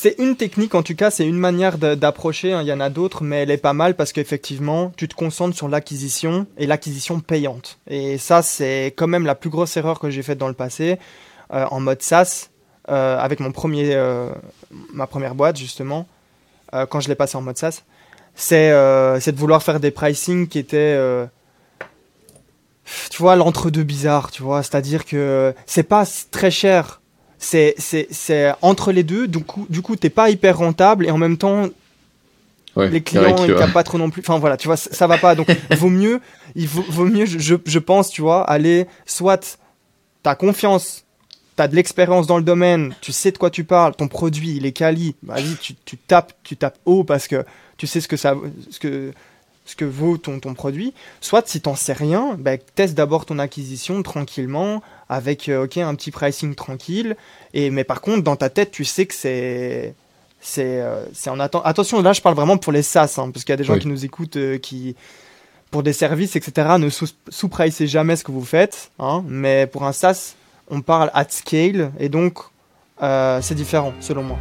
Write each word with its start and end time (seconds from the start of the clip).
C'est 0.00 0.14
une 0.20 0.36
technique, 0.36 0.76
en 0.76 0.84
tout 0.84 0.94
cas, 0.94 1.10
c'est 1.10 1.26
une 1.26 1.38
manière 1.38 1.76
d'approcher. 1.76 2.52
hein. 2.52 2.62
Il 2.62 2.68
y 2.68 2.72
en 2.72 2.78
a 2.78 2.88
d'autres, 2.88 3.24
mais 3.24 3.42
elle 3.42 3.50
est 3.50 3.56
pas 3.56 3.72
mal 3.72 3.96
parce 3.96 4.12
qu'effectivement, 4.12 4.92
tu 4.96 5.08
te 5.08 5.16
concentres 5.16 5.56
sur 5.56 5.66
l'acquisition 5.68 6.46
et 6.56 6.68
l'acquisition 6.68 7.18
payante. 7.18 7.80
Et 7.88 8.16
ça, 8.16 8.42
c'est 8.42 8.94
quand 8.96 9.08
même 9.08 9.26
la 9.26 9.34
plus 9.34 9.50
grosse 9.50 9.76
erreur 9.76 9.98
que 9.98 10.08
j'ai 10.08 10.22
faite 10.22 10.38
dans 10.38 10.46
le 10.46 10.54
passé, 10.54 11.00
euh, 11.52 11.66
en 11.72 11.80
mode 11.80 12.00
SaaS, 12.00 12.50
euh, 12.88 13.18
avec 13.18 13.40
mon 13.40 13.50
premier, 13.50 13.92
euh, 13.96 14.30
ma 14.94 15.08
première 15.08 15.34
boîte, 15.34 15.56
justement, 15.56 16.06
quand 16.90 17.00
je 17.00 17.08
l'ai 17.08 17.16
passé 17.16 17.36
en 17.36 17.42
mode 17.42 17.58
SaaS. 17.58 17.82
C'est 18.36 18.70
de 18.70 19.36
vouloir 19.36 19.64
faire 19.64 19.80
des 19.80 19.90
pricing 19.90 20.46
qui 20.46 20.60
étaient. 20.60 20.96
tu 23.10 23.18
vois, 23.18 23.34
l'entre-deux 23.34 23.82
bizarre, 23.82 24.30
tu 24.30 24.44
vois. 24.44 24.62
C'est-à-dire 24.62 25.04
que 25.04 25.52
c'est 25.66 25.82
pas 25.82 26.04
très 26.30 26.52
cher. 26.52 27.00
C'est 27.38 27.74
c'est- 27.78 28.08
c'est 28.10 28.52
entre 28.62 28.92
les 28.92 29.02
deux. 29.04 29.28
Du 29.28 29.38
coup, 29.44 29.66
du 29.68 29.80
coup 29.82 29.96
t'es 29.96 30.10
pas 30.10 30.30
hyper 30.30 30.58
rentable 30.58 31.06
et 31.06 31.10
en 31.10 31.18
même 31.18 31.36
temps, 31.38 31.66
Ouais, 32.76 32.88
les 32.90 33.00
clients, 33.02 33.36
ils 33.44 33.50
capent 33.58 33.72
pas 33.72 33.82
trop 33.82 33.98
non 33.98 34.08
plus. 34.10 34.20
Enfin 34.22 34.38
voilà, 34.38 34.56
tu 34.56 34.68
vois, 34.68 34.76
ça, 34.76 35.06
va 35.08 35.18
pas. 35.18 35.34
Donc, 35.34 35.48
vaut 35.72 35.88
mieux, 35.88 36.20
il 36.54 36.68
vaut, 36.68 36.84
vaut 36.88 37.06
mieux, 37.06 37.26
je, 37.26 37.38
je, 37.38 37.54
je 37.64 37.78
pense, 37.80 38.08
tu 38.10 38.20
vois, 38.22 38.42
aller 38.48 38.86
soit 39.04 39.58
t'as 40.22 40.36
confiance, 40.36 41.04
t'as 41.56 41.66
de 41.66 41.74
l'expérience 41.74 42.28
dans 42.28 42.36
le 42.36 42.44
domaine, 42.44 42.94
tu 43.00 43.10
sais 43.10 43.32
de 43.32 43.38
quoi 43.38 43.50
tu 43.50 43.64
parles, 43.64 43.96
ton 43.96 44.06
produit, 44.06 44.54
il 44.56 44.66
est 44.66 44.72
quali. 44.72 45.16
Vas-y, 45.24 45.56
tu, 45.56 45.74
tu 45.84 45.96
tapes, 45.96 46.34
tu 46.44 46.56
tapes 46.56 46.78
haut 46.84 47.02
parce 47.02 47.26
que 47.26 47.44
tu 47.78 47.86
sais 47.88 48.00
ce 48.00 48.06
que 48.06 48.16
ça, 48.16 48.34
ce 48.70 48.78
que 48.78 49.12
ce 49.64 49.74
que 49.74 49.84
vaut 49.84 50.16
ton, 50.16 50.38
ton 50.38 50.54
produit. 50.54 50.94
Soit 51.20 51.48
si 51.48 51.60
t'en 51.60 51.74
sais 51.74 51.92
rien, 51.94 52.36
bah, 52.38 52.58
teste 52.58 52.94
d'abord 52.94 53.26
ton 53.26 53.38
acquisition 53.40 54.02
tranquillement 54.04 54.82
avec 55.08 55.48
euh, 55.48 55.64
ok 55.64 55.78
un 55.78 55.94
petit 55.94 56.10
pricing 56.10 56.54
tranquille. 56.54 57.16
Et 57.54 57.70
mais 57.70 57.84
par 57.84 58.00
contre 58.00 58.22
dans 58.22 58.36
ta 58.36 58.50
tête 58.50 58.70
tu 58.70 58.84
sais 58.84 59.06
que 59.06 59.14
c'est 59.14 59.94
c'est 60.40 60.80
euh, 60.80 61.04
c'est 61.12 61.30
en 61.30 61.40
attente. 61.40 61.62
Attention 61.64 62.00
là 62.02 62.12
je 62.12 62.20
parle 62.20 62.34
vraiment 62.34 62.56
pour 62.58 62.72
les 62.72 62.82
SaaS 62.82 63.14
hein, 63.18 63.30
parce 63.30 63.44
qu'il 63.44 63.52
y 63.52 63.54
a 63.54 63.56
des 63.56 63.64
gens 63.64 63.74
Oui. 63.74 63.80
qui 63.80 63.88
nous 63.88 64.04
écoutent 64.04 64.36
euh, 64.36 64.58
qui 64.58 64.96
pour 65.70 65.82
des 65.82 65.92
services 65.92 66.36
etc 66.36 66.76
ne 66.78 66.88
sous- 66.90 67.08
sous-pricez 67.28 67.86
jamais 67.86 68.16
ce 68.16 68.24
que 68.24 68.32
vous 68.32 68.44
faites. 68.44 68.90
Hein, 68.98 69.24
mais 69.26 69.66
pour 69.66 69.84
un 69.84 69.92
SaaS 69.92 70.34
on 70.70 70.80
parle 70.82 71.10
at 71.14 71.26
scale 71.30 71.92
et 71.98 72.08
donc 72.08 72.38
euh, 73.02 73.40
c'est 73.42 73.54
différent 73.54 73.92
selon 74.00 74.22
moi. 74.22 74.38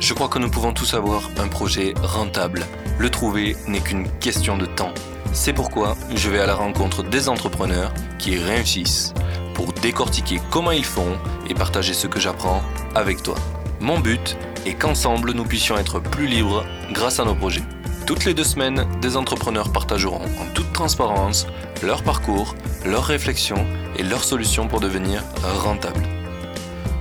Je 0.00 0.12
crois 0.12 0.28
que 0.28 0.38
nous 0.38 0.50
pouvons 0.50 0.72
tous 0.74 0.92
avoir 0.94 1.30
un 1.38 1.48
projet 1.48 1.94
rentable. 2.02 2.66
Le 2.98 3.08
trouver 3.08 3.56
n'est 3.68 3.80
qu'une 3.80 4.06
question 4.18 4.58
de 4.58 4.66
temps. 4.66 4.92
C'est 5.34 5.52
pourquoi 5.52 5.96
je 6.14 6.30
vais 6.30 6.38
à 6.38 6.46
la 6.46 6.54
rencontre 6.54 7.02
des 7.02 7.28
entrepreneurs 7.28 7.92
qui 8.18 8.38
réussissent 8.38 9.12
pour 9.52 9.72
décortiquer 9.72 10.40
comment 10.48 10.70
ils 10.70 10.84
font 10.84 11.18
et 11.50 11.54
partager 11.54 11.92
ce 11.92 12.06
que 12.06 12.20
j'apprends 12.20 12.62
avec 12.94 13.20
toi. 13.20 13.34
Mon 13.80 13.98
but 13.98 14.38
est 14.64 14.74
qu'ensemble 14.74 15.32
nous 15.32 15.44
puissions 15.44 15.76
être 15.76 15.98
plus 15.98 16.28
libres 16.28 16.64
grâce 16.92 17.18
à 17.18 17.24
nos 17.24 17.34
projets. 17.34 17.64
Toutes 18.06 18.24
les 18.24 18.32
deux 18.32 18.44
semaines, 18.44 18.86
des 19.02 19.16
entrepreneurs 19.16 19.72
partageront 19.72 20.22
en 20.24 20.54
toute 20.54 20.72
transparence 20.72 21.48
leur 21.82 22.04
parcours, 22.04 22.54
leurs 22.86 23.04
réflexions 23.04 23.66
et 23.98 24.04
leurs 24.04 24.24
solutions 24.24 24.68
pour 24.68 24.78
devenir 24.78 25.24
rentables. 25.42 26.06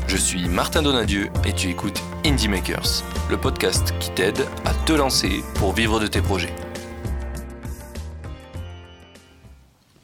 Je 0.07 0.17
suis 0.17 0.49
Martin 0.49 0.81
Donadieu 0.81 1.29
et 1.45 1.53
tu 1.53 1.69
écoutes 1.69 2.01
Indie 2.25 2.49
Makers, 2.49 3.03
le 3.29 3.37
podcast 3.37 3.93
qui 3.99 4.09
t'aide 4.09 4.47
à 4.65 4.73
te 4.73 4.93
lancer 4.93 5.43
pour 5.55 5.73
vivre 5.73 5.99
de 5.99 6.07
tes 6.07 6.21
projets. 6.21 6.53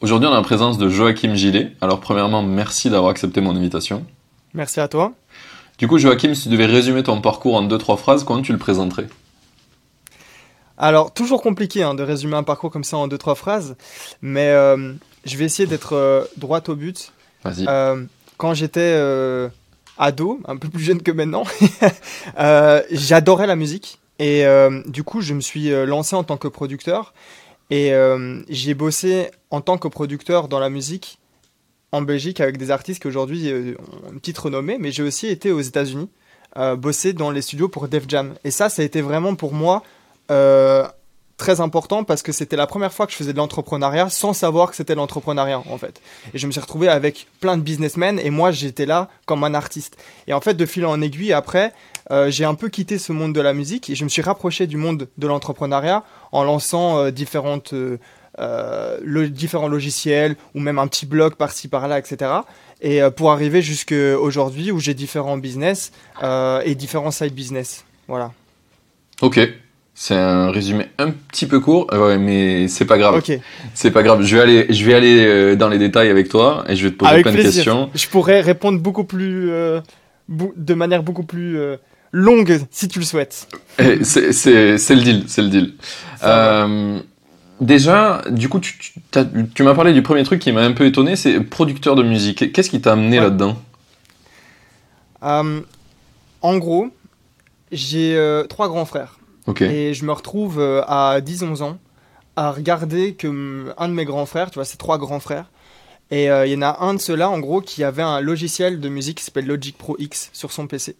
Aujourd'hui, 0.02 0.26
on 0.28 0.32
est 0.32 0.36
en 0.36 0.42
présence 0.42 0.78
de 0.78 0.88
Joachim 0.88 1.34
Gillet. 1.34 1.72
Alors, 1.82 2.00
premièrement, 2.00 2.42
merci 2.42 2.88
d'avoir 2.88 3.10
accepté 3.10 3.42
mon 3.42 3.54
invitation. 3.54 4.06
Merci 4.54 4.80
à 4.80 4.88
toi. 4.88 5.12
Du 5.76 5.88
coup, 5.88 5.98
Joachim, 5.98 6.34
si 6.34 6.44
tu 6.44 6.48
devais 6.48 6.64
résumer 6.64 7.02
ton 7.02 7.20
parcours 7.20 7.54
en 7.54 7.62
deux, 7.62 7.76
trois 7.76 7.98
phrases, 7.98 8.24
comment 8.24 8.40
tu 8.40 8.52
le 8.52 8.58
présenterais? 8.58 9.08
Alors, 10.78 11.12
toujours 11.12 11.42
compliqué 11.42 11.82
hein, 11.82 11.92
de 11.92 12.02
résumer 12.02 12.36
un 12.36 12.42
parcours 12.42 12.70
comme 12.70 12.82
ça 12.82 12.96
en 12.96 13.08
deux, 13.08 13.18
trois 13.18 13.34
phrases, 13.34 13.76
mais 14.22 14.48
euh, 14.48 14.94
je 15.26 15.36
vais 15.36 15.44
essayer 15.44 15.68
d'être 15.68 15.94
euh, 15.94 16.24
droit 16.38 16.62
au 16.68 16.76
but. 16.76 17.12
Vas-y. 17.44 17.66
Euh, 17.68 18.02
quand 18.38 18.54
j'étais 18.54 18.98
ado, 19.98 20.40
un 20.48 20.56
peu 20.56 20.70
plus 20.70 20.82
jeune 20.82 21.02
que 21.02 21.10
maintenant, 21.10 21.44
j'adorais 22.90 23.46
la 23.46 23.56
musique. 23.56 23.98
Et 24.18 24.46
du 24.86 25.02
coup, 25.02 25.20
je 25.20 25.34
me 25.34 25.42
suis 25.42 25.68
lancé 25.84 26.16
en 26.16 26.24
tant 26.24 26.38
que 26.38 26.48
producteur. 26.48 27.12
Et 27.70 27.94
euh, 27.94 28.42
j'ai 28.48 28.74
bossé 28.74 29.30
en 29.50 29.60
tant 29.60 29.78
que 29.78 29.88
producteur 29.88 30.48
dans 30.48 30.58
la 30.58 30.70
musique 30.70 31.18
en 31.92 32.02
Belgique 32.02 32.40
avec 32.40 32.56
des 32.56 32.70
artistes 32.70 33.02
qui 33.02 33.08
aujourd'hui 33.08 33.50
euh, 33.50 33.74
ont 34.06 34.12
une 34.12 34.20
petite 34.20 34.38
renommée. 34.38 34.76
Mais 34.78 34.92
j'ai 34.92 35.02
aussi 35.02 35.26
été 35.28 35.52
aux 35.52 35.60
États-Unis, 35.60 36.08
euh, 36.56 36.76
bosser 36.76 37.12
dans 37.12 37.30
les 37.30 37.42
studios 37.42 37.68
pour 37.68 37.88
Def 37.88 38.04
Jam. 38.08 38.34
Et 38.44 38.50
ça, 38.50 38.68
ça 38.68 38.82
a 38.82 38.84
été 38.84 39.00
vraiment 39.00 39.34
pour 39.34 39.52
moi 39.52 39.82
euh, 40.30 40.86
très 41.36 41.60
important 41.60 42.04
parce 42.04 42.22
que 42.22 42.32
c'était 42.32 42.56
la 42.56 42.66
première 42.66 42.92
fois 42.92 43.06
que 43.06 43.12
je 43.12 43.16
faisais 43.16 43.32
de 43.32 43.38
l'entrepreneuriat 43.38 44.10
sans 44.10 44.34
savoir 44.34 44.70
que 44.70 44.76
c'était 44.76 44.94
l'entrepreneuriat 44.94 45.62
en 45.70 45.78
fait. 45.78 46.00
Et 46.34 46.38
je 46.38 46.46
me 46.46 46.52
suis 46.52 46.60
retrouvé 46.60 46.88
avec 46.88 47.28
plein 47.40 47.56
de 47.56 47.62
businessmen 47.62 48.18
et 48.18 48.30
moi 48.30 48.50
j'étais 48.50 48.84
là 48.84 49.08
comme 49.24 49.42
un 49.42 49.54
artiste. 49.54 49.96
Et 50.26 50.34
en 50.34 50.40
fait 50.40 50.54
de 50.54 50.66
fil 50.66 50.84
en 50.84 51.00
aiguille 51.00 51.32
après, 51.32 51.72
euh, 52.10 52.30
j'ai 52.30 52.44
un 52.44 52.54
peu 52.54 52.68
quitté 52.68 52.98
ce 52.98 53.12
monde 53.12 53.32
de 53.34 53.40
la 53.40 53.52
musique 53.52 53.88
et 53.90 53.94
je 53.94 54.04
me 54.04 54.08
suis 54.08 54.22
rapproché 54.22 54.66
du 54.66 54.76
monde 54.76 55.08
de 55.16 55.26
l'entrepreneuriat 55.26 56.02
en 56.32 56.42
lançant 56.44 56.98
euh, 56.98 57.10
différentes, 57.10 57.72
euh, 57.72 58.98
le- 59.02 59.28
différents 59.28 59.68
logiciels 59.68 60.36
ou 60.54 60.60
même 60.60 60.78
un 60.78 60.86
petit 60.86 61.06
blog 61.06 61.34
par-ci 61.34 61.68
par-là, 61.68 61.98
etc. 61.98 62.30
Et 62.80 63.00
pour 63.14 63.30
arriver 63.30 63.60
jusqu'à 63.60 64.18
aujourd'hui 64.18 64.70
où 64.70 64.78
j'ai 64.78 64.94
différents 64.94 65.36
business 65.36 65.92
et 66.64 66.74
différents 66.74 67.10
side 67.10 67.34
business. 67.34 67.84
Voilà. 68.08 68.32
Ok. 69.20 69.38
C'est 69.94 70.14
un 70.16 70.50
résumé 70.50 70.86
un 70.96 71.10
petit 71.10 71.44
peu 71.46 71.60
court, 71.60 71.88
ouais, 71.92 72.16
mais 72.16 72.68
c'est 72.68 72.86
pas 72.86 72.96
grave. 72.96 73.16
Ok. 73.16 73.38
C'est 73.74 73.90
pas 73.90 74.02
grave. 74.02 74.22
Je 74.22 74.34
vais 74.34 74.42
aller, 74.42 74.66
je 74.72 74.82
vais 74.86 74.94
aller 74.94 75.56
dans 75.56 75.68
les 75.68 75.76
détails 75.78 76.08
avec 76.08 76.30
toi 76.30 76.64
et 76.68 76.74
je 76.76 76.84
vais 76.86 76.90
te 76.90 76.96
poser 76.96 77.10
Avec 77.12 77.24
plein 77.24 77.34
de 77.34 77.42
questions. 77.42 77.90
Je 77.94 78.08
pourrais 78.08 78.40
répondre 78.40 78.78
beaucoup 78.80 79.04
plus, 79.04 79.50
euh, 79.50 79.82
de 80.28 80.72
manière 80.74 81.02
beaucoup 81.02 81.24
plus 81.24 81.58
euh, 81.58 81.76
longue 82.12 82.60
si 82.70 82.88
tu 82.88 82.98
le 82.98 83.04
souhaites. 83.04 83.48
C'est, 84.02 84.32
c'est, 84.32 84.78
c'est 84.78 84.94
le 84.94 85.02
deal, 85.02 85.24
c'est 85.26 85.42
le 85.42 85.48
deal. 85.48 85.74
Euh, 86.22 87.00
déjà, 87.60 88.22
du 88.30 88.48
coup, 88.48 88.60
tu, 88.60 88.78
tu, 89.54 89.62
m'as 89.62 89.74
parlé 89.74 89.92
du 89.92 90.02
premier 90.02 90.22
truc 90.24 90.40
qui 90.40 90.52
m'a 90.52 90.62
un 90.62 90.72
peu 90.72 90.86
étonné, 90.86 91.16
c'est 91.16 91.40
producteur 91.40 91.94
de 91.96 92.02
musique. 92.02 92.52
Qu'est-ce 92.52 92.70
qui 92.70 92.80
t'a 92.80 92.92
amené 92.92 93.18
Ouais. 93.18 93.24
là-dedans? 93.24 93.56
Euh, 95.22 95.60
en 96.42 96.58
gros, 96.58 96.88
j'ai 97.72 98.16
euh, 98.16 98.44
trois 98.44 98.68
grands 98.68 98.84
frères 98.86 99.18
et 99.60 99.94
je 99.94 100.04
me 100.04 100.12
retrouve 100.12 100.60
euh, 100.60 100.82
à 100.86 101.20
10-11 101.20 101.62
ans 101.62 101.78
à 102.36 102.52
regarder 102.52 103.14
que 103.14 103.74
un 103.76 103.88
de 103.88 103.92
mes 103.94 104.04
grands 104.04 104.24
frères, 104.26 104.50
tu 104.50 104.54
vois, 104.54 104.64
c'est 104.64 104.76
trois 104.78 104.96
grands 104.96 105.18
frères, 105.20 105.50
et 106.10 106.30
euh, 106.30 106.46
il 106.46 106.52
y 106.52 106.56
en 106.56 106.62
a 106.62 106.78
un 106.80 106.94
de 106.94 106.98
ceux-là, 107.00 107.28
en 107.28 107.38
gros, 107.40 107.60
qui 107.60 107.82
avait 107.84 108.02
un 108.02 108.20
logiciel 108.20 108.80
de 108.80 108.88
musique 108.88 109.18
qui 109.18 109.24
s'appelle 109.24 109.46
Logic 109.46 109.76
Pro 109.76 109.96
X 109.98 110.30
sur 110.32 110.52
son 110.52 110.66
PC. 110.66 110.96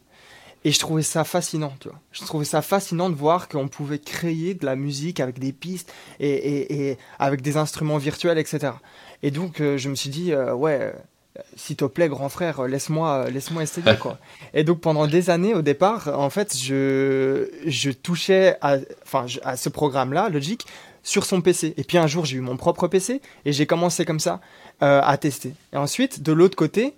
Et 0.65 0.73
je 0.73 0.79
trouvais 0.79 1.03
ça 1.03 1.25
fascinant, 1.25 1.73
tu 1.81 1.89
vois. 1.89 1.99
Je 2.13 2.23
trouvais 2.25 2.45
ça 2.45 2.61
fascinant 2.61 3.09
de 3.09 3.15
voir 3.15 3.49
qu'on 3.49 3.69
pouvait 3.69 3.99
créer 3.99 4.53
de 4.55 4.67
la 4.67 4.77
musique 4.77 5.19
avec 5.19 5.39
des 5.39 5.53
pistes 5.53 5.91
et, 6.19 6.29
et- 6.31 6.91
et 6.91 6.99
avec 7.19 7.41
des 7.41 7.57
instruments 7.57 7.97
virtuels, 7.97 8.37
etc. 8.39 8.73
Et 9.23 9.31
donc, 9.31 9.61
euh, 9.61 9.79
je 9.79 9.89
me 9.89 9.95
suis 9.95 10.11
dit, 10.11 10.33
euh, 10.33 10.53
ouais, 10.53 10.79
euh, 10.83 10.93
s'il 11.57 11.77
te 11.77 11.87
plaît, 11.87 12.09
grand 12.11 12.29
frère, 12.29 12.63
laisse-moi 12.65 13.31
laisse-moi 13.31 13.63
essayer, 13.63 13.97
quoi. 13.99 14.19
Et 14.53 14.63
donc, 14.65 14.81
pendant 14.81 15.07
des 15.07 15.31
années, 15.31 15.55
au 15.55 15.63
départ, 15.63 16.09
en 16.09 16.29
fait, 16.29 16.55
je, 16.59 17.49
je 17.67 17.91
touchais 17.91 18.57
à, 18.61 18.77
enfin, 19.05 19.25
à 19.45 19.57
ce 19.57 19.69
programme-là, 19.71 20.29
Logic, 20.29 20.67
sur 21.03 21.25
son 21.25 21.41
PC. 21.41 21.73
Et 21.79 21.85
puis 21.85 21.97
un 21.97 22.07
jour, 22.07 22.27
j'ai 22.27 22.37
eu 22.37 22.41
mon 22.43 22.59
propre 22.59 22.87
PC 22.87 23.23
et 23.47 23.53
j'ai 23.55 23.65
commencé 23.65 24.05
comme 24.05 24.21
ça 24.21 24.41
à 24.83 25.17
tester. 25.19 25.55
Et 25.73 25.77
ensuite, 25.79 26.23
de 26.23 26.33
l'autre 26.33 26.57
côté, 26.57 26.95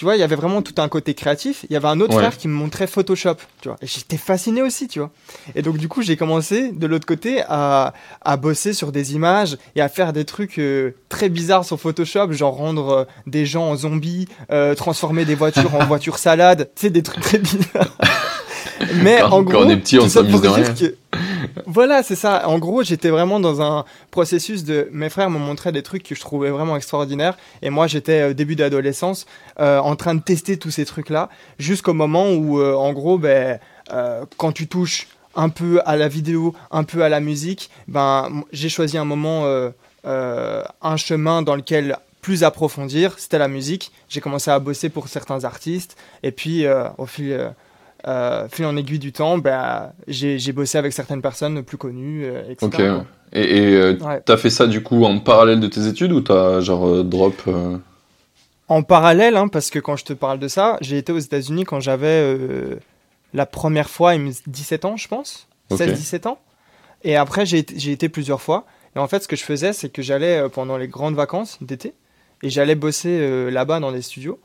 tu 0.00 0.06
vois, 0.06 0.16
il 0.16 0.18
y 0.18 0.22
avait 0.22 0.34
vraiment 0.34 0.62
tout 0.62 0.72
un 0.78 0.88
côté 0.88 1.12
créatif. 1.12 1.66
Il 1.68 1.74
y 1.74 1.76
avait 1.76 1.86
un 1.88 2.00
autre 2.00 2.14
Ouais. 2.14 2.20
frère 2.22 2.38
qui 2.38 2.48
me 2.48 2.54
montrait 2.54 2.86
Photoshop, 2.86 3.34
tu 3.60 3.68
vois. 3.68 3.76
Et 3.82 3.86
j'étais 3.86 4.16
fasciné 4.16 4.62
aussi, 4.62 4.88
tu 4.88 4.98
vois. 4.98 5.10
Et 5.54 5.60
donc, 5.60 5.76
du 5.76 5.88
coup, 5.88 6.00
j'ai 6.00 6.16
commencé 6.16 6.72
de 6.72 6.86
l'autre 6.86 7.04
côté 7.04 7.42
à, 7.46 7.92
à 8.22 8.36
bosser 8.38 8.72
sur 8.72 8.92
des 8.92 9.12
images 9.12 9.58
et 9.76 9.82
à 9.82 9.90
faire 9.90 10.14
des 10.14 10.24
trucs 10.24 10.58
euh, 10.58 10.92
très 11.10 11.28
bizarres 11.28 11.66
sur 11.66 11.78
Photoshop, 11.78 12.32
genre 12.32 12.54
rendre 12.54 12.88
euh, 12.90 13.04
des 13.26 13.44
gens 13.44 13.64
en 13.68 13.76
zombies, 13.76 14.26
euh, 14.50 14.74
transformer 14.74 15.26
des 15.26 15.34
voitures 15.34 15.74
en 15.74 15.84
voitures 15.84 16.16
salades, 16.16 16.70
tu 16.74 16.80
sais, 16.86 16.90
des 16.90 17.02
trucs 17.02 17.20
très 17.22 17.36
bizarres. 17.36 17.94
Mais 19.02 19.18
Quand- 19.20 19.26
en 19.26 19.30
quand 19.44 19.50
gros, 19.50 19.64
on 19.64 19.68
est 19.68 19.76
petit, 19.76 19.98
on 19.98 20.08
s'amuse 20.08 20.40
de 20.40 20.48
rien. 20.48 20.72
que- 20.72 20.94
Voilà, 21.66 22.02
c'est 22.02 22.16
ça. 22.16 22.48
En 22.48 22.58
gros, 22.58 22.82
j'étais 22.82 23.10
vraiment 23.10 23.40
dans 23.40 23.62
un 23.62 23.84
processus 24.10 24.64
de. 24.64 24.88
Mes 24.92 25.08
frères 25.08 25.30
me 25.30 25.38
montraient 25.38 25.72
des 25.72 25.82
trucs 25.82 26.02
que 26.02 26.14
je 26.14 26.20
trouvais 26.20 26.50
vraiment 26.50 26.76
extraordinaires. 26.76 27.36
Et 27.62 27.70
moi, 27.70 27.86
j'étais 27.86 28.24
au 28.24 28.32
début 28.32 28.56
d'adolescence 28.56 29.26
euh, 29.58 29.78
en 29.78 29.96
train 29.96 30.14
de 30.14 30.20
tester 30.22 30.56
tous 30.56 30.70
ces 30.70 30.84
trucs-là. 30.84 31.28
Jusqu'au 31.58 31.94
moment 31.94 32.30
où, 32.32 32.60
euh, 32.60 32.74
en 32.74 32.92
gros, 32.92 33.18
ben, 33.18 33.58
euh, 33.92 34.24
quand 34.36 34.52
tu 34.52 34.66
touches 34.66 35.08
un 35.34 35.48
peu 35.48 35.80
à 35.84 35.96
la 35.96 36.08
vidéo, 36.08 36.54
un 36.70 36.84
peu 36.84 37.02
à 37.02 37.08
la 37.08 37.20
musique, 37.20 37.70
ben, 37.88 38.42
j'ai 38.52 38.68
choisi 38.68 38.98
un 38.98 39.04
moment, 39.04 39.44
euh, 39.44 39.70
euh, 40.04 40.62
un 40.82 40.96
chemin 40.96 41.42
dans 41.42 41.56
lequel 41.56 41.96
plus 42.20 42.44
approfondir, 42.44 43.18
c'était 43.18 43.38
la 43.38 43.48
musique. 43.48 43.92
J'ai 44.08 44.20
commencé 44.20 44.50
à 44.50 44.58
bosser 44.58 44.90
pour 44.90 45.08
certains 45.08 45.44
artistes. 45.44 45.96
Et 46.22 46.32
puis, 46.32 46.66
euh, 46.66 46.88
au 46.98 47.06
fil. 47.06 47.52
Euh, 48.06 48.48
fil 48.48 48.64
en 48.66 48.76
aiguille 48.76 48.98
du 48.98 49.12
temps, 49.12 49.38
bah, 49.38 49.92
j'ai 50.08 50.52
bossé 50.52 50.78
avec 50.78 50.92
certaines 50.92 51.22
personnes 51.22 51.62
plus 51.62 51.76
connues, 51.76 52.24
euh, 52.24 52.42
etc. 52.50 52.66
Ok. 52.66 52.78
ouais. 52.78 52.90
Et 53.32 53.58
et, 53.58 53.74
euh, 53.76 53.96
Ouais. 54.00 54.20
t'as 54.24 54.36
fait 54.36 54.50
ça 54.50 54.66
du 54.66 54.82
coup 54.82 55.04
en 55.04 55.18
parallèle 55.20 55.60
de 55.60 55.68
tes 55.68 55.86
études 55.86 56.10
ou 56.12 56.20
t'as 56.20 56.60
genre 56.60 56.86
euh, 56.88 57.02
drop 57.04 57.34
euh, 57.46 57.78
En 58.68 58.82
parallèle, 58.82 59.36
hein, 59.36 59.46
parce 59.48 59.70
que 59.70 59.78
quand 59.78 59.96
je 59.96 60.04
te 60.04 60.12
parle 60.12 60.38
de 60.40 60.48
ça, 60.48 60.78
j'ai 60.80 60.98
été 60.98 61.12
aux 61.12 61.18
États-Unis 61.18 61.64
quand 61.64 61.80
j'avais 61.80 62.36
la 63.32 63.46
première 63.46 63.88
fois, 63.88 64.14
il 64.16 64.20
me- 64.22 64.32
17 64.46 64.84
ans, 64.84 64.96
je 64.96 65.06
pense. 65.06 65.46
Ok. 65.70 65.78
16-17 65.78 66.26
ans. 66.26 66.38
Et 67.04 67.14
après, 67.16 67.46
j'ai 67.46 67.58
été- 67.58 68.08
plusieurs 68.08 68.40
fois. 68.40 68.66
Et 68.96 68.98
en 68.98 69.06
fait, 69.06 69.22
ce 69.22 69.28
que 69.28 69.36
je 69.36 69.44
faisais, 69.44 69.72
c'est 69.72 69.88
que 69.88 70.02
j'allais 70.02 70.48
pendant 70.52 70.76
les 70.76 70.88
grandes 70.88 71.14
vacances 71.14 71.58
d'été 71.60 71.94
et 72.42 72.50
j'allais 72.50 72.74
bosser 72.74 73.50
là-bas 73.50 73.78
dans 73.78 73.92
des 73.92 74.02
studios. 74.02 74.40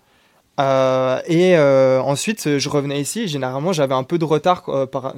Euh, 0.59 1.19
et 1.27 1.57
euh, 1.57 2.01
ensuite, 2.01 2.57
je 2.57 2.69
revenais 2.69 3.01
ici. 3.01 3.21
et 3.23 3.27
Généralement, 3.27 3.73
j'avais 3.73 3.93
un 3.93 4.03
peu 4.03 4.17
de 4.17 4.25
retard 4.25 4.63
euh, 4.69 4.85
par, 4.85 5.13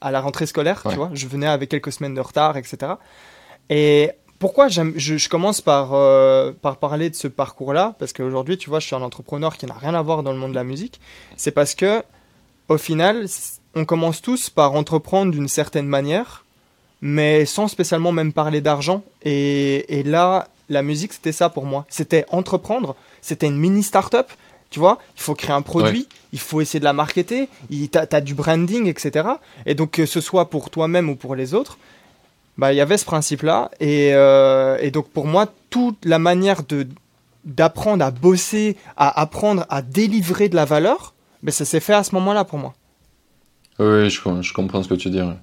à 0.00 0.10
la 0.10 0.20
rentrée 0.20 0.46
scolaire, 0.46 0.82
Ouais. 0.84 0.92
tu 0.92 0.96
vois. 0.96 1.10
Je 1.12 1.26
venais 1.26 1.46
avec 1.46 1.68
quelques 1.70 1.92
semaines 1.92 2.14
de 2.14 2.20
retard, 2.20 2.56
etc. 2.56 2.92
Et 3.70 4.10
pourquoi 4.38 4.68
je, 4.68 4.82
je 4.96 5.28
commence 5.28 5.60
par, 5.60 5.90
par 6.60 6.76
parler 6.76 7.08
de 7.10 7.14
ce 7.14 7.28
parcours-là? 7.28 7.94
Parce 7.98 8.12
qu'aujourd'hui, 8.12 8.58
tu 8.58 8.68
vois, 8.70 8.78
je 8.80 8.86
suis 8.86 8.94
un 8.96 9.02
entrepreneur 9.02 9.56
qui 9.56 9.66
n'a 9.66 9.74
rien 9.74 9.94
à 9.94 10.02
voir 10.02 10.22
dans 10.22 10.32
le 10.32 10.38
monde 10.38 10.50
de 10.50 10.56
la 10.56 10.64
musique. 10.64 11.00
C'est 11.36 11.50
parce 11.52 11.74
que, 11.74 12.02
au 12.68 12.76
final, 12.78 13.26
on 13.74 13.84
commence 13.84 14.20
tous 14.22 14.50
par 14.50 14.74
entreprendre 14.74 15.32
d'une 15.32 15.48
certaine 15.48 15.86
manière, 15.86 16.44
mais 17.00 17.44
sans 17.46 17.68
spécialement 17.68 18.12
même 18.12 18.32
parler 18.32 18.60
d'argent. 18.60 19.02
Et, 19.22 19.98
et 19.98 20.02
là, 20.02 20.48
la 20.68 20.82
musique, 20.82 21.12
c'était 21.14 21.32
ça 21.32 21.48
pour 21.48 21.64
moi. 21.64 21.86
C'était 21.88 22.24
entreprendre, 22.30 22.96
c'était 23.22 23.46
une 23.46 23.58
mini 23.58 23.82
start-up. 23.82 24.30
Tu 24.74 24.80
vois, 24.80 24.98
il 25.16 25.22
faut 25.22 25.34
créer 25.36 25.54
un 25.54 25.62
produit, 25.62 26.08
il 26.32 26.40
faut 26.40 26.60
essayer 26.60 26.80
de 26.80 26.84
la 26.84 26.92
marketer, 26.92 27.48
t'as 27.92 28.06
as 28.10 28.20
du 28.20 28.34
branding, 28.34 28.88
etc. 28.88 29.28
Et 29.66 29.74
donc, 29.76 29.92
que 29.92 30.04
ce 30.04 30.20
soit 30.20 30.50
pour 30.50 30.68
toi-même 30.68 31.08
ou 31.08 31.14
pour 31.14 31.36
les 31.36 31.54
autres, 31.54 31.78
bah, 32.58 32.72
il 32.72 32.76
y 32.76 32.80
avait 32.80 32.98
ce 32.98 33.04
principe-là. 33.04 33.70
Et, 33.78 34.10
euh, 34.14 34.76
et 34.80 34.90
donc, 34.90 35.06
pour 35.10 35.26
moi, 35.26 35.46
toute 35.70 36.04
la 36.04 36.18
manière 36.18 36.62
d'apprendre 37.44 38.04
à 38.04 38.10
bosser, 38.10 38.76
à 38.96 39.20
apprendre 39.20 39.64
à 39.68 39.80
délivrer 39.82 40.48
de 40.48 40.56
la 40.56 40.64
valeur, 40.64 41.14
ben, 41.44 41.52
ça 41.52 41.64
s'est 41.64 41.78
fait 41.80 41.94
à 41.94 42.02
ce 42.02 42.12
moment-là 42.16 42.44
pour 42.44 42.58
moi. 42.58 42.74
Oui, 43.78 44.10
je, 44.10 44.20
com- 44.22 44.42
je 44.42 44.52
comprends 44.52 44.82
ce 44.82 44.88
que 44.88 44.94
tu 44.94 45.08
dis. 45.10 45.20
ouais. 45.20 45.38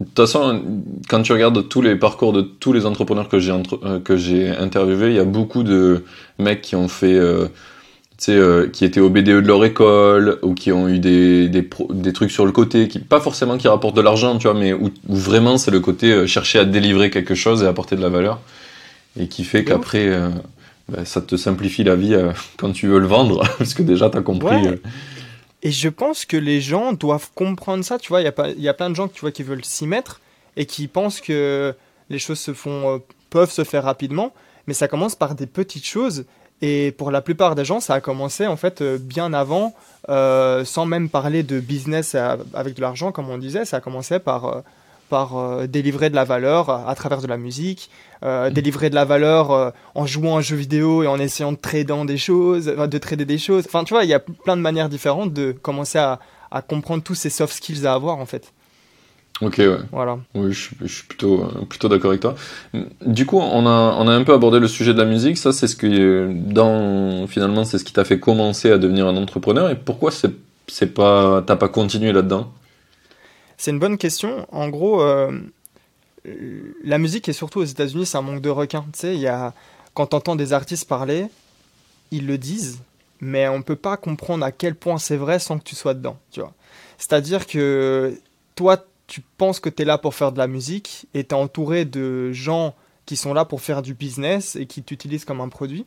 De 0.00 0.04
toute 0.06 0.16
façon, 0.16 0.62
quand 1.08 1.22
tu 1.22 1.32
regardes 1.32 1.68
tous 1.68 1.82
les 1.82 1.94
parcours 1.96 2.32
de 2.34 2.40
tous 2.42 2.72
les 2.72 2.84
entrepreneurs 2.84 3.28
que 3.28 3.38
j'ai 3.38 3.52
entre- 3.52 3.80
euh, 3.84 4.00
que 4.00 4.16
j'ai 4.16 4.48
interviewés, 4.48 5.08
il 5.08 5.14
y 5.16 5.18
a 5.18 5.24
beaucoup 5.24 5.62
de 5.62 6.04
mecs 6.38 6.62
qui 6.62 6.74
ont 6.74 6.88
fait, 6.88 7.14
euh, 7.14 7.46
tu 7.46 7.52
euh, 8.28 8.68
qui 8.68 8.84
étaient 8.84 9.00
au 9.00 9.08
BDE 9.08 9.24
de 9.24 9.46
leur 9.46 9.64
école 9.64 10.38
ou 10.42 10.54
qui 10.54 10.72
ont 10.72 10.88
eu 10.88 10.98
des, 10.98 11.48
des, 11.48 12.12
trucs 12.12 12.30
sur 12.30 12.44
le 12.44 12.52
côté, 12.52 12.88
qui 12.88 12.98
pas 12.98 13.20
forcément 13.20 13.56
qui 13.56 13.68
rapportent 13.68 13.96
de 13.96 14.02
l'argent, 14.02 14.36
tu 14.38 14.48
vois, 14.48 14.58
mais 14.58 14.72
où, 14.72 14.90
où 15.08 15.16
vraiment 15.16 15.56
c'est 15.56 15.70
le 15.70 15.80
côté 15.80 16.12
euh, 16.12 16.26
chercher 16.26 16.58
à 16.58 16.64
délivrer 16.64 17.10
quelque 17.10 17.34
chose 17.34 17.62
et 17.62 17.66
apporter 17.66 17.96
de 17.96 18.02
la 18.02 18.10
valeur, 18.10 18.40
et 19.18 19.26
qui 19.26 19.44
fait 19.44 19.64
qu'après, 19.64 20.06
euh, 20.06 20.28
bah, 20.88 21.04
ça 21.04 21.20
te 21.20 21.36
simplifie 21.36 21.82
la 21.82 21.96
vie 21.96 22.14
euh, 22.14 22.32
quand 22.58 22.72
tu 22.72 22.88
veux 22.88 22.98
le 22.98 23.06
vendre, 23.06 23.42
parce 23.58 23.74
que 23.74 23.82
déjà 23.82 24.10
t'as 24.10 24.22
compris. 24.22 24.56
Ouais. 24.56 24.80
Et 25.62 25.70
je 25.70 25.88
pense 25.88 26.24
que 26.24 26.36
les 26.36 26.60
gens 26.60 26.92
doivent 26.92 27.30
comprendre 27.34 27.84
ça. 27.84 27.98
Tu 27.98 28.08
vois, 28.08 28.22
il 28.22 28.32
y, 28.58 28.62
y 28.62 28.68
a 28.68 28.74
plein 28.74 28.90
de 28.90 28.96
gens 28.96 29.08
tu 29.08 29.20
vois, 29.20 29.30
qui 29.30 29.42
veulent 29.42 29.64
s'y 29.64 29.86
mettre 29.86 30.20
et 30.56 30.66
qui 30.66 30.88
pensent 30.88 31.20
que 31.20 31.74
les 32.08 32.18
choses 32.18 32.38
se 32.38 32.52
font, 32.52 33.00
peuvent 33.30 33.50
se 33.50 33.64
faire 33.64 33.84
rapidement, 33.84 34.32
mais 34.66 34.74
ça 34.74 34.88
commence 34.88 35.14
par 35.14 35.34
des 35.34 35.46
petites 35.46 35.86
choses. 35.86 36.24
Et 36.62 36.92
pour 36.92 37.10
la 37.10 37.22
plupart 37.22 37.54
des 37.54 37.64
gens, 37.64 37.80
ça 37.80 37.94
a 37.94 38.00
commencé 38.00 38.46
en 38.46 38.56
fait 38.56 38.82
euh, 38.82 38.98
bien 38.98 39.32
avant, 39.32 39.74
euh, 40.08 40.64
sans 40.64 40.84
même 40.84 41.08
parler 41.08 41.42
de 41.42 41.58
business 41.58 42.14
avec 42.14 42.74
de 42.74 42.80
l'argent, 42.80 43.12
comme 43.12 43.30
on 43.30 43.38
disait. 43.38 43.64
Ça 43.64 43.78
a 43.78 43.80
commencé 43.80 44.18
par, 44.18 44.44
euh, 44.44 44.60
par 45.08 45.38
euh, 45.38 45.66
délivrer 45.66 46.10
de 46.10 46.14
la 46.14 46.24
valeur 46.24 46.68
à 46.70 46.94
travers 46.94 47.22
de 47.22 47.26
la 47.26 47.38
musique, 47.38 47.90
euh, 48.22 48.50
délivrer 48.50 48.90
de 48.90 48.94
la 48.94 49.06
valeur 49.06 49.72
en 49.94 50.06
jouant 50.06 50.36
à 50.36 50.38
un 50.40 50.42
jeu 50.42 50.56
vidéo 50.56 51.02
et 51.02 51.06
en 51.06 51.18
essayant 51.18 51.52
de 51.52 51.58
trader 51.58 52.04
des 52.06 52.18
choses, 52.18 52.66
de 52.66 52.98
trader 52.98 53.24
des 53.24 53.38
choses. 53.38 53.64
Enfin, 53.66 53.84
tu 53.84 53.94
vois, 53.94 54.04
il 54.04 54.10
y 54.10 54.14
a 54.14 54.20
plein 54.20 54.56
de 54.56 54.62
manières 54.62 54.90
différentes 54.90 55.32
de 55.32 55.52
commencer 55.52 55.98
à, 55.98 56.20
à 56.50 56.60
comprendre 56.60 57.02
tous 57.02 57.14
ces 57.14 57.30
soft 57.30 57.54
skills 57.54 57.86
à 57.86 57.94
avoir 57.94 58.18
en 58.18 58.26
fait. 58.26 58.52
Ok, 59.42 59.56
ouais. 59.58 59.78
Voilà. 59.90 60.18
Oui, 60.34 60.52
je 60.52 60.60
suis, 60.60 60.76
je 60.82 60.86
suis 60.86 61.06
plutôt, 61.06 61.44
euh, 61.44 61.64
plutôt 61.64 61.88
d'accord 61.88 62.10
avec 62.10 62.20
toi. 62.20 62.34
Du 63.06 63.24
coup, 63.24 63.38
on 63.38 63.66
a, 63.66 63.96
on 63.98 64.06
a 64.06 64.12
un 64.12 64.22
peu 64.22 64.34
abordé 64.34 64.58
le 64.58 64.68
sujet 64.68 64.92
de 64.92 64.98
la 64.98 65.06
musique. 65.06 65.38
Ça, 65.38 65.52
c'est 65.52 65.66
ce 65.66 65.76
que, 65.76 66.30
dans, 66.30 67.26
finalement, 67.26 67.64
c'est 67.64 67.78
ce 67.78 67.84
qui 67.84 67.94
t'a 67.94 68.04
fait 68.04 68.20
commencer 68.20 68.70
à 68.70 68.76
devenir 68.76 69.06
un 69.06 69.16
entrepreneur. 69.16 69.70
Et 69.70 69.76
pourquoi 69.76 70.10
c'est, 70.10 70.32
c'est 70.68 70.92
pas, 70.92 71.42
t'as 71.46 71.56
pas 71.56 71.68
continué 71.68 72.12
là-dedans? 72.12 72.52
C'est 73.56 73.70
une 73.70 73.78
bonne 73.78 73.96
question. 73.96 74.46
En 74.52 74.68
gros, 74.68 75.00
euh, 75.02 75.30
la 76.84 76.98
musique 76.98 77.28
et 77.28 77.32
surtout 77.32 77.60
aux 77.60 77.64
États-Unis, 77.64 78.04
c'est 78.06 78.18
un 78.18 78.22
manque 78.22 78.42
de 78.42 78.50
requins. 78.50 78.84
Tu 78.92 78.98
sais, 78.98 79.14
il 79.14 79.20
y 79.20 79.26
a 79.26 79.54
quand 79.94 80.06
t'entends 80.06 80.36
des 80.36 80.52
artistes 80.52 80.86
parler, 80.86 81.26
ils 82.10 82.26
le 82.26 82.36
disent, 82.36 82.80
mais 83.20 83.48
on 83.48 83.62
peut 83.62 83.76
pas 83.76 83.96
comprendre 83.96 84.44
à 84.44 84.52
quel 84.52 84.74
point 84.74 84.98
c'est 84.98 85.16
vrai 85.16 85.38
sans 85.38 85.58
que 85.58 85.64
tu 85.64 85.74
sois 85.74 85.94
dedans. 85.94 86.18
Tu 86.30 86.40
vois. 86.40 86.52
C'est-à-dire 86.98 87.46
que 87.46 88.14
toi, 88.54 88.84
tu 89.10 89.22
penses 89.38 89.58
que 89.58 89.68
tu 89.68 89.82
es 89.82 89.84
là 89.84 89.98
pour 89.98 90.14
faire 90.14 90.30
de 90.30 90.38
la 90.38 90.46
musique 90.46 91.06
et 91.14 91.24
tu 91.24 91.34
es 91.34 91.38
entouré 91.38 91.84
de 91.84 92.32
gens 92.32 92.74
qui 93.06 93.16
sont 93.16 93.34
là 93.34 93.44
pour 93.44 93.60
faire 93.60 93.82
du 93.82 93.92
business 93.92 94.54
et 94.54 94.66
qui 94.66 94.84
t'utilisent 94.84 95.24
comme 95.24 95.40
un 95.40 95.48
produit. 95.48 95.84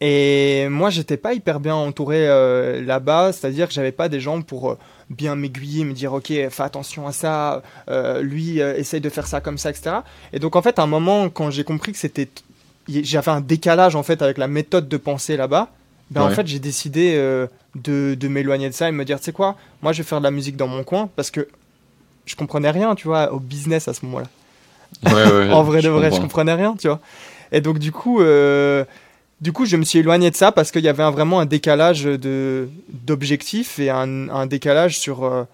Et 0.00 0.66
moi, 0.68 0.90
j'étais 0.90 1.16
pas 1.16 1.32
hyper 1.32 1.60
bien 1.60 1.76
entouré 1.76 2.26
euh, 2.28 2.84
là-bas, 2.84 3.32
c'est-à-dire 3.32 3.68
que 3.68 3.72
j'avais 3.72 3.92
pas 3.92 4.08
des 4.08 4.18
gens 4.18 4.42
pour 4.42 4.72
euh, 4.72 4.78
bien 5.10 5.36
m'aiguiller, 5.36 5.84
me 5.84 5.92
dire 5.92 6.12
ok, 6.12 6.26
fais 6.26 6.62
attention 6.62 7.06
à 7.06 7.12
ça, 7.12 7.62
euh, 7.88 8.20
lui 8.20 8.58
essaye 8.58 9.00
de 9.00 9.10
faire 9.10 9.28
ça 9.28 9.40
comme 9.40 9.56
ça, 9.56 9.70
etc. 9.70 9.98
Et 10.32 10.40
donc 10.40 10.56
en 10.56 10.62
fait, 10.62 10.80
à 10.80 10.82
un 10.82 10.88
moment, 10.88 11.30
quand 11.30 11.52
j'ai 11.52 11.62
compris 11.62 11.92
que 11.92 11.98
c'était, 11.98 12.28
j'avais 12.88 13.30
un 13.30 13.40
décalage 13.40 13.94
en 13.94 14.02
fait 14.02 14.20
avec 14.22 14.38
la 14.38 14.48
méthode 14.48 14.88
de 14.88 14.96
pensée 14.96 15.36
là-bas, 15.36 15.68
ben 16.10 16.22
en 16.22 16.30
fait, 16.30 16.48
j'ai 16.48 16.58
décidé 16.58 17.14
de, 17.76 18.16
de 18.18 18.28
m'éloigner 18.28 18.68
de 18.68 18.74
ça 18.74 18.88
et 18.88 18.92
me 18.92 19.04
dire, 19.04 19.18
tu 19.20 19.26
sais 19.26 19.32
quoi, 19.32 19.54
moi 19.82 19.92
je 19.92 19.98
vais 19.98 20.08
faire 20.08 20.18
de 20.18 20.24
la 20.24 20.32
musique 20.32 20.56
dans 20.56 20.66
mon 20.66 20.82
coin 20.82 21.08
parce 21.14 21.30
que 21.30 21.46
je 22.30 22.36
comprenais 22.36 22.70
rien, 22.70 22.94
tu 22.94 23.06
vois, 23.08 23.32
au 23.32 23.40
business 23.40 23.88
à 23.88 23.94
ce 23.94 24.04
moment-là. 24.06 24.26
Ouais, 25.06 25.12
ouais, 25.12 25.50
en 25.52 25.62
vrai 25.62 25.82
de 25.82 25.88
vrai, 25.88 26.10
je 26.10 26.20
comprenais 26.22 26.54
rien, 26.54 26.74
tu 26.78 26.88
vois. 26.88 27.00
Et 27.52 27.60
donc 27.60 27.78
du 27.78 27.90
coup, 27.92 28.20
euh, 28.20 28.84
du 29.40 29.52
coup, 29.52 29.66
je 29.66 29.76
me 29.76 29.84
suis 29.84 29.98
éloigné 29.98 30.30
de 30.30 30.36
ça 30.36 30.52
parce 30.52 30.70
qu'il 30.70 30.82
y 30.84 30.88
avait 30.88 31.02
un- 31.02 31.10
vraiment 31.10 31.40
un 31.40 31.46
décalage 31.46 32.04
de 32.04 32.68
d'objectifs 32.88 33.78
et 33.78 33.90
un, 33.90 34.28
un 34.28 34.46
décalage 34.46 34.98
sur. 34.98 35.24
euh, 35.24 35.44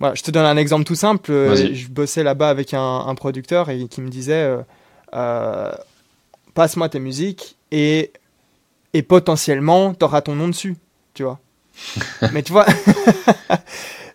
Voilà, 0.00 0.14
je 0.14 0.22
te 0.22 0.30
donne 0.30 0.46
un 0.46 0.56
exemple 0.56 0.84
tout 0.84 0.94
simple. 0.96 1.30
Euh. 1.30 1.48
Je 1.74 1.88
bossais 1.88 2.22
là-bas 2.22 2.48
avec 2.48 2.72
un, 2.74 3.04
un 3.06 3.14
producteur 3.14 3.68
et 3.70 3.86
qui 3.86 4.00
me 4.00 4.08
disait, 4.08 4.56
euh, 5.14 5.72
passe-moi 6.54 6.88
tes 6.88 6.98
musiques 7.00 7.56
et 7.70 8.10
et 8.94 9.02
potentiellement 9.02 9.94
t'auras 9.94 10.20
ton 10.22 10.34
nom 10.34 10.48
dessus, 10.48 10.76
tu 11.14 11.22
vois. 11.22 11.38
Mais 12.32 12.42
tu 12.42 12.50
vois. 12.52 12.66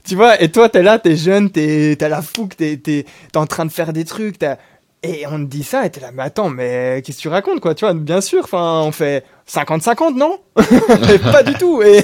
Tu 0.08 0.16
vois, 0.16 0.40
et 0.42 0.52
toi, 0.52 0.70
t'es 0.70 0.84
là, 0.84 1.00
t'es 1.00 1.16
jeune, 1.16 1.50
t'es, 1.50 1.96
t'as 1.98 2.10
la 2.10 2.22
fougue, 2.22 2.54
t'es, 2.56 2.78
t'es, 2.78 3.06
t'es 3.32 3.38
en 3.40 3.48
train 3.48 3.66
de 3.66 3.72
faire 3.72 3.92
des 3.94 4.06
trucs, 4.06 4.38
t'as- 4.40 4.58
et 5.04 5.26
on 5.28 5.38
te 5.38 5.44
dit 5.50 5.64
ça, 5.64 5.86
et 5.86 5.90
t'es 5.92 6.00
là, 6.00 6.10
mais 6.14 6.24
attends, 6.24 6.50
mais 6.50 7.04
qu'est-ce 7.06 7.18
que 7.18 7.22
tu 7.24 7.28
racontes, 7.28 7.60
quoi, 7.60 7.76
tu 7.76 7.86
vois, 7.86 7.94
bien 7.94 8.22
sûr, 8.22 8.44
enfin, 8.44 8.82
on 8.84 8.92
fait 8.92 9.24
50-50, 9.48 10.16
non? 10.16 10.40
Mais 11.08 11.20
Pas 11.20 11.44
du 11.44 11.54
tout, 11.54 11.84
et, 11.84 12.04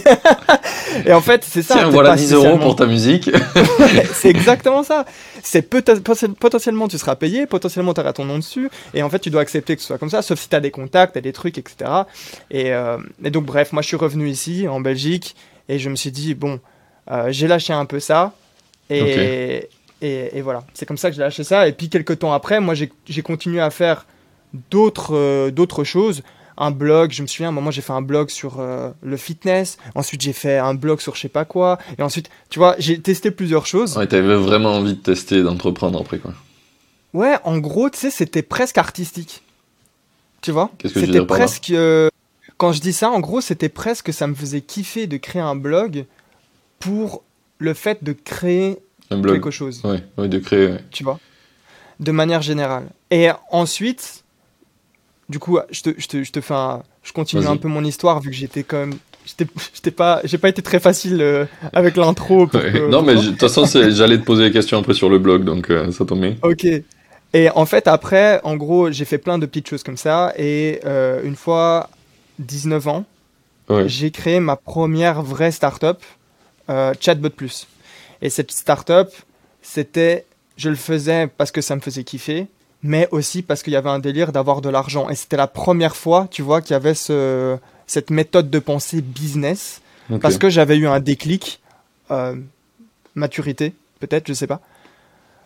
et 1.08 1.12
en 1.14 1.22
fait, 1.22 1.44
c'est 1.44 1.64
ça. 1.64 1.76
Tiens, 1.76 1.90
voilà 1.90 2.12
pas 2.12 2.16
10 2.16 2.34
euros 2.34 2.58
pour 2.60 2.76
ta 2.76 2.86
musique. 2.86 3.32
c'est 4.14 4.30
exactement 4.30 4.84
ça. 4.84 5.06
C'est 5.42 5.64
potentiellement 5.68 6.88
tu 6.88 7.00
seras 7.00 7.16
payé, 7.16 7.48
potentiellement 7.48 7.94
tu 7.96 8.02
auras 8.02 8.14
ton 8.14 8.26
nom 8.26 8.38
dessus, 8.38 8.70
et 8.94 9.02
en 9.02 9.10
fait 9.10 9.20
tu 9.20 9.32
dois 9.32 9.42
accepter 9.42 9.76
que 9.76 9.82
ce 9.82 9.88
soit 9.88 9.98
comme 9.98 10.12
ça, 10.12 10.22
sauf 10.22 10.40
si 10.40 10.50
tu 10.50 10.56
as 10.56 10.60
des 10.60 10.70
contacts, 10.72 11.16
t'as 11.16 11.22
des 11.22 11.34
trucs, 11.34 11.58
etc. 11.58 11.90
Et, 12.52 12.72
euh, 12.74 12.98
et 13.24 13.32
donc 13.32 13.46
bref, 13.46 13.74
moi 13.74 13.82
je 13.82 13.88
suis 13.88 13.98
revenu 13.98 14.30
ici 14.30 14.68
en 14.68 14.80
Belgique 14.80 15.36
et 15.70 15.80
je 15.80 15.90
me 15.90 15.96
suis 15.96 16.12
dit 16.12 16.36
bon, 16.36 16.60
j'ai 17.30 17.48
lâché 17.48 17.74
un 17.74 17.86
peu 17.86 18.00
ça 18.00 18.34
et, 18.90 19.70
et, 20.02 20.38
et 20.38 20.42
voilà, 20.42 20.64
c'est 20.74 20.86
comme 20.86 20.98
ça 20.98 21.10
que 21.10 21.16
j'ai 21.16 21.22
lâché 21.22 21.44
ça. 21.44 21.68
Et 21.68 21.74
puis 21.74 21.90
quelques 21.90 22.20
temps 22.20 22.34
après, 22.34 22.60
moi 22.60 22.74
j'ai 22.74 23.22
continué 23.22 23.60
à 23.62 23.70
faire 23.70 24.06
d'autres 24.70 25.16
euh, 25.16 25.52
d'autres 25.52 25.84
choses. 25.84 26.24
Un 26.58 26.70
blog, 26.70 27.12
je 27.12 27.22
me 27.24 27.28
souviens, 27.28 27.48
à 27.48 27.50
un 27.50 27.54
moment 27.54 27.72
j'ai 27.72 27.82
fait 27.82 27.94
un 27.94 28.02
blog 28.02 28.30
sur 28.30 28.60
euh, 28.60 28.92
le 29.02 29.18
fitness, 29.18 29.78
ensuite 29.96 30.22
j'ai 30.22 30.34
fait 30.34 30.58
un 30.58 30.74
blog 30.76 31.00
sur 31.00 31.16
je 31.16 31.22
sais 31.22 31.30
pas 31.30 31.46
quoi, 31.46 31.80
et 31.98 32.04
ensuite, 32.04 32.30
tu 32.50 32.60
vois, 32.60 32.76
j'ai 32.78 33.00
testé 33.00 33.32
plusieurs 33.32 33.66
choses. 33.66 33.98
Ouais, 33.98 34.06
t'avais 34.06 34.36
vraiment 34.36 34.74
envie 34.74 34.94
de 34.94 35.00
tester, 35.00 35.42
d'entreprendre 35.42 36.00
après, 36.00 36.20
quoi. 36.20 36.34
Ouais, 37.14 37.36
en 37.46 37.58
gros, 37.58 37.90
tu 37.90 37.98
sais, 37.98 38.12
c'était 38.12 38.44
presque 38.44 38.78
artistique. 38.78 39.42
Tu 40.42 40.52
vois? 40.52 40.70
C'était 40.86 41.26
presque. 41.26 41.72
euh, 41.72 42.10
quand 42.58 42.74
je 42.74 42.82
dis 42.82 42.94
ça, 42.94 43.10
en 43.10 43.22
gros, 43.22 43.42
c'était 43.42 43.70
presque 43.70 44.08
que 44.08 44.12
ça 44.12 44.28
me 44.28 44.36
faisait 44.36 44.62
kiffer 44.62 45.08
de 45.08 45.18
créer 45.18 45.42
un 45.42 45.56
blog 45.56 46.06
pour 46.82 47.24
le 47.60 47.74
fait 47.74 48.04
de 48.04 48.12
créer 48.12 48.80
Un 49.10 49.18
blog. 49.18 49.36
quelque 49.36 49.52
chose. 49.52 49.82
Ouais, 49.86 50.28
de 50.28 50.40
créer. 50.40 50.68
ouais. 50.68 50.84
Tu 50.92 51.04
vois 51.04 51.20
De 52.00 52.12
manière 52.12 52.42
générale. 52.42 52.88
Et 53.10 53.30
ensuite, 53.52 54.24
du 55.30 55.40
coup, 55.40 55.60
je 55.70 55.82
te, 55.84 55.90
je 55.98 56.08
te, 56.08 56.24
je 56.24 56.32
te 56.32 56.42
fais 56.42 56.54
un. 56.54 56.84
Je 57.04 57.14
continue 57.14 57.48
un 57.48 57.58
peu 57.58 57.68
mon 57.68 57.84
histoire 57.84 58.20
vu 58.20 58.30
que 58.30 58.36
j'étais 58.36 58.62
quand 58.64 58.78
même 58.78 58.94
j'étais 59.26 59.92
pas, 59.92 60.22
j'ai 60.24 60.38
pas 60.38 60.50
été 60.50 60.62
très 60.62 60.80
facile 60.80 61.22
euh, 61.22 61.46
avec 61.74 61.96
l'intro. 61.96 62.48
non, 62.90 63.02
mais 63.02 63.16
de 63.16 63.22
toute 63.22 63.40
façon, 63.40 63.66
j'allais 63.66 64.18
te 64.18 64.24
poser 64.24 64.46
des 64.46 64.52
questions 64.52 64.80
après 64.80 64.94
sur 64.94 65.10
le 65.10 65.20
blog, 65.20 65.44
donc 65.44 65.70
euh, 65.70 65.92
ça 65.92 66.06
tombe 66.06 66.22
bien. 66.22 66.36
Ok. 66.44 66.66
Et 67.34 67.50
en 67.52 67.66
fait, 67.66 67.88
après, 67.88 68.42
en 68.44 68.56
gros, 68.58 68.92
j'ai 68.92 69.06
fait 69.06 69.18
plein 69.18 69.38
de 69.38 69.46
petites 69.46 69.70
choses 69.70 69.84
comme 69.84 69.98
ça. 69.98 70.34
Et 70.38 70.82
euh, 70.86 71.22
une 71.24 71.36
fois 71.36 71.90
19 72.40 72.88
ans, 72.88 73.06
j'ai 73.86 74.12
créé 74.12 74.42
ma 74.42 74.58
première 74.58 75.22
vraie 75.22 75.52
startup, 75.52 76.00
Chatbot 76.68 77.30
Plus. 77.30 77.68
Et 78.22 78.30
cette 78.30 78.52
startup, 78.52 79.10
c'était, 79.62 80.26
je 80.58 80.70
le 80.70 80.76
faisais 80.76 81.28
parce 81.28 81.52
que 81.52 81.62
ça 81.62 81.76
me 81.76 81.82
faisait 81.82 82.04
kiffer, 82.04 82.48
mais 82.84 83.08
aussi 83.12 83.42
parce 83.42 83.64
qu'il 83.64 83.74
y 83.74 83.76
avait 83.76 83.90
un 83.90 84.00
délire 84.00 84.32
d'avoir 84.32 84.62
de 84.62 84.70
l'argent. 84.70 85.10
Et 85.10 85.16
c'était 85.16 85.38
la 85.38 85.48
première 85.48 85.96
fois, 85.96 86.28
tu 86.30 86.42
vois, 86.42 86.62
qu'il 86.62 86.72
y 86.72 86.76
avait 86.76 86.94
ce, 86.94 87.58
cette 87.88 88.10
méthode 88.10 88.50
de 88.50 88.60
pensée 88.60 89.02
business 89.02 89.82
parce 90.22 90.38
que 90.38 90.50
j'avais 90.50 90.78
eu 90.78 90.88
un 90.88 91.00
déclic, 91.00 91.62
euh, 92.10 92.36
maturité 93.16 93.74
peut-être, 94.02 94.28
je 94.28 94.34
sais 94.34 94.48
pas. 94.48 94.60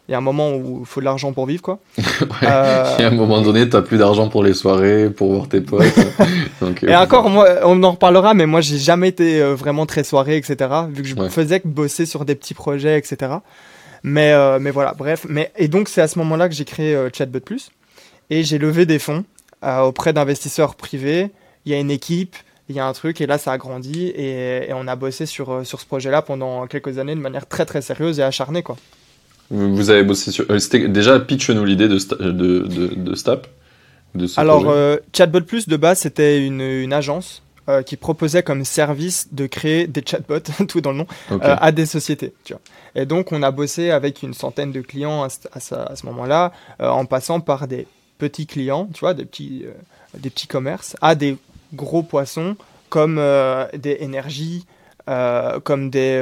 Il 0.07 0.12
y 0.12 0.15
a 0.15 0.17
un 0.17 0.21
moment 0.21 0.53
où 0.53 0.81
il 0.81 0.85
faut 0.85 1.00
de 1.00 1.05
l'argent 1.05 1.33
pour 1.33 1.45
vivre, 1.45 1.62
quoi. 1.62 1.79
Euh, 2.43 2.97
à 2.97 3.07
un 3.07 3.12
moment 3.12 3.41
donné, 3.41 3.67
tu 3.67 3.75
n'as 3.75 3.81
plus 3.81 3.97
d'argent 3.97 4.29
pour 4.29 4.43
les 4.43 4.53
soirées, 4.53 5.09
pour 5.09 5.33
voir 5.33 5.50
tes 5.50 5.62
potes. 5.62 5.83
Et 6.83 6.93
euh, 6.93 7.00
encore, 7.00 7.29
moi, 7.29 7.47
on 7.63 7.81
en 7.83 7.91
reparlera, 7.91 8.33
mais 8.33 8.45
moi, 8.45 8.62
j'ai 8.62 8.77
jamais 8.77 9.09
été 9.09 9.41
vraiment 9.41 9.85
très 9.85 10.03
soirée, 10.03 10.38
etc. 10.38 10.57
Vu 10.89 11.01
que 11.01 11.07
je 11.07 11.15
faisais 11.29 11.59
que 11.59 11.67
bosser 11.67 12.05
sur 12.05 12.24
des 12.25 12.35
petits 12.35 12.53
projets, 12.53 12.97
etc. 12.97 13.33
Mais, 14.03 14.33
mais 14.59 14.71
voilà, 14.71 14.93
bref. 14.97 15.25
Mais, 15.27 15.51
et 15.57 15.67
donc, 15.67 15.89
c'est 15.89 16.01
à 16.01 16.07
ce 16.07 16.19
moment-là 16.19 16.47
que 16.50 16.55
j'ai 16.55 16.65
créé 16.65 16.97
Chatbot 17.13 17.39
Plus. 17.39 17.71
Et 18.29 18.43
j'ai 18.43 18.57
levé 18.57 18.85
des 18.85 19.00
fonds 19.00 19.24
auprès 19.63 20.13
d'investisseurs 20.13 20.75
privés 20.75 21.31
il 21.65 21.71
y 21.71 21.75
a 21.75 21.79
une 21.79 21.91
équipe, 21.91 22.35
il 22.69 22.75
y 22.75 22.79
a 22.79 22.88
un 22.88 22.93
truc, 22.93 23.21
et 23.21 23.27
là 23.27 23.38
ça 23.38 23.51
a 23.51 23.57
grandi, 23.57 24.07
et, 24.07 24.69
on 24.74 24.88
a 24.88 24.95
bossé 24.95 25.25
sur, 25.25 25.51
euh, 25.51 25.63
sur 25.63 25.81
ce 25.81 25.85
projet-là 25.85 26.21
pendant 26.21 26.67
quelques 26.67 26.97
années 27.00 27.15
de 27.15 27.19
manière 27.19 27.47
très 27.47 27.65
très 27.65 27.81
sérieuse 27.81 28.19
et 28.19 28.24
acharnée. 28.24 28.63
Quoi. 28.63 28.77
Vous 29.50 29.90
avez 29.90 30.04
bossé 30.04 30.32
sur. 30.32 30.46
Euh, 30.50 30.88
déjà 30.88 31.20
pitch-nous 31.20 31.66
l'idée 31.66 31.88
de, 31.88 31.98
de, 32.24 32.32
de, 32.32 32.96
de, 32.96 33.16
Stap 33.16 33.48
de 34.16 34.28
Alors, 34.38 34.70
euh, 34.70 34.98
Chatbot 35.16 35.42
Plus 35.42 35.68
de 35.68 35.78
base 35.78 36.00
c'était 36.00 36.46
une, 36.46 36.62
une 36.62 36.94
agence 36.94 37.42
qui 37.88 37.98
proposait 37.98 38.44
comme 38.44 38.64
service 38.64 39.30
de 39.34 39.48
créer 39.48 39.88
des 39.88 40.04
chatbots, 40.06 40.40
tout 40.68 40.82
dans 40.82 40.92
le 40.92 40.98
nom, 41.00 41.08
à 41.42 41.72
des 41.72 41.88
sociétés. 41.88 42.32
Tu 42.44 42.54
vois. 42.54 42.62
Et 42.94 43.08
donc, 43.08 43.32
on 43.32 43.42
a 43.42 43.50
bossé 43.50 43.90
avec 43.90 44.22
une 44.22 44.36
centaine 44.36 44.72
de 44.72 44.82
clients 44.82 45.24
à, 45.24 45.30
à, 45.52 45.60
ce 45.96 46.06
moment-là, 46.06 46.52
en 46.78 47.06
passant 47.06 47.40
par 47.40 47.68
des 47.68 47.88
petits 48.20 48.46
clients, 48.46 48.88
tu 48.94 49.00
vois, 49.00 49.16
des 49.16 49.25
petits, 49.25 49.66
des 50.16 50.30
petits 50.30 50.46
commerces, 50.46 50.96
à 51.02 51.16
des 51.16 51.38
gros 51.74 52.04
poissons 52.04 52.56
comme 52.90 53.18
euh, 53.20 53.68
des 53.78 53.98
énergies, 54.00 54.66
euh, 55.10 55.60
comme 55.60 55.90
des 55.90 56.18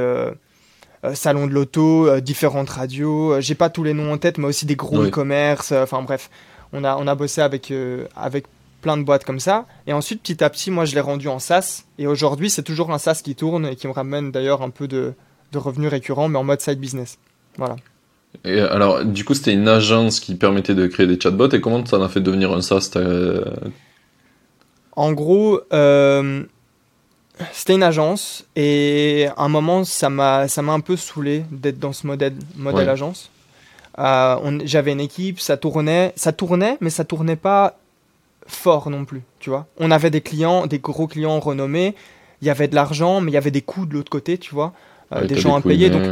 euh, 1.04 1.14
salons 1.14 1.48
de 1.48 1.52
l'auto, 1.52 2.20
différentes 2.20 2.70
radios. 2.70 3.40
J'ai 3.42 3.56
pas 3.56 3.70
tous 3.70 3.84
les 3.84 3.94
noms 3.94 4.12
en 4.12 4.18
tête, 4.18 4.38
mais 4.38 4.48
aussi 4.48 4.66
des 4.66 4.76
gros 4.76 5.04
e-commerce. 5.04 5.72
Enfin 5.72 6.02
bref, 6.02 6.30
on 6.72 6.84
a, 6.84 6.96
on 6.98 7.08
a 7.08 7.16
bossé 7.16 7.42
avec, 7.42 7.74
avec 8.16 8.46
plein 8.82 8.98
de 8.98 9.04
boîtes 9.04 9.26
comme 9.26 9.40
ça. 9.40 9.66
Et 9.88 9.94
ensuite, 9.94 10.22
petit 10.22 10.44
à 10.44 10.50
petit, 10.50 10.72
moi, 10.72 10.86
je 10.86 10.96
l'ai 10.96 11.02
rendu 11.02 11.28
en 11.28 11.40
SaaS. 11.40 11.84
Et 11.98 12.08
aujourd'hui, 12.08 12.50
c'est 12.50 12.64
toujours 12.64 12.92
un 12.92 12.98
SaaS 12.98 13.22
qui 13.24 13.36
tourne 13.36 13.66
et 13.66 13.76
qui 13.76 13.88
me 13.88 13.94
ramène 13.94 14.32
d'ailleurs 14.32 14.62
un 14.62 14.70
peu 14.70 14.88
de, 14.88 15.14
de, 15.52 15.58
revenus 15.58 15.90
récurrents, 15.90 16.30
mais 16.30 16.38
en 16.38 16.44
mode 16.44 16.62
side 16.62 16.80
business. 16.80 17.18
Voilà. 17.58 17.76
Et 18.44 18.60
alors, 18.60 19.06
du 19.06 19.26
coup, 19.26 19.34
c'était 19.34 19.54
une 19.54 19.68
agence 19.68 20.20
qui 20.20 20.36
permettait 20.36 20.76
de 20.76 20.88
créer 20.88 21.08
des 21.08 21.20
chatbots. 21.20 21.50
Et 21.50 21.62
comment 21.62 21.86
ça 21.86 21.98
en 21.98 22.04
a 22.04 22.10
fait 22.10 22.22
devenir 22.22 22.52
un 22.52 22.62
SaaS 22.62 22.92
en 24.96 25.14
gros, 25.14 25.62
euh, 25.74 26.44
c'était 27.52 27.74
une 27.74 27.84
agence 27.84 28.46
et 28.56 29.28
à 29.38 29.44
un 29.44 29.50
moment, 29.50 29.84
ça 29.84 30.10
m'a, 30.10 30.48
ça 30.48 30.62
m'a 30.62 30.74
un 30.74 30.80
peu 30.80 30.96
saoulé 30.96 31.44
d'être 31.52 31.80
dans 31.80 31.94
ce 31.94 32.06
modèle, 32.06 32.36
modèle 32.56 32.90
agence. 32.90 33.30
Euh, 34.00 34.60
j'avais 34.66 34.92
une 34.92 35.02
équipe, 35.02 35.40
ça 35.40 35.58
tournait, 35.58 36.14
ça 36.16 36.32
tournait, 36.32 36.78
mais 36.82 36.90
ça 36.90 37.04
tournait 37.04 37.36
pas 37.36 37.78
fort 38.48 38.90
non 38.90 39.06
plus, 39.06 39.22
tu 39.40 39.50
vois. 39.50 39.68
On 39.78 39.92
avait 39.92 40.10
des 40.10 40.22
clients, 40.22 40.68
des 40.68 40.80
gros 40.80 41.08
clients 41.08 41.40
renommés, 41.40 41.96
il 42.42 42.48
y 42.48 42.52
avait 42.52 42.68
de 42.68 42.76
l'argent, 42.76 43.22
mais 43.22 43.32
il 43.32 43.34
y 43.36 43.38
avait 43.38 43.52
des 43.52 43.62
coûts 43.62 43.86
de 43.86 43.94
l'autre 43.94 44.12
côté, 44.12 44.38
tu 44.38 44.54
vois, 44.54 44.74
euh, 45.14 45.26
des 45.26 45.36
gens 45.36 45.56
à 45.56 45.62
payer. 45.62 45.90
Donc, 45.90 46.04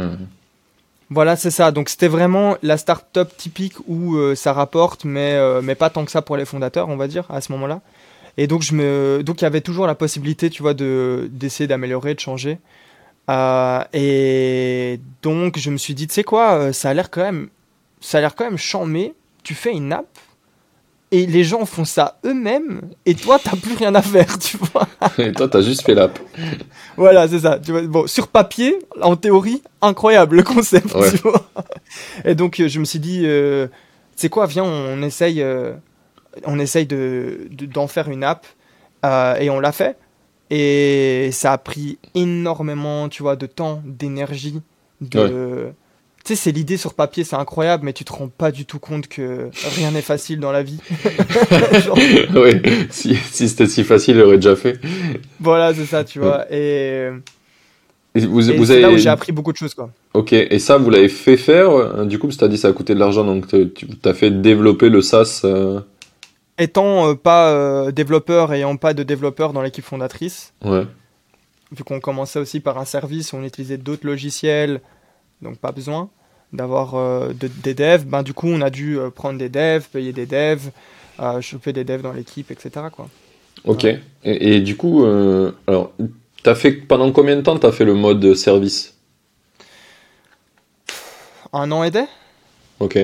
voilà, 1.10 1.36
c'est 1.36 1.50
ça. 1.50 1.72
Donc 1.72 1.88
c'était 1.88 2.08
vraiment 2.08 2.56
la 2.62 2.76
start-up 2.76 3.36
typique 3.36 3.74
où 3.86 4.16
ça 4.34 4.52
rapporte, 4.52 5.04
mais, 5.04 5.38
mais 5.60 5.74
pas 5.74 5.90
tant 5.90 6.04
que 6.04 6.10
ça 6.10 6.22
pour 6.22 6.36
les 6.36 6.44
fondateurs, 6.44 6.88
on 6.88 6.96
va 6.96 7.06
dire, 7.06 7.26
à 7.28 7.40
ce 7.40 7.52
moment-là. 7.52 7.80
Et 8.36 8.46
donc, 8.46 8.62
je 8.62 8.74
me... 8.74 9.22
donc 9.22 9.40
il 9.40 9.44
y 9.44 9.46
avait 9.46 9.60
toujours 9.60 9.86
la 9.86 9.94
possibilité, 9.94 10.50
tu 10.50 10.62
vois, 10.62 10.74
de, 10.74 11.28
d'essayer 11.32 11.66
d'améliorer, 11.66 12.14
de 12.14 12.20
changer. 12.20 12.58
Euh, 13.30 13.84
et 13.92 15.00
donc, 15.22 15.58
je 15.58 15.70
me 15.70 15.76
suis 15.76 15.94
dit, 15.94 16.06
tu 16.06 16.14
sais 16.14 16.24
quoi, 16.24 16.54
euh, 16.54 16.72
ça 16.72 16.90
a 16.90 16.94
l'air 16.94 17.10
quand 17.10 17.22
même, 17.22 17.48
ça 18.00 18.18
a 18.18 18.20
l'air 18.20 18.34
quand 18.34 18.44
même 18.44 18.58
chambé. 18.58 19.14
Tu 19.42 19.54
fais 19.54 19.72
une 19.72 19.92
app 19.92 20.06
et 21.10 21.26
les 21.26 21.44
gens 21.44 21.66
font 21.66 21.84
ça 21.84 22.18
eux-mêmes 22.24 22.80
et 23.04 23.14
toi, 23.14 23.38
t'as 23.42 23.56
plus 23.56 23.74
rien 23.74 23.94
à 23.94 24.02
faire, 24.02 24.38
tu 24.38 24.56
vois. 24.56 24.88
Et 25.18 25.32
toi, 25.32 25.48
t'as 25.48 25.60
juste 25.60 25.82
fait 25.82 25.94
l'app. 25.94 26.18
voilà, 26.96 27.28
c'est 27.28 27.40
ça. 27.40 27.58
Tu 27.58 27.70
vois, 27.72 27.82
bon, 27.82 28.06
sur 28.06 28.28
papier, 28.28 28.78
en 29.00 29.16
théorie, 29.16 29.62
incroyable 29.82 30.36
le 30.36 30.42
concept, 30.42 30.88
tu 30.88 31.16
vois. 31.18 31.50
Et 32.24 32.34
donc, 32.34 32.62
je 32.66 32.78
me 32.78 32.84
suis 32.84 32.98
dit, 32.98 33.22
euh, 33.24 33.66
tu 33.66 34.22
sais 34.22 34.28
quoi, 34.30 34.46
viens, 34.46 34.64
on, 34.64 35.02
essaye 35.02 35.44
on 36.44 36.58
essaye 36.58 36.86
de, 36.86 37.48
d'en 37.50 37.86
faire 37.86 38.08
une 38.08 38.24
app 38.24 38.46
euh, 39.04 39.36
et 39.36 39.50
on 39.50 39.60
l'a 39.60 39.72
fait. 39.72 39.96
Et 40.50 41.30
ça 41.32 41.52
a 41.52 41.58
pris 41.58 41.98
énormément, 42.14 43.08
tu 43.08 43.22
vois, 43.22 43.36
de 43.36 43.46
temps, 43.46 43.82
d'énergie. 43.86 44.60
De... 45.00 45.72
Tu 46.24 46.34
sais, 46.34 46.36
c'est 46.36 46.52
l'idée 46.52 46.76
sur 46.76 46.94
papier, 46.94 47.24
c'est 47.24 47.36
incroyable, 47.36 47.84
mais 47.84 47.92
tu 47.92 48.04
te 48.04 48.12
rends 48.12 48.28
pas 48.28 48.52
du 48.52 48.66
tout 48.66 48.78
compte 48.78 49.08
que 49.08 49.50
rien 49.76 49.90
n'est 49.90 50.02
facile 50.02 50.40
dans 50.40 50.52
la 50.52 50.62
vie. 50.62 50.78
Oui, 52.34 52.52
si, 52.90 53.16
c'était 53.16 53.66
si 53.66 53.82
facile, 53.82 54.16
il 54.16 54.22
aurait 54.22 54.36
déjà 54.36 54.54
fait. 54.54 54.78
Voilà, 55.40 55.74
c'est 55.74 55.86
ça, 55.86 56.04
tu 56.04 56.18
vois. 56.18 56.44
Et, 56.52 57.08
vous, 58.14 58.50
avez... 58.50 58.80
là 58.80 58.90
où 58.90 58.98
j'ai 58.98 59.08
appris 59.08 59.32
beaucoup 59.32 59.52
de 59.52 59.56
choses, 59.56 59.74
quoi. 59.74 59.90
Ok, 60.12 60.34
et 60.34 60.58
ça, 60.58 60.76
vous 60.76 60.90
l'avez 60.90 61.08
fait 61.08 61.38
faire, 61.38 62.04
du 62.04 62.18
coup, 62.18 62.28
tu 62.28 62.44
as 62.44 62.48
dit 62.48 62.58
ça 62.58 62.68
a 62.68 62.72
coûté 62.72 62.94
de 62.94 63.00
l'argent, 63.00 63.24
donc 63.24 63.46
tu 63.48 63.86
as 64.04 64.14
fait 64.14 64.30
développer 64.30 64.90
le 64.90 65.00
SaaS. 65.00 65.42
Euh, 65.44 65.80
étant 66.62 67.10
euh, 67.10 67.14
pas 67.14 67.50
euh, 67.50 67.90
développeur, 67.90 68.52
ayant 68.52 68.76
pas 68.76 68.94
de 68.94 69.02
développeur 69.02 69.52
dans 69.52 69.62
l'équipe 69.62 69.84
fondatrice, 69.84 70.52
vu 70.62 71.84
qu'on 71.84 72.00
commençait 72.00 72.38
aussi 72.38 72.60
par 72.60 72.78
un 72.78 72.84
service, 72.84 73.32
on 73.32 73.42
utilisait 73.42 73.78
d'autres 73.78 74.06
logiciels, 74.06 74.80
donc 75.40 75.58
pas 75.58 75.72
besoin 75.72 76.08
d'avoir 76.52 76.94
euh, 76.94 77.32
des 77.32 77.74
devs, 77.74 78.04
ben, 78.04 78.22
du 78.22 78.34
coup 78.34 78.48
on 78.48 78.60
a 78.60 78.70
dû 78.70 78.98
prendre 79.14 79.38
des 79.38 79.48
devs, 79.48 79.88
payer 79.90 80.12
des 80.12 80.26
devs, 80.26 80.70
choper 81.40 81.72
des 81.72 81.84
devs 81.84 82.02
dans 82.02 82.12
l'équipe, 82.12 82.50
etc. 82.50 82.86
Quoi. 82.92 83.08
Ok, 83.64 83.86
et, 84.24 84.60
du 84.60 84.76
coup, 84.76 85.04
alors, 85.66 85.92
as 86.44 86.54
fait, 86.54 86.72
pendant 86.72 87.10
combien 87.12 87.36
de 87.36 87.42
temps 87.42 87.58
tu 87.58 87.66
as 87.66 87.72
fait 87.72 87.84
le 87.84 87.94
mode 87.94 88.34
service? 88.34 88.94
Un 91.52 91.70
an 91.70 91.84
et 91.84 91.90
des 91.90 92.04
Ok. 92.80 92.98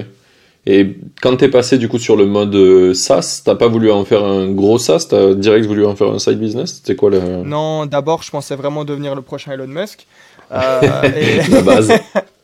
Et 0.70 0.98
quand 1.22 1.34
tu 1.38 1.46
es 1.46 1.48
passé 1.48 1.78
du 1.78 1.88
coup 1.88 1.98
sur 1.98 2.14
le 2.14 2.26
mode 2.26 2.54
euh, 2.54 2.92
SaaS, 2.92 3.40
t'as 3.42 3.54
pas 3.54 3.68
voulu 3.68 3.90
en 3.90 4.04
faire 4.04 4.22
un 4.22 4.50
gros 4.50 4.78
SaaS, 4.78 5.06
t'as 5.08 5.32
direct 5.32 5.64
voulu 5.64 5.86
en 5.86 5.96
faire 5.96 6.08
un 6.08 6.18
side 6.18 6.38
business? 6.38 6.74
C'était 6.74 6.94
quoi 6.94 7.08
le... 7.08 7.20
Non, 7.42 7.86
d'abord 7.86 8.22
je 8.22 8.30
pensais 8.30 8.54
vraiment 8.54 8.84
devenir 8.84 9.14
le 9.14 9.22
prochain 9.22 9.52
Elon 9.52 9.66
Musk. 9.66 10.06
Euh, 10.52 10.80
La 11.50 11.62
base. 11.62 11.92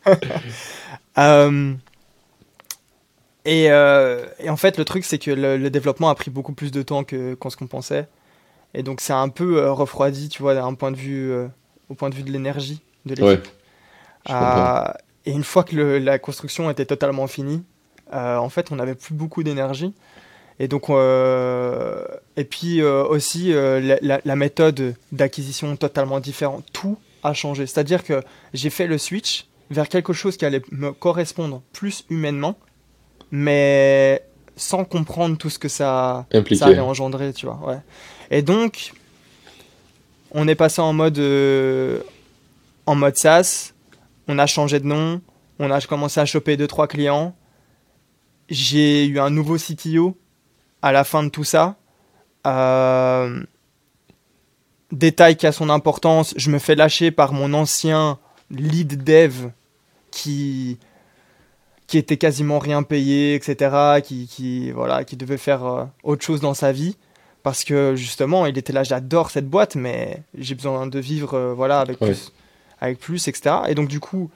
Euh, 1.17 1.73
et, 3.45 3.63
et, 3.63 4.49
en 4.49 4.57
fait 4.57 4.77
le 4.77 4.83
truc 4.83 5.05
c'est 5.05 5.17
que 5.17 5.31
le, 5.31 5.69
développement 5.69 6.09
a 6.09 6.15
pris 6.15 6.29
beaucoup 6.29 6.51
plus 6.51 6.71
de 6.71 6.81
temps 6.81 7.05
que 7.05 7.35
qu'on 7.35 7.49
ce 7.49 7.55
qu'on 7.55 7.67
pensait. 7.67 8.09
Et 8.73 8.83
donc 8.83 8.99
c'est 8.99 9.13
un 9.13 9.29
peu 9.29 9.71
refroidi, 9.71 10.27
tu 10.27 10.41
vois, 10.41 10.55
d'un 10.55 10.73
point 10.73 10.91
de 10.91 10.97
vue, 10.97 11.33
au 11.87 11.93
point 11.93 12.09
de 12.09 12.15
vue 12.15 12.23
de 12.23 12.33
l'énergie 12.33 12.81
de 13.05 13.15
l'équipe. 13.15 13.47
et 15.25 15.31
une 15.31 15.45
fois 15.45 15.63
que 15.63 15.77
la 15.77 16.19
construction 16.19 16.69
était 16.69 16.85
totalement 16.85 17.27
finie, 17.27 17.63
euh, 17.63 17.74
en 18.11 18.49
fait, 18.49 18.71
on 18.71 18.75
n'avait 18.75 18.95
plus 18.95 19.13
beaucoup 19.13 19.43
d'énergie. 19.43 19.93
Et 20.59 20.67
donc, 20.67 20.89
euh, 20.89 22.05
et 22.37 22.45
puis 22.45 22.81
euh, 22.81 23.03
aussi 23.03 23.53
la, 23.53 24.35
méthode 24.35 24.95
d'acquisition 25.11 25.75
totalement 25.75 26.19
différente. 26.19 26.65
Tout 26.71 26.97
a 27.23 27.33
changé. 27.33 27.65
C'est-à-dire 27.65 28.03
que 28.03 28.21
j'ai 28.53 28.69
fait 28.69 28.87
le 28.87 28.97
switch 28.97 29.47
vers 29.69 29.89
quelque 29.89 30.13
chose 30.13 30.37
qui 30.37 30.45
allait 30.45 30.61
me 30.71 30.91
correspondre 30.91 31.61
plus 31.73 32.05
humainement, 32.09 32.57
mais 33.31 34.23
sans 34.55 34.85
comprendre 34.85 35.37
tout 35.37 35.49
ce 35.49 35.59
que 35.59 35.67
ça, 35.67 36.25
ça 36.53 36.65
allait 36.67 36.79
engendrer, 36.79 37.33
tu 37.33 37.47
vois. 37.47 37.59
Ouais. 37.65 37.79
Et 38.31 38.41
donc, 38.41 38.93
on 40.31 40.47
est 40.47 40.55
passé 40.55 40.81
en 40.81 40.93
mode, 40.93 41.19
en 42.85 42.95
mode 42.95 43.17
SaaS. 43.17 43.73
On 44.27 44.39
a 44.39 44.47
changé 44.47 44.79
de 44.79 44.85
nom. 44.85 45.21
On 45.59 45.69
a 45.69 45.81
commencé 45.81 46.19
à 46.19 46.25
choper 46.25 46.55
deux 46.55 46.67
trois 46.67 46.87
clients 46.87 47.35
j'ai 48.49 49.05
eu 49.05 49.19
un 49.19 49.29
nouveau 49.29 49.57
CTO 49.57 50.17
à 50.81 50.91
la 50.91 51.03
fin 51.03 51.23
de 51.23 51.29
tout 51.29 51.43
ça. 51.43 51.75
Euh, 52.45 53.43
détail 54.91 55.35
qui 55.35 55.47
a 55.47 55.51
son 55.51 55.69
importance, 55.69 56.33
je 56.37 56.49
me 56.51 56.59
fais 56.59 56.75
lâcher 56.75 57.11
par 57.11 57.33
mon 57.33 57.53
ancien 57.53 58.19
lead 58.51 59.03
dev 59.03 59.49
qui 60.11 60.77
qui 61.87 61.99
était 61.99 62.17
quasiment 62.17 62.57
rien 62.57 62.81
payé, 62.81 63.35
etc., 63.35 64.01
qui, 64.03 64.25
qui, 64.27 64.71
voilà, 64.71 65.03
qui 65.03 65.17
devait 65.17 65.37
faire 65.37 65.63
euh, 65.65 65.83
autre 66.03 66.25
chose 66.25 66.41
dans 66.41 66.55
sa 66.55 66.71
vie. 66.71 66.97
Parce 67.43 67.63
que 67.63 67.95
justement, 67.95 68.47
il 68.47 68.57
était 68.57 68.73
là, 68.73 68.81
j'adore 68.81 69.29
cette 69.29 69.47
boîte, 69.47 69.75
mais 69.75 70.23
j'ai 70.35 70.55
besoin 70.55 70.87
de 70.87 70.97
vivre 70.97 71.35
euh, 71.35 71.53
voilà, 71.53 71.81
avec, 71.81 72.01
Ouais. 72.01 72.07
plus, 72.07 72.31
avec 72.81 72.97
plus, 72.97 73.27
etc. 73.27 73.57
Et 73.67 73.75
donc, 73.75 73.87
du 73.87 73.99
coup, 73.99 74.31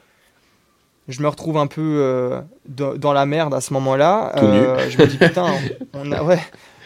je 1.10 1.22
me 1.22 1.28
retrouve 1.28 1.58
un 1.58 1.68
peu 1.68 1.82
euh, 1.82 2.40
dans, 2.68 2.96
dans 2.96 3.12
la 3.14 3.26
merde 3.26 3.54
à 3.54 3.60
ce 3.62 3.74
moment-là. 3.74 4.32
Nu. 4.42 4.90
je 4.90 4.98
me 4.98 5.06
dis, 5.08 5.18
putain, 5.18 5.54
on 5.94 6.12
a, 6.12 6.24
ouais. 6.24 6.40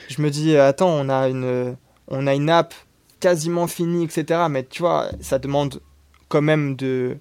Je 0.10 0.22
me 0.22 0.30
dis, 0.32 0.58
attends, 0.58 0.90
on 0.90 1.10
a 1.10 1.28
une, 1.30 1.76
on 2.08 2.26
a 2.28 2.34
une 2.34 2.50
app 2.50 2.74
quasiment 3.20 3.68
finie, 3.68 4.04
etc. 4.06 4.42
Mais 4.50 4.64
tu 4.64 4.82
vois, 4.82 5.08
ça 5.22 5.40
demande 5.40 5.80
quand 6.30 6.42
même 6.42 6.76
de, 6.76 7.18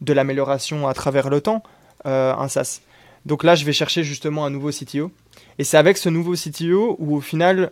de 0.00 0.12
l'amélioration 0.12 0.88
à 0.88 0.94
travers 0.94 1.28
le 1.30 1.40
temps, 1.40 1.62
euh, 2.06 2.34
un 2.34 2.48
SaaS. 2.48 2.80
Donc 3.26 3.42
là, 3.44 3.54
je 3.54 3.64
vais 3.64 3.72
chercher 3.72 4.02
justement 4.04 4.44
un 4.44 4.50
nouveau 4.50 4.70
CTO. 4.70 5.10
Et 5.58 5.64
c'est 5.64 5.76
avec 5.78 5.96
ce 5.96 6.08
nouveau 6.08 6.34
CTO 6.34 6.96
où 6.98 7.16
au 7.16 7.20
final, 7.20 7.70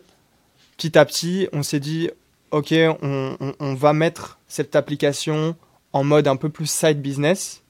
petit 0.76 0.96
à 0.98 1.04
petit, 1.04 1.48
on 1.52 1.62
s'est 1.62 1.80
dit, 1.80 2.10
OK, 2.50 2.72
on, 3.02 3.36
on- 3.40 3.52
on 3.60 3.74
va 3.74 3.92
mettre 3.92 4.38
cette 4.48 4.76
application 4.76 5.54
en 5.92 6.04
mode 6.04 6.26
un 6.28 6.36
peu 6.36 6.48
plus 6.48 6.66
side 6.70 7.00
business. 7.00 7.62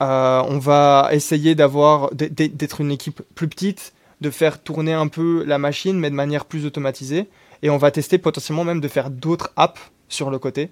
Euh, 0.00 0.42
on 0.48 0.58
va 0.58 1.08
essayer 1.12 1.54
d'avoir 1.54 2.10
d'être 2.14 2.80
une 2.80 2.92
équipe 2.92 3.22
plus 3.34 3.48
petite, 3.48 3.92
de 4.20 4.30
faire 4.30 4.62
tourner 4.62 4.92
un 4.92 5.08
peu 5.08 5.44
la 5.44 5.58
machine, 5.58 5.98
mais 5.98 6.10
de 6.10 6.14
manière 6.14 6.44
plus 6.44 6.66
automatisée. 6.66 7.28
Et 7.62 7.70
on 7.70 7.76
va 7.76 7.90
tester 7.90 8.18
potentiellement 8.18 8.64
même 8.64 8.80
de 8.80 8.88
faire 8.88 9.10
d'autres 9.10 9.50
apps 9.56 9.80
sur 10.08 10.30
le 10.30 10.38
côté. 10.38 10.70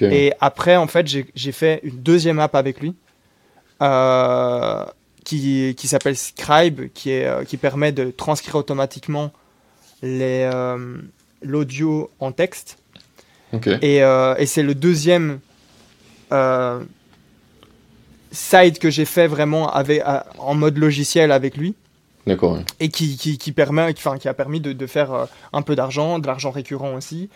Et 0.00 0.32
après, 0.40 0.76
en 0.76 0.88
fait, 0.88 1.06
j'ai 1.06 1.52
fait 1.52 1.80
une 1.84 1.98
deuxième 1.98 2.40
app 2.40 2.56
avec 2.56 2.80
lui 2.80 2.96
euh, 3.80 4.84
qui, 5.24 5.74
qui 5.76 5.86
s'appelle 5.86 6.16
Scribe, 6.16 6.88
qui, 6.92 7.10
est, 7.10 7.26
euh, 7.26 7.44
qui 7.44 7.56
permet 7.56 7.92
de 7.92 8.10
transcrire 8.10 8.56
automatiquement 8.56 9.32
euh, 10.02 10.96
l'audio 11.42 12.10
en 12.18 12.32
texte. 12.32 12.78
Et, 13.82 13.98
et 13.98 14.46
c'est 14.46 14.62
le 14.62 14.74
deuxième 14.74 15.38
site 18.38 18.78
que 18.78 18.88
j'ai 18.90 19.04
fait 19.04 19.26
vraiment 19.26 19.70
avec, 19.72 20.00
à- 20.04 20.26
en 20.38 20.54
mode 20.54 20.78
logiciel 20.78 21.32
avec 21.32 21.56
lui 21.56 21.74
D'accord. 22.26 22.52
ouais. 22.54 22.64
et 22.80 22.88
qui, 22.88 23.16
qui, 23.16 23.36
qui 23.38 23.52
permet, 23.52 23.92
qui, 23.94 24.06
enfin, 24.06 24.18
qui 24.18 24.28
a 24.28 24.34
permis 24.34 24.60
de, 24.60 24.72
de 24.72 24.86
faire 24.86 25.12
euh, 25.12 25.24
un 25.52 25.62
peu 25.62 25.74
d'argent, 25.74 26.18
de 26.18 26.26
l'argent 26.26 26.50
récurrent 26.50 26.94
aussi. 26.94 27.28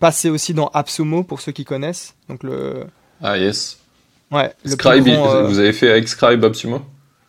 Passer 0.00 0.28
aussi 0.30 0.54
dans 0.54 0.68
AppSumo 0.68 1.22
pour 1.22 1.40
ceux 1.40 1.52
qui 1.52 1.64
connaissent. 1.64 2.14
Donc 2.28 2.42
le, 2.42 2.84
Ah 3.22 3.38
yes. 3.38 3.78
ouais, 4.30 4.52
le 4.64 4.70
Scribe, 4.72 5.02
plus 5.04 5.12
grand, 5.12 5.34
euh, 5.34 5.42
vous 5.48 5.58
avez 5.58 5.72
fait 5.72 5.90
avec 5.90 6.08
Scribe 6.08 6.44
Absumo? 6.44 6.82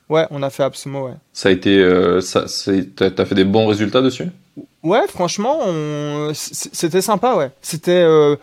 Ouais, 0.10 0.27
on 0.30 0.44
a 0.44 0.50
fait 0.51 0.63
AppSumo, 0.63 1.08
ouais. 1.08 1.13
Ça 1.34 1.50
a 1.50 1.51
été, 1.51 1.77
euh, 1.80 2.22
ça, 2.22 2.46
t'as 2.96 3.25
fait 3.25 3.36
des 3.36 3.46
bons 3.46 3.65
résultats 3.68 4.01
dessus? 4.01 4.27
Ouais, 4.84 5.08
franchement, 5.08 5.60
on- 5.65 6.32
c'était 6.34 7.01
sympa, 7.01 7.36
ouais. 7.36 7.51
C'était 7.62 8.04
euh, 8.04 8.36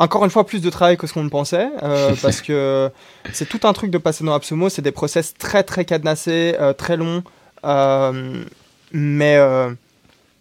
encore 0.00 0.24
une 0.24 0.30
fois 0.30 0.44
plus 0.46 0.60
de 0.62 0.70
travail 0.70 0.96
que 0.96 1.06
ce 1.06 1.12
qu'on 1.12 1.22
ne 1.22 1.28
pensait, 1.28 1.68
euh, 1.82 2.14
parce 2.22 2.40
que 2.40 2.90
c'est 3.32 3.48
tout 3.48 3.60
un 3.64 3.72
truc 3.72 3.90
de 3.90 3.98
passer 3.98 4.24
dans 4.24 4.32
AppSumo, 4.34 4.68
c'est 4.68 4.82
des 4.82 4.92
process 4.92 5.34
très 5.34 5.62
très 5.62 5.84
cadenassés, 5.84 6.56
euh, 6.58 6.72
très 6.72 6.96
longs, 6.96 7.22
euh, 7.64 8.42
mais, 8.92 9.38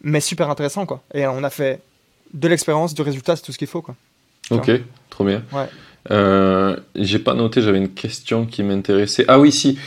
mais 0.02 0.22
super 0.22 0.50
intéressant, 0.50 0.86
quoi. 0.86 1.02
Et 1.14 1.28
on 1.28 1.44
a 1.44 1.50
fait 1.50 1.82
de 2.34 2.48
l'expérience, 2.48 2.94
du 2.96 3.02
résultat, 3.02 3.36
c'est 3.36 3.44
tout 3.44 3.52
ce 3.52 3.58
qu'il 3.58 3.68
faut, 3.68 3.82
quoi. 3.82 3.96
Ok, 4.50 4.72
trop 5.10 5.26
bien. 5.26 5.44
Ouais. 5.52 5.68
J'ai 6.96 7.20
pas 7.20 7.34
noté, 7.34 7.62
j'avais 7.62 7.78
une 7.78 7.90
question 7.94 8.46
qui 8.46 8.64
m'intéressait. 8.64 9.26
Ah 9.28 9.40
oui, 9.40 9.52
si. 9.52 9.78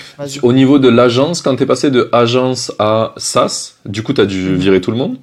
Au 0.43 0.53
niveau 0.53 0.79
de 0.79 0.89
l'agence, 0.89 1.41
quand 1.43 1.57
t'es 1.57 1.67
passé 1.67 1.91
de 1.91 2.09
agence 2.13 2.73
à 2.79 3.15
SaaS, 3.17 3.77
du 3.87 4.03
coup, 4.03 4.13
t'as 4.13 4.27
dû 4.27 4.51
Mhm. 4.51 4.57
virer 4.57 4.81
tout 4.81 4.91
le 4.91 4.99
monde 4.99 5.17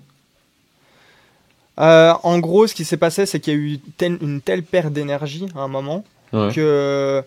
Euh, 1.80 2.14
en 2.24 2.40
gros, 2.40 2.68
ce 2.68 2.74
qui 2.76 2.84
s'est 2.86 2.98
passé, 2.98 3.26
c'est 3.26 3.40
qu'il 3.40 3.54
y 3.54 3.56
a 3.56 3.60
eu 3.60 3.80
tel- 3.98 4.18
une 4.22 4.42
telle 4.42 4.64
perte 4.64 4.92
d'énergie 4.94 5.46
à 5.56 5.60
un 5.62 5.68
moment 5.68 6.04
Ouais. 6.34 6.52
que, 6.54 7.24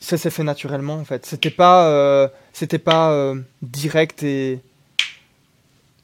ça 0.00 0.16
s'est 0.18 0.30
fait 0.30 0.42
naturellement 0.42 0.94
en 0.94 1.04
fait. 1.04 1.24
C'était 1.26 1.50
pas, 1.50 1.88
euh, 1.88 2.28
c'était 2.52 2.78
pas 2.78 3.10
euh, 3.12 3.34
direct 3.62 4.22
et, 4.22 4.60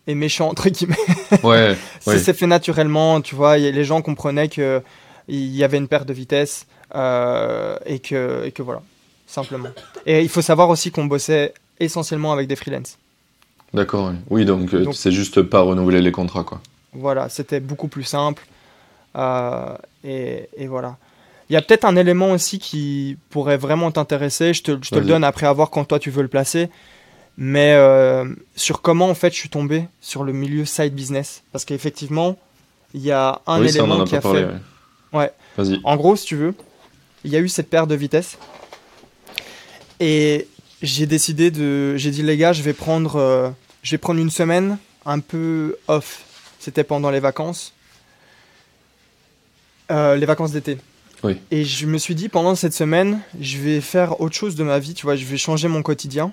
et 0.06 0.14
méchant 0.14 0.48
entre 0.48 0.68
guillemets. 0.68 0.96
Ouais, 1.42 1.76
ça 2.00 2.10
ouais. 2.12 2.18
s'est 2.18 2.32
fait 2.34 2.46
naturellement, 2.46 3.20
tu 3.20 3.34
vois. 3.34 3.58
y 3.58 3.70
Les 3.70 3.84
gens 3.84 4.00
comprenaient 4.02 4.48
que 4.48 4.82
il 5.28 5.54
y 5.54 5.64
avait 5.64 5.78
une 5.78 5.88
perte 5.88 6.06
de 6.08 6.12
vitesse 6.12 6.66
et 6.94 7.98
que 7.98 8.42
et 8.44 8.52
que 8.52 8.62
voilà, 8.62 8.82
simplement. 9.26 9.68
Et 10.06 10.22
il 10.22 10.28
faut 10.28 10.42
savoir 10.42 10.68
aussi 10.70 10.90
qu'on 10.90 11.04
bossait 11.06 11.54
essentiellement 11.80 12.32
avec 12.32 12.46
des 12.48 12.56
freelances. 12.56 12.98
D'accord. 13.72 14.12
Oui, 14.30 14.44
donc, 14.44 14.72
Donc- 14.74 14.94
c'est 14.94 15.10
juste 15.12 15.42
pas 15.42 15.60
renouveler 15.60 16.00
les 16.00 16.12
contrats, 16.12 16.44
quoi. 16.44 16.60
Voilà, 16.94 17.28
c'était 17.28 17.60
beaucoup 17.60 17.88
plus 17.88 18.04
simple. 18.04 18.46
Euh, 19.16 19.76
et, 20.04 20.48
et 20.56 20.66
voilà. 20.66 20.96
Il 21.50 21.52
y 21.52 21.56
a 21.56 21.62
peut-être 21.62 21.84
un 21.84 21.96
élément 21.96 22.30
aussi 22.30 22.58
qui 22.58 23.16
pourrait 23.30 23.56
vraiment 23.58 23.90
t'intéresser. 23.90 24.54
Je 24.54 24.62
te, 24.62 24.78
je 24.82 24.90
te 24.90 24.98
le 24.98 25.04
donne 25.04 25.24
après 25.24 25.46
à 25.46 25.52
voir 25.52 25.70
quand 25.70 25.84
toi 25.84 25.98
tu 25.98 26.10
veux 26.10 26.22
le 26.22 26.28
placer. 26.28 26.70
Mais 27.36 27.74
euh, 27.74 28.24
sur 28.56 28.80
comment 28.80 29.08
en 29.08 29.14
fait 29.14 29.30
je 29.32 29.38
suis 29.38 29.48
tombé 29.48 29.86
sur 30.00 30.24
le 30.24 30.32
milieu 30.32 30.64
side 30.64 30.94
business. 30.94 31.42
Parce 31.52 31.64
qu'effectivement, 31.64 32.38
il 32.94 33.02
y 33.02 33.10
a 33.10 33.40
un 33.46 33.60
oui, 33.60 33.70
ça, 33.70 33.80
on 33.84 33.90
en 33.90 33.94
élément 33.94 34.04
a 34.04 34.06
qui 34.06 34.16
a 34.16 34.20
parlé. 34.20 34.40
fait. 34.42 34.46
ouais. 34.46 34.54
Ouais. 35.20 35.32
Vas-y. 35.56 35.80
En 35.84 35.96
gros, 35.96 36.16
si 36.16 36.26
tu 36.26 36.36
veux, 36.36 36.54
il 37.24 37.30
y 37.30 37.36
a 37.36 37.40
eu 37.40 37.48
cette 37.48 37.70
perte 37.70 37.88
de 37.88 37.94
vitesse. 37.94 38.38
Et 40.00 40.48
j'ai 40.82 41.06
décidé 41.06 41.50
de. 41.50 41.96
J'ai 41.96 42.10
dit, 42.10 42.22
les 42.22 42.36
gars, 42.36 42.52
je 42.52 42.62
vais 42.62 42.72
prendre, 42.72 43.16
euh, 43.16 43.50
je 43.82 43.90
vais 43.92 43.98
prendre 43.98 44.20
une 44.20 44.30
semaine 44.30 44.78
un 45.06 45.20
peu 45.20 45.76
off. 45.88 46.23
C'était 46.64 46.82
pendant 46.82 47.10
les 47.10 47.20
vacances. 47.20 47.74
Euh, 49.90 50.16
les 50.16 50.24
vacances 50.24 50.52
d'été. 50.52 50.78
Oui. 51.22 51.36
Et 51.50 51.66
je 51.66 51.84
me 51.84 51.98
suis 51.98 52.14
dit, 52.14 52.30
pendant 52.30 52.54
cette 52.54 52.72
semaine, 52.72 53.20
je 53.38 53.58
vais 53.58 53.82
faire 53.82 54.18
autre 54.22 54.34
chose 54.34 54.54
de 54.54 54.64
ma 54.64 54.78
vie. 54.78 54.94
Tu 54.94 55.04
vois, 55.04 55.14
je 55.14 55.26
vais 55.26 55.36
changer 55.36 55.68
mon 55.68 55.82
quotidien 55.82 56.32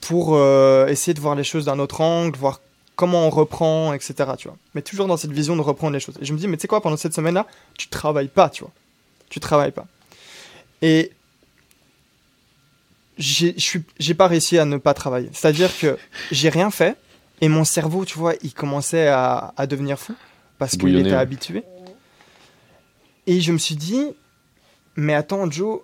pour 0.00 0.34
euh, 0.34 0.88
essayer 0.88 1.14
de 1.14 1.20
voir 1.20 1.36
les 1.36 1.44
choses 1.44 1.66
d'un 1.66 1.78
autre 1.78 2.00
angle, 2.00 2.36
voir 2.36 2.60
comment 2.96 3.28
on 3.28 3.30
reprend, 3.30 3.92
etc. 3.92 4.14
Tu 4.36 4.48
vois. 4.48 4.56
Mais 4.74 4.82
toujours 4.82 5.06
dans 5.06 5.16
cette 5.16 5.30
vision 5.30 5.54
de 5.54 5.60
reprendre 5.60 5.92
les 5.92 6.00
choses. 6.00 6.16
Et 6.20 6.24
je 6.24 6.32
me 6.32 6.38
dis, 6.38 6.48
mais 6.48 6.56
tu 6.56 6.62
sais 6.62 6.68
quoi, 6.68 6.80
pendant 6.80 6.96
cette 6.96 7.14
semaine-là, 7.14 7.46
tu 7.76 7.86
travailles 7.86 8.26
pas, 8.26 8.50
tu 8.50 8.64
vois. 8.64 8.72
Tu 9.30 9.38
travailles 9.38 9.70
pas. 9.70 9.86
Et 10.82 11.12
j'ai 13.16 14.14
pas 14.14 14.26
réussi 14.26 14.58
à 14.58 14.64
ne 14.64 14.76
pas 14.76 14.92
travailler. 14.94 15.30
C'est-à-dire 15.32 15.70
que 15.78 15.96
j'ai 16.32 16.48
rien 16.48 16.72
fait 16.72 16.96
et 17.40 17.48
mon 17.48 17.64
cerveau, 17.64 18.04
tu 18.04 18.18
vois, 18.18 18.34
il 18.42 18.52
commençait 18.52 19.08
à, 19.08 19.52
à 19.56 19.66
devenir 19.66 19.98
fou 19.98 20.14
parce 20.58 20.76
qu'il 20.76 20.96
était 20.96 21.12
habitué. 21.12 21.64
Et 23.26 23.40
je 23.40 23.52
me 23.52 23.58
suis 23.58 23.76
dit, 23.76 24.06
mais 24.96 25.14
attends, 25.14 25.50
Joe, 25.50 25.80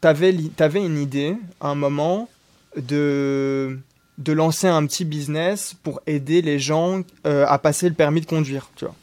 t'avais 0.00 0.32
une 0.32 0.98
idée 0.98 1.36
à 1.60 1.68
un 1.68 1.74
moment 1.74 2.28
de, 2.76 3.78
de 4.18 4.32
lancer 4.32 4.66
un 4.66 4.84
petit 4.86 5.04
business 5.04 5.74
pour 5.82 6.00
aider 6.06 6.42
les 6.42 6.58
gens 6.58 7.02
euh, 7.26 7.44
à 7.46 7.58
passer 7.58 7.88
le 7.88 7.94
permis 7.94 8.20
de 8.20 8.26
conduire, 8.26 8.70
tu 8.76 8.86
vois. 8.86 8.94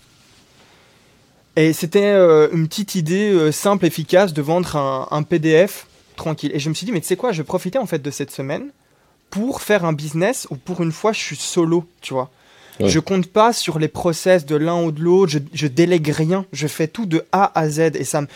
Et 1.55 1.73
c'était 1.73 2.05
euh, 2.05 2.49
une 2.51 2.67
petite 2.67 2.95
idée 2.95 3.31
euh, 3.31 3.51
simple, 3.51 3.85
efficace 3.85 4.33
de 4.33 4.41
vendre 4.41 4.75
un, 4.75 5.07
un 5.09 5.23
PDF 5.23 5.87
tranquille. 6.15 6.51
Et 6.53 6.59
je 6.59 6.69
me 6.69 6.73
suis 6.75 6.85
dit, 6.85 6.91
mais 6.91 7.01
tu 7.01 7.07
sais 7.07 7.15
quoi, 7.15 7.31
je 7.31 7.37
vais 7.37 7.47
profiter 7.47 7.79
en 7.79 7.85
fait 7.85 7.99
de 7.99 8.11
cette 8.11 8.31
semaine 8.31 8.71
pour 9.29 9.61
faire 9.61 9.85
un 9.85 9.93
business 9.93 10.47
où 10.49 10.55
pour 10.55 10.81
une 10.81 10.91
fois 10.91 11.11
je 11.13 11.19
suis 11.19 11.35
solo, 11.35 11.85
tu 12.01 12.13
vois. 12.13 12.29
Ouais. 12.79 12.89
Je 12.89 12.99
compte 12.99 13.27
pas 13.27 13.53
sur 13.53 13.79
les 13.79 13.87
process 13.87 14.45
de 14.45 14.55
l'un 14.55 14.81
ou 14.83 14.91
de 14.91 15.01
l'autre, 15.01 15.31
je, 15.31 15.39
je 15.53 15.67
délègue 15.67 16.09
rien, 16.09 16.45
je 16.53 16.67
fais 16.67 16.87
tout 16.87 17.05
de 17.05 17.25
A 17.31 17.51
à 17.59 17.69
Z. 17.69 17.91
Et, 17.95 18.03
ça 18.03 18.21
me- 18.21 18.27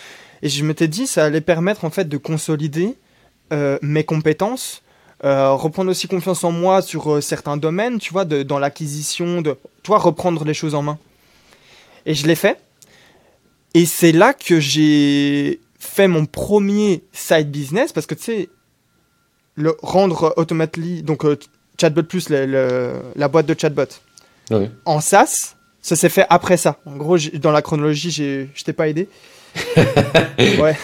et 0.41 0.49
je 0.49 0.63
m'étais 0.65 0.88
dit, 0.88 1.06
ça 1.08 1.25
allait 1.25 1.41
permettre 1.41 1.86
en 1.86 1.89
fait 1.91 2.10
de 2.10 2.17
consolider 2.17 2.95
euh, 3.54 3.77
mes 3.84 4.04
compétences, 4.04 4.82
euh, 5.23 5.51
reprendre 5.51 5.91
aussi 5.91 6.08
confiance 6.08 6.43
en 6.43 6.51
moi 6.51 6.82
sur 6.82 7.13
euh, 7.13 7.21
certains 7.21 7.56
domaines, 7.58 7.99
tu 7.99 8.12
vois, 8.12 8.25
de- 8.25 8.41
dans 8.41 8.58
l'acquisition, 8.58 9.41
de, 9.43 9.56
tu 9.84 9.88
vois, 9.89 9.99
reprendre 9.99 10.43
les 10.43 10.56
choses 10.56 10.73
en 10.73 10.82
main. 10.82 10.97
Et 12.08 12.15
je 12.15 12.25
l'ai 12.25 12.36
fait. 12.36 12.58
Et 13.75 13.86
c'est 13.86 14.12
là 14.12 14.34
que 14.34 14.60
j'ai 14.60 15.60
fait 15.80 16.08
mon 16.08 16.25
premier 16.25 17.04
side 17.13 17.51
business 17.51 17.93
parce 17.93 18.06
que 18.08 18.15
tu 18.15 18.23
sais, 18.23 18.49
le 19.56 19.76
rendre 19.82 20.34
automatically, 20.38 21.04
donc 21.04 21.26
euh, 21.26 21.38
Chatbot 21.80 22.04
Plus, 22.04 22.30
le- 22.30 22.46
le- 22.46 22.94
la 23.16 23.28
boîte 23.28 23.46
de 23.46 23.56
chatbot, 23.60 23.84
en 24.86 25.00
SaaS, 25.02 25.56
ça 25.82 25.96
s'est 25.96 26.10
fait 26.10 26.26
après 26.30 26.58
ça. 26.58 26.78
En 26.86 26.96
gros, 26.98 27.18
dans 27.36 27.52
la 27.52 27.62
chronologie, 27.62 28.12
je 28.12 28.64
t'ai 28.64 28.74
pas 28.74 28.88
aidé. 28.88 29.08
ouais, 30.40 30.78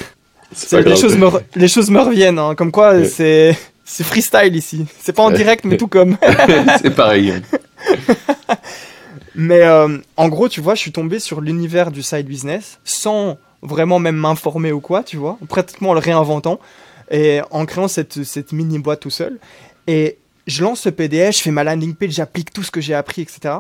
pas 0.71 0.81
les, 0.81 0.95
choses 0.95 1.17
me, 1.17 1.27
les 1.55 1.67
choses 1.67 1.89
me 1.89 1.99
reviennent, 2.01 2.39
hein, 2.39 2.55
comme 2.55 2.71
quoi 2.71 3.03
c'est 3.05 3.57
c'est 3.85 4.03
freestyle 4.03 4.55
ici. 4.55 4.85
C'est 4.99 5.13
pas 5.13 5.23
en 5.23 5.31
direct, 5.31 5.63
mais 5.65 5.77
tout 5.77 5.87
comme. 5.87 6.17
c'est 6.81 6.93
pareil. 6.95 7.33
Mais 9.35 9.61
euh, 9.61 9.99
en 10.17 10.29
gros, 10.29 10.49
tu 10.49 10.61
vois, 10.61 10.73
je 10.75 10.79
suis 10.81 10.91
tombé 10.91 11.19
sur 11.19 11.41
l'univers 11.41 11.91
du 11.91 12.01
side 12.01 12.25
business 12.25 12.79
sans 12.83 13.37
vraiment 13.61 13.99
même 13.99 14.15
m'informer 14.15 14.71
ou 14.71 14.79
quoi, 14.79 15.03
tu 15.03 15.17
vois, 15.17 15.37
pratiquement 15.47 15.93
le 15.93 15.99
réinventant 15.99 16.59
et 17.09 17.41
en 17.51 17.65
créant 17.65 17.87
cette, 17.87 18.23
cette 18.23 18.51
mini 18.51 18.79
boîte 18.79 19.01
tout 19.01 19.09
seul. 19.09 19.39
Et 19.87 20.17
je 20.45 20.63
lance 20.63 20.81
ce 20.81 20.89
PDF, 20.89 21.37
je 21.37 21.41
fais 21.41 21.51
ma 21.51 21.63
landing 21.63 21.95
page, 21.95 22.11
j'applique 22.11 22.51
tout 22.51 22.63
ce 22.63 22.71
que 22.71 22.81
j'ai 22.81 22.93
appris, 22.93 23.21
etc. 23.21 23.55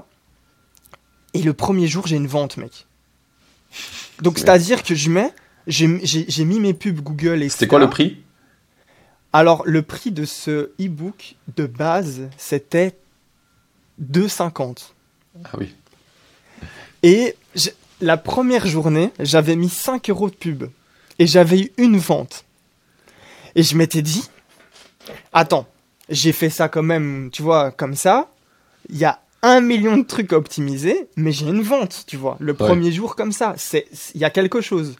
Et 1.33 1.41
le 1.41 1.53
premier 1.53 1.87
jour, 1.87 2.07
j'ai 2.07 2.15
une 2.15 2.27
vente, 2.27 2.57
mec. 2.57 2.87
Donc, 4.21 4.39
c'est-à-dire 4.39 4.83
que 4.83 4.95
je 4.95 5.09
mets, 5.09 5.31
j'ai 5.67 5.87
mis 6.45 6.59
mes 6.59 6.73
pubs 6.73 7.01
Google 7.01 7.43
et 7.43 7.49
C'était 7.49 7.67
quoi 7.67 7.79
le 7.79 7.89
prix? 7.89 8.23
Alors, 9.33 9.63
le 9.65 9.81
prix 9.81 10.11
de 10.11 10.25
ce 10.25 10.71
e-book 10.79 11.35
de 11.55 11.67
base, 11.67 12.29
c'était 12.37 12.95
2,50. 14.01 14.91
Ah 15.43 15.49
oui. 15.59 15.75
Et 17.03 17.35
la 18.01 18.17
première 18.17 18.65
journée, 18.65 19.11
j'avais 19.19 19.55
mis 19.55 19.69
5 19.69 20.09
euros 20.09 20.29
de 20.29 20.35
pub. 20.35 20.65
Et 21.19 21.27
j'avais 21.27 21.59
eu 21.59 21.71
une 21.77 21.97
vente. 21.97 22.45
Et 23.57 23.63
je 23.63 23.75
m'étais 23.75 24.03
dit, 24.03 24.29
attends, 25.33 25.67
j'ai 26.09 26.31
fait 26.31 26.51
ça 26.51 26.69
quand 26.69 26.83
même, 26.83 27.29
tu 27.33 27.41
vois, 27.41 27.71
comme 27.71 27.95
ça. 27.95 28.29
Il 28.89 28.97
y 28.97 29.03
a 29.03 29.19
un 29.41 29.61
million 29.61 29.97
de 29.97 30.03
trucs 30.03 30.31
à 30.31 30.37
optimiser, 30.37 31.07
mais 31.15 31.31
j'ai 31.31 31.47
une 31.47 31.63
vente, 31.63 32.03
tu 32.05 32.17
vois. 32.17 32.37
Le 32.39 32.53
premier 32.53 32.91
jour 32.91 33.15
comme 33.15 33.31
ça, 33.31 33.55
c'est 33.57 33.87
il 34.13 34.21
y 34.21 34.25
a 34.25 34.29
quelque 34.29 34.61
chose. 34.61 34.95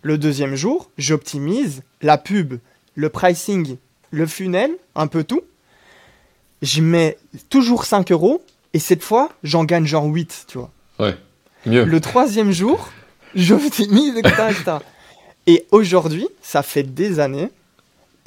Le 0.00 0.16
deuxième 0.16 0.54
jour, 0.54 0.90
j'optimise 0.96 1.82
la 2.00 2.16
pub, 2.16 2.54
le 2.94 3.10
pricing, 3.10 3.76
le 4.10 4.26
funnel, 4.26 4.70
un 4.94 5.06
peu 5.06 5.22
tout. 5.22 5.42
Je 6.62 6.80
mets 6.80 7.18
toujours 7.50 7.84
5 7.84 8.10
euros, 8.10 8.42
et 8.72 8.78
cette 8.78 9.02
fois, 9.02 9.28
j'en 9.42 9.64
gagne 9.64 9.84
genre 9.84 10.06
8, 10.06 10.46
tu 10.48 10.56
vois. 10.56 10.70
Mieux. 11.66 11.84
Le 11.84 12.00
troisième 12.00 12.52
jour, 12.52 12.88
j'optimise, 13.34 14.16
etc., 14.16 14.34
etc. 14.50 14.76
Et 15.46 15.66
aujourd'hui, 15.70 16.28
ça 16.42 16.62
fait 16.62 16.82
des 16.82 17.20
années. 17.20 17.50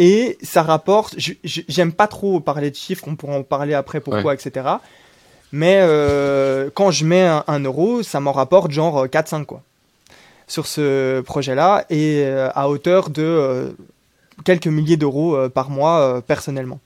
Et 0.04 0.40
ça 0.42 0.64
rapporte. 0.64 1.16
J'aime 1.44 1.94
pas 1.94 2.08
trop 2.08 2.40
parler 2.40 2.72
de 2.72 2.76
chiffres, 2.76 3.04
on 3.06 3.16
pourra 3.16 3.36
en 3.36 3.44
parler 3.44 3.76
après 3.76 4.00
pourquoi, 4.00 4.34
etc. 4.34 4.68
Mais 5.52 5.78
euh, 5.82 6.72
quand 6.74 6.90
je 6.90 7.06
mets 7.06 7.22
un, 7.22 7.44
un 7.46 7.60
euro, 7.60 8.02
ça 8.02 8.20
m'en 8.20 8.32
rapporte 8.32 8.72
genre 8.72 9.06
4-5 9.06 9.46
quoi. 9.46 9.62
Sur 10.48 10.66
ce 10.66 11.22
projet-là. 11.22 11.86
Et 11.92 12.24
euh, 12.26 12.50
à 12.56 12.68
hauteur 12.68 13.12
de 13.12 13.22
euh, 13.22 13.70
quelques 14.44 14.66
milliers 14.66 14.98
d'euros 14.98 15.36
euh, 15.36 15.50
par 15.50 15.70
mois 15.70 16.00
euh, 16.00 16.22
personnellement. 16.22 16.80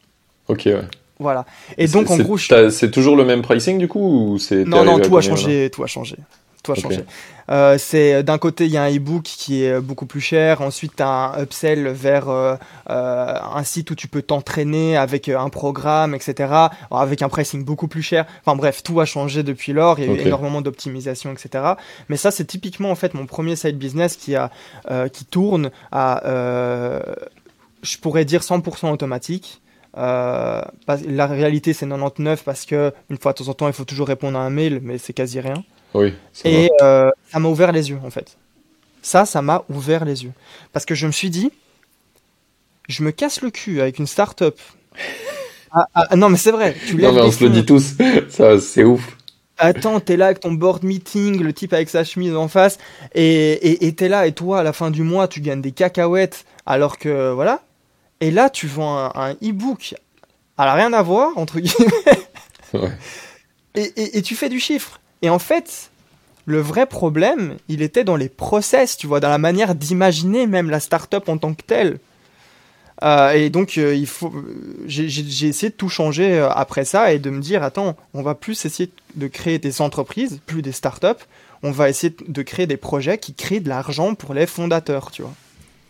Ok, 0.50 0.64
ouais. 0.66 0.82
Voilà. 1.18 1.46
Et 1.78 1.88
donc 1.88 2.12
en 2.12 2.18
gros, 2.18 2.36
je 2.36 2.70
C'est 2.70 2.92
toujours 2.92 3.16
le 3.16 3.24
même 3.24 3.44
pricing 3.44 3.78
du 3.78 3.88
coup 3.88 4.02
ou 4.34 4.38
Non, 4.66 4.84
non, 4.84 5.00
tout 5.00 5.16
a 5.16 5.22
changé, 5.22 5.70
tout 5.72 5.86
a 5.86 5.88
changé. 5.88 6.18
Tout 6.64 6.74
a 6.74 6.76
changé. 6.76 7.06
Euh, 7.52 7.78
c'est 7.78 8.24
d'un 8.24 8.38
côté, 8.38 8.66
il 8.66 8.72
y 8.72 8.78
a 8.78 8.84
un 8.84 8.96
e-book 8.96 9.24
qui 9.24 9.64
est 9.64 9.80
beaucoup 9.80 10.06
plus 10.06 10.22
cher. 10.22 10.62
Ensuite, 10.62 10.96
tu 10.98 11.04
as 11.04 11.08
un 11.08 11.44
upsell 11.44 11.88
vers 11.88 12.30
euh, 12.30 12.56
euh, 12.90 13.36
un 13.54 13.64
site 13.64 13.92
où 13.92 13.96
tu 13.96 14.08
peux 14.08 14.22
t'entraîner 14.22 14.98
avec 14.98 15.30
euh, 15.30 15.40
un 15.40 15.50
programme, 15.50 16.16
etc. 16.16 16.54
Avec 16.92 17.22
un 17.22 17.30
pricing 17.30 17.64
beaucoup 17.64 17.88
plus 17.88 18.02
cher. 18.02 18.26
Enfin 18.46 18.56
bref, 18.56 18.84
tout 18.84 19.00
a 19.00 19.06
changé 19.06 19.44
depuis 19.44 19.74
lors. 19.74 20.00
Il 20.00 20.06
y 20.06 20.10
a 20.10 20.14
eu 20.14 20.20
énormément 20.20 20.62
d'optimisation, 20.62 21.32
etc. 21.32 21.74
Mais 22.10 22.18
ça, 22.18 22.32
c'est 22.32 22.46
typiquement 22.46 22.92
en 22.92 22.96
fait 22.96 23.14
mon 23.14 23.26
premier 23.26 23.56
side 23.56 23.78
business 23.78 24.16
qui 24.16 24.36
a 24.36 24.52
euh, 24.92 25.08
qui 25.08 25.26
tourne 25.26 25.72
à, 25.92 26.26
euh, 26.28 27.02
je 27.82 27.98
pourrais 27.98 28.26
dire 28.26 28.42
100% 28.42 28.92
automatique. 28.92 29.62
Euh, 29.98 30.62
la 31.08 31.26
réalité 31.26 31.72
c'est 31.72 31.88
99 31.88 32.44
parce 32.44 32.66
que 32.66 32.92
une 33.10 33.18
fois 33.18 33.32
de 33.32 33.38
temps 33.38 33.48
en 33.48 33.54
temps 33.54 33.68
il 33.68 33.74
faut 33.74 33.86
toujours 33.86 34.10
répondre 34.10 34.38
à 34.38 34.42
un 34.42 34.50
mail 34.50 34.82
mais 34.84 34.98
c'est 34.98 35.14
quasi 35.14 35.40
rien 35.40 35.64
Oui. 35.96 36.14
ça 36.34 36.50
et 36.50 36.70
euh, 36.82 37.10
ça 37.32 37.40
m'a 37.40 37.50
ouvert 37.50 37.72
les 37.72 37.90
yeux, 37.90 38.00
en 38.06 38.10
fait. 38.10 38.38
Ça, 39.02 39.26
ça 39.26 39.42
m'a 39.42 39.64
ouvert 39.70 40.04
les 40.06 40.24
yeux. 40.24 40.32
Parce 40.74 40.86
que 40.86 40.96
je 40.96 41.08
me 41.08 41.12
suis 41.12 41.30
dit, 41.30 41.52
je 42.88 43.04
me 43.04 43.12
casse 43.12 43.42
le 43.42 43.50
cul 43.52 43.82
avec 43.82 44.00
une 44.00 44.08
start-up. 44.08 44.60
Ah, 45.78 45.88
ah, 45.94 46.16
non, 46.16 46.30
mais 46.30 46.38
c'est 46.38 46.52
vrai. 46.52 46.74
Tu 46.88 46.96
Non 46.96 47.12
mais 47.12 47.20
on 47.22 47.32
se 47.32 47.44
le 47.44 47.50
dit 47.50 47.66
tous. 47.66 47.96
Ça 48.30 48.62
c'est 48.62 48.86
ouf. 48.86 49.18
Attends, 49.58 50.00
t'es 50.00 50.16
là 50.16 50.28
avec 50.28 50.40
ton 50.40 50.54
board 50.54 50.84
meeting, 50.86 51.42
le 51.44 51.52
type 51.52 51.74
avec 51.74 51.90
sa 51.90 52.06
chemise 52.06 52.34
en 52.34 52.48
face, 52.48 52.78
et 53.14 53.94
t'es 53.98 54.08
là, 54.08 54.26
et 54.26 54.32
toi, 54.32 54.60
à 54.60 54.64
la 54.64 54.72
fin 54.72 54.90
du 54.90 55.02
mois, 55.04 55.28
tu 55.28 55.42
gagnes 55.42 55.62
des 55.62 55.74
cacahuètes, 55.74 56.46
alors 56.66 56.98
que, 56.98 57.32
voilà. 57.34 57.62
Et 58.22 58.32
là, 58.32 58.50
tu 58.50 58.68
vends 58.68 58.98
un, 58.98 59.12
un 59.16 59.32
e-book. 59.44 59.96
Elle 60.58 60.64
a 60.66 60.74
rien 60.76 60.94
à 60.94 61.02
voir, 61.02 61.38
entre 61.38 61.60
guillemets. 61.60 61.92
Ouais. 62.74 62.92
et, 63.76 63.84
et- 64.02 64.18
et 64.18 64.22
tu 64.22 64.34
fais 64.36 64.48
du 64.48 64.62
chiffre. 64.62 65.02
Et 65.22 65.30
en 65.30 65.40
fait, 65.40 65.90
le 66.46 66.60
vrai 66.60 66.86
problème, 66.86 67.56
il 67.70 67.82
était 67.82 68.04
dans 68.04 68.16
les 68.16 68.30
process, 68.30 68.98
tu 68.98 69.08
vois, 69.08 69.20
dans 69.20 69.30
la 69.30 69.38
manière 69.40 69.74
d'imaginer 69.74 70.46
même 70.46 70.70
la 70.70 70.80
startup 70.80 71.28
en 71.28 71.38
tant 71.38 71.54
que 71.54 71.64
telle. 71.64 72.00
Euh, 73.04 73.32
et 73.32 73.50
donc, 73.50 73.78
euh, 73.78 73.94
il 73.96 74.08
faut, 74.08 74.32
j'ai 74.88 75.08
essayé 75.48 75.70
de 75.70 75.76
tout 75.76 75.90
changer 75.90 76.40
euh, 76.40 76.50
après 76.50 76.86
ça 76.86 77.12
et 77.12 77.20
de 77.20 77.30
me 77.30 77.42
dire, 77.42 77.62
attends, 77.64 77.96
on 78.14 78.22
va 78.22 78.36
plus 78.36 78.66
essayer 78.66 78.90
de 79.16 79.28
créer 79.28 79.60
des 79.60 79.82
entreprises, 79.82 80.40
plus 80.46 80.62
des 80.62 80.72
startups. 80.72 81.24
On 81.64 81.72
va 81.72 81.90
essayer 81.90 82.16
de 82.28 82.42
créer 82.42 82.68
des 82.68 82.78
projets 82.78 83.18
qui 83.18 83.34
créent 83.34 83.60
de 83.60 83.70
l'argent 83.70 84.14
pour 84.16 84.34
les 84.34 84.46
fondateurs, 84.46 85.12
tu 85.12 85.24
vois. 85.24 85.34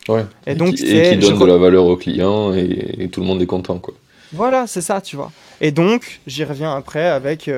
Ouais. 0.08 0.24
Et 0.46 0.54
donc, 0.54 0.74
qui, 0.74 0.86
et 0.86 1.10
qui 1.10 1.20
je 1.20 1.28
donne 1.28 1.36
re- 1.36 1.40
de 1.42 1.46
la 1.46 1.58
valeur 1.58 1.84
aux 1.84 1.96
clients 1.96 2.54
et, 2.54 2.94
et 2.98 3.08
tout 3.08 3.20
le 3.20 3.26
monde 3.26 3.42
est 3.42 3.46
content 3.46 3.78
quoi. 3.78 3.94
Voilà, 4.32 4.66
c'est 4.66 4.80
ça, 4.80 5.00
tu 5.00 5.16
vois. 5.16 5.30
Et 5.60 5.72
donc, 5.72 6.20
j'y 6.26 6.44
reviens 6.44 6.74
après 6.74 7.06
avec. 7.06 7.50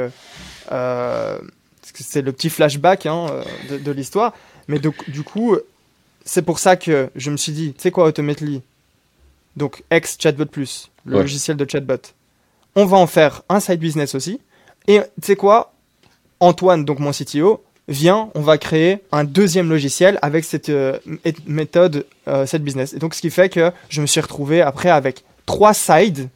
Euh, 1.94 1.94
euh, 2.00 2.04
c'est 2.06 2.22
le 2.22 2.32
petit 2.32 2.50
flashback 2.50 3.06
hein, 3.06 3.26
euh, 3.30 3.44
de, 3.70 3.78
de 3.78 3.92
l'histoire. 3.92 4.34
Mais 4.68 4.78
du 4.78 5.22
coup, 5.22 5.56
c'est 6.24 6.42
pour 6.42 6.58
ça 6.58 6.76
que 6.76 7.08
je 7.16 7.30
me 7.30 7.36
suis 7.36 7.52
dit, 7.52 7.72
tu 7.74 7.80
sais 7.82 7.90
quoi, 7.90 8.04
Automately 8.04 8.60
Donc, 9.56 9.82
ex-Chatbot 9.90 10.46
Plus, 10.46 10.90
le 11.04 11.16
Ouais. 11.16 11.22
logiciel 11.22 11.56
de 11.56 11.66
chatbot. 11.68 11.96
On 12.76 12.84
va 12.84 12.96
en 12.98 13.06
faire 13.06 13.42
un 13.48 13.60
side 13.60 13.80
business 13.80 14.14
aussi. 14.14 14.40
Et 14.86 14.98
tu 15.00 15.26
sais 15.26 15.36
quoi? 15.36 15.72
Antoine, 16.40 16.84
donc 16.84 16.98
mon 17.00 17.10
CTO, 17.12 17.62
vient, 17.88 18.28
on 18.34 18.42
va 18.42 18.58
créer 18.58 18.98
un 19.10 19.24
deuxième 19.24 19.68
logiciel 19.70 20.18
avec 20.22 20.44
cette 20.44 20.68
euh, 20.68 20.98
mé- 21.06 21.34
méthode 21.46 22.04
euh, 22.28 22.44
side 22.46 22.62
business. 22.62 22.92
Et 22.92 22.98
donc, 22.98 23.14
ce 23.14 23.20
qui 23.22 23.30
fait 23.30 23.48
que 23.48 23.72
je 23.88 24.00
me 24.02 24.06
suis 24.06 24.20
retrouvé 24.20 24.60
après 24.60 24.90
avec 24.90 25.24
trois 25.46 25.72
sides 25.74 26.28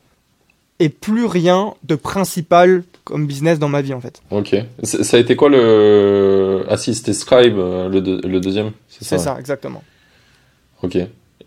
et 0.82 0.88
plus 0.88 1.26
rien 1.26 1.74
de 1.84 1.94
principal 1.94 2.82
comme 3.04 3.26
business 3.26 3.58
dans 3.58 3.68
ma 3.68 3.82
vie 3.82 3.94
en 3.94 4.00
fait. 4.00 4.20
Ok. 4.30 4.54
Ça 4.82 5.16
a 5.16 5.20
été 5.20 5.36
quoi 5.36 5.48
le 5.48 6.64
ah 6.68 6.76
si 6.76 6.94
c'était 6.94 7.12
Scribe 7.12 7.58
euh, 7.58 7.88
le, 7.88 8.00
deux- 8.00 8.20
le 8.22 8.40
deuxième? 8.40 8.70
C'est 8.88 9.04
ça. 9.04 9.18
Ça, 9.18 9.36
exactement. 9.38 9.82
Ok. 10.82 10.96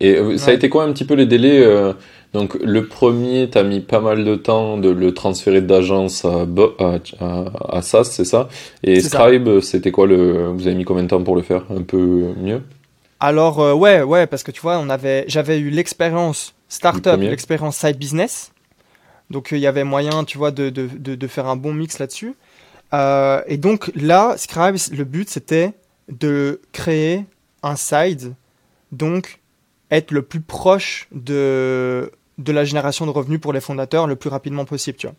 Et 0.01 0.15
euh, 0.15 0.37
ça 0.37 0.51
a 0.51 0.53
été 0.53 0.69
quoi 0.69 0.83
un 0.83 0.91
petit 0.91 1.05
peu 1.05 1.13
les 1.13 1.25
délais 1.25 1.61
euh, 1.63 1.93
Donc 2.33 2.57
le 2.61 2.85
premier, 2.87 3.49
t'as 3.49 3.63
mis 3.63 3.79
pas 3.79 4.01
mal 4.01 4.25
de 4.25 4.35
temps 4.35 4.77
de 4.77 4.89
le 4.89 5.13
transférer 5.13 5.61
d'agence 5.61 6.25
à, 6.25 6.45
à, 6.79 6.97
à, 7.21 7.77
à 7.77 7.81
SaaS, 7.81 8.05
c'est 8.05 8.25
ça? 8.25 8.49
Et. 8.83 8.99
Scribe, 8.99 9.61
c'était 9.61 9.91
quoi 9.91 10.05
le 10.07 10.47
Vous 10.49 10.67
avez 10.67 10.75
mis 10.75 10.83
combien 10.85 11.03
de 11.03 11.07
temps 11.09 11.23
pour 11.23 11.35
le 11.35 11.41
faire 11.41 11.63
Un 11.69 11.81
peu 11.83 12.33
mieux? 12.37 12.61
Alors 13.21 13.61
euh, 13.61 13.73
ouais, 13.73 14.01
ouais, 14.03 14.27
parce 14.27 14.43
que 14.43 14.51
tu 14.51 14.59
vois, 14.61 14.77
on 14.79 14.89
avait, 14.89 15.23
j'avais 15.29 15.57
eu 15.59 15.69
l'expérience 15.69 16.53
Le 16.69 16.73
startup, 16.75 17.19
l'expérience 17.21 17.77
side 17.77 17.97
business, 17.97 18.51
donc 19.29 19.51
euh, 19.51 19.57
il 19.57 19.61
y 19.61 19.67
avait 19.67 19.83
moyen, 19.83 20.23
tu 20.23 20.37
vois, 20.37 20.51
de, 20.51 20.69
de, 20.69 20.87
de, 20.87 21.27
faire 21.27 21.47
un 21.47 21.55
bon 21.55 21.73
mix 21.73 21.99
là-dessus. 21.99 22.35
Euh, 22.93 23.41
et 23.47 23.57
donc 23.57 23.91
là, 23.95 24.35
Scribe, 24.37 24.75
le 24.91 25.03
but 25.03 25.29
c'était 25.29 25.73
de 26.09 26.61
créer 26.71 27.25
un 27.63 27.75
side, 27.75 28.35
donc 28.91 29.39
être 29.91 30.11
le 30.11 30.21
plus 30.21 30.41
proche 30.41 31.07
de 31.11 32.11
de 32.37 32.51
la 32.51 32.65
génération 32.65 33.05
de 33.05 33.11
revenus 33.11 33.39
pour 33.39 33.53
les 33.53 33.61
fondateurs 33.61 34.07
le 34.07 34.17
plus 34.17 34.29
rapidement 34.29 34.65
possible, 34.65 34.97
tu 34.97 35.07
vois. 35.07 35.15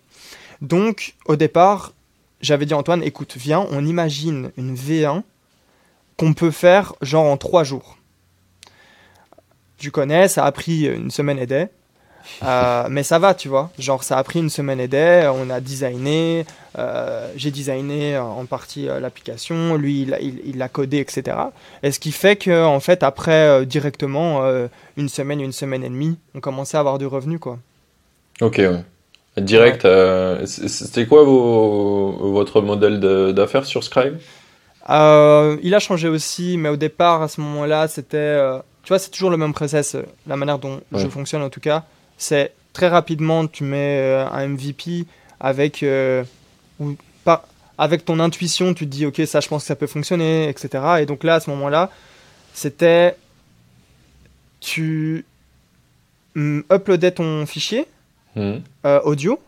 Donc 0.60 1.14
au 1.26 1.36
départ, 1.36 1.92
j'avais 2.40 2.66
dit 2.66 2.74
à 2.74 2.78
Antoine, 2.78 3.02
écoute, 3.02 3.36
viens, 3.36 3.66
on 3.70 3.84
imagine 3.86 4.50
une 4.56 4.74
V1 4.74 5.22
qu'on 6.18 6.34
peut 6.34 6.50
faire 6.50 6.94
genre 7.00 7.24
en 7.24 7.36
trois 7.36 7.64
jours. 7.64 7.98
Tu 9.78 9.90
connais, 9.90 10.28
ça 10.28 10.44
a 10.44 10.52
pris 10.52 10.86
une 10.86 11.10
semaine 11.10 11.38
et 11.38 11.46
des. 11.46 11.66
Euh, 12.42 12.84
mais 12.90 13.02
ça 13.02 13.18
va, 13.18 13.34
tu 13.34 13.48
vois. 13.48 13.70
Genre, 13.78 14.02
ça 14.04 14.18
a 14.18 14.24
pris 14.24 14.38
une 14.40 14.50
semaine 14.50 14.80
et 14.80 14.88
des. 14.88 15.30
On 15.34 15.48
a 15.50 15.60
designé. 15.60 16.44
euh, 16.78 17.28
J'ai 17.36 17.50
designé 17.50 18.18
en 18.18 18.44
partie 18.46 18.88
euh, 18.88 19.00
l'application. 19.00 19.76
Lui, 19.76 20.02
il, 20.02 20.14
a- 20.14 20.20
il, 20.20 20.40
il 20.44 20.58
l'a 20.58 20.68
codé, 20.68 20.98
etc. 20.98 21.36
Et 21.82 21.92
ce 21.92 21.98
qui 22.00 22.12
fait 22.12 22.36
que, 22.36 22.64
en 22.64 22.80
fait, 22.80 23.02
après, 23.02 23.64
directement, 23.66 24.42
une 24.96 25.08
semaine, 25.08 25.40
une 25.40 25.52
semaine 25.52 25.84
et 25.84 25.88
demie, 25.88 26.18
on 26.34 26.40
commençait 26.40 26.76
à 26.76 26.80
avoir 26.80 26.98
du 26.98 27.06
revenu, 27.06 27.38
quoi. 27.38 27.58
Ok, 28.40 28.56
ouais. 28.58 28.82
Direct, 29.38 29.86
c'était 30.46 31.06
quoi 31.06 31.24
vos, 31.24 32.32
votre 32.32 32.60
modèle 32.62 33.00
d'affaires 33.34 33.66
sur 33.66 33.84
Scribe? 33.84 34.16
Il 34.88 35.72
a 35.74 35.78
changé 35.78 36.08
aussi, 36.08 36.56
mais 36.58 36.68
au 36.68 36.76
départ, 36.76 37.22
à 37.22 37.28
ce 37.28 37.40
moment-là, 37.40 37.88
c'était. 37.88 38.38
tu 38.82 38.88
vois, 38.88 38.98
c'est 38.98 39.10
toujours 39.10 39.30
le 39.30 39.36
même 39.36 39.52
process. 39.52 39.96
La 40.26 40.36
manière 40.36 40.58
dont 40.58 40.80
je 40.92 41.06
fonctionne, 41.08 41.42
en 41.42 41.50
tout 41.50 41.60
cas, 41.60 41.84
c'est 42.18 42.52
très 42.72 42.88
rapidement, 42.88 43.46
tu 43.46 43.64
mets 43.64 43.98
euh, 44.00 44.26
un 44.30 44.48
MVP 44.48 45.04
avec. 45.40 45.82
euh, 45.82 46.24
ou 46.78 46.94
pas, 47.24 47.46
avec 47.78 48.04
ton 48.04 48.20
intuition, 48.20 48.72
tu 48.74 48.84
te 48.86 48.90
dis, 48.90 49.04
ok, 49.06 49.20
ça, 49.26 49.40
je 49.40 49.48
pense 49.48 49.62
que 49.62 49.66
ça 49.66 49.76
peut 49.76 49.86
fonctionner, 49.86 50.48
etc. 50.48 50.82
Et 51.00 51.06
donc 51.06 51.24
là, 51.24 51.34
à 51.36 51.40
ce 51.40 51.50
moment-là, 51.50 51.90
c'était, 52.54 53.16
tu 54.60 55.24
mm, 56.34 56.60
uploadais 56.72 57.10
ton 57.12 57.44
fichier 57.46 57.86
Mhm. 58.34 58.62
euh, 58.84 59.00
audio, 59.04 59.40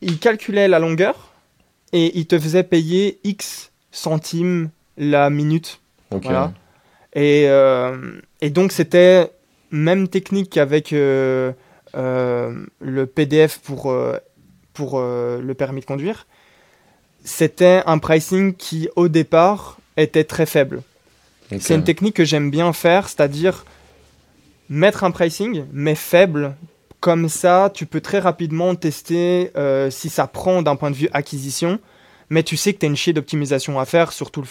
il 0.00 0.18
calculait 0.18 0.68
la 0.68 0.78
longueur 0.78 1.32
et 1.92 2.16
il 2.18 2.26
te 2.26 2.38
faisait 2.38 2.62
payer 2.62 3.18
X 3.24 3.70
centimes 3.90 4.70
la 4.96 5.30
minute. 5.30 5.80
Voilà. 6.12 6.52
Et, 7.14 7.44
euh, 7.48 8.20
et 8.40 8.50
donc 8.50 8.70
c'était 8.70 9.30
même 9.74 10.08
technique 10.08 10.50
qu'avec 10.50 10.92
euh, 10.92 11.52
euh, 11.96 12.64
le 12.80 13.06
PDF 13.06 13.58
pour, 13.58 13.90
euh, 13.90 14.16
pour 14.72 15.00
le 15.00 15.52
permis 15.52 15.80
de 15.80 15.86
conduire. 15.86 16.26
C'était 17.24 17.82
un 17.86 17.98
pricing 17.98 18.54
qui 18.54 18.88
au 18.96 19.08
départ 19.08 19.78
était 19.96 20.24
très 20.24 20.46
faible. 20.46 20.82
C'est 21.60 21.74
une 21.74 21.84
technique 21.84 22.16
que 22.16 22.24
j'aime 22.24 22.50
bien 22.50 22.72
faire, 22.72 23.08
c'est-à-dire 23.08 23.64
mettre 24.68 25.04
un 25.04 25.10
pricing, 25.10 25.64
mais 25.72 25.94
faible. 25.94 26.54
Comme 27.00 27.28
ça, 27.28 27.70
tu 27.72 27.84
peux 27.86 28.00
très 28.00 28.18
rapidement 28.18 28.74
tester 28.74 29.50
si 29.90 30.08
ça 30.08 30.26
prend 30.26 30.62
d'un 30.62 30.76
point 30.76 30.90
de 30.90 30.96
vue 30.96 31.08
acquisition, 31.12 31.78
mais 32.30 32.42
tu 32.42 32.56
sais 32.56 32.72
que 32.72 32.78
tu 32.78 32.86
as 32.86 32.88
une 32.88 32.96
chier 32.96 33.12
d'optimisation 33.12 33.78
à 33.78 33.84
faire 33.84 34.12
sur 34.12 34.30
tout 34.30 34.42
le, 34.42 34.48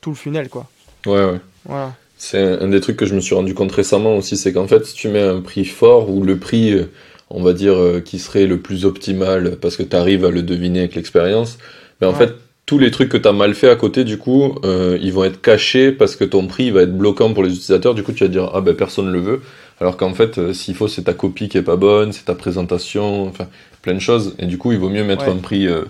tout 0.00 0.10
le 0.10 0.16
funnel. 0.16 0.48
Quoi. 0.48 0.66
Ouais, 1.06 1.24
ouais. 1.24 1.40
Voilà. 1.64 1.94
C'est 2.20 2.42
un 2.60 2.66
des 2.68 2.80
trucs 2.80 2.96
que 2.96 3.06
je 3.06 3.14
me 3.14 3.20
suis 3.20 3.34
rendu 3.34 3.54
compte 3.54 3.70
récemment 3.72 4.16
aussi, 4.16 4.36
c'est 4.36 4.52
qu'en 4.52 4.66
fait, 4.66 4.84
si 4.84 4.94
tu 4.94 5.08
mets 5.08 5.22
un 5.22 5.40
prix 5.40 5.64
fort 5.64 6.10
ou 6.10 6.24
le 6.24 6.36
prix, 6.36 6.72
euh, 6.72 6.90
on 7.30 7.42
va 7.42 7.52
dire, 7.52 7.74
euh, 7.74 8.00
qui 8.00 8.18
serait 8.18 8.46
le 8.46 8.58
plus 8.58 8.84
optimal 8.84 9.56
parce 9.60 9.76
que 9.76 9.84
tu 9.84 9.94
arrives 9.94 10.24
à 10.24 10.30
le 10.30 10.42
deviner 10.42 10.80
avec 10.80 10.96
l'expérience, 10.96 11.58
mais 12.00 12.08
en 12.08 12.10
Ouais. 12.12 12.18
fait, 12.18 12.34
tous 12.66 12.78
les 12.78 12.90
trucs 12.90 13.08
que 13.08 13.16
tu 13.16 13.28
as 13.28 13.32
mal 13.32 13.54
fait 13.54 13.70
à 13.70 13.76
côté, 13.76 14.02
du 14.04 14.18
coup, 14.18 14.56
euh, 14.64 14.98
ils 15.00 15.12
vont 15.12 15.24
être 15.24 15.40
cachés 15.40 15.92
parce 15.92 16.16
que 16.16 16.24
ton 16.24 16.46
prix 16.48 16.70
va 16.70 16.82
être 16.82 16.96
bloquant 16.96 17.32
pour 17.32 17.42
les 17.44 17.50
utilisateurs. 17.50 17.94
Du 17.94 18.02
coup, 18.02 18.12
tu 18.12 18.24
vas 18.24 18.28
dire, 18.28 18.50
ah 18.52 18.60
ben 18.60 18.74
personne 18.74 19.10
le 19.10 19.20
veut. 19.20 19.40
Alors 19.80 19.96
qu'en 19.96 20.12
fait, 20.12 20.36
euh, 20.38 20.52
s'il 20.52 20.74
faut, 20.74 20.88
c'est 20.88 21.04
ta 21.04 21.14
copie 21.14 21.48
qui 21.48 21.56
est 21.56 21.62
pas 21.62 21.76
bonne, 21.76 22.12
c'est 22.12 22.24
ta 22.26 22.34
présentation, 22.34 23.26
enfin, 23.28 23.46
plein 23.80 23.94
de 23.94 24.00
choses. 24.00 24.34
Et 24.40 24.44
du 24.46 24.58
coup, 24.58 24.72
il 24.72 24.78
vaut 24.78 24.90
mieux 24.90 25.04
mettre 25.04 25.28
Ouais. 25.28 25.32
un 25.32 25.36
prix 25.36 25.66
euh, 25.66 25.84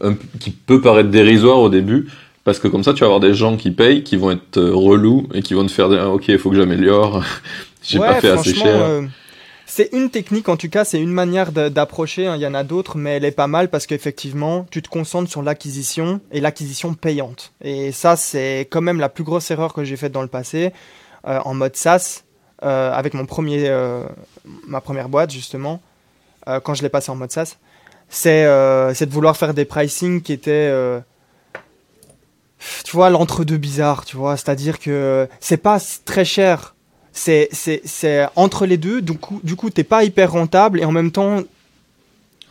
un- 0.00 0.14
qui 0.38 0.50
peut 0.50 0.80
paraître 0.80 1.08
dérisoire 1.10 1.58
au 1.58 1.70
début, 1.70 2.06
parce 2.44 2.58
que 2.58 2.68
comme 2.68 2.82
ça, 2.84 2.92
tu 2.94 3.00
vas 3.00 3.06
avoir 3.06 3.20
des 3.20 3.34
gens 3.34 3.56
qui 3.56 3.70
payent, 3.70 4.02
qui 4.04 4.16
vont 4.16 4.32
être 4.32 4.58
euh, 4.58 4.74
relous 4.74 5.28
et 5.34 5.42
qui 5.42 5.54
vont 5.54 5.64
te 5.66 5.70
faire 5.72 5.88
dire, 5.88 6.10
ok, 6.10 6.28
il 6.28 6.38
faut 6.38 6.50
que 6.50 6.56
j'améliore, 6.56 7.22
j'ai 7.82 7.98
Ouais, 7.98 8.06
pas 8.06 8.14
fait 8.16 8.30
assez 8.30 8.54
cher. 8.54 8.80
euh, 8.82 9.02
c'est 9.66 9.90
une 9.92 10.10
technique, 10.10 10.48
en 10.50 10.56
tout 10.56 10.68
cas, 10.68 10.84
c'est 10.84 11.00
une 11.00 11.12
manière 11.12 11.50
d'approcher. 11.52 12.26
hein, 12.26 12.36
Il 12.36 12.42
y 12.42 12.46
en 12.46 12.52
a 12.54 12.62
d'autres, 12.64 12.98
mais 12.98 13.16
elle 13.16 13.24
est 13.24 13.30
pas 13.30 13.46
mal 13.46 13.70
parce 13.70 13.86
qu'effectivement, 13.86 14.66
tu 14.70 14.82
te 14.82 14.88
concentres 14.90 15.30
sur 15.30 15.42
l'acquisition 15.42 16.20
et 16.30 16.40
l'acquisition 16.40 16.92
payante. 16.94 17.52
Et 17.62 17.90
ça, 17.92 18.16
c'est 18.16 18.68
quand 18.70 18.82
même 18.82 19.00
la 19.00 19.08
plus 19.08 19.24
grosse 19.24 19.50
erreur 19.50 19.72
que 19.72 19.84
j'ai 19.84 19.96
faite 19.96 20.12
dans 20.12 20.20
le 20.22 20.28
passé, 20.28 20.72
euh, 21.26 21.38
en 21.44 21.54
mode 21.54 21.76
SaaS, 21.76 22.24
euh, 22.64 22.92
avec 22.92 23.14
mon 23.14 23.24
premier, 23.24 23.68
euh, 23.68 24.04
ma 24.66 24.80
première 24.82 25.08
boîte, 25.08 25.30
justement, 25.30 25.80
quand 26.64 26.74
je 26.74 26.82
l'ai 26.82 26.88
passé 26.88 27.10
en 27.10 27.16
mode 27.16 27.30
SaaS. 27.30 27.56
C'est 28.10 28.44
c'est 28.94 29.06
de 29.06 29.12
vouloir 29.12 29.36
faire 29.36 29.54
des 29.54 29.64
pricing 29.64 30.20
qui 30.22 30.32
étaient. 30.34 30.70
Tu 32.84 32.92
vois, 32.92 33.10
l'entre-deux 33.10 33.56
bizarre, 33.56 34.04
tu 34.04 34.16
vois. 34.16 34.36
C'est-à-dire 34.36 34.78
que 34.78 35.28
c'est 35.40 35.56
pas 35.56 35.78
très 36.04 36.24
cher. 36.24 36.74
C'est, 37.14 37.48
c'est, 37.52 37.82
c'est 37.84 38.26
entre 38.36 38.64
les 38.64 38.78
deux. 38.78 39.02
Du 39.02 39.18
coup, 39.18 39.40
du 39.42 39.54
coup 39.54 39.70
t'es 39.70 39.84
pas 39.84 40.04
hyper 40.04 40.32
rentable 40.32 40.80
et 40.80 40.84
en 40.84 40.92
même 40.92 41.10
temps, 41.10 41.42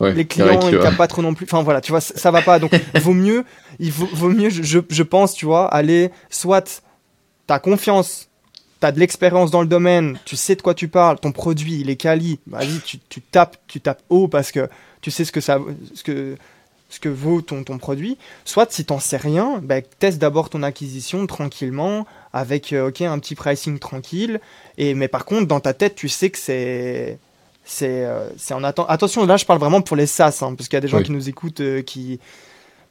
Ouais, 0.00 0.12
les 0.14 0.24
clients, 0.24 0.68
ils 0.68 0.80
capent 0.80 0.96
pas 0.96 1.06
trop 1.06 1.22
non 1.22 1.32
plus. 1.32 1.44
Enfin 1.44 1.62
voilà, 1.62 1.80
tu 1.80 1.92
vois, 1.92 2.00
ça, 2.00 2.16
ça 2.16 2.30
va 2.32 2.42
pas. 2.42 2.58
Donc, 2.58 2.72
vaut 2.96 3.12
mieux, 3.12 3.44
il 3.78 3.92
vaut, 3.92 4.08
vaut 4.12 4.30
mieux, 4.30 4.50
je, 4.50 4.62
je, 4.62 4.80
je 4.88 5.02
pense, 5.04 5.34
tu 5.34 5.46
vois, 5.46 5.72
aller 5.72 6.10
soit 6.28 6.82
t'as 7.46 7.60
confiance, 7.60 8.28
t'as 8.80 8.90
de 8.90 8.98
l'expérience 8.98 9.50
dans 9.50 9.60
le 9.60 9.68
domaine, 9.68 10.18
tu 10.24 10.36
sais 10.36 10.56
de 10.56 10.62
quoi 10.62 10.74
tu 10.74 10.88
parles, 10.88 11.18
ton 11.20 11.30
produit, 11.30 11.80
il 11.80 11.90
est 11.90 11.96
quali. 11.96 12.40
Vas-y, 12.48 12.80
tu, 12.80 12.98
tu 13.08 13.20
tapes, 13.20 13.56
tu 13.68 13.80
tapes 13.80 14.02
haut 14.08 14.26
parce 14.26 14.50
que 14.50 14.68
tu 15.00 15.10
sais 15.10 15.24
ce 15.24 15.32
que 15.32 15.40
ça, 15.40 15.58
ce 15.94 16.02
que, 16.02 16.36
ce 16.92 17.00
que 17.00 17.08
vaut 17.08 17.40
ton, 17.40 17.64
ton 17.64 17.78
produit. 17.78 18.18
Soit 18.44 18.70
si 18.70 18.84
t'en 18.84 18.98
sais 19.00 19.16
rien, 19.16 19.60
bah, 19.62 19.80
teste 19.80 20.18
d'abord 20.18 20.50
ton 20.50 20.62
acquisition 20.62 21.26
tranquillement 21.26 22.06
avec 22.34 22.72
euh, 22.74 22.88
ok 22.88 23.00
un 23.00 23.18
petit 23.18 23.34
pricing 23.34 23.78
tranquille. 23.78 24.40
Et 24.76 24.92
mais 24.94 25.08
par 25.08 25.24
contre, 25.24 25.46
dans 25.46 25.60
ta 25.60 25.72
tête, 25.72 25.94
tu 25.94 26.10
sais 26.10 26.28
que 26.28 26.36
c'est 26.38 27.18
c'est 27.64 28.04
euh, 28.04 28.28
en 28.50 28.62
attente. 28.62 28.86
Attention, 28.90 29.24
là, 29.24 29.38
je 29.38 29.46
parle 29.46 29.58
vraiment 29.58 29.80
pour 29.80 29.96
les 29.96 30.06
SaaS, 30.06 30.40
hein, 30.42 30.54
parce 30.54 30.68
qu'il 30.68 30.76
y 30.76 30.78
a 30.78 30.80
des 30.80 30.88
gens 30.88 30.98
Oui. 30.98 31.04
qui 31.04 31.12
nous 31.12 31.28
écoutent 31.30 31.60
euh, 31.60 31.80
qui 31.80 32.20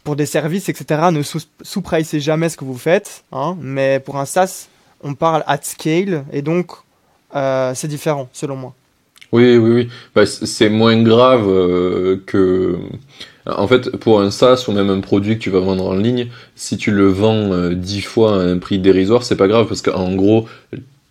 pour 0.03 0.15
des 0.15 0.25
services, 0.25 0.67
etc. 0.67 1.09
Ne 1.11 1.21
sous- 1.21 1.45
sous-pricez 1.61 2.19
jamais 2.21 2.49
ce 2.49 2.57
que 2.57 2.65
vous 2.65 2.77
faites, 2.77 3.23
hein, 3.31 3.55
mais 3.61 3.99
pour 3.99 4.17
un 4.17 4.25
SaaS, 4.25 4.67
on 5.03 5.13
parle 5.13 5.43
at 5.45 5.59
scale 5.61 6.25
et 6.33 6.41
donc 6.41 6.71
euh, 7.35 7.73
c'est 7.75 7.87
différent 7.87 8.29
selon 8.33 8.55
moi. 8.55 8.73
Oui, 9.31 9.57
oui, 9.57 9.71
oui. 9.71 9.89
Bah, 10.15 10.25
c'est 10.25 10.69
moins 10.69 11.01
grave 11.03 11.45
que. 12.25 12.79
En 13.45 13.67
fait, 13.67 13.89
pour 13.97 14.21
un 14.21 14.29
SaaS 14.29 14.65
ou 14.67 14.71
même 14.71 14.89
un 14.89 14.99
produit 14.99 15.37
que 15.37 15.43
tu 15.43 15.49
vas 15.49 15.59
vendre 15.59 15.85
en 15.85 15.95
ligne, 15.95 16.27
si 16.55 16.77
tu 16.77 16.91
le 16.91 17.07
vends 17.07 17.51
euh, 17.53 17.73
10 17.73 18.01
fois 18.01 18.35
à 18.35 18.45
un 18.45 18.57
prix 18.59 18.79
dérisoire, 18.79 19.23
c'est 19.23 19.35
pas 19.35 19.47
grave 19.47 19.67
parce 19.67 19.81
qu'en 19.81 20.13
gros, 20.13 20.47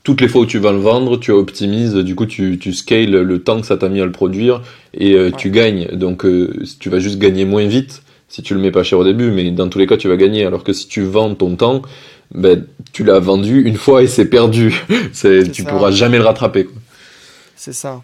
toutes 0.02 0.20
les 0.20 0.28
fois 0.28 0.42
où 0.42 0.46
tu 0.46 0.58
vas 0.58 0.72
le 0.72 0.78
vendre, 0.78 1.18
tu 1.18 1.32
optimises, 1.32 1.94
du 1.94 2.14
coup, 2.14 2.26
tu, 2.26 2.58
tu 2.58 2.72
scales 2.72 3.10
le 3.10 3.42
temps 3.42 3.60
que 3.60 3.66
ça 3.66 3.76
t'a 3.76 3.88
mis 3.88 4.00
à 4.00 4.06
le 4.06 4.12
produire 4.12 4.62
et 4.94 5.14
euh, 5.14 5.30
tu 5.36 5.50
gagnes. 5.50 5.88
Donc, 5.92 6.24
euh, 6.24 6.62
tu 6.78 6.88
vas 6.88 7.00
juste 7.00 7.18
gagner 7.18 7.44
moins 7.44 7.66
vite 7.66 8.02
si 8.28 8.42
tu 8.42 8.54
le 8.54 8.60
mets 8.60 8.70
pas 8.70 8.84
cher 8.84 8.98
au 8.98 9.04
début, 9.04 9.32
mais 9.32 9.50
dans 9.50 9.68
tous 9.68 9.78
les 9.78 9.86
cas, 9.88 9.96
tu 9.96 10.08
vas 10.08 10.16
gagner. 10.16 10.44
Alors 10.46 10.62
que 10.62 10.72
si 10.72 10.86
tu 10.86 11.02
vends 11.02 11.34
ton 11.34 11.56
temps, 11.56 11.82
ben, 12.32 12.64
tu 12.92 13.02
l'as 13.02 13.18
vendu 13.18 13.62
une 13.62 13.76
fois 13.76 14.02
et 14.02 14.06
c'est 14.06 14.26
perdu. 14.26 14.84
C'est, 15.12 15.50
tu 15.50 15.64
ça. 15.64 15.68
pourras 15.68 15.90
jamais 15.90 16.18
le 16.18 16.24
rattraper. 16.24 16.68
C'est 17.56 17.72
ça. 17.72 18.02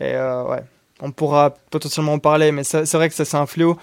Et 0.00 0.14
euh, 0.14 0.44
ouais, 0.44 0.62
on 1.00 1.10
pourra 1.12 1.54
potentiellement 1.70 2.14
en 2.14 2.18
parler, 2.18 2.52
mais 2.52 2.64
c'est 2.64 2.92
vrai 2.94 3.08
que 3.08 3.14
ça 3.14 3.24
c'est 3.24 3.36
un 3.36 3.46
fléau. 3.46 3.76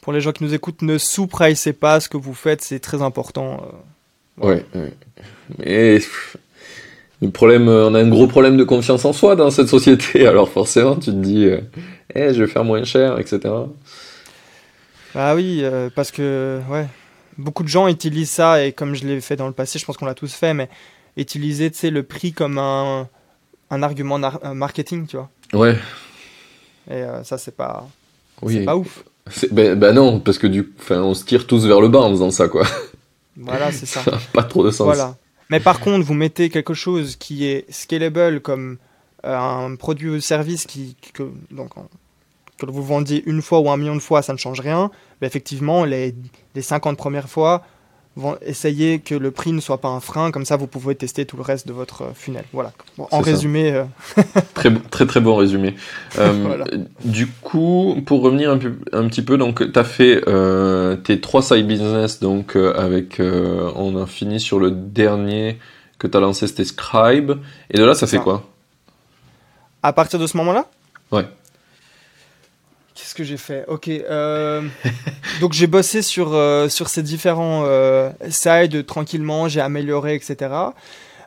Pour 0.00 0.12
les 0.12 0.20
gens 0.20 0.32
qui 0.32 0.42
nous 0.42 0.52
écoutent, 0.54 0.82
ne 0.82 0.98
sous-pricez 0.98 1.72
pas 1.72 2.00
ce 2.00 2.08
que 2.08 2.16
vous 2.16 2.34
faites, 2.34 2.60
c'est 2.62 2.80
très 2.80 3.02
important. 3.02 3.62
euh. 4.40 4.46
Ouais, 4.46 4.64
ouais. 4.74 4.92
Mais 5.58 5.94
pff, 5.96 6.36
le 7.20 7.30
problème, 7.30 7.68
euh, 7.68 7.88
on 7.88 7.94
a 7.94 8.00
un 8.00 8.08
gros 8.08 8.26
problème 8.26 8.56
de 8.56 8.64
confiance 8.64 9.04
en 9.04 9.12
soi 9.12 9.36
dans 9.36 9.50
cette 9.50 9.68
société. 9.68 10.26
Alors 10.26 10.48
forcément, 10.48 10.96
tu 10.96 11.10
te 11.10 11.16
dis, 11.16 11.44
euh, 11.44 11.60
Eh, 12.14 12.34
je 12.34 12.42
vais 12.42 12.50
faire 12.50 12.64
moins 12.64 12.82
cher, 12.82 13.18
etc. 13.20 13.40
Ah 15.14 15.34
oui, 15.34 15.60
euh, 15.62 15.88
parce 15.94 16.10
que 16.10 16.60
ouais, 16.70 16.86
beaucoup 17.38 17.62
de 17.62 17.68
gens 17.68 17.86
utilisent 17.86 18.30
ça 18.30 18.64
et 18.64 18.72
comme 18.72 18.94
je 18.94 19.06
l'ai 19.06 19.20
fait 19.20 19.36
dans 19.36 19.46
le 19.46 19.52
passé, 19.52 19.78
je 19.78 19.84
pense 19.84 19.96
qu'on 19.96 20.06
l'a 20.06 20.14
tous 20.14 20.32
fait, 20.34 20.54
mais 20.54 20.68
utiliser 21.16 21.70
tu 21.70 21.78
sais, 21.78 21.90
le 21.90 22.02
prix 22.02 22.32
comme 22.32 22.58
un, 22.58 23.08
un 23.70 23.82
argument 23.82 24.18
marketing, 24.54 25.06
tu 25.06 25.16
vois. 25.16 25.28
Ouais, 25.52 25.76
Et 26.90 26.94
euh, 26.94 27.22
ça 27.24 27.38
c'est 27.38 27.56
pas, 27.56 27.88
oui. 28.42 28.64
pas 28.64 28.76
ouf. 28.76 29.04
Ben, 29.52 29.78
ben 29.78 29.92
non, 29.92 30.20
parce 30.20 30.38
que 30.38 30.46
du, 30.46 30.72
enfin, 30.80 31.00
on 31.00 31.14
se 31.14 31.24
tire 31.24 31.46
tous 31.46 31.66
vers 31.66 31.80
le 31.80 31.88
bas 31.88 32.00
en 32.00 32.10
faisant 32.10 32.30
ça, 32.30 32.48
quoi. 32.48 32.66
Voilà, 33.36 33.70
c'est 33.72 33.86
ça. 33.86 34.00
Ça 34.04 34.10
n'a 34.10 34.18
pas 34.32 34.42
trop 34.42 34.64
de 34.64 34.70
sens. 34.70 34.84
Voilà. 34.84 35.16
Mais 35.48 35.60
par 35.60 35.80
contre, 35.80 36.04
vous 36.04 36.14
mettez 36.14 36.50
quelque 36.50 36.74
chose 36.74 37.16
qui 37.16 37.46
est 37.46 37.70
scalable 37.70 38.40
comme 38.40 38.78
euh, 39.24 39.36
un 39.36 39.76
produit 39.76 40.08
ou 40.08 40.20
service 40.20 40.66
qui, 40.66 40.96
que, 41.14 41.24
donc, 41.50 41.70
que 42.58 42.66
vous 42.66 42.82
vendiez 42.82 43.22
une 43.26 43.42
fois 43.42 43.60
ou 43.60 43.70
un 43.70 43.76
million 43.76 43.94
de 43.94 44.00
fois, 44.00 44.22
ça 44.22 44.32
ne 44.32 44.38
change 44.38 44.60
rien. 44.60 44.90
Mais 45.20 45.26
effectivement, 45.26 45.84
les, 45.84 46.14
les 46.54 46.62
50 46.62 46.96
premières 46.96 47.28
fois, 47.28 47.62
vont 48.16 48.36
essayer 48.44 48.98
que 48.98 49.14
le 49.14 49.30
prix 49.30 49.52
ne 49.52 49.60
soit 49.60 49.78
pas 49.78 49.88
un 49.88 50.00
frein. 50.00 50.30
Comme 50.30 50.44
ça, 50.44 50.56
vous 50.56 50.66
pouvez 50.66 50.94
tester 50.94 51.24
tout 51.24 51.36
le 51.36 51.42
reste 51.42 51.66
de 51.66 51.72
votre 51.72 52.02
euh, 52.02 52.14
funnel. 52.14 52.44
Voilà. 52.52 52.72
Bon, 52.98 53.08
en 53.10 53.20
résumé, 53.20 53.72
euh, 53.72 53.84
Très, 54.54 54.72
très 54.90 55.06
très 55.06 55.20
bon 55.20 55.36
résumé. 55.36 55.74
Euh, 56.18 56.32
Voilà. 56.46 56.66
Du 57.04 57.26
coup, 57.26 58.02
pour 58.04 58.22
revenir 58.22 58.50
un, 58.50 58.58
peu, 58.58 58.74
un 58.92 59.08
petit 59.08 59.22
peu, 59.22 59.38
donc 59.38 59.72
tu 59.72 59.78
as 59.78 59.84
fait 59.84 60.22
euh, 60.28 60.96
tes 60.96 61.20
trois 61.20 61.42
side 61.42 61.66
business, 61.66 62.20
donc 62.20 62.56
avec, 62.56 63.20
on 63.20 63.96
a 63.96 64.06
fini 64.06 64.40
sur 64.40 64.58
le 64.58 64.70
dernier 64.70 65.58
que 65.98 66.06
tu 66.06 66.16
as 66.16 66.20
lancé, 66.20 66.46
c'était 66.46 66.64
Scribe. 66.64 67.32
Et 67.70 67.78
de 67.78 67.84
là, 67.84 67.94
ça 67.94 68.06
fait 68.06 68.18
quoi? 68.18 68.44
À 69.82 69.92
partir 69.92 70.18
de 70.18 70.26
ce 70.26 70.36
moment-là? 70.36 70.66
Ouais. 71.10 71.26
Qu'est-ce 73.02 73.16
que 73.16 73.24
j'ai 73.24 73.36
fait 73.36 73.64
Ok. 73.66 73.88
euh, 73.88 74.62
donc 75.40 75.54
j'ai 75.54 75.66
bossé 75.66 76.02
sur, 76.02 76.34
euh, 76.34 76.68
sur 76.68 76.88
ces 76.88 77.02
différents 77.02 77.64
euh, 77.66 78.12
sides 78.30 78.86
tranquillement, 78.86 79.48
j'ai 79.48 79.60
amélioré, 79.60 80.14
etc. 80.14 80.54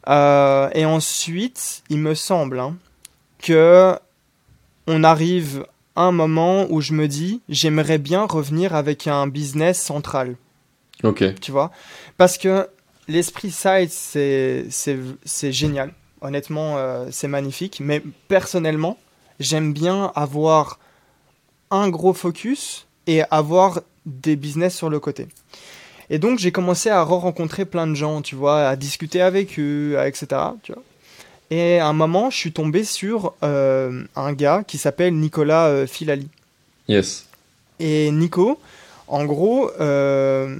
Euh, 0.07 0.69
et 0.73 0.85
ensuite, 0.85 1.83
il 1.89 1.97
me 1.97 2.15
semble 2.15 2.61
hein, 2.61 2.77
que 3.39 3.93
on 4.87 5.03
arrive 5.03 5.65
à 5.97 6.03
un 6.03 6.13
moment 6.13 6.65
où 6.69 6.79
je 6.79 6.93
me 6.93 7.09
dis, 7.09 7.41
j'aimerais 7.49 7.97
bien 7.97 8.23
revenir 8.23 8.73
avec 8.73 9.05
un 9.07 9.27
business 9.27 9.81
central 9.81 10.37
Ok. 11.03 11.25
tu 11.41 11.51
vois? 11.51 11.71
Parce 12.15 12.37
que 12.37 12.69
l'esprit 13.09 13.51
side, 13.51 13.89
c'est, 13.89 14.65
génial. 15.51 15.91
Honnêtement, 16.21 16.77
c'est 17.11 17.27
magnifique. 17.27 17.81
Mais 17.83 18.01
personnellement, 18.29 18.97
j'aime 19.41 19.73
bien 19.73 20.13
avoir 20.15 20.79
un 21.71 21.89
gros 21.89 22.13
focus 22.13 22.85
et 23.07 23.21
avoir 23.31 23.81
des 24.05 24.35
business 24.35 24.75
sur 24.75 24.89
le 24.89 24.99
côté. 24.99 25.27
Et 26.09 26.19
donc 26.19 26.37
j'ai 26.39 26.51
commencé 26.51 26.89
à 26.89 27.01
re-rencontrer 27.03 27.65
plein 27.65 27.87
de 27.87 27.95
gens, 27.95 28.21
tu 28.21 28.35
vois, 28.35 28.67
à 28.67 28.75
discuter 28.75 29.21
avec 29.21 29.57
eux, 29.59 29.97
etc. 30.05 30.27
Tu 30.63 30.71
vois. 30.73 30.83
Et 31.51 31.79
à 31.79 31.87
un 31.87 31.93
moment, 31.93 32.29
je 32.29 32.37
suis 32.37 32.51
tombé 32.51 32.83
sur 32.83 33.33
euh, 33.43 34.03
un 34.15 34.33
gars 34.33 34.63
qui 34.67 34.77
s'appelle 34.77 35.15
Nicolas 35.15 35.67
euh, 35.67 35.87
Filali. 35.87 36.27
Yes. 36.87 37.27
Et 37.79 38.09
Nico, 38.11 38.59
en 39.07 39.25
gros, 39.25 39.69
euh, 39.79 40.57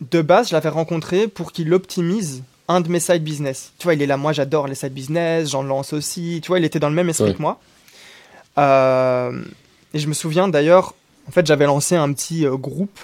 de 0.00 0.22
base, 0.22 0.48
je 0.48 0.54
l'avais 0.54 0.68
rencontré 0.68 1.26
pour 1.28 1.52
qu'il 1.52 1.72
optimise 1.74 2.42
un 2.68 2.80
de 2.80 2.88
mes 2.88 3.00
side 3.00 3.22
business. 3.22 3.72
Tu 3.78 3.84
vois, 3.84 3.94
il 3.94 4.02
est 4.02 4.06
là, 4.06 4.16
moi 4.16 4.32
j'adore 4.32 4.66
les 4.68 4.74
side 4.74 4.92
business, 4.94 5.50
j'en 5.50 5.62
lance 5.62 5.92
aussi. 5.92 6.40
Tu 6.42 6.48
vois, 6.48 6.58
il 6.58 6.64
était 6.64 6.80
dans 6.80 6.88
le 6.88 6.94
même 6.94 7.08
esprit 7.08 7.26
Ouais. 7.30 7.34
que 7.34 7.42
moi. 7.42 7.60
Et 9.94 10.00
je 10.00 10.08
me 10.08 10.12
souviens 10.12 10.48
d'ailleurs, 10.48 10.94
en 11.28 11.30
fait, 11.30 11.46
j'avais 11.46 11.66
lancé 11.66 11.94
un 11.94 12.12
petit 12.12 12.44
euh, 12.44 12.56
groupe 12.56 12.98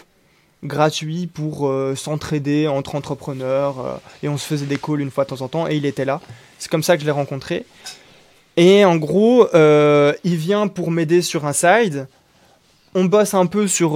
gratuit 0.65 1.27
pour 1.27 1.69
euh, 1.69 1.95
s'entraider 1.95 2.69
entre 2.69 2.97
entrepreneurs 2.97 3.81
euh, 3.81 3.97
et 4.23 4.29
on 4.29 4.37
se 4.37 4.45
faisait 4.45 4.67
des 4.67 4.77
calls 4.77 5.01
une 5.01 5.11
fois 5.11 5.25
de 5.25 5.31
temps 5.31 5.41
en 5.41 5.49
temps 5.49 5.69
et 5.69 5.77
il 5.77 5.87
était 5.87 6.05
là. 6.05 6.21
C'est 6.59 6.71
comme 6.71 6.83
ça 6.83 6.97
que 6.97 7.01
je 7.01 7.07
l'ai 7.07 7.13
rencontré. 7.13 7.65
Et 8.57 8.85
en 8.85 8.97
gros, 8.97 9.47
il 9.55 10.37
vient 10.37 10.67
pour 10.67 10.91
m'aider 10.91 11.23
sur 11.23 11.47
un 11.47 11.55
side. 11.55 12.09
On 12.95 13.05
bosse 13.05 13.33
un 13.33 13.47
peu 13.47 13.69
sur, 13.69 13.93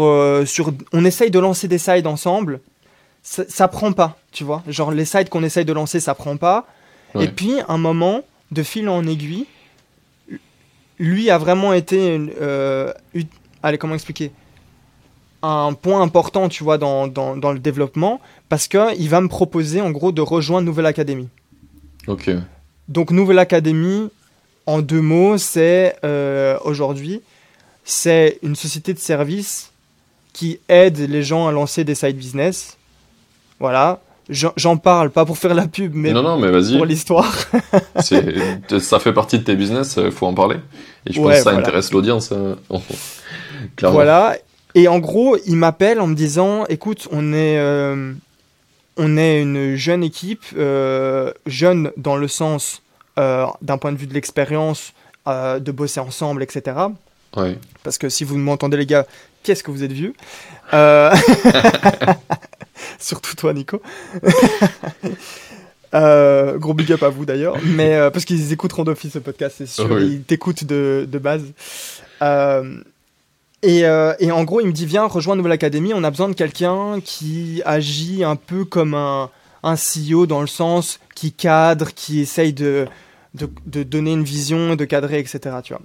sur. 0.46 0.72
On 0.92 1.04
essaye 1.04 1.30
de 1.30 1.38
lancer 1.38 1.68
des 1.68 1.76
sides 1.76 2.06
ensemble. 2.06 2.60
Ça, 3.22 3.42
ça 3.48 3.68
prend 3.68 3.92
pas, 3.92 4.16
tu 4.32 4.44
vois. 4.44 4.62
Genre, 4.68 4.92
les 4.92 5.04
sides 5.04 5.28
qu'on 5.28 5.42
essaye 5.42 5.66
de 5.66 5.72
lancer, 5.72 6.00
ça 6.00 6.14
prend 6.14 6.38
pas. 6.38 6.66
Ouais. 7.14 7.24
Et 7.24 7.28
puis, 7.28 7.56
un 7.68 7.76
moment, 7.76 8.22
de 8.52 8.62
fil 8.62 8.88
en 8.88 9.06
aiguille, 9.06 9.46
lui 10.98 11.30
a 11.30 11.38
vraiment 11.38 11.72
été. 11.72 12.20
euh, 12.40 12.92
allez, 13.62 13.78
comment 13.78 13.94
expliquer? 13.94 14.30
Un 15.42 15.74
point 15.74 16.00
important, 16.00 16.48
tu 16.48 16.64
vois, 16.64 16.78
dans, 16.78 17.06
dans, 17.06 17.36
dans 17.36 17.52
le 17.52 17.58
développement, 17.58 18.20
parce 18.48 18.66
qu'il 18.66 19.08
va 19.08 19.20
me 19.20 19.28
proposer, 19.28 19.80
en 19.80 19.90
gros, 19.90 20.10
de 20.10 20.22
rejoindre 20.22 20.66
Nouvelle 20.66 20.86
Académie. 20.86 21.28
Ok. 22.06 22.30
Donc 22.88 23.10
Nouvelle 23.10 23.38
Académie, 23.38 24.10
en 24.66 24.80
deux 24.80 25.02
mots, 25.02 25.36
c'est 25.36 25.96
euh, 26.04 26.58
aujourd'hui, 26.64 27.20
c'est 27.84 28.38
une 28.42 28.56
société 28.56 28.94
de 28.94 28.98
services 28.98 29.70
qui 30.32 30.60
aide 30.68 30.98
les 30.98 31.22
gens 31.22 31.46
à 31.46 31.52
lancer 31.52 31.84
des 31.84 31.94
side 31.94 32.16
business. 32.16 32.76
Voilà, 33.60 34.00
J'en- 34.30 34.76
parle 34.78 35.10
pas 35.10 35.24
pour 35.26 35.36
faire 35.36 35.52
la 35.54 35.66
pub, 35.68 35.94
mais 35.94 36.12
non, 36.12 36.22
non, 36.22 36.38
mais 36.38 36.50
vas-y. 36.50 36.76
pour 36.76 36.86
l'histoire. 36.86 37.30
Ça 38.00 38.98
fait 38.98 39.12
partie 39.12 39.38
de 39.38 39.44
tes 39.44 39.54
business, 39.56 39.98
il 40.02 40.10
faut 40.10 40.26
en 40.26 40.34
parler. 40.34 40.56
Et 41.06 41.12
je 41.12 41.20
pense 41.20 41.30
que 41.30 41.36
ça 41.36 41.42
voilà. 41.44 41.58
intéresse 41.58 41.92
l'audience. 41.92 42.32
hein. 42.32 42.56
Voilà. 43.82 44.36
Et 44.74 44.88
en 44.88 44.98
gros, 44.98 45.36
il 45.46 45.56
m'appelle 45.56 46.00
en 46.00 46.06
me 46.06 46.14
disant, 46.14 46.64
écoute, 46.68 47.06
on 47.12 47.32
est, 47.32 47.58
euh, 47.58 48.12
on 48.96 49.16
est 49.16 49.40
une 49.42 49.76
jeune 49.76 50.02
équipe, 50.02 50.42
euh, 50.56 51.32
jeune 51.46 51.90
dans 51.96 52.16
le 52.16 52.26
sens 52.28 52.82
euh, 53.18 53.46
d'un 53.62 53.78
point 53.78 53.92
de 53.92 53.96
vue 53.98 54.06
de 54.06 54.14
l'expérience, 54.14 54.92
euh, 55.28 55.60
de 55.60 55.70
bosser 55.70 56.00
ensemble, 56.00 56.42
etc. 56.42 56.76
Ouais. 57.36 57.56
Parce 57.82 57.98
que 57.98 58.08
si 58.08 58.24
vous 58.24 58.36
m'entendez, 58.36 58.76
les 58.76 58.86
gars, 58.86 59.06
qu'est-ce 59.42 59.62
que 59.62 59.70
vous 59.70 59.84
êtes 59.84 59.92
vieux? 59.92 60.14
Euh, 60.72 61.14
Surtout 62.98 63.34
toi, 63.34 63.52
Nico. 63.52 63.80
Euh, 65.94 66.58
gros 66.58 66.74
big 66.74 66.90
up 66.92 67.02
à 67.02 67.08
vous 67.08 67.24
d'ailleurs. 67.24 67.56
Mais 67.64 67.94
euh, 67.94 68.10
parce 68.10 68.24
qu'ils 68.24 68.52
écouteront 68.52 68.84
d'office 68.84 69.12
ce 69.12 69.20
podcast, 69.20 69.56
c'est 69.58 69.66
sûr. 69.66 69.88
Oui. 69.90 70.14
Ils 70.14 70.22
t'écoutent 70.22 70.64
de, 70.64 71.06
de 71.08 71.18
base. 71.18 71.44
Euh, 72.20 72.80
et, 73.62 73.82
et 73.82 74.32
en 74.32 74.44
gros, 74.44 74.60
il 74.60 74.66
me 74.66 74.72
dit 74.72 74.86
Viens, 74.86 75.06
rejoins 75.06 75.36
Nouvelle 75.36 75.52
Académie. 75.52 75.92
On 75.94 76.02
a 76.02 76.10
besoin 76.10 76.28
de 76.28 76.34
quelqu'un 76.34 77.00
qui 77.00 77.62
agit 77.64 78.24
un 78.24 78.36
peu 78.36 78.64
comme 78.64 78.94
un, 78.94 79.30
un 79.62 79.76
CEO 79.76 80.26
dans 80.26 80.40
le 80.40 80.48
sens 80.48 80.98
qui 81.14 81.30
cadre, 81.30 81.92
qui 81.94 82.20
essaye 82.20 82.52
de, 82.52 82.86
de, 83.34 83.48
de 83.66 83.84
donner 83.84 84.12
une 84.12 84.24
vision, 84.24 84.74
de 84.74 84.84
cadrer, 84.84 85.20
etc. 85.20 85.58
Tu 85.62 85.74
vois. 85.74 85.82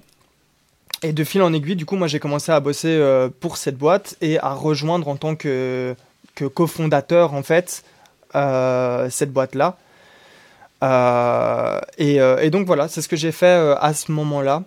Et 1.02 1.12
de 1.12 1.22
fil 1.24 1.40
en 1.40 1.52
aiguille, 1.52 1.76
du 1.76 1.86
coup, 1.86 1.94
moi 1.94 2.08
j'ai 2.08 2.18
commencé 2.18 2.50
à 2.50 2.58
bosser 2.58 3.00
pour 3.38 3.56
cette 3.56 3.78
boîte 3.78 4.16
et 4.20 4.40
à 4.40 4.54
rejoindre 4.54 5.06
en 5.06 5.14
tant 5.14 5.36
que, 5.36 5.94
que 6.34 6.44
cofondateur, 6.44 7.34
en 7.34 7.42
fait, 7.42 7.82
euh, 8.34 9.08
cette 9.10 9.32
boîte-là. 9.32 9.76
Euh, 10.82 11.78
et, 11.98 12.20
euh, 12.20 12.38
et 12.40 12.50
donc 12.50 12.66
voilà, 12.66 12.88
c'est 12.88 13.02
ce 13.02 13.08
que 13.08 13.16
j'ai 13.16 13.32
fait 13.32 13.46
euh, 13.46 13.76
à 13.78 13.92
ce 13.94 14.12
moment-là. 14.12 14.62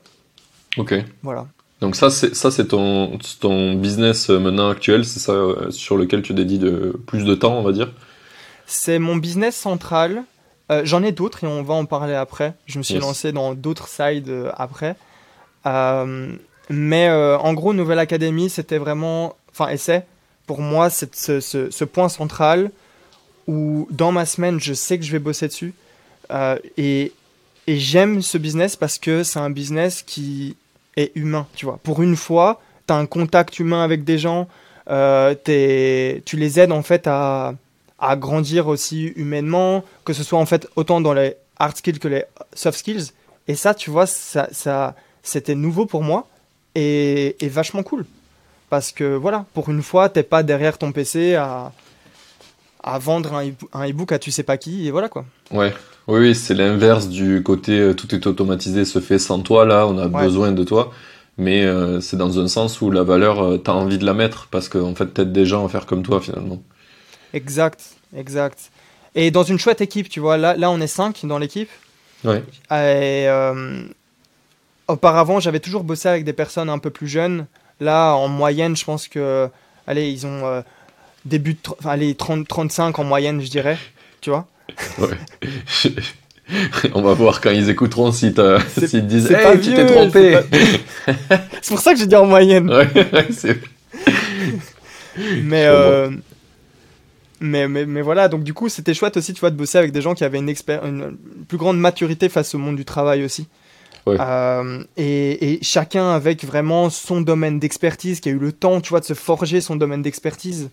Ok. 0.78 0.94
Voilà. 1.24 1.48
Donc 1.82 1.96
ça, 1.96 2.10
c'est 2.10 2.36
ça, 2.36 2.52
c'est 2.52 2.68
ton 2.68 3.18
ton 3.40 3.74
business 3.74 4.30
euh, 4.30 4.40
maintenant 4.40 4.70
actuel, 4.70 5.06
c'est 5.06 5.20
ça 5.20 5.34
euh, 5.34 5.70
sur 5.72 5.98
lequel 5.98 6.22
tu 6.22 6.34
dédies 6.34 6.60
de 6.60 6.98
plus 7.08 7.26
de 7.26 7.36
temps, 7.36 7.58
on 7.58 7.64
va 7.64 7.72
dire? 7.72 7.92
C'est 8.66 9.00
mon 9.00 9.16
business 9.18 9.56
central. 9.56 10.24
Euh, 10.72 10.82
J'en 10.86 11.04
ai 11.04 11.12
d'autres 11.12 11.44
et 11.44 11.48
on 11.48 11.62
va 11.64 11.74
en 11.74 11.86
parler 11.86 12.14
après. 12.14 12.54
Je 12.68 12.78
me 12.78 12.84
suis 12.84 12.94
Yes. 12.96 13.04
lancé 13.04 13.32
dans 13.34 13.54
d'autres 13.54 13.88
sides 13.90 14.30
euh, 14.30 14.50
après. 14.56 14.96
Euh, 15.66 16.34
mais 16.70 17.10
euh, 17.10 17.38
en 17.38 17.54
gros, 17.54 17.74
Nouvelle 17.74 18.00
Académie, 18.00 18.50
c'était 18.50 18.78
vraiment. 18.78 19.36
Enfin, 19.52 19.70
et 19.70 19.78
c'est 19.78 20.06
pour 20.46 20.62
moi 20.62 20.90
c'est 20.90 21.16
ce, 21.16 21.84
point 21.84 22.10
central 22.10 22.72
où 23.48 23.88
dans 23.92 24.12
ma 24.12 24.26
semaine, 24.26 24.60
je 24.60 24.74
sais 24.74 24.98
que 24.98 25.04
je 25.04 25.12
vais 25.12 25.20
bosser 25.20 25.48
dessus. 25.48 25.74
Euh, 26.32 26.58
et 26.78 27.12
j'aime 27.68 28.22
ce 28.22 28.38
business 28.38 28.76
parce 28.76 28.98
que 28.98 29.24
c'est 29.24 29.40
un 29.40 29.50
business 29.50 30.02
qui 30.02 30.56
est 30.96 31.12
humain, 31.16 31.48
tu 31.56 31.66
vois. 31.66 31.80
Pour 31.84 32.02
une 32.02 32.16
fois, 32.16 32.62
tu 32.88 32.94
as 32.94 32.98
un 32.98 33.06
contact 33.06 33.60
humain 33.60 33.84
avec 33.84 34.04
des 34.04 34.18
gens, 34.18 34.48
euh, 34.90 35.36
tu 35.46 36.38
les 36.38 36.60
aides 36.60 36.72
en 36.72 36.84
fait 36.84 37.08
à, 37.08 37.56
grandir 38.18 38.68
aussi 38.68 39.08
humainement, 39.16 39.84
que 40.04 40.12
ce 40.12 40.24
soit 40.24 40.40
en 40.40 40.46
fait 40.46 40.68
autant 40.76 41.00
dans 41.00 41.14
les 41.14 41.36
hard 41.58 41.78
skills 41.78 42.00
que 42.00 42.10
les 42.10 42.26
soft 42.54 42.78
skills. 42.78 43.12
Et 43.48 43.56
ça, 43.56 43.74
tu 43.74 43.90
vois, 43.90 44.08
ça, 44.08 44.96
c'était 45.22 45.56
nouveau 45.56 45.86
pour 45.86 46.04
moi 46.04 46.28
et 46.76 47.36
vachement 47.44 47.84
cool. 47.84 48.06
Parce 48.74 48.92
que 48.92 49.16
voilà, 49.16 49.46
pour 49.54 49.70
une 49.70 49.84
fois, 49.84 50.10
t'es 50.10 50.24
pas 50.24 50.42
derrière 50.42 50.80
ton 50.80 50.92
PC 50.92 51.36
à, 51.36 51.72
à 52.84 52.98
vendre 52.98 53.36
un, 53.36 53.52
un 53.72 53.88
e-book 53.88 54.12
à 54.12 54.18
tu 54.18 54.32
sais 54.32 54.42
pas 54.42 54.58
qui, 54.58 54.88
et 54.88 54.90
voilà 54.90 55.10
quoi. 55.10 55.26
Ouais. 55.52 55.72
Oui, 56.08 56.20
oui, 56.22 56.34
c'est 56.34 56.56
l'inverse 56.56 57.08
du 57.08 57.44
côté 57.44 57.80
euh, 57.80 57.94
tout 57.94 58.16
est 58.16 58.26
automatisé, 58.26 58.84
se 58.84 58.98
fait 58.98 59.20
sans 59.20 59.42
toi. 59.42 59.64
Là, 59.68 59.86
on 59.86 60.00
a 60.00 60.08
Ouais. 60.08 60.24
besoin 60.24 60.52
de 60.54 60.64
toi. 60.64 60.92
Mais 61.38 61.64
euh, 61.64 62.02
c'est 62.02 62.18
dans 62.18 62.40
un 62.40 62.48
sens 62.48 62.82
où 62.82 62.90
la 62.90 63.04
valeur, 63.04 63.44
euh, 63.46 63.58
t'as 63.60 63.74
envie 63.74 64.00
de 64.00 64.06
la 64.08 64.16
mettre 64.16 64.48
parce 64.50 64.70
qu'en 64.70 64.90
en 64.90 64.96
fait, 64.96 65.06
t'aides 65.14 65.32
des 65.32 65.46
gens 65.46 65.64
à 65.64 65.70
faire 65.70 65.86
comme 65.86 66.02
toi 66.02 66.20
finalement. 66.20 66.60
Exact, 67.34 67.80
exact. 68.18 68.72
Et 69.14 69.30
dans 69.30 69.44
une 69.44 69.60
chouette 69.60 69.82
équipe, 69.82 70.10
tu 70.10 70.20
vois, 70.20 70.38
là, 70.38 70.56
là 70.58 70.72
on 70.72 70.82
est 70.82 70.88
5 70.88 71.28
dans 71.28 71.38
l'équipe. 71.38 71.70
Ouais. 72.24 72.40
Et, 72.72 73.30
euh, 73.30 73.84
auparavant, 74.88 75.40
j'avais 75.40 75.60
toujours 75.60 75.84
bossé 75.84 76.10
avec 76.10 76.24
des 76.26 76.34
personnes 76.34 76.70
un 76.72 76.80
peu 76.80 76.90
plus 76.90 77.08
jeunes. 77.08 77.46
Là, 77.84 78.14
en 78.14 78.30
moyenne, 78.30 78.78
je 78.78 78.86
pense 78.86 79.10
que, 79.10 79.50
allez, 79.88 80.10
ils 80.10 80.26
ont 80.26 80.46
euh, 80.46 80.62
début 81.26 81.54
de, 81.54 81.60
allez, 81.86 82.16
30, 82.16 82.48
35 82.48 82.98
en 82.98 83.04
moyenne, 83.04 83.42
je 83.42 83.50
dirais. 83.50 83.78
Tu 84.22 84.30
vois 84.30 84.48
Ouais. 84.98 85.10
on 86.94 87.02
va 87.02 87.14
voir 87.14 87.42
quand 87.42 87.52
ils 87.52 87.70
écouteront 87.70 88.14
si 88.14 88.34
s'ils 88.88 89.08
disent, 89.08 89.28
c'est 89.28 89.34
hey, 89.34 89.44
pas 89.44 89.58
tu 89.58 89.74
t'es 89.74 89.86
trompé. 89.86 90.40
C'est 91.62 91.74
pour 91.74 91.80
ça 91.80 91.94
que 91.94 92.00
j'ai 92.00 92.08
dit 92.08 92.16
en 92.16 92.26
moyenne. 92.26 92.70
ouais, 92.70 92.88
ouais, 92.94 93.28
c'est... 93.32 93.60
mais, 95.44 95.66
euh, 95.66 96.10
mais, 97.42 97.68
mais, 97.68 97.86
mais 97.86 98.02
voilà, 98.02 98.30
donc 98.30 98.44
du 98.44 98.54
coup, 98.54 98.70
c'était 98.70 98.94
chouette 98.94 99.18
aussi, 99.18 99.34
tu 99.34 99.42
vois, 99.42 99.52
de 99.52 99.58
bosser 99.58 99.78
avec 99.78 99.92
des 99.92 100.02
gens 100.02 100.14
qui 100.14 100.24
avaient 100.24 100.40
une, 100.40 100.50
une 100.50 101.18
plus 101.48 101.58
grande 101.58 101.80
maturité 101.80 102.30
face 102.30 102.56
au 102.56 102.58
monde 102.58 102.78
du 102.78 102.86
travail 102.86 103.26
aussi. 103.26 103.48
Ouais. 104.06 104.18
Euh, 104.20 104.84
et, 104.98 105.54
et 105.54 105.60
chacun 105.64 106.10
avec 106.12 106.44
vraiment 106.44 106.90
son 106.90 107.22
domaine 107.22 107.60
d'expertise, 107.60 108.20
qui 108.20 108.30
a 108.30 108.32
eu 108.34 108.38
le 108.38 108.52
temps, 108.52 108.82
tu 108.82 108.90
vois, 108.90 109.00
de 109.00 109.06
se 109.06 109.14
forger 109.14 109.62
son 109.62 109.76
domaine 109.78 110.02
d'expertise. 110.02 110.70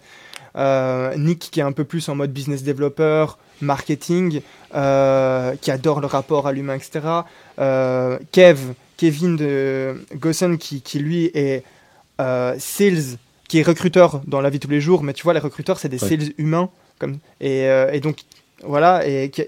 Euh, 0.56 1.14
Nick 1.16 1.48
qui 1.52 1.60
est 1.60 1.62
un 1.62 1.70
peu 1.72 1.84
plus 1.84 2.08
en 2.08 2.16
mode 2.16 2.32
business 2.32 2.64
developer, 2.64 3.26
marketing, 3.60 4.40
euh, 4.74 5.54
qui 5.60 5.70
adore 5.70 6.00
le 6.00 6.08
rapport 6.08 6.48
à 6.48 6.52
l'humain, 6.52 6.74
etc. 6.74 7.00
Kev, 8.32 8.58
Kevin 8.96 9.36
de 9.36 10.04
Gossen 10.16 10.58
qui, 10.58 10.82
qui 10.82 10.98
lui 10.98 11.26
est 11.34 11.62
sales, 12.18 13.16
qui 13.48 13.58
est 13.60 13.62
recruteur 13.62 14.22
dans 14.26 14.40
la 14.40 14.50
vie 14.50 14.58
de 14.58 14.64
tous 14.64 14.70
les 14.70 14.80
jours, 14.80 15.02
mais 15.04 15.12
tu 15.12 15.22
vois, 15.22 15.34
les 15.34 15.40
recruteurs, 15.40 15.78
c'est 15.78 15.88
des 15.88 16.02
Ouais. 16.02 16.08
sales 16.08 16.32
humains. 16.38 16.68
Comme, 16.98 17.18
et, 17.40 17.62
et 17.92 18.00
donc, 18.00 18.18
voilà, 18.64 19.06
et 19.06 19.30
qui, 19.30 19.44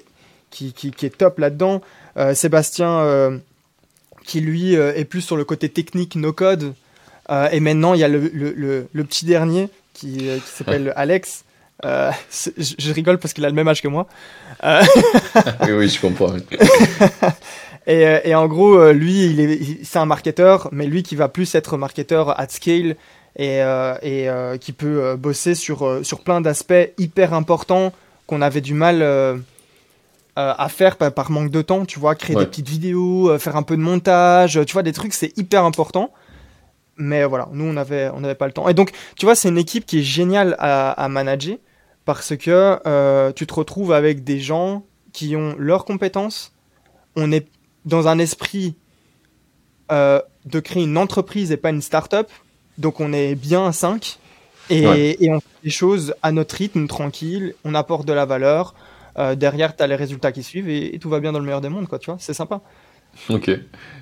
qui, 0.51 0.73
qui- 0.73 0.91
qui 0.93 1.07
est 1.07 1.17
top 1.19 1.39
là-dedans. 1.39 1.83
Sébastien, 2.35 3.41
qui 4.25 4.41
lui 4.41 4.77
euh, 4.77 4.95
est 4.95 5.05
plus 5.05 5.21
sur 5.21 5.37
le 5.37 5.45
côté 5.45 5.69
technique, 5.69 6.17
no 6.17 6.33
code. 6.33 6.75
Euh, 7.31 7.49
et 7.51 7.61
maintenant, 7.61 7.95
il 7.95 8.01
y 8.01 8.05
a 8.05 8.09
le, 8.09 8.31
le, 8.33 8.53
le- 8.57 8.89
le 8.93 9.05
petit 9.05 9.25
dernier 9.25 9.69
qui, 9.95 10.29
euh, 10.29 10.37
qui 10.39 10.51
s'appelle 10.57 10.93
Alex. 10.97 11.45
Euh, 11.85 12.11
je, 12.59 12.75
je 12.79 12.93
rigole 12.93 13.19
parce 13.19 13.33
qu'il 13.35 13.45
a 13.45 13.49
le 13.49 13.55
même 13.55 13.67
âge 13.69 13.83
que 13.83 13.89
moi. 13.89 14.07
Euh, 14.65 14.83
oui, 15.63 15.73
oui, 15.73 15.89
je 15.89 16.01
comprends. 16.01 16.33
et, 17.87 18.21
et 18.25 18.35
en 18.35 18.47
gros, 18.47 18.91
lui, 18.93 19.27
il 19.27 19.41
est, 19.41 19.55
il- 19.57 19.79
c'est 19.85 19.99
un 19.99 20.07
marketeur, 20.07 20.69
mais 20.73 20.87
lui 20.87 21.03
qui 21.03 21.17
va 21.17 21.29
plus 21.29 21.55
être 21.55 21.77
marketeur 21.77 22.39
at 22.41 22.49
scale 22.49 22.97
et, 23.37 23.59
et 24.03 24.29
qui 24.61 24.73
peut 24.73 25.17
bosser 25.17 25.55
sur, 25.55 26.01
sur 26.05 26.21
plein 26.21 26.41
d'aspects 26.41 26.91
hyper 26.99 27.35
importants 27.35 27.93
qu'on 28.27 28.43
avait 28.43 28.61
du 28.61 28.75
mal 28.75 28.99
à 30.37 30.69
faire 30.69 30.97
par, 30.97 31.31
manque 31.31 31.51
de 31.51 31.61
temps, 31.61 31.85
tu 31.85 31.99
vois, 31.99 32.15
créer 32.15 32.37
des 32.37 32.47
petites 32.47 32.69
vidéos, 32.69 33.39
faire 33.39 33.57
un 33.57 33.63
peu 33.63 33.77
de 33.77 33.83
montage, 33.83 34.59
tu 34.67 34.73
vois, 34.73 34.83
des 34.83 34.93
trucs, 34.93 35.13
c'est 35.13 35.37
hyper 35.37 35.65
important. 35.65 36.11
Mais 36.97 37.25
voilà, 37.25 37.49
nous, 37.53 37.65
on 37.65 37.73
n'avait 37.75 38.11
on 38.15 38.25
avait 38.25 38.35
pas 38.35 38.47
le 38.47 38.53
temps. 38.53 38.69
Et 38.69 38.75
donc, 38.75 38.93
tu 39.17 39.27
vois, 39.27 39.35
c'est 39.35 39.49
une 39.49 39.59
équipe 39.59 39.85
qui 39.85 39.99
est 39.99 40.03
géniale 40.03 40.57
à, 40.59 40.93
à 40.93 41.09
manager 41.09 41.57
parce 42.05 42.35
que 42.37 43.33
tu 43.33 43.47
te 43.47 43.55
retrouves 43.55 43.93
avec 43.93 44.25
des 44.25 44.41
gens 44.41 44.85
qui 45.13 45.37
ont 45.37 45.55
leurs 45.59 45.85
compétences. 45.85 46.53
On 47.17 47.31
est 47.31 47.47
dans 47.85 48.09
un 48.09 48.19
esprit 48.19 48.75
euh, 49.91 50.21
de 50.47 50.61
créer 50.61 50.85
une 50.85 50.97
entreprise 50.97 51.53
et 51.53 51.57
pas 51.57 51.71
une 51.71 51.83
start-up. 51.83 52.29
Donc 52.79 53.01
on 53.01 53.13
est 53.13 53.35
bien 53.35 53.67
à 53.67 53.73
5 53.73 54.19
et, 54.71 55.25
et, 55.25 55.31
on 55.31 55.41
fait 55.41 55.47
des 55.65 55.71
choses 55.71 56.15
à 56.23 56.33
notre 56.33 56.57
rythme, 56.57 56.87
tranquille. 56.87 57.55
On 57.65 57.75
apporte 57.75 58.07
de 58.07 58.13
la 58.13 58.25
valeur. 58.25 58.75
Euh, 59.19 59.35
derrière, 59.35 59.77
tu 59.77 59.83
as 59.83 59.87
les 59.87 59.97
résultats 59.97 60.33
qui 60.33 60.43
suivent 60.43 60.69
et, 60.69 60.99
tout 61.01 61.09
va 61.09 61.21
bien 61.21 61.33
dans 61.33 61.39
le 61.39 61.45
meilleur 61.45 61.61
des 61.61 61.69
mondes, 61.69 61.89
quoi, 61.89 61.99
tu 61.99 62.11
vois. 62.11 62.17
C'est 62.19 62.35
sympa. 62.35 62.61
Ok. 63.29 63.51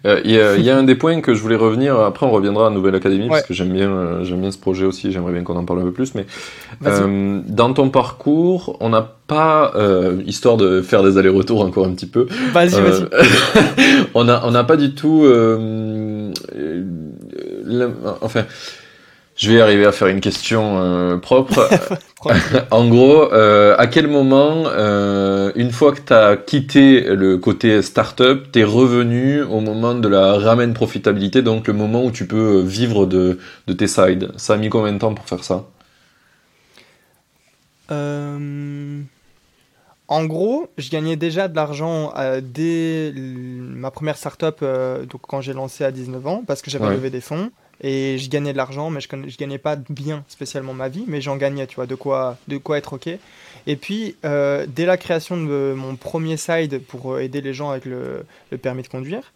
Euh, 0.07 0.21
il 0.25 0.31
y, 0.31 0.71
a 0.71 0.77
un 0.77 0.83
des 0.83 0.95
points 0.95 1.21
que 1.21 1.35
je 1.35 1.43
voulais 1.43 1.57
revenir. 1.57 1.99
Après, 1.99 2.25
on 2.25 2.31
reviendra 2.31 2.69
à 2.69 2.71
Nouvelle 2.71 2.95
Académie 2.95 3.29
parce 3.29 3.43
que 3.43 3.53
j'aime 3.53 3.73
bien, 3.73 3.91
euh, 3.91 4.25
j'aime 4.25 4.41
bien 4.41 4.51
ce 4.51 4.59
projet 4.59 4.87
aussi. 4.87 5.13
J'aimerais 5.13 5.33
bien 5.33 5.43
qu'on 5.43 5.57
en 5.57 5.65
parle 5.65 5.81
un 5.81 5.85
peu 5.85 5.93
plus. 5.93 6.15
Mais 6.15 6.25
euh, 6.87 7.41
dans 7.47 7.73
ton 7.75 7.91
parcours, 7.91 8.79
on 8.81 8.89
n'a 8.89 9.03
pas, 9.03 9.73
histoire 10.25 10.57
de 10.57 10.81
faire 10.81 11.03
des 11.03 11.19
allers-retours 11.19 11.61
encore 11.61 11.87
un 11.87 11.93
petit 11.93 12.07
peu. 12.07 12.27
Vas-y, 12.53 12.81
vas-y. 12.81 13.05
on 14.15 14.25
n'a 14.25 14.47
on 14.47 14.53
n'a 14.53 14.65
pas 14.65 14.77
du 14.77 14.95
tout. 14.95 15.27
enfin 18.23 18.45
je 19.41 19.51
vais 19.51 19.61
arriver 19.62 19.86
à 19.86 19.93
faire 19.93 20.09
une 20.09 20.20
question 20.20 20.78
euh, 20.78 21.16
propre. 21.16 21.66
en 22.70 22.88
gros, 22.88 23.32
euh, 23.32 23.74
à 23.78 23.86
quel 23.86 24.07
moment, 24.07 24.64
euh, 24.66 25.51
une 25.55 25.72
fois 25.72 25.93
que 25.93 26.01
tu 26.03 26.12
as 26.12 26.36
quitté 26.36 27.01
le 27.01 27.38
côté 27.38 27.80
startup, 27.80 28.53
tu 28.53 28.59
es 28.61 28.64
revenu 28.64 29.41
au 29.43 29.61
moment 29.61 29.95
de 29.95 30.09
la 30.09 30.34
ramène 30.34 30.74
profitabilité, 30.74 31.41
donc 31.41 31.68
le 31.68 31.72
moment 31.72 32.05
où 32.05 32.11
tu 32.11 32.26
peux 32.26 32.61
vivre 32.61 33.07
de, 33.07 33.38
de 33.66 33.72
tes 33.72 33.86
sides? 33.86 34.30
Ça 34.36 34.53
a 34.55 34.57
mis 34.59 34.68
combien 34.68 34.93
de 34.93 34.99
temps 34.99 35.14
pour 35.14 35.24
faire 35.24 35.43
ça? 35.43 35.64
En 40.09 40.24
gros, 40.24 40.68
je 40.76 40.91
gagnais 40.91 41.16
déjà 41.16 41.49
de 41.49 41.57
l'argent 41.57 42.12
dès 42.43 43.12
ma 43.16 43.91
première 43.91 44.16
startup, 44.16 44.61
donc 44.61 45.22
quand 45.22 45.41
j'ai 45.41 45.55
lancé 45.55 45.82
à 45.82 45.91
19 45.91 46.26
ans, 46.26 46.45
parce 46.47 46.62
que 46.62 46.70
j'avais 46.70 46.91
levé 46.91 47.11
des 47.11 47.20
fonds 47.20 47.51
et 47.83 48.18
je 48.18 48.28
gagnais 48.28 48.53
de 48.53 48.59
l'argent, 48.59 48.91
mais 48.91 49.01
je, 49.01 49.09
je 49.11 49.37
gagnais 49.37 49.59
pas 49.59 49.76
bien 49.76 50.24
spécialement 50.28 50.74
ma 50.74 50.89
vie, 50.89 51.05
mais 51.07 51.20
j'en 51.20 51.37
gagnais, 51.37 51.66
tu 51.66 51.76
vois, 51.76 51.87
de 51.87 51.95
quoi, 51.95 52.37
de 52.49 52.59
quoi 52.59 52.78
être 52.78 52.95
ok. 52.95 53.09
Et 53.66 53.76
puis, 53.76 54.16
euh, 54.24 54.66
dès 54.68 54.85
la 54.87 54.97
création 54.97 55.37
de 55.37 55.74
mon 55.76 55.97
premier 55.97 56.37
side 56.37 56.83
pour 56.83 57.18
aider 57.18 57.41
les 57.41 57.55
gens 57.55 57.70
avec 57.70 57.87
le, 57.87 58.24
permis 58.62 58.83
de 58.83 58.89
conduire, 58.89 59.33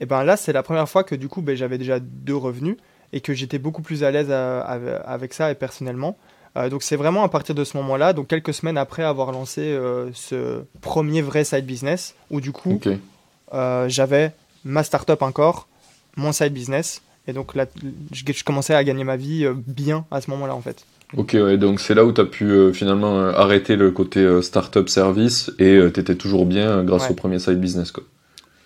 et 0.00 0.06
ben 0.06 0.24
là, 0.24 0.36
c'est 0.36 0.52
la 0.52 0.62
première 0.62 0.88
fois 0.88 1.04
que 1.04 1.14
du 1.14 1.28
coup, 1.28 1.42
ben, 1.42 1.56
j'avais 1.56 1.78
déjà 1.78 1.98
deux 2.00 2.36
revenus 2.36 2.76
et 3.12 3.20
que 3.20 3.32
j'étais 3.32 3.58
beaucoup 3.58 3.82
plus 3.82 4.04
à 4.04 4.10
l'aise 4.10 4.30
avec 4.30 5.32
ça 5.32 5.50
et 5.50 5.54
personnellement. 5.54 6.18
Euh, 6.56 6.68
donc 6.68 6.82
c'est 6.82 6.96
vraiment 6.96 7.22
à 7.22 7.28
partir 7.28 7.54
de 7.54 7.64
ce 7.64 7.76
moment-là, 7.76 8.12
donc 8.12 8.28
quelques 8.28 8.52
semaines 8.52 8.78
après 8.78 9.02
avoir 9.02 9.30
lancé 9.30 9.60
euh, 9.60 10.10
ce 10.12 10.64
premier 10.80 11.22
vrai 11.22 11.44
side 11.44 11.66
business, 11.66 12.14
où 12.30 12.40
du 12.40 12.52
coup, 12.52 12.80
j'avais 13.52 14.32
ma 14.64 14.82
startup 14.82 15.22
encore, 15.22 15.68
mon 16.16 16.32
side 16.32 16.52
business, 16.52 17.02
et 17.28 17.32
donc 17.32 17.54
là, 17.54 17.66
je, 18.12 18.44
commençais 18.44 18.74
à 18.74 18.84
gagner 18.84 19.04
ma 19.04 19.16
vie 19.16 19.44
euh, 19.44 19.54
bien 19.54 20.06
à 20.10 20.20
ce 20.20 20.30
moment-là 20.30 20.54
en 20.54 20.60
fait. 20.60 20.84
Ok, 21.16 21.34
ouais, 21.34 21.56
donc 21.56 21.80
c'est 21.80 21.94
là 21.94 22.04
où 22.04 22.12
tu 22.12 22.20
as 22.20 22.24
pu 22.24 22.44
euh, 22.44 22.72
finalement 22.72 23.18
euh, 23.18 23.32
arrêter 23.32 23.76
le 23.76 23.90
côté 23.90 24.42
startup 24.42 24.88
service 24.88 25.50
et 25.58 25.78
tu 25.92 26.00
étais 26.00 26.16
toujours 26.16 26.46
bien 26.46 26.82
grâce 26.82 27.10
au 27.10 27.14
premier 27.14 27.38
side 27.38 27.60
business. 27.60 27.92
Quoi. 27.92 28.04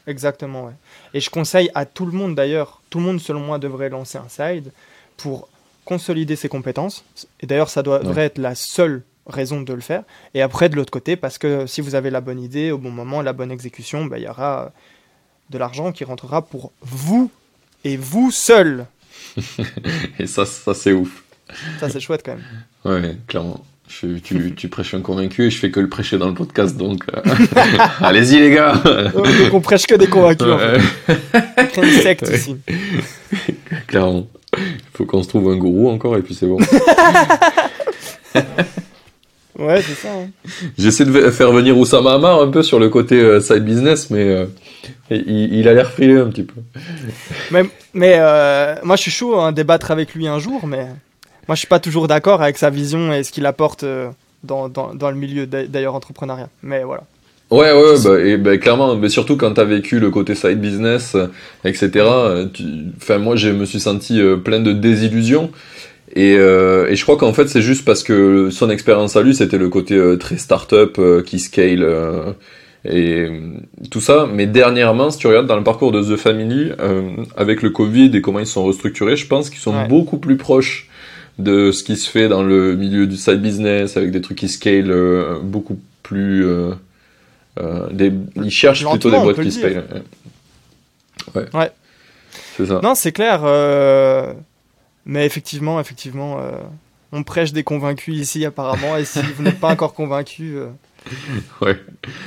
Exactement, 0.06 0.66
ouais. 0.66 0.72
Et 1.14 1.20
je 1.20 1.30
conseille 1.30 1.70
à 1.74 1.84
tout 1.84 2.06
le 2.06 2.12
monde 2.12 2.34
d'ailleurs, 2.34 2.82
tout 2.90 2.98
le 2.98 3.04
monde 3.04 3.20
selon 3.20 3.40
moi 3.40 3.58
devrait 3.58 3.90
lancer 3.90 4.18
un 4.18 4.28
side 4.28 4.72
pour 5.16 5.48
consolider 5.84 6.36
ses 6.36 6.48
compétences. 6.48 7.04
Et 7.40 7.46
d'ailleurs, 7.46 7.68
ça 7.68 7.82
devrait 7.82 8.24
être 8.24 8.38
la 8.38 8.54
seule 8.54 9.02
raison 9.26 9.60
de 9.60 9.72
le 9.72 9.80
faire. 9.80 10.04
Et 10.34 10.42
après, 10.42 10.68
de 10.68 10.76
l'autre 10.76 10.90
côté, 10.90 11.16
parce 11.16 11.36
que 11.36 11.66
si 11.66 11.80
vous 11.80 11.94
avez 11.94 12.10
la 12.10 12.20
bonne 12.20 12.40
idée, 12.40 12.70
au 12.70 12.78
bon 12.78 12.90
moment, 12.90 13.22
la 13.22 13.32
bonne 13.32 13.50
exécution, 13.50 14.06
bah, 14.06 14.18
il 14.18 14.24
y 14.24 14.28
aura 14.28 14.72
de 15.50 15.58
l'argent 15.58 15.92
qui 15.92 16.04
rentrera 16.04 16.42
pour 16.42 16.72
vous 16.80 17.30
et 17.84 17.96
vous 17.96 18.30
seul. 18.30 18.86
et 20.18 20.26
ça, 20.26 20.44
ça 20.44 20.74
c'est 20.74 20.92
ouf. 20.92 21.22
Ça, 21.78 21.88
c'est 21.88 22.00
chouette 22.00 22.22
quand 22.24 22.36
même. 22.36 22.44
Ouais, 22.84 23.16
clairement. 23.26 23.64
tu, 23.88 24.20
tu, 24.56 24.68
prêches 24.68 24.94
un 24.94 25.00
convaincu 25.00 25.46
et 25.46 25.50
je 25.50 25.58
fais 25.58 25.70
que 25.70 25.80
le 25.80 25.88
prêcher 25.88 26.16
dans 26.16 26.28
le 26.28 26.34
podcast, 26.34 26.76
donc 26.76 27.04
euh, 27.12 27.20
allez-y 28.00 28.38
les 28.38 28.50
gars. 28.52 28.74
donc 29.14 29.26
on 29.52 29.60
prêche 29.60 29.86
que 29.86 29.96
des 29.96 30.06
convaincus. 30.06 30.46
En 30.46 30.58
fait. 30.58 30.80
Une 31.76 32.02
secte 32.02 32.30
ici. 32.32 32.56
Clairement. 33.86 34.28
Il 34.56 34.80
faut 34.94 35.04
qu'on 35.04 35.22
se 35.22 35.28
trouve 35.28 35.50
un 35.50 35.56
gourou 35.56 35.90
encore 35.90 36.16
et 36.16 36.22
puis 36.22 36.34
c'est 36.34 36.46
bon. 36.46 36.58
ouais, 39.58 39.82
c'est 39.82 39.94
ça. 39.94 40.08
Hein. 40.12 40.30
J'essaie 40.76 41.04
de 41.04 41.30
faire 41.30 41.52
venir 41.52 41.78
Oussama 41.78 42.14
Hamar 42.14 42.40
un 42.40 42.48
peu 42.48 42.64
sur 42.64 42.80
le 42.80 42.88
côté 42.88 43.20
euh, 43.20 43.40
side 43.40 43.64
business, 43.64 44.10
mais 44.10 44.48
euh, 45.10 45.22
il, 45.26 45.68
a 45.68 45.74
l'air 45.74 45.90
frileux 45.90 46.22
un 46.22 46.28
petit 46.28 46.42
peu. 46.42 46.60
Mais, 47.50 47.62
mais 47.94 48.16
euh, 48.18 48.76
moi, 48.82 48.96
je 48.96 49.02
suis 49.02 49.10
chaud 49.10 49.38
à 49.40 49.52
débattre 49.52 49.90
avec 49.90 50.14
lui 50.14 50.28
un 50.28 50.38
jour, 50.38 50.66
mais 50.66 50.86
moi, 51.48 51.54
je 51.54 51.56
suis 51.56 51.68
pas 51.68 51.80
toujours 51.80 52.08
d'accord 52.08 52.42
avec 52.42 52.58
sa 52.58 52.70
vision 52.70 53.12
et 53.12 53.22
ce 53.24 53.32
qu'il 53.32 53.46
apporte 53.46 53.82
euh, 53.82 54.10
dans, 54.44 54.68
dans, 54.68 54.94
dans, 54.94 55.10
le 55.10 55.16
milieu 55.16 55.46
d'ailleurs 55.46 55.94
entrepreneuriat. 55.94 56.48
Mais 56.62 56.84
voilà. 56.84 57.02
Ouais, 57.50 57.72
ouais, 57.72 57.94
bah, 58.04 58.20
et 58.20 58.36
bah, 58.36 58.58
clairement, 58.58 58.94
mais 58.94 59.08
surtout 59.08 59.36
quand 59.36 59.54
tu 59.54 59.60
as 59.60 59.64
vécu 59.64 59.98
le 59.98 60.10
côté 60.10 60.36
side 60.36 60.60
business, 60.60 61.16
etc. 61.64 61.90
Enfin, 62.96 63.18
moi, 63.18 63.34
je 63.34 63.48
me 63.48 63.64
suis 63.64 63.80
senti 63.80 64.20
euh, 64.20 64.36
plein 64.36 64.60
de 64.60 64.72
désillusions. 64.72 65.50
Et, 66.16 66.32
et 66.32 66.96
je 66.96 67.02
crois 67.04 67.16
qu'en 67.16 67.32
fait, 67.32 67.46
c'est 67.46 67.62
juste 67.62 67.84
parce 67.84 68.02
que 68.02 68.50
son 68.50 68.68
expérience 68.68 69.14
à 69.14 69.22
lui, 69.22 69.32
c'était 69.32 69.58
le 69.58 69.68
côté 69.68 69.96
très 70.18 70.38
start-up 70.38 70.98
qui 71.24 71.38
scale 71.38 71.86
et 72.84 73.12
euh, 73.12 73.52
tout 73.90 74.00
ça. 74.00 74.26
Mais 74.32 74.46
dernièrement, 74.46 75.10
si 75.10 75.18
tu 75.18 75.26
regardes 75.26 75.46
dans 75.46 75.56
le 75.56 75.64
parcours 75.64 75.92
de 75.92 76.02
The 76.02 76.16
Family, 76.16 76.72
euh, 76.80 77.16
avec 77.36 77.62
le 77.62 77.70
Covid 77.70 78.16
et 78.16 78.20
comment 78.20 78.38
ils 78.38 78.46
sont 78.46 78.64
restructurés, 78.64 79.16
je 79.16 79.26
pense 79.26 79.50
qu'ils 79.50 79.60
sont 79.60 79.86
beaucoup 79.86 80.18
plus 80.18 80.36
proches 80.36 80.88
de 81.38 81.72
ce 81.72 81.84
qui 81.84 81.96
se 81.96 82.08
fait 82.10 82.28
dans 82.28 82.42
le 82.42 82.76
milieu 82.76 83.06
du 83.06 83.16
side 83.16 83.40
business, 83.40 83.96
avec 83.96 84.10
des 84.10 84.20
trucs 84.20 84.38
qui 84.38 84.48
scale 84.48 84.90
euh, 84.90 85.38
beaucoup 85.42 85.78
plus... 86.02 86.44
Euh, 86.46 86.74
des, 87.90 88.12
ils 88.36 88.50
cherchent 88.50 88.86
plutôt 88.86 89.10
des 89.10 89.18
boîtes 89.18 89.40
qui 89.40 89.52
scale. 89.52 89.84
Ouais. 91.34 91.44
ouais. 91.52 91.70
C'est 92.56 92.66
ça. 92.66 92.80
Non, 92.82 92.94
c'est 92.94 93.12
clair. 93.12 93.42
Mais 95.04 95.26
effectivement, 95.26 95.80
effectivement, 95.80 96.38
on 97.12 97.22
prêche 97.22 97.52
des 97.52 97.64
convaincus 97.64 98.16
ici 98.16 98.46
apparemment. 98.46 98.96
Et 98.96 99.04
si 99.04 99.20
vous 99.36 99.42
n'êtes 99.42 99.60
pas 99.60 99.68
encore 99.68 99.92
convaincu 99.92 100.56
ouais. 101.60 101.78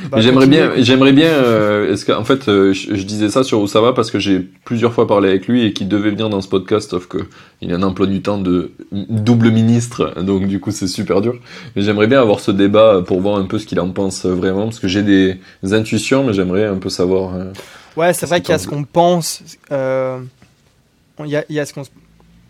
Bah, 0.09 0.19
j'aimerais 0.21 0.47
bien, 0.47 0.71
j'aimerais 0.77 1.13
bien. 1.13 1.29
Euh, 1.29 1.91
est-ce 1.91 2.05
qu'en 2.05 2.23
fait, 2.23 2.47
euh, 2.47 2.73
je, 2.73 3.03
disais 3.03 3.29
ça 3.29 3.43
sur 3.43 3.65
va 3.65 3.93
parce 3.93 4.11
que 4.11 4.19
j'ai 4.19 4.39
plusieurs 4.39 4.93
fois 4.93 5.07
parlé 5.07 5.29
avec 5.29 5.47
lui 5.47 5.65
et 5.65 5.73
qu'il 5.73 5.87
devait 5.87 6.09
venir 6.09 6.29
dans 6.29 6.41
ce 6.41 6.47
podcast, 6.47 6.91
sauf 6.91 7.07
que 7.07 7.17
il 7.61 7.71
a 7.71 7.75
un 7.75 7.83
emploi 7.83 8.07
du 8.07 8.21
temps 8.21 8.37
de 8.37 8.71
double 8.91 9.51
ministre, 9.51 10.21
donc 10.21 10.47
du 10.47 10.59
coup 10.59 10.71
c'est 10.71 10.87
super 10.87 11.21
dur. 11.21 11.35
Mais 11.75 11.81
j'aimerais 11.81 12.07
bien 12.07 12.21
avoir 12.21 12.39
ce 12.39 12.51
débat 12.51 13.01
pour 13.05 13.21
voir 13.21 13.37
un 13.37 13.45
peu 13.45 13.59
ce 13.59 13.65
qu'il 13.65 13.79
en 13.79 13.89
pense 13.89 14.25
vraiment, 14.25 14.65
parce 14.65 14.79
que 14.79 14.87
j'ai 14.87 15.03
des 15.03 15.39
intuitions, 15.63 16.23
mais 16.23 16.33
j'aimerais 16.33 16.65
un 16.65 16.77
peu 16.77 16.89
savoir. 16.89 17.35
Euh, 17.35 17.51
ouais, 17.95 18.13
c'est 18.13 18.25
vrai 18.25 18.41
qu'il 18.41 18.51
y 18.51 18.55
a 18.55 18.59
ce 18.59 18.67
qu'on 18.67 18.83
pense. 18.83 19.43
Il 19.71 21.29
y 21.29 21.35
a, 21.35 21.45
il 21.47 21.55
y 21.55 21.59
a 21.59 21.65
ce 21.65 21.73
qu'on. 21.73 21.83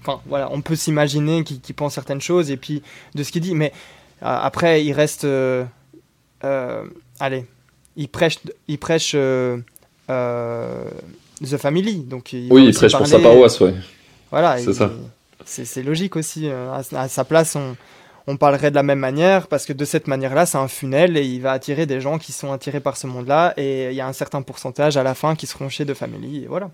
Enfin, 0.02 0.20
voilà, 0.28 0.50
on 0.52 0.62
peut 0.62 0.76
s'imaginer 0.76 1.44
qu'il 1.44 1.76
pense 1.76 1.94
certaines 1.94 2.22
choses 2.22 2.52
et 2.52 2.58
puis 2.58 2.82
de 3.16 3.24
ce 3.24 3.32
qu'il 3.32 3.42
dit, 3.42 3.56
mais 3.56 3.72
après, 4.22 4.84
il 4.84 4.94
reste 4.94 5.26
euh, 6.44 6.84
allez, 7.20 7.46
il 7.96 8.10
prêche, 8.10 8.40
il 8.68 8.78
prêche 8.78 9.14
euh, 9.16 9.58
euh, 10.10 10.86
The 11.42 11.58
Family. 11.58 12.00
Donc 12.00 12.30
oui, 12.34 12.66
il 12.68 12.74
prêche 12.74 12.94
pour 12.94 13.08
sa 13.08 13.20
paroisse, 13.20 13.60
ouais. 13.62 13.74
Voilà, 14.32 14.58
c'est 14.58 14.74
ça. 14.74 14.92
C'est 15.46 15.84
logique 15.84 16.16
aussi. 16.16 16.50
À, 16.50 17.08
sa 17.08 17.24
place, 17.24 17.56
on, 17.56 17.76
on 18.28 18.38
parlerait 18.38 18.72
de 18.72 18.76
la 18.76 18.84
même 18.84 19.00
manière 19.00 19.48
parce 19.48 19.66
que 19.66 19.74
de 19.74 19.86
cette 19.86 20.08
manière-là, 20.08 20.46
c'est 20.46 20.58
un 20.58 20.68
funnel 20.68 21.18
et 21.18 21.26
il 21.26 21.42
va 21.42 21.52
attirer 21.52 21.86
des 21.86 22.02
gens 22.02 22.18
qui 22.18 22.32
sont 22.32 22.52
attirés 22.52 22.80
par 22.80 22.98
ce 22.98 23.08
monde-là 23.08 23.54
et 23.58 23.90
il 23.90 23.96
y 23.96 24.02
a 24.02 24.08
un 24.08 24.14
certain 24.14 24.42
pourcentage 24.42 24.98
à 24.98 25.04
la 25.04 25.14
fin 25.14 25.36
qui 25.36 25.46
seront 25.46 25.70
chez 25.70 25.86
The 25.86 25.94
Family 25.94 26.44
et 26.44 26.48
voilà. 26.48 26.72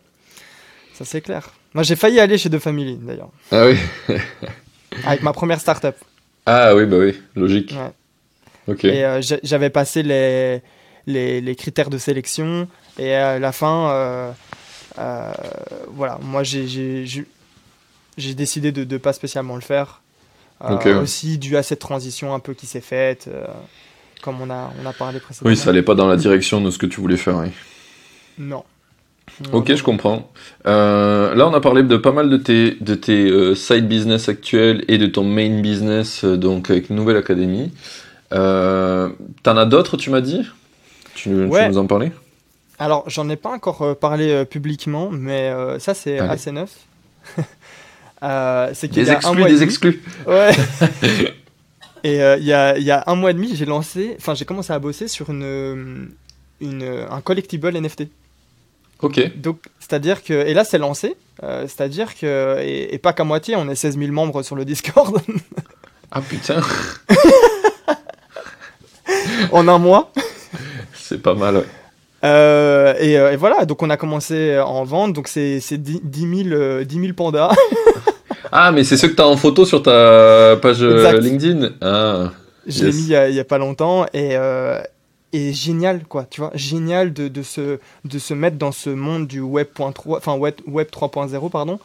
Ça 0.93 1.05
c'est 1.05 1.21
clair. 1.21 1.49
Moi 1.73 1.83
j'ai 1.83 1.95
failli 1.95 2.19
aller 2.19 2.37
chez 2.37 2.49
The 2.49 2.59
Family 2.59 2.97
d'ailleurs. 3.01 3.29
Ah 3.51 3.65
oui. 3.65 3.77
Avec 5.05 5.23
ma 5.23 5.33
première 5.33 5.59
startup. 5.59 5.95
Ah 6.45 6.75
oui, 6.75 6.85
bah 6.85 6.97
oui, 6.99 7.19
logique. 7.35 7.71
Ouais. 7.71 7.91
Et 8.83 9.05
euh, 9.05 9.21
j'avais 9.43 9.69
passé 9.69 10.03
les, 10.03 10.61
les, 11.07 11.41
les, 11.41 11.55
critères 11.55 11.89
de 11.89 11.97
sélection. 11.97 12.67
Et 12.97 13.13
à 13.13 13.39
la 13.39 13.51
fin, 13.51 13.89
euh, 13.89 14.31
euh, 14.99 15.31
voilà, 15.89 16.19
moi 16.21 16.43
j'ai 16.43 17.05
décidé 18.17 18.71
de 18.71 18.83
ne 18.83 18.97
pas 18.97 19.13
spécialement 19.13 19.55
le 19.55 19.61
faire. 19.61 20.01
Euh, 20.63 20.77
ouais. 20.77 20.93
Aussi 20.93 21.37
dû 21.37 21.55
à 21.55 21.63
cette 21.63 21.79
transition 21.79 22.33
un 22.33 22.39
peu 22.39 22.53
qui 22.53 22.65
s'est 22.65 22.81
faite, 22.81 23.29
euh, 23.33 23.45
comme 24.21 24.41
on 24.41 24.49
a, 24.49 24.73
on 24.81 24.85
a 24.85 24.91
parlé 24.91 25.19
précédemment. 25.21 25.49
Oui, 25.49 25.57
ça 25.57 25.69
allait 25.69 25.83
pas 25.83 25.95
dans 25.95 26.07
la 26.07 26.17
direction 26.17 26.59
de 26.59 26.69
ce 26.69 26.77
que 26.77 26.85
tu 26.85 26.99
voulais 26.99 27.17
faire. 27.17 27.37
oui. 27.37 27.49
Non. 28.37 28.63
Ok, 29.53 29.73
je 29.73 29.83
comprends. 29.83 30.31
Euh, 30.67 31.33
là, 31.35 31.47
on 31.47 31.53
a 31.53 31.61
parlé 31.61 31.83
de 31.83 31.97
pas 31.97 32.11
mal 32.11 32.29
de 32.29 32.37
tes, 32.37 32.77
de 32.81 32.95
tes 32.95 33.29
euh, 33.29 33.55
side 33.55 33.87
business 33.87 34.29
actuels 34.29 34.83
et 34.87 34.97
de 34.97 35.05
ton 35.05 35.23
main 35.23 35.61
business, 35.61 36.23
euh, 36.23 36.37
donc 36.37 36.69
avec 36.69 36.89
Nouvelle 36.89 37.17
Académie. 37.17 37.71
Euh, 38.33 39.09
T'en 39.43 39.57
as 39.57 39.65
d'autres, 39.65 39.97
tu 39.97 40.09
m'as 40.09 40.21
dit? 40.21 40.45
Tu, 41.15 41.29
tu 41.29 41.35
Ouais. 41.45 41.67
nous 41.69 41.77
en 41.77 41.85
parlais? 41.87 42.11
Alors, 42.77 43.03
j'en 43.09 43.27
ai 43.29 43.35
pas 43.35 43.49
encore 43.49 43.81
euh, 43.81 43.93
parlé 43.93 44.31
euh, 44.31 44.45
publiquement, 44.45 45.09
mais 45.11 45.51
ça, 45.79 45.93
c'est 45.93 46.19
assez 46.19 46.51
neuf. 46.51 46.71
C'est 48.21 48.89
qu'il 48.89 49.03
Des 49.03 49.09
y 49.09 49.13
a 49.13 49.19
un 49.23 49.33
mois 49.33 49.47
des 49.47 49.63
exclus. 49.63 50.01
Ouais. 50.27 50.51
et 52.03 52.15
il 52.15 52.43
y, 52.43 52.51
a, 52.53 52.77
y 52.77 52.91
a 52.91 53.03
un 53.07 53.15
mois 53.15 53.31
et 53.31 53.33
demi, 53.33 53.55
j'ai 53.55 53.65
lancé, 53.65 54.15
enfin, 54.19 54.33
j'ai 54.33 54.43
commencé 54.43 54.73
à 54.73 54.79
bosser 54.79 55.07
sur 55.07 55.29
une, 55.29 56.09
une, 56.59 57.05
un 57.09 57.21
collectible 57.21 57.71
NFT. 57.79 58.03
Ok. 59.01 59.37
Donc, 59.37 59.59
c'est-à-dire 59.79 60.21
que, 60.21 60.33
et 60.33 60.53
là, 60.53 60.65
c'est 60.65 60.77
lancé, 60.77 61.15
euh, 61.43 61.61
c'est-à-dire 61.63 62.13
que, 62.17 62.57
et, 62.61 62.93
et 62.93 62.97
pas 62.97 63.13
qu'à 63.13 63.23
moitié, 63.23 63.55
on 63.55 63.69
est 63.69 63.75
16 63.75 63.97
000 63.97 64.11
membres 64.11 64.43
sur 64.43 64.57
le 64.57 64.65
Discord 64.65 65.17
Ah 66.11 66.19
putain, 66.21 66.59
en 69.51 69.67
un 69.67 69.77
mois. 69.77 70.11
c'est 70.93 71.21
pas 71.21 71.35
mal. 71.35 71.57
ouais. 71.57 71.65
Euh, 72.23 72.93
et, 72.99 73.17
euh, 73.17 73.31
et 73.31 73.35
voilà, 73.37 73.65
donc 73.65 73.81
on 73.81 73.89
a 73.89 73.97
commencé 73.97 74.55
à 74.55 74.67
en 74.67 74.83
vendre, 74.83 75.13
donc 75.13 75.27
c'est 75.29 75.59
c'est 75.61 75.77
10, 75.77 76.01
10 76.03 76.43
000, 76.49 76.55
euh, 76.55 76.83
10 76.83 76.99
000 77.01 77.13
pandas. 77.13 77.53
Ah, 78.51 78.71
mais 78.71 78.83
c'est 78.83 78.97
ceux 78.97 79.09
que 79.09 79.13
t'as 79.13 79.25
en 79.25 79.37
photo 79.37 79.65
sur 79.65 79.83
ta 79.83 80.57
page 80.61 80.81
Exact. 80.81 81.19
LinkedIn? 81.19 81.69
Ah, 81.81 82.31
Je 82.65 82.85
l'ai 82.85 82.91
mis 82.91 83.03
il 83.03 83.35
y, 83.35 83.39
a, 83.39 83.43
pas 83.43 83.57
longtemps 83.57 84.05
et, 84.13 84.35
euh, 84.37 84.81
et 85.33 85.53
génial 85.53 86.03
quoi, 86.03 86.25
tu 86.27 86.41
vois, 86.41 86.51
génial 86.55 87.13
de, 87.13 87.27
de, 87.27 87.43
se, 87.43 87.79
de 88.05 88.19
se 88.19 88.33
mettre 88.33 88.57
dans 88.57 88.71
ce 88.71 88.89
monde 88.89 89.27
du 89.27 89.39
web.3, 89.41 90.17
enfin 90.17 90.35
web, 90.35 90.55
web 90.67 90.87
3.0 90.87 91.49
pardon, 91.51 91.79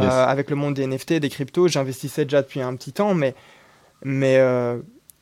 euh, 0.00 0.04
avec 0.26 0.50
le 0.50 0.56
monde 0.56 0.74
des 0.74 0.86
NFT, 0.86 1.14
des 1.14 1.28
cryptos. 1.28 1.68
J'investissais 1.68 2.24
déjà 2.24 2.42
depuis 2.42 2.62
un 2.62 2.74
petit 2.74 2.92
temps, 2.92 3.14
mais 3.14 3.34
mais 4.04 4.38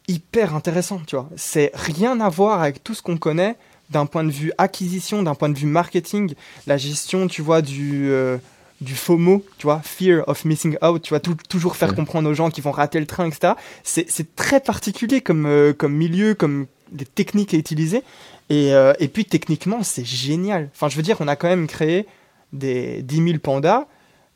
hyper 0.09 0.55
intéressant, 0.55 1.01
tu 1.07 1.17
vois. 1.17 1.29
C'est 1.37 1.71
rien 1.75 2.21
à 2.21 2.29
voir 2.29 2.61
avec 2.63 2.83
tout 2.85 2.95
ce 2.95 3.03
qu'on 3.03 3.17
connaît 3.17 3.57
d'un 3.91 4.07
point 4.07 4.25
de 4.25 4.31
vue 4.31 4.53
acquisition, 4.59 5.23
d'un 5.23 5.35
point 5.35 5.49
de 5.49 5.59
vue 5.59 5.67
marketing, 5.67 6.35
la 6.67 6.77
gestion, 6.77 7.29
tu 7.29 7.43
vois, 7.43 7.63
du 7.63 8.11
euh, 8.11 8.37
du 8.83 8.95
FOMO, 8.95 9.43
tu 9.59 9.67
vois, 9.67 9.81
fear 9.83 10.23
of 10.29 10.45
missing 10.45 10.77
out, 10.83 11.01
tu 11.03 11.11
vois, 11.11 11.21
tou- 11.21 11.35
toujours 11.49 11.77
faire 11.77 11.91
Ouais. 11.91 11.95
comprendre 11.97 12.29
aux 12.29 12.35
gens 12.35 12.51
qui 12.51 12.61
vont 12.61 12.73
rater 12.73 13.01
le 13.01 13.07
train, 13.07 13.27
etc. 13.27 13.55
C'est 13.85 14.37
très 14.37 14.61
particulier 14.61 15.23
comme, 15.23 15.47
euh, 15.47 15.73
comme 15.73 15.95
milieu, 15.95 16.35
comme 16.35 16.67
des 16.93 17.07
techniques 17.07 17.55
à 17.55 17.57
utiliser. 17.57 18.03
Et, 18.51 18.75
euh, 18.75 18.93
et 19.01 19.09
puis 19.09 19.25
techniquement, 19.25 19.83
c'est 19.83 20.05
génial. 20.05 20.69
Enfin, 20.75 20.89
je 20.91 20.97
veux 20.97 21.03
dire, 21.03 21.17
on 21.21 21.27
a 21.29 21.37
quand 21.37 21.49
même 21.49 21.67
créé 21.67 22.07
des 22.53 23.01
10 23.03 23.17
000 23.25 23.39
pandas 23.39 23.87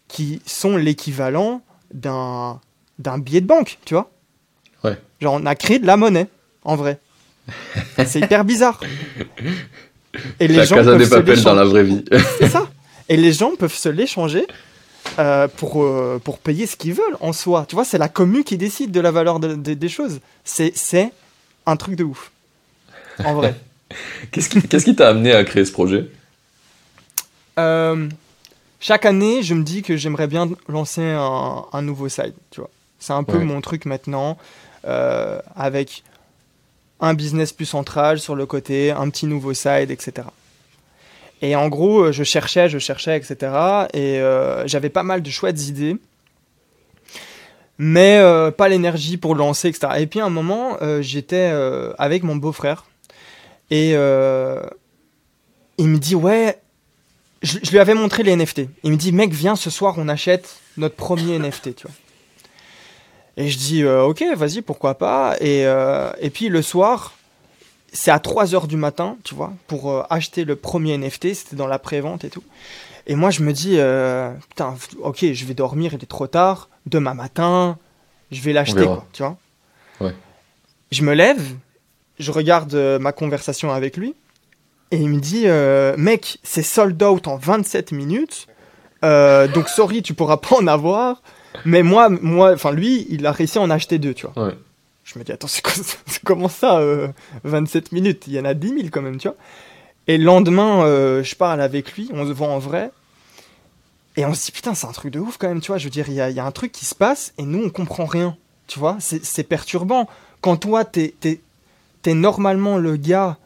qui 0.08 0.40
sont 0.46 0.76
l'équivalent 0.76 1.60
d'un 1.92 2.58
billet 3.18 3.40
de 3.42 3.46
banque, 3.46 3.78
tu 3.84 3.94
vois. 3.94 4.10
Ouais. 4.84 4.96
Genre, 5.20 5.34
on 5.34 5.46
a 5.46 5.54
créé 5.54 5.78
de 5.78 5.86
la 5.86 5.96
monnaie, 5.96 6.26
en 6.64 6.76
vrai. 6.76 6.98
c'est 8.06 8.20
hyper 8.20 8.44
bizarre. 8.44 8.80
Et 10.38 10.48
la 10.48 10.66
Casa 10.66 10.82
peuvent 10.82 10.98
des 10.98 11.04
se 11.04 11.10
Papel 11.10 11.42
dans 11.42 11.54
la 11.54 11.64
vraie 11.64 11.84
vie. 11.84 12.04
C'est 12.38 12.48
ça. 12.48 12.68
Et 13.08 13.16
les 13.16 13.32
gens 13.32 13.52
peuvent 13.56 13.74
se 13.74 13.88
l'échanger 13.88 14.46
euh, 15.18 15.48
pour, 15.48 15.82
euh, 15.82 16.20
pour 16.22 16.38
payer 16.38 16.66
ce 16.66 16.76
qu'ils 16.76 16.94
veulent 16.94 17.16
en 17.20 17.32
soi. 17.32 17.64
Tu 17.68 17.74
vois, 17.74 17.84
c'est 17.84 17.98
la 17.98 18.08
commu 18.08 18.44
qui 18.44 18.56
décide 18.56 18.90
de 18.92 19.00
la 19.00 19.10
valeur 19.10 19.40
de- 19.40 19.54
de- 19.54 19.74
des 19.74 19.88
choses. 19.88 20.20
C'est 20.44 21.12
un 21.66 21.76
truc 21.76 21.96
de 21.96 22.04
ouf. 22.04 22.30
En 23.24 23.34
vrai. 23.34 23.54
Qu'est-ce 24.30 24.84
qui 24.84 24.94
t'a 24.96 25.08
amené 25.08 25.32
à 25.32 25.42
créer 25.44 25.64
ce 25.64 25.72
projet? 25.72 26.08
Euh, 27.58 28.08
chaque 28.78 29.04
année, 29.04 29.42
je 29.42 29.54
me 29.54 29.62
dis 29.62 29.82
que 29.82 29.96
j'aimerais 29.96 30.26
bien 30.26 30.48
lancer 30.68 31.02
un, 31.02 31.64
un 31.72 31.82
nouveau 31.82 32.08
site. 32.08 32.34
Tu 32.50 32.60
vois, 32.60 32.70
c'est 32.98 33.12
un 33.12 33.24
peu 33.24 33.38
Ouais. 33.38 33.44
mon 33.44 33.60
truc 33.60 33.84
maintenant, 33.84 34.38
euh, 34.84 35.40
avec 35.56 36.04
un 37.00 37.14
business 37.14 37.52
plus 37.52 37.66
central 37.66 38.18
sur 38.18 38.34
le 38.34 38.46
côté, 38.46 38.90
un 38.90 39.08
petit 39.10 39.26
nouveau 39.26 39.54
site, 39.54 39.90
etc. 39.90 40.28
Et 41.42 41.56
en 41.56 41.68
gros, 41.68 42.04
euh, 42.04 42.12
je 42.12 42.24
cherchais, 42.24 42.68
je 42.68 42.78
cherchais, 42.78 43.16
etc. 43.16 43.36
Et 43.94 44.20
euh, 44.20 44.66
j'avais 44.66 44.90
pas 44.90 45.02
mal 45.02 45.22
de 45.22 45.30
chouettes 45.30 45.68
idées, 45.68 45.96
mais 47.78 48.20
pas 48.58 48.68
l'énergie 48.68 49.16
pour 49.16 49.34
lancer, 49.34 49.68
etc. 49.68 49.94
Et 49.98 50.06
puis 50.06 50.20
à 50.20 50.26
un 50.26 50.30
moment, 50.30 50.76
j'étais 51.00 51.50
avec 51.98 52.22
mon 52.24 52.36
beau-frère 52.36 52.84
et 53.70 53.92
il 55.78 55.86
me 55.88 55.96
dit 55.96 56.14
ouais, 56.14 56.60
je 57.42 57.70
lui 57.70 57.78
avais 57.78 57.94
montré 57.94 58.22
les 58.22 58.36
NFT. 58.36 58.62
Il 58.82 58.92
me 58.92 58.96
dit, 58.96 59.12
mec, 59.12 59.32
viens 59.32 59.56
ce 59.56 59.70
soir, 59.70 59.94
on 59.96 60.08
achète 60.08 60.56
notre 60.76 60.94
premier 60.94 61.38
NFT, 61.38 61.74
tu 61.74 61.86
vois. 61.86 61.96
Et 63.40 63.48
je 63.48 63.56
dis, 63.56 63.82
euh, 63.82 64.02
ok, 64.02 64.22
vas-y, 64.36 64.60
pourquoi 64.60 64.96
pas. 64.96 65.34
Et, 65.40 65.64
euh, 65.64 66.12
et 66.20 66.28
puis 66.28 66.50
le 66.50 66.60
soir, 66.60 67.14
c'est 67.90 68.10
à 68.10 68.18
3h 68.18 68.66
du 68.66 68.76
matin, 68.76 69.16
tu 69.24 69.34
vois, 69.34 69.54
pour 69.66 69.90
euh, 69.90 70.02
acheter 70.10 70.44
le 70.44 70.56
premier 70.56 70.98
NFT. 70.98 71.32
C'était 71.32 71.56
dans 71.56 71.66
la 71.66 71.78
pré-vente 71.78 72.22
et 72.22 72.28
tout. 72.28 72.42
Et 73.06 73.14
moi, 73.14 73.30
je 73.30 73.42
me 73.42 73.54
dis, 73.54 73.78
putain, 74.50 74.76
ok, 75.00 75.32
je 75.32 75.44
vais 75.46 75.54
dormir, 75.54 75.94
il 75.94 76.02
est 76.02 76.06
trop 76.06 76.26
tard. 76.26 76.68
Demain 76.84 77.14
matin, 77.14 77.78
je 78.30 78.42
vais 78.42 78.52
l'acheter, 78.52 78.86
tu 79.14 79.22
vois. 79.22 79.38
Ouais. 80.02 80.14
Je 80.92 81.02
me 81.02 81.14
lève, 81.14 81.42
je 82.18 82.30
regarde 82.32 82.74
ma 83.00 83.12
conversation 83.12 83.72
avec 83.72 83.96
lui. 83.96 84.14
Et 84.90 84.98
il 84.98 85.08
me 85.08 85.18
dit, 85.18 85.46
mec, 85.98 86.38
c'est 86.42 86.62
sold 86.62 87.02
out 87.02 87.26
en 87.26 87.38
27 87.38 87.92
minutes. 87.92 88.48
Donc, 89.02 89.70
sorry, 89.70 90.02
tu 90.02 90.12
pourras 90.12 90.36
pas 90.36 90.56
en 90.56 90.66
avoir. 90.66 91.22
Mais 91.64 91.82
moi, 91.82 92.08
moi, 92.08 92.52
enfin, 92.52 92.72
lui, 92.72 93.06
il 93.10 93.26
a 93.26 93.32
réussi 93.32 93.58
à 93.58 93.60
en 93.60 93.70
acheter 93.70 93.98
deux, 93.98 94.14
tu 94.14 94.26
vois. 94.26 94.46
Ouais. 94.46 94.54
Je 95.04 95.18
me 95.18 95.24
dis, 95.24 95.32
attends, 95.32 95.48
c'est 95.48 95.62
quoi 95.62 95.72
ça 95.72 95.96
C'est 96.06 96.22
comment 96.22 96.48
ça, 96.48 96.78
euh, 96.78 97.08
27 97.44 97.92
minutes? 97.92 98.24
Il 98.26 98.34
y 98.34 98.40
en 98.40 98.44
a 98.44 98.54
10 98.54 98.68
000 98.68 98.80
quand 98.92 99.02
même, 99.02 99.18
tu 99.18 99.28
vois. 99.28 99.36
Et 100.06 100.18
le 100.18 100.24
lendemain, 100.24 100.84
euh, 100.84 101.22
je 101.22 101.34
parle 101.36 101.60
avec 101.60 101.92
lui, 101.92 102.10
on 102.12 102.26
se 102.26 102.32
voit 102.32 102.48
en 102.48 102.58
vrai. 102.58 102.90
Et 104.16 104.24
on 104.24 104.34
se 104.34 104.46
dit, 104.46 104.52
putain, 104.52 104.74
c'est 104.74 104.86
un 104.86 104.92
truc 104.92 105.12
de 105.12 105.20
ouf 105.20 105.36
quand 105.36 105.48
même, 105.48 105.60
tu 105.60 105.68
vois. 105.68 105.78
Je 105.78 105.84
veux 105.84 105.90
dire, 105.90 106.08
il 106.08 106.14
y 106.14 106.20
a, 106.20 106.30
y 106.30 106.40
a 106.40 106.44
un 106.44 106.50
truc 106.50 106.72
qui 106.72 106.84
se 106.84 106.94
passe 106.94 107.32
et 107.38 107.42
nous, 107.42 107.64
on 107.64 107.70
comprend 107.70 108.06
rien, 108.06 108.36
tu 108.66 108.78
vois. 108.78 108.96
C'est 109.00 109.24
c'est 109.24 109.44
perturbant. 109.44 110.08
Quand 110.40 110.56
toi, 110.56 110.84
t'es 110.84 111.14
es, 111.22 112.14
normalement 112.14 112.76
le 112.76 112.96
gars 112.96 113.36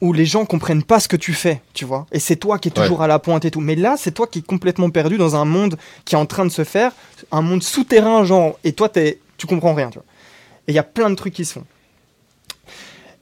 où 0.00 0.12
les 0.12 0.24
gens 0.24 0.44
comprennent 0.46 0.82
pas 0.82 0.98
ce 1.00 1.08
que 1.08 1.16
tu 1.16 1.32
fais, 1.34 1.60
tu 1.74 1.84
vois. 1.84 2.06
Et 2.12 2.18
c'est 2.20 2.36
toi 2.36 2.58
qui 2.58 2.68
es 2.68 2.72
Ouais. 2.78 2.82
toujours 2.84 3.02
à 3.02 3.06
la 3.06 3.18
pointe 3.18 3.44
et 3.44 3.50
tout. 3.50 3.60
Mais 3.60 3.74
là, 3.76 3.96
c'est 3.98 4.12
toi 4.12 4.26
qui 4.26 4.38
es 4.38 4.42
complètement 4.42 4.88
perdu 4.90 5.18
dans 5.18 5.36
un 5.36 5.44
monde 5.44 5.76
qui 6.04 6.14
est 6.14 6.18
en 6.18 6.26
train 6.26 6.44
de 6.46 6.50
se 6.50 6.64
faire, 6.64 6.92
un 7.32 7.42
monde 7.42 7.62
souterrain, 7.62 8.24
genre. 8.24 8.58
Et 8.64 8.72
toi, 8.72 8.88
es, 8.96 9.18
tu 9.36 9.46
comprends 9.46 9.74
rien, 9.74 9.90
tu 9.90 9.98
vois. 9.98 10.06
Et 10.68 10.72
il 10.72 10.74
y 10.74 10.78
a 10.78 10.82
plein 10.84 11.10
de 11.10 11.14
trucs 11.16 11.34
qui 11.34 11.44
se 11.44 11.52
font. 11.54 11.64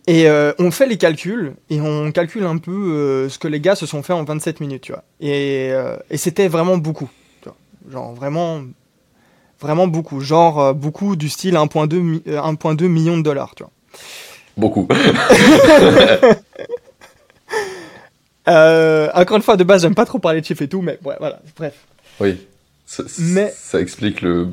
Et 0.07 0.27
euh, 0.29 0.53
on 0.59 0.71
fait 0.71 0.87
les 0.87 0.97
calculs, 0.97 1.55
et 1.69 1.81
on 1.83 2.11
calcule 2.13 2.45
un 2.45 2.57
peu 2.57 2.73
euh, 2.73 3.29
ce 3.29 3.39
que 3.39 3.47
les 3.49 3.61
gars 3.61 3.75
se 3.75 3.85
sont 3.85 4.03
fait 4.03 4.15
en 4.15 4.25
27 4.25 4.61
minutes, 4.61 4.83
tu 4.83 4.93
vois. 4.93 5.03
Et, 5.21 5.69
euh, 5.71 5.97
et 6.11 6.17
c'était 6.17 6.49
vraiment 6.49 6.79
beaucoup. 6.79 7.11
Tu 7.43 7.49
vois. 7.51 7.57
Genre 7.93 8.15
vraiment, 8.15 8.63
vraiment 9.61 9.87
beaucoup. 9.87 10.21
Genre 10.21 10.61
euh, 10.61 10.73
beaucoup 10.73 11.15
du 11.17 11.29
style 11.29 11.57
1,2 11.57 11.97
mi- 12.01 12.23
euh, 12.27 12.41
1,2 12.41 12.87
million 12.87 13.19
de 13.19 13.23
dollars, 13.23 13.55
tu 13.55 13.65
vois. 13.65 13.73
Beaucoup. 14.57 14.89
Euh, 18.49 19.11
encore 19.15 19.37
une 19.37 19.43
fois, 19.43 19.57
de 19.57 19.65
base, 19.65 19.83
j'aime 19.83 19.95
pas 19.95 20.07
trop 20.07 20.19
parler 20.19 20.41
de 20.41 20.47
chiffres 20.47 20.63
et 20.63 20.69
tout, 20.69 20.81
mais 20.81 20.99
ouais, 21.05 21.17
voilà, 21.19 21.41
bref. 21.57 21.75
Oui. 22.21 22.39
Ça, 22.87 23.03
Mais- 23.19 23.53
ça 23.55 23.81
explique 23.81 24.23
le, 24.23 24.49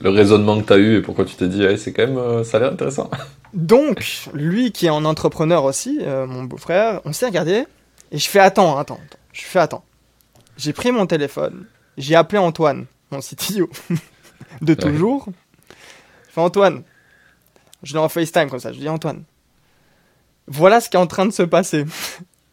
le 0.00 0.08
raisonnement 0.10 0.60
que 0.60 0.66
tu 0.66 0.72
as 0.72 0.76
eu 0.76 0.96
et 0.98 1.02
pourquoi 1.02 1.24
tu 1.24 1.34
t'es 1.34 1.48
dit, 1.48 1.66
c'est 1.76 1.92
quand 1.92 2.06
même, 2.06 2.18
euh, 2.18 2.44
ça 2.44 2.58
a 2.58 2.60
l'air 2.60 2.72
intéressant. 2.72 3.10
Donc, 3.52 4.28
lui 4.32 4.70
qui 4.70 4.86
est 4.86 4.90
en 4.90 5.04
entrepreneur 5.04 5.64
aussi, 5.64 5.98
euh, 6.02 6.26
mon 6.26 6.44
beau-frère, 6.44 7.00
on 7.04 7.12
s'est 7.12 7.26
regardé 7.26 7.66
et 8.12 8.18
je 8.18 8.28
fais 8.28 8.38
attends, 8.38 8.78
attends, 8.78 9.00
attends. 9.04 9.18
Je 9.32 9.42
fais 9.42 9.58
attends. 9.58 9.84
J'ai 10.56 10.72
pris 10.72 10.92
mon 10.92 11.06
téléphone, 11.06 11.66
j'ai 11.98 12.14
appelé 12.14 12.38
Antoine, 12.38 12.86
mon 13.10 13.18
CTO 13.18 13.68
de 14.62 14.74
toujours. 14.74 15.26
Je 16.28 16.32
fais 16.34 16.40
Antoine, 16.40 16.84
je 17.82 17.92
l'ai 17.94 17.98
en 17.98 18.08
FaceTime 18.08 18.48
comme 18.50 18.60
ça, 18.60 18.72
je 18.72 18.78
dis 18.78 18.88
Antoine, 18.88 19.24
voilà 20.46 20.80
ce 20.80 20.88
qui 20.88 20.96
est 20.96 21.00
en 21.00 21.08
train 21.08 21.26
de 21.26 21.32
se 21.32 21.42
passer. 21.42 21.84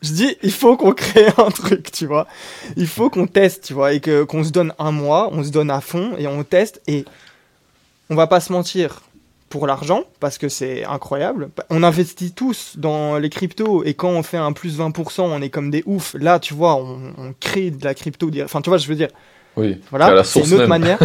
Je 0.02 0.12
dis, 0.14 0.36
il 0.42 0.52
faut 0.52 0.78
qu'on 0.78 0.94
crée 0.94 1.28
un 1.38 1.52
truc, 1.52 1.92
tu 1.92 2.06
vois. 2.06 2.28
Il 2.76 2.88
faut 2.88 3.10
qu'on 3.10 3.28
teste, 3.28 3.66
tu 3.66 3.74
vois, 3.74 3.94
et 3.94 4.00
que 4.00 4.24
qu'on 4.24 4.44
se 4.44 4.52
donne 4.52 4.74
un 4.80 4.92
mois, 4.92 5.30
on 5.32 5.44
se 5.44 5.50
donne 5.50 5.70
à 5.70 5.82
fond 5.82 6.14
et 6.18 6.28
on 6.28 6.44
teste. 6.44 6.82
Et 6.88 7.06
on 8.10 8.16
va 8.16 8.28
pas 8.28 8.40
se 8.40 8.52
mentir, 8.52 9.02
pour 9.52 9.68
l'argent, 9.68 10.06
parce 10.20 10.40
que 10.40 10.50
c'est 10.50 10.86
incroyable. 10.86 11.50
On 11.70 11.84
investit 11.84 12.32
tous 12.32 12.74
dans 12.78 13.18
les 13.20 13.30
cryptos, 13.30 13.84
et 13.84 13.94
quand 13.94 14.10
on 14.10 14.24
fait 14.24 14.38
un 14.38 14.54
plus 14.54 14.80
20%, 14.80 15.22
on 15.22 15.42
est 15.42 15.50
comme 15.50 15.70
des 15.70 15.84
oufs. 15.86 16.16
Là, 16.20 16.40
tu 16.40 16.56
vois, 16.56 16.76
on, 16.76 17.14
on 17.18 17.36
crée 17.40 17.70
de 17.70 17.84
la 17.84 17.94
crypto. 17.94 18.32
Enfin, 18.44 18.62
tu 18.62 18.70
vois, 18.70 18.80
je 18.80 18.88
veux 18.88 18.96
dire, 18.96 19.10
Oui. 19.56 19.80
Voilà, 19.92 20.24
c'est 20.24 20.40
une 20.40 20.54
autre 20.54 20.68
manière. 20.68 20.98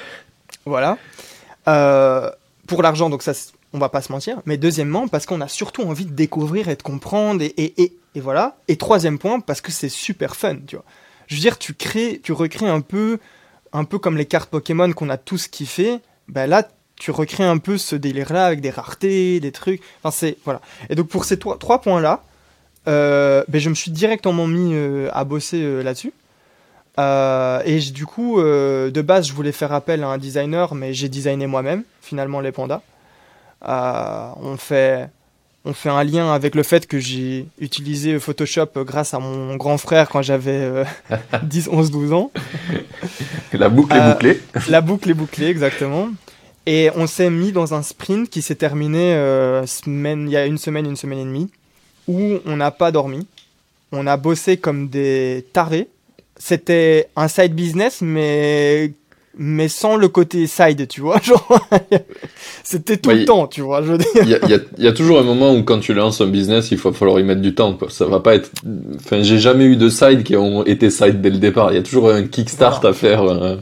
voilà. 0.66 0.98
Euh, 1.68 2.30
pour 2.66 2.82
l'argent, 2.82 3.10
donc 3.10 3.22
ça, 3.22 3.32
on 3.72 3.78
va 3.78 3.88
pas 3.88 4.02
se 4.02 4.12
mentir. 4.12 4.40
Mais 4.46 4.56
deuxièmement, 4.56 5.08
parce 5.08 5.26
qu'on 5.26 5.40
a 5.40 5.48
surtout 5.48 5.82
envie 5.82 6.06
de 6.06 6.12
découvrir 6.12 6.68
et 6.68 6.76
de 6.76 6.82
comprendre 6.82 7.42
et, 7.42 7.54
et, 7.56 7.96
et, 8.14 8.20
voilà. 8.20 8.56
Et 8.68 8.76
troisième 8.76 9.18
point, 9.18 9.40
parce 9.40 9.60
que 9.60 9.72
c'est 9.72 9.88
super 9.88 10.36
fun, 10.36 10.56
tu 10.66 10.76
vois. 10.76 10.84
Je 11.26 11.36
veux 11.36 11.40
dire, 11.40 11.58
tu 11.58 11.74
crées, 11.74 12.20
tu 12.22 12.32
recrées 12.32 12.68
un 12.68 12.80
peu, 12.80 13.18
un 13.72 13.84
peu 13.84 13.98
comme 13.98 14.16
les 14.16 14.26
cartes 14.26 14.50
Pokémon 14.50 14.92
qu'on 14.92 15.08
a 15.08 15.16
tous 15.16 15.48
kiffé. 15.48 15.98
Ben 16.28 16.46
là, 16.46 16.68
tu 16.96 17.10
recrées 17.10 17.44
un 17.44 17.58
peu 17.58 17.78
ce 17.78 17.96
délire-là 17.96 18.46
avec 18.46 18.60
des 18.60 18.70
raretés, 18.70 19.40
des 19.40 19.52
trucs. 19.52 19.82
Enfin, 20.02 20.14
c'est 20.16 20.36
voilà. 20.44 20.60
Et 20.90 20.94
donc 20.94 21.08
pour 21.08 21.24
ces 21.24 21.38
trois, 21.38 21.80
points-là, 21.80 22.22
euh, 22.88 23.44
ben, 23.48 23.60
je 23.60 23.70
me 23.70 23.74
suis 23.74 23.90
directement 23.90 24.46
mis 24.46 24.74
euh, 24.74 25.08
à 25.12 25.24
bosser 25.24 25.62
euh, 25.62 25.82
là-dessus. 25.82 26.12
et 26.98 27.80
du 27.92 28.04
coup, 28.04 28.40
de 28.40 29.02
base, 29.02 29.26
je 29.26 29.32
voulais 29.32 29.52
faire 29.52 29.72
appel 29.72 30.04
à 30.04 30.08
un 30.08 30.18
designer, 30.18 30.74
mais 30.74 30.92
j'ai 30.92 31.08
designé 31.08 31.46
moi-même, 31.46 31.84
finalement, 32.02 32.40
les 32.40 32.52
pandas. 32.52 32.82
On, 33.64 34.56
fait, 34.58 35.08
on 35.64 35.72
fait 35.72 35.88
un 35.88 36.04
lien 36.04 36.32
avec 36.32 36.54
le 36.54 36.62
fait 36.62 36.86
que 36.86 36.98
j'ai 36.98 37.46
utilisé 37.60 38.18
Photoshop 38.18 38.68
grâce 38.84 39.14
à 39.14 39.18
mon 39.18 39.56
grand 39.56 39.78
frère 39.78 40.08
quand 40.08 40.22
j'avais 40.22 40.84
10, 41.42 41.68
11, 41.72 41.90
12 41.90 42.12
ans. 42.12 42.30
La 43.52 43.68
boucle 43.68 43.96
est 43.96 44.12
bouclée. 44.12 44.40
La 44.68 44.80
boucle 44.80 45.10
est 45.10 45.14
bouclée, 45.14 45.46
exactement. 45.46 46.08
Et 46.66 46.90
on 46.94 47.06
s'est 47.06 47.30
mis 47.30 47.52
dans 47.52 47.74
un 47.74 47.82
sprint 47.82 48.30
qui 48.30 48.40
s'est 48.40 48.54
terminé 48.54 49.14
semaine, 49.66 50.28
il 50.28 50.32
y 50.32 50.36
a 50.36 50.46
une 50.46 50.58
semaine, 50.58 50.86
une 50.86 50.96
semaine 50.96 51.18
et 51.18 51.24
demie 51.24 51.50
où 52.08 52.38
on 52.46 52.56
n'a 52.56 52.70
pas 52.70 52.90
dormi. 52.90 53.26
On 53.92 54.06
a 54.06 54.16
bossé 54.16 54.56
comme 54.56 54.88
des 54.88 55.46
tarés. 55.52 55.88
C'était 56.36 57.08
un 57.14 57.28
side 57.28 57.54
business, 57.54 58.00
mais 58.00 58.92
mais 59.36 59.68
sans 59.68 59.96
le 59.96 60.08
côté 60.08 60.46
side, 60.46 60.86
tu 60.88 61.00
vois. 61.00 61.20
c'était 62.64 62.96
tout 62.96 63.10
le 63.10 63.24
temps, 63.24 63.46
tu 63.46 63.60
vois. 63.60 63.82
Il 64.22 64.28
y, 64.28 64.86
a 64.86 64.92
toujours 64.92 65.18
un 65.18 65.22
moment 65.22 65.54
où 65.54 65.62
quand 65.62 65.80
tu 65.80 65.94
lances 65.94 66.20
un 66.20 66.26
business, 66.26 66.70
il 66.70 66.78
faut 66.78 66.92
falloir 66.92 67.18
y 67.20 67.24
mettre 67.24 67.40
du 67.40 67.54
temps. 67.54 67.74
Quoi. 67.74 67.88
Ça 67.90 68.06
va 68.06 68.20
pas 68.20 68.34
être. 68.34 68.50
Enfin, 68.96 69.22
j'ai 69.22 69.38
jamais 69.38 69.64
eu 69.64 69.76
de 69.76 69.88
side 69.88 70.22
qui 70.22 70.36
ont 70.36 70.64
été 70.64 70.90
side 70.90 71.20
dès 71.20 71.30
le 71.30 71.38
départ. 71.38 71.72
Il 71.72 71.76
y 71.76 71.78
a 71.78 71.82
toujours 71.82 72.10
un 72.10 72.24
kickstart 72.24 72.84
à 72.84 72.92
faire. 72.92 73.22
Euh. 73.22 73.56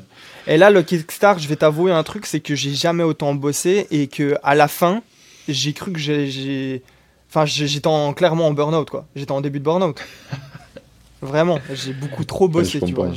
Et 0.47 0.57
là, 0.57 0.71
le 0.71 0.83
kickstart, 0.83 1.39
je 1.39 1.49
vais 1.49 1.57
t'avouer 1.57 1.93
un 1.93 2.03
truc, 2.03 2.27
c'est 2.27 2.41
que 2.41 2.55
j'ai 2.55 2.75
jamais 2.75 3.05
autant 3.05 3.35
bossé 3.35 3.87
et 3.91 4.09
que 4.09 4.35
à 4.43 4.55
la 4.55 4.69
fin, 4.69 5.03
j'ai 5.49 5.73
cru 5.73 5.93
que 5.93 5.99
j'ai 5.99 6.83
Enfin, 7.33 7.47
j'étais 7.47 7.89
clairement 8.17 8.49
en 8.49 8.53
burn-out, 8.53 8.91
quoi. 8.91 9.07
J'étais 9.15 9.31
en 9.31 9.41
début 9.41 9.61
de 9.61 9.65
burn-out. 9.65 9.97
Vraiment, 11.23 11.59
j'ai 11.73 11.93
beaucoup 11.93 12.25
trop 12.25 12.49
bossé, 12.49 12.81
tu 12.81 12.95
vois. 12.95 13.11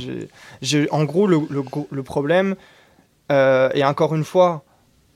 en 0.90 1.04
gros, 1.04 1.26
le, 1.26 1.40
le, 1.90 2.02
problème, 2.02 2.54
euh, 3.32 3.70
et 3.72 3.82
encore 3.82 4.14
une 4.14 4.24
fois, 4.24 4.64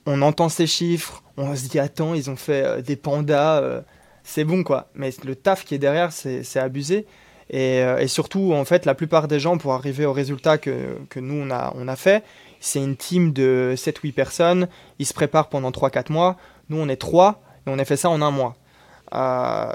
on 0.07 0.21
entend 0.23 0.49
ces 0.49 0.65
chiffres, 0.65 1.23
on 1.37 1.55
se 1.55 1.67
dit, 1.67 1.77
attends, 1.77 2.15
ils 2.15 2.31
ont 2.31 2.35
fait 2.35 2.65
euh, 2.65 2.81
des 2.81 2.95
pandas, 2.95 3.61
euh, 3.61 3.81
c'est 4.23 4.43
bon, 4.43 4.63
quoi. 4.63 4.89
Mais 4.95 5.11
le 5.23 5.35
taf 5.35 5.65
qui 5.65 5.75
est 5.75 5.79
derrière, 5.79 6.11
c'est 6.11 6.57
abusé. 6.57 7.05
Et, 7.51 7.79
et, 7.79 8.07
surtout, 8.07 8.53
en 8.53 8.65
fait, 8.65 8.85
la 8.85 8.93
plupart 8.93 9.27
des 9.27 9.39
gens, 9.39 9.57
pour 9.57 9.73
arriver 9.73 10.05
au 10.05 10.13
résultat 10.13 10.57
que, 10.57 10.97
que 11.09 11.19
nous, 11.19 11.35
on 11.35 11.49
a, 11.49 11.73
on 11.75 11.87
a 11.87 11.95
fait, 11.95 12.23
c'est 12.59 12.79
une 12.83 12.95
team 12.95 13.33
de 13.33 13.73
7-8 13.75 14.13
personnes. 14.13 14.67
Ils 14.99 15.07
se 15.07 15.13
préparent 15.13 15.49
pendant 15.49 15.71
3-4 15.71 16.11
mois. 16.11 16.37
Nous, 16.69 16.77
on 16.77 16.87
est 16.89 16.95
3 16.95 17.41
et 17.65 17.69
on 17.71 17.79
a 17.79 17.85
fait 17.85 17.97
ça 17.97 18.09
en 18.09 18.21
un 18.21 18.29
mois. 18.29 18.55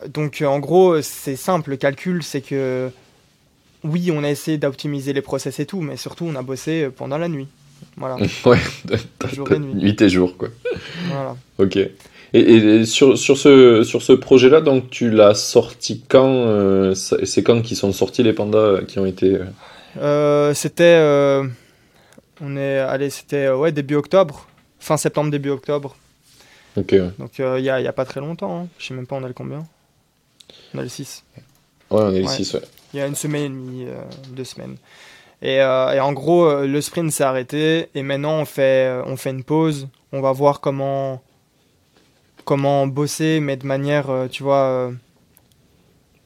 Donc 0.08 0.44
en 0.46 0.60
gros, 0.60 1.02
c'est 1.02 1.34
simple, 1.34 1.70
le 1.70 1.76
calcul, 1.76 2.22
c'est 2.22 2.40
que 2.40 2.92
oui, 3.84 4.10
on 4.10 4.24
a 4.24 4.30
essayé 4.30 4.58
d'optimiser 4.58 5.12
les 5.12 5.22
process 5.22 5.60
et 5.60 5.66
tout, 5.66 5.80
mais 5.80 5.96
surtout 5.96 6.24
on 6.24 6.34
a 6.34 6.42
bossé 6.42 6.88
pendant 6.94 7.18
la 7.18 7.28
nuit. 7.28 7.46
Voilà. 7.96 8.16
ouais, 8.46 8.58
jour 9.32 9.52
et 9.52 9.58
nuit. 9.58 9.74
nuit 9.74 10.00
et 10.00 10.08
jour, 10.08 10.36
quoi. 10.36 10.48
Voilà. 11.08 11.36
Ok. 11.58 11.78
Et, 12.36 12.84
sur, 12.84 13.16
sur, 13.16 13.38
ce, 13.38 13.84
sur 13.84 14.02
ce 14.02 14.12
projet-là, 14.12 14.60
donc 14.60 14.90
tu 14.90 15.08
l'as 15.08 15.34
sorti 15.34 16.02
quand 16.08 16.26
euh, 16.26 16.92
C'est 16.94 17.44
quand 17.44 17.62
qui 17.62 17.76
sont 17.76 17.92
sortis 17.92 18.24
les 18.24 18.32
pandas 18.32 18.80
qui 18.88 18.98
ont 18.98 19.06
été 19.06 19.38
euh, 19.98 20.52
C'était, 20.52 20.98
on 22.40 22.56
est, 22.56 22.78
allez, 22.78 23.10
c'était 23.10 23.50
ouais 23.50 23.70
début 23.70 23.94
octobre, 23.94 24.48
fin 24.80 24.96
septembre 24.96 25.30
début 25.30 25.50
octobre. 25.50 25.94
Donc 26.76 26.90
il 26.92 27.12
n'y 27.60 27.70
a, 27.70 27.80
y 27.80 27.86
a, 27.86 27.92
pas 27.92 28.04
très 28.04 28.20
longtemps, 28.20 28.62
hein. 28.62 28.68
je 28.78 28.86
sais 28.86 28.94
même 28.94 29.06
pas 29.06 29.14
on 29.14 29.22
a 29.22 29.28
le 29.28 29.34
combien? 29.34 29.64
On 30.74 30.78
a 30.78 30.82
le 30.82 30.88
6. 30.88 31.24
Ouais, 31.36 31.42
on 31.90 32.08
a 32.08 32.10
le 32.10 32.26
6, 32.26 32.54
ouais. 32.54 32.60
Il 32.94 32.98
y 32.98 33.00
a 33.00 33.08
une 33.08 33.16
semaine 33.16 33.42
et 33.42 33.48
demie, 33.48 33.84
euh, 33.86 34.02
deux 34.30 34.44
semaines. 34.44 34.76
Et, 35.42 35.60
euh, 35.60 35.92
et 35.92 35.98
en 36.00 36.12
gros, 36.12 36.44
euh, 36.44 36.64
le 36.64 36.80
sprint 36.80 37.10
s'est 37.10 37.24
arrêté 37.24 37.88
et 37.96 38.04
maintenant 38.04 38.38
on 38.38 38.44
fait, 38.44 39.02
on 39.04 39.16
fait 39.16 39.30
une 39.30 39.42
pause. 39.42 39.88
On 40.12 40.20
va 40.20 40.30
voir 40.30 40.60
comment, 40.60 41.20
comment 42.44 42.86
bosser, 42.86 43.40
mais 43.40 43.56
de 43.56 43.66
manière, 43.66 44.06
tu 44.30 44.44
vois. 44.44 44.92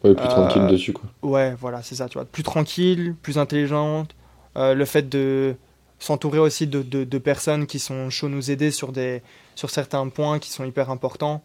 ouais, 0.04 0.14
plus 0.14 0.28
tranquille 0.28 0.66
dessus, 0.66 0.92
quoi. 0.92 1.08
Ouais, 1.22 1.54
voilà, 1.58 1.82
c'est 1.82 1.94
ça, 1.94 2.06
tu 2.06 2.18
vois. 2.18 2.26
Plus 2.26 2.42
tranquille, 2.42 3.14
plus 3.22 3.38
intelligente. 3.38 4.14
le 4.54 4.84
fait 4.84 5.08
de 5.08 5.56
s'entourer 5.98 6.38
aussi 6.38 6.66
de, 6.66 6.82
de, 6.82 7.04
de, 7.04 7.18
personnes 7.18 7.66
qui 7.66 7.78
sont 7.78 8.10
chaudes 8.10 8.30
nous 8.30 8.50
aider 8.50 8.70
sur 8.70 8.92
des, 8.92 9.22
sur 9.54 9.70
certains 9.70 10.06
points 10.08 10.38
qui 10.38 10.50
sont 10.50 10.64
hyper 10.64 10.90
importants, 10.90 11.42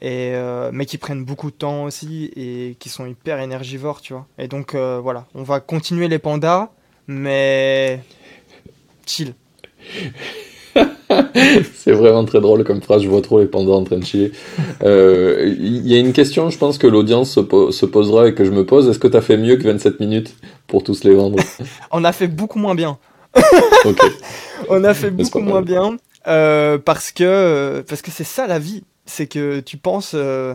et, 0.00 0.32
euh, 0.34 0.70
mais 0.72 0.86
qui 0.86 0.98
prennent 0.98 1.24
beaucoup 1.24 1.50
de 1.50 1.56
temps 1.56 1.84
aussi 1.84 2.30
et 2.36 2.76
qui 2.78 2.88
sont 2.88 3.06
hyper 3.06 3.40
énergivores, 3.40 4.00
tu 4.00 4.12
vois. 4.12 4.26
Et 4.38 4.48
donc 4.48 4.74
euh, 4.74 5.00
voilà, 5.02 5.26
on 5.34 5.42
va 5.42 5.60
continuer 5.60 6.08
les 6.08 6.18
pandas, 6.18 6.70
mais 7.06 8.00
chill. 9.06 9.34
c'est 11.74 11.92
vraiment 11.92 12.24
très 12.24 12.40
drôle 12.40 12.64
comme 12.64 12.80
phrase, 12.80 13.02
je 13.02 13.08
vois 13.08 13.22
trop 13.22 13.40
les 13.40 13.46
pandas 13.46 13.72
en 13.72 13.84
train 13.84 13.98
de 13.98 14.04
chiller. 14.04 14.32
Euh, 14.82 15.54
il 15.58 15.86
y 15.86 15.94
a 15.94 15.98
une 15.98 16.12
question, 16.12 16.50
je 16.50 16.58
pense 16.58 16.78
que 16.78 16.86
l'audience 16.86 17.34
se, 17.34 17.40
posera 17.86 18.28
et 18.28 18.34
que 18.34 18.44
je 18.44 18.50
me 18.50 18.64
pose. 18.64 18.88
Est-ce 18.88 18.98
que 18.98 19.08
tu 19.08 19.16
as 19.16 19.20
fait 19.20 19.36
mieux 19.36 19.56
que 19.56 19.64
27 19.64 20.00
minutes 20.00 20.36
pour 20.66 20.82
tous 20.82 21.04
les 21.04 21.14
vendre? 21.14 21.38
On 21.90 22.04
a 22.04 22.12
fait 22.12 22.28
beaucoup 22.28 22.58
moins 22.58 22.74
bien. 22.74 22.98
On 24.68 24.84
a 24.84 24.94
fait 24.94 25.10
beaucoup 25.10 25.40
moins 25.40 25.62
bien. 25.62 25.96
Euh, 26.26 26.76
parce 26.76 27.12
que 27.12 27.82
parce 27.88 28.02
que 28.02 28.10
c'est 28.10 28.24
ça 28.24 28.46
la 28.46 28.58
vie, 28.58 28.84
c'est 29.10 29.26
que 29.26 29.60
tu 29.60 29.76
penses 29.76 30.12
euh, 30.14 30.54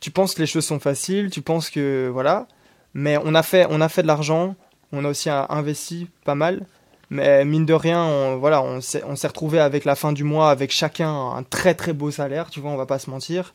tu 0.00 0.10
penses 0.10 0.34
que 0.34 0.40
les 0.40 0.46
choses 0.46 0.66
sont 0.66 0.78
faciles, 0.78 1.30
tu 1.30 1.42
penses 1.42 1.70
que 1.70 2.08
voilà, 2.12 2.46
mais 2.94 3.18
on 3.24 3.34
a 3.34 3.42
fait 3.42 3.66
on 3.70 3.80
a 3.80 3.88
fait 3.88 4.02
de 4.02 4.06
l'argent, 4.06 4.54
on 4.92 5.04
a 5.04 5.08
aussi 5.08 5.30
investi 5.30 6.08
pas 6.24 6.34
mal, 6.34 6.66
mais 7.10 7.44
mine 7.44 7.66
de 7.66 7.74
rien, 7.74 8.02
on, 8.04 8.36
voilà, 8.38 8.62
on 8.62 8.80
s'est 8.80 9.02
on 9.04 9.14
retrouvé 9.14 9.58
avec 9.58 9.84
la 9.84 9.96
fin 9.96 10.12
du 10.12 10.24
mois 10.24 10.50
avec 10.50 10.70
chacun 10.70 11.10
un 11.10 11.42
très 11.42 11.74
très 11.74 11.92
beau 11.92 12.10
salaire, 12.10 12.50
tu 12.50 12.60
vois, 12.60 12.70
on 12.70 12.76
va 12.76 12.86
pas 12.86 12.98
se 12.98 13.10
mentir. 13.10 13.54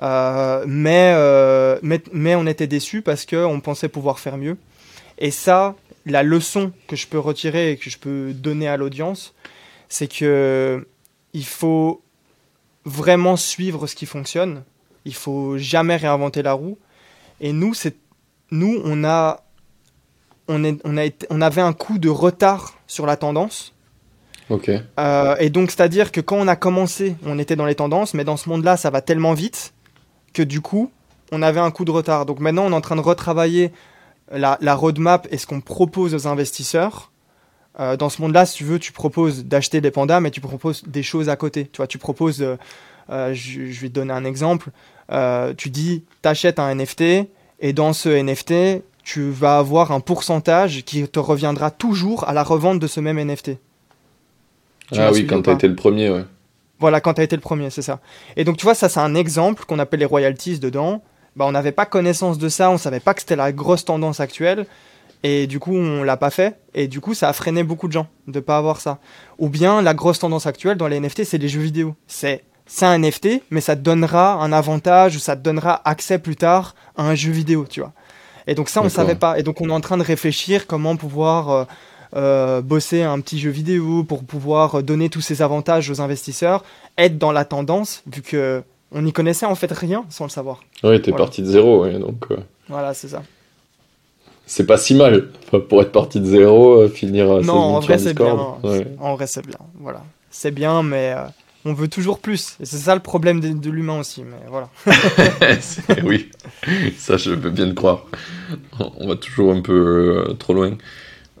mais, 0.00 1.14
mais, 1.82 2.02
mais 2.12 2.34
on 2.34 2.46
était 2.46 2.66
déçus 2.66 3.02
parce 3.02 3.26
qu'on 3.26 3.60
pensait 3.60 3.88
pouvoir 3.88 4.18
faire 4.18 4.36
mieux. 4.36 4.56
Et 5.18 5.32
ça, 5.32 5.74
la 6.06 6.22
leçon 6.22 6.72
que 6.86 6.96
je 6.96 7.06
peux 7.06 7.18
retirer 7.18 7.72
et 7.72 7.76
que 7.76 7.90
je 7.90 7.98
peux 7.98 8.32
donner 8.32 8.68
à 8.68 8.76
l'audience, 8.76 9.34
c'est 9.88 10.10
que 10.10 10.86
il 11.32 11.44
faut 11.44 12.02
vraiment 12.88 13.36
suivre 13.36 13.86
ce 13.86 13.94
qui 13.94 14.06
fonctionne. 14.06 14.64
Il 15.04 15.14
faut 15.14 15.58
jamais 15.58 15.96
réinventer 15.96 16.42
la 16.42 16.52
roue. 16.52 16.78
Et 17.40 17.52
nous, 17.52 17.74
c'est 17.74 17.96
nous, 18.50 18.80
on 18.84 19.04
a 19.04 19.44
on, 20.48 20.64
est, 20.64 20.80
on, 20.84 20.96
a 20.96 21.04
été, 21.04 21.26
on 21.30 21.40
avait 21.42 21.60
un 21.60 21.74
coup 21.74 21.98
de 21.98 22.08
retard 22.08 22.78
sur 22.86 23.06
la 23.06 23.16
tendance. 23.16 23.74
Ok. 24.48 24.70
Euh, 24.98 25.36
et 25.38 25.50
donc, 25.50 25.70
c'est-à-dire 25.70 26.10
que 26.10 26.22
quand 26.22 26.36
on 26.36 26.48
a 26.48 26.56
commencé, 26.56 27.16
on 27.26 27.38
était 27.38 27.54
dans 27.54 27.66
les 27.66 27.74
tendances, 27.74 28.14
mais 28.14 28.24
dans 28.24 28.38
ce 28.38 28.48
monde-là, 28.48 28.78
ça 28.78 28.88
va 28.88 29.02
tellement 29.02 29.34
vite 29.34 29.74
que 30.32 30.42
du 30.42 30.62
coup, 30.62 30.90
on 31.32 31.42
avait 31.42 31.60
un 31.60 31.70
coup 31.70 31.84
de 31.84 31.90
retard. 31.90 32.24
Donc 32.24 32.40
maintenant, 32.40 32.64
on 32.64 32.70
est 32.70 32.74
en 32.74 32.80
train 32.80 32.96
de 32.96 33.02
retravailler 33.02 33.72
la, 34.32 34.56
la 34.62 34.74
roadmap 34.74 35.28
et 35.30 35.36
ce 35.36 35.46
qu'on 35.46 35.60
propose 35.60 36.14
aux 36.14 36.26
investisseurs 36.26 37.12
euh, 37.80 37.96
dans 37.96 38.08
ce 38.08 38.20
monde-là, 38.22 38.46
si 38.46 38.56
tu 38.56 38.64
veux, 38.64 38.78
tu 38.78 38.92
proposes 38.92 39.44
d'acheter 39.44 39.80
des 39.80 39.90
pandas, 39.90 40.20
mais 40.20 40.30
tu 40.30 40.40
proposes 40.40 40.82
des 40.86 41.02
choses 41.02 41.28
à 41.28 41.36
côté. 41.36 41.68
Tu 41.72 41.76
vois, 41.76 41.86
tu 41.86 41.98
proposes, 41.98 42.42
euh, 42.42 42.56
euh, 43.10 43.32
je, 43.34 43.60
vais 43.80 43.88
te 43.88 43.94
donner 43.94 44.12
un 44.12 44.24
exemple. 44.24 44.70
tu 45.56 45.70
dis, 45.70 46.04
tu 46.22 46.28
achètes 46.28 46.58
un 46.58 46.74
NFT 46.74 47.28
et 47.60 47.72
dans 47.72 47.92
ce 47.92 48.08
NFT, 48.08 48.82
tu 49.04 49.30
vas 49.30 49.58
avoir 49.58 49.92
un 49.92 50.00
pourcentage 50.00 50.84
qui 50.84 51.06
te 51.08 51.18
reviendra 51.18 51.70
toujours 51.70 52.28
à 52.28 52.32
la 52.32 52.42
revente 52.42 52.78
de 52.78 52.86
ce 52.86 53.00
même 53.00 53.18
NFT. 53.18 53.52
ah 54.96 55.10
oui, 55.12 55.26
quand 55.26 55.42
tu 55.42 55.50
as 55.50 55.54
été 55.54 55.68
le 55.68 55.76
premier, 55.76 56.10
ouais. 56.10 56.24
Voilà, 56.80 57.00
quand 57.00 57.14
tu 57.14 57.20
as 57.20 57.24
été 57.24 57.34
le 57.34 57.42
premier, 57.42 57.70
c'est 57.70 57.82
ça. 57.82 58.00
Et 58.36 58.44
donc, 58.44 58.56
tu 58.56 58.64
vois, 58.64 58.74
ça, 58.74 58.88
c'est 58.88 59.00
un 59.00 59.14
exemple 59.14 59.64
qu'on 59.66 59.80
appelle 59.80 60.00
les 60.00 60.06
royalties 60.06 60.60
dedans. 60.60 61.02
Bah, 61.34 61.44
on 61.46 61.52
n'avait 61.52 61.72
pas 61.72 61.86
connaissance 61.86 62.38
de 62.38 62.48
ça, 62.48 62.70
on 62.70 62.78
savait 62.78 63.00
pas 63.00 63.14
que 63.14 63.20
c'était 63.20 63.36
la 63.36 63.52
grosse 63.52 63.84
tendance 63.84 64.20
actuelle. 64.20 64.66
Et 65.22 65.46
du 65.46 65.58
coup, 65.58 65.74
on 65.74 66.02
l'a 66.02 66.16
pas 66.16 66.30
fait. 66.30 66.58
Et 66.74 66.88
du 66.88 67.00
coup, 67.00 67.14
ça 67.14 67.28
a 67.28 67.32
freiné 67.32 67.62
beaucoup 67.62 67.88
de 67.88 67.92
gens 67.92 68.06
de 68.26 68.40
pas 68.40 68.56
avoir 68.56 68.80
ça. 68.80 68.98
Ou 69.38 69.48
bien, 69.48 69.82
la 69.82 69.94
grosse 69.94 70.18
tendance 70.20 70.46
actuelle 70.46 70.76
dans 70.76 70.88
les 70.88 71.00
NFT, 71.00 71.24
c'est 71.24 71.38
les 71.38 71.48
jeux 71.48 71.60
vidéo. 71.60 71.94
C'est 72.06 72.44
c'est 72.70 72.84
un 72.84 72.98
NFT, 72.98 73.42
mais 73.50 73.62
ça 73.62 73.76
te 73.76 73.80
donnera 73.80 74.34
un 74.34 74.52
avantage 74.52 75.16
ou 75.16 75.18
ça 75.18 75.34
te 75.34 75.40
donnera 75.40 75.80
accès 75.88 76.18
plus 76.18 76.36
tard 76.36 76.74
à 76.96 77.08
un 77.08 77.14
jeu 77.14 77.32
vidéo, 77.32 77.64
tu 77.68 77.80
vois. 77.80 77.92
Et 78.46 78.54
donc 78.54 78.68
ça, 78.68 78.82
on 78.82 78.90
savait 78.90 79.14
pas. 79.14 79.38
Et 79.38 79.42
donc 79.42 79.62
on 79.62 79.70
est 79.70 79.72
en 79.72 79.80
train 79.80 79.96
de 79.96 80.02
réfléchir 80.02 80.66
comment 80.66 80.94
pouvoir 80.96 81.48
euh, 81.48 81.64
euh, 82.16 82.60
bosser 82.60 83.02
un 83.02 83.20
petit 83.20 83.38
jeu 83.38 83.50
vidéo, 83.50 84.04
pour 84.04 84.22
pouvoir 84.22 84.82
donner 84.82 85.08
tous 85.08 85.22
ces 85.22 85.40
avantages 85.40 85.90
aux 85.90 86.02
investisseurs, 86.02 86.62
être 86.98 87.16
dans 87.16 87.32
la 87.32 87.46
tendance, 87.46 88.02
vu 88.06 88.20
que 88.20 88.62
on 88.92 89.02
n'y 89.02 89.12
connaissait 89.12 89.46
en 89.46 89.54
fait 89.54 89.72
rien 89.72 90.04
sans 90.10 90.24
le 90.24 90.30
savoir. 90.30 90.60
Oui, 90.82 91.00
t'es 91.00 91.12
parti 91.12 91.42
de 91.42 91.46
zéro, 91.46 91.86
donc. 91.86 92.26
Euh, 92.30 92.36
voilà, 92.68 92.92
c'est 92.92 93.08
ça. 93.08 93.22
C'est 94.48 94.66
pas 94.66 94.78
si 94.78 94.94
mal. 94.94 95.28
pour 95.68 95.82
être 95.82 95.92
parti 95.92 96.18
de 96.18 96.24
zéro, 96.24 96.88
finir 96.88 97.30
à 97.30 97.40
Non, 97.42 97.54
en 97.54 97.80
vrai, 97.80 97.98
c'est 97.98 98.14
bien. 98.14 98.56
En 98.98 99.14
vrai, 99.14 99.26
c'est 99.28 99.46
bien. 99.46 99.58
Voilà. 99.78 100.02
C'est 100.30 100.50
bien, 100.50 100.82
mais 100.82 101.14
on 101.64 101.74
veut 101.74 101.88
toujours 101.88 102.18
plus. 102.18 102.56
Et 102.60 102.64
c'est 102.64 102.78
ça 102.78 102.94
le 102.94 103.00
problème 103.00 103.40
de, 103.40 103.70
l'humain 103.70 103.98
aussi, 104.00 104.24
mais 104.24 104.38
voilà. 104.48 104.68
oui, 106.04 106.30
ça 106.96 107.16
je 107.16 107.30
veux 107.30 107.50
bien 107.50 107.68
te 107.68 107.74
croire. 107.74 108.06
On 108.78 109.06
va 109.06 109.16
toujours 109.16 109.52
un 109.52 109.60
peu 109.60 110.24
euh, 110.28 110.34
trop 110.34 110.54
loin. 110.54 110.76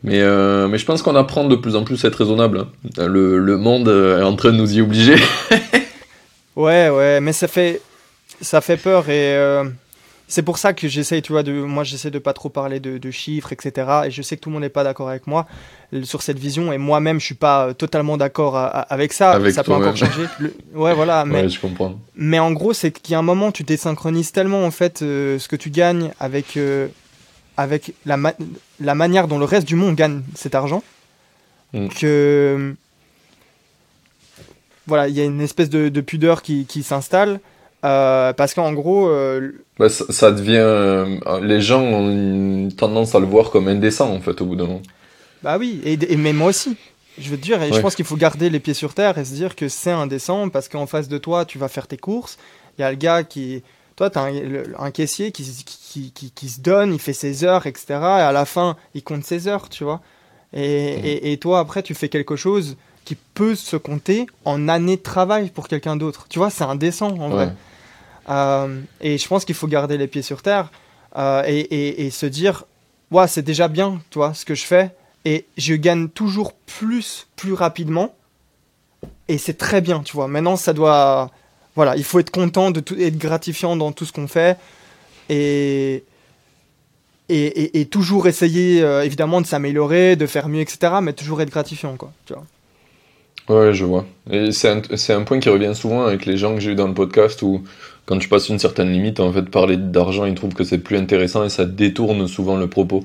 Mais, 0.02 0.20
euh, 0.20 0.68
mais 0.68 0.78
je 0.78 0.84
pense 0.84 1.02
qu'on 1.02 1.16
apprend 1.16 1.44
de 1.44 1.56
plus 1.56 1.74
en 1.76 1.82
plus 1.82 2.04
à 2.04 2.08
être 2.08 2.16
raisonnable. 2.16 2.60
Hein. 2.60 3.06
Le, 3.06 3.38
le, 3.38 3.56
monde 3.56 3.88
est 3.88 4.22
en 4.22 4.36
train 4.36 4.52
de 4.52 4.56
nous 4.56 4.76
y 4.76 4.80
obliger. 4.80 5.16
ouais, 6.56 6.88
ouais, 6.88 7.20
mais 7.20 7.32
ça 7.32 7.48
fait, 7.48 7.80
ça 8.40 8.60
fait 8.60 8.76
peur 8.76 9.08
et 9.08 9.34
euh, 9.34 9.64
c'est 10.28 10.42
pour 10.42 10.58
ça 10.58 10.74
que 10.74 10.88
j'essaye, 10.88 11.22
tu 11.22 11.32
vois, 11.32 11.42
de, 11.42 11.52
moi 11.52 11.84
j'essaie 11.84 12.10
de 12.10 12.18
pas 12.18 12.34
trop 12.34 12.50
parler 12.50 12.80
de, 12.80 13.10
chiffres, 13.10 13.52
etc. 13.52 14.02
Et 14.06 14.10
je 14.10 14.20
sais 14.20 14.36
que 14.36 14.42
tout 14.42 14.50
le 14.50 14.52
monde 14.54 14.62
n'est 14.62 14.68
pas 14.68 14.84
d'accord 14.84 15.08
avec 15.08 15.26
moi 15.26 15.46
sur 16.02 16.20
cette 16.20 16.38
vision. 16.38 16.70
Et 16.70 16.76
moi-même, 16.78 17.18
je 17.18 17.24
suis 17.24 17.34
pas 17.34 17.72
totalement 17.72 18.18
d'accord 18.18 18.56
avec 18.56 19.14
ça. 19.14 19.40
ça 19.50 19.64
peut 19.64 19.72
encore 19.72 19.96
changer. 19.96 20.26
Ouais, 20.74 20.94
voilà. 20.94 21.24
Mais, 21.26 21.48
je 21.48 21.58
comprends. 21.58 21.98
Mais 22.14 22.38
en 22.38 22.52
gros, 22.52 22.74
c'est 22.74 22.90
qu'il 22.90 23.12
y 23.12 23.14
a 23.14 23.18
un 23.18 23.22
moment, 23.22 23.52
tu 23.52 23.64
désynchronises 23.64 24.30
tellement 24.30 24.64
en 24.64 24.70
fait 24.70 25.00
euh, 25.00 25.38
ce 25.38 25.48
que 25.48 25.56
tu 25.56 25.70
gagnes 25.70 26.12
avec, 26.20 26.58
euh, 26.58 26.88
avec 27.56 27.94
la, 28.04 28.18
la 28.80 28.94
manière 28.94 29.28
dont 29.28 29.38
le 29.38 29.46
reste 29.46 29.66
du 29.66 29.76
monde 29.76 29.96
gagne 29.96 30.22
cet 30.34 30.54
argent 30.54 30.82
mm. 31.72 31.88
que 31.88 32.74
voilà, 34.86 35.08
il 35.08 35.14
y 35.14 35.20
a 35.20 35.24
une 35.24 35.40
espèce 35.40 35.70
de, 35.70 36.00
pudeur 36.00 36.42
qui, 36.42 36.66
qui 36.66 36.82
s'installe. 36.82 37.40
Euh, 37.84 38.32
parce 38.32 38.54
qu'en 38.54 38.72
gros. 38.72 39.08
Euh, 39.08 39.52
bah, 39.78 39.88
ça, 39.88 40.32
devient. 40.32 40.56
Euh, 40.56 41.40
les 41.42 41.60
gens 41.60 41.82
ont 41.82 42.10
une 42.10 42.72
tendance 42.72 43.14
à 43.14 43.20
le 43.20 43.26
voir 43.26 43.50
comme 43.50 43.68
indécent, 43.68 44.10
en 44.12 44.20
fait, 44.20 44.40
au 44.40 44.46
bout 44.46 44.56
d'un 44.56 44.66
moment. 44.66 44.82
Bah 45.42 45.56
oui, 45.58 45.80
et, 45.84 46.16
mais 46.16 46.32
moi 46.32 46.48
aussi. 46.48 46.76
Je 47.20 47.30
veux 47.30 47.36
te 47.36 47.42
dire, 47.42 47.60
et 47.60 47.72
je 47.72 47.80
pense 47.80 47.96
qu'il 47.96 48.04
faut 48.04 48.16
garder 48.16 48.48
les 48.48 48.60
pieds 48.60 48.74
sur 48.74 48.94
terre 48.94 49.18
et 49.18 49.24
se 49.24 49.34
dire 49.34 49.56
que 49.56 49.68
c'est 49.68 49.90
indécent 49.90 50.48
parce 50.50 50.68
qu'en 50.68 50.86
face 50.86 51.08
de 51.08 51.18
toi, 51.18 51.44
tu 51.44 51.58
vas 51.58 51.66
faire 51.66 51.88
tes 51.88 51.96
courses. 51.96 52.38
Il 52.78 52.82
y 52.82 52.84
a 52.84 52.90
le 52.90 52.96
gars 52.96 53.24
qui. 53.24 53.62
Toi, 53.96 54.08
tu 54.10 54.18
as 54.18 54.30
un, 54.78 54.90
caissier 54.92 55.32
qui, 55.32 55.42
qui, 55.64 56.12
qui, 56.12 56.30
qui, 56.30 56.48
se 56.48 56.60
donne, 56.60 56.92
il 56.94 57.00
fait 57.00 57.12
ses 57.12 57.42
heures, 57.42 57.66
etc. 57.66 57.86
Et 57.88 57.94
à 57.94 58.30
la 58.30 58.44
fin, 58.44 58.76
il 58.94 59.02
compte 59.02 59.24
ses 59.24 59.48
heures, 59.48 59.68
tu 59.68 59.82
vois. 59.82 60.00
Et, 60.52 60.96
mmh. 60.96 61.04
et, 61.04 61.32
et 61.32 61.36
toi, 61.38 61.58
après, 61.58 61.82
tu 61.82 61.94
fais 61.94 62.08
quelque 62.08 62.36
chose 62.36 62.76
qui 63.08 63.14
peut 63.14 63.54
se 63.54 63.76
compter 63.76 64.26
en 64.44 64.68
années 64.68 64.98
de 64.98 65.02
travail 65.02 65.48
pour 65.48 65.66
quelqu'un 65.66 65.96
d'autre. 65.96 66.26
Tu 66.28 66.38
vois, 66.38 66.50
c'est 66.50 66.64
indécent 66.64 67.08
en 67.18 67.30
vrai. 67.30 67.54
Euh, 68.28 68.82
et 69.00 69.16
je 69.16 69.26
pense 69.26 69.46
qu'il 69.46 69.54
faut 69.54 69.66
garder 69.66 69.96
les 69.96 70.06
pieds 70.06 70.20
sur 70.20 70.42
terre 70.42 70.70
euh, 71.16 71.42
et, 71.46 72.04
et, 72.04 72.10
se 72.10 72.26
dire, 72.26 72.64
ouais, 73.10 73.26
c'est 73.26 73.40
déjà 73.40 73.68
bien, 73.68 74.02
toi, 74.10 74.34
ce 74.34 74.44
que 74.44 74.54
je 74.54 74.66
fais, 74.66 74.94
et 75.24 75.46
je 75.56 75.72
gagne 75.72 76.10
toujours 76.10 76.52
plus, 76.52 77.28
plus 77.34 77.54
rapidement, 77.54 78.14
et 79.26 79.38
c'est 79.38 79.56
très 79.56 79.80
bien, 79.80 80.00
tu 80.00 80.12
vois. 80.12 80.28
Maintenant, 80.28 80.58
ça 80.58 80.74
doit, 80.74 81.30
voilà, 81.74 81.96
il 81.96 82.04
faut 82.04 82.18
être 82.18 82.30
content 82.30 82.70
de 82.70 82.80
tout, 82.80 83.00
être 83.00 83.16
gratifiant 83.16 83.74
dans 83.74 83.92
tout 83.92 84.04
ce 84.04 84.12
qu'on 84.12 84.28
fait, 84.28 84.58
et 85.30 86.04
et, 87.30 87.80
et, 87.80 87.86
toujours 87.86 88.26
essayer, 88.26 88.82
euh, 88.82 89.02
évidemment, 89.02 89.40
de 89.40 89.46
s'améliorer, 89.46 90.16
de 90.16 90.26
faire 90.26 90.48
mieux, 90.48 90.60
etc., 90.60 90.94
mais 91.02 91.14
toujours 91.14 91.40
être 91.40 91.50
gratifiant, 91.50 91.96
quoi, 91.96 92.12
tu 92.26 92.34
vois. 92.34 92.44
Ouais, 93.48 93.72
je 93.72 93.84
vois. 93.84 94.04
Et 94.30 94.52
c'est 94.52 94.68
un, 94.68 94.82
un, 95.16 95.22
point 95.22 95.40
qui 95.40 95.48
revient 95.48 95.74
souvent 95.74 96.04
avec 96.04 96.26
les 96.26 96.36
gens 96.36 96.54
que 96.54 96.60
j'ai 96.60 96.72
eu 96.72 96.74
dans 96.74 96.88
le 96.88 96.94
podcast 96.94 97.40
où 97.42 97.64
quand 98.04 98.18
tu 98.18 98.28
passes 98.28 98.48
une 98.48 98.58
certaine 98.58 98.90
limite, 98.90 99.20
en 99.20 99.32
fait, 99.32 99.42
parler 99.42 99.76
d'argent, 99.76 100.24
ils 100.24 100.34
trouvent 100.34 100.54
que 100.54 100.64
c'est 100.64 100.78
plus 100.78 100.96
intéressant 100.96 101.44
et 101.44 101.48
ça 101.48 101.64
détourne 101.64 102.26
souvent 102.26 102.56
le 102.56 102.66
propos. 102.66 103.04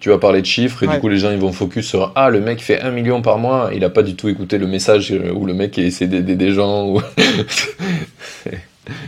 Tu 0.00 0.08
vas 0.08 0.18
parler 0.18 0.40
de 0.40 0.46
chiffres 0.46 0.82
et 0.82 0.88
du 0.88 0.98
coup, 0.98 1.08
les 1.08 1.18
gens 1.18 1.30
ils 1.30 1.38
vont 1.38 1.52
focus 1.52 1.86
sur 1.86 2.12
Ah, 2.14 2.30
le 2.30 2.40
mec 2.40 2.62
fait 2.62 2.80
un 2.80 2.90
million 2.90 3.20
par 3.20 3.38
mois, 3.38 3.70
il 3.74 3.84
a 3.84 3.90
pas 3.90 4.02
du 4.02 4.16
tout 4.16 4.28
écouté 4.28 4.56
le 4.58 4.66
message 4.66 5.12
euh, 5.12 5.30
où 5.32 5.44
le 5.44 5.52
mec 5.52 5.76
essaie 5.78 6.06
d'aider 6.06 6.36
des 6.36 6.52
gens. 6.52 6.86
Ou... 6.88 7.02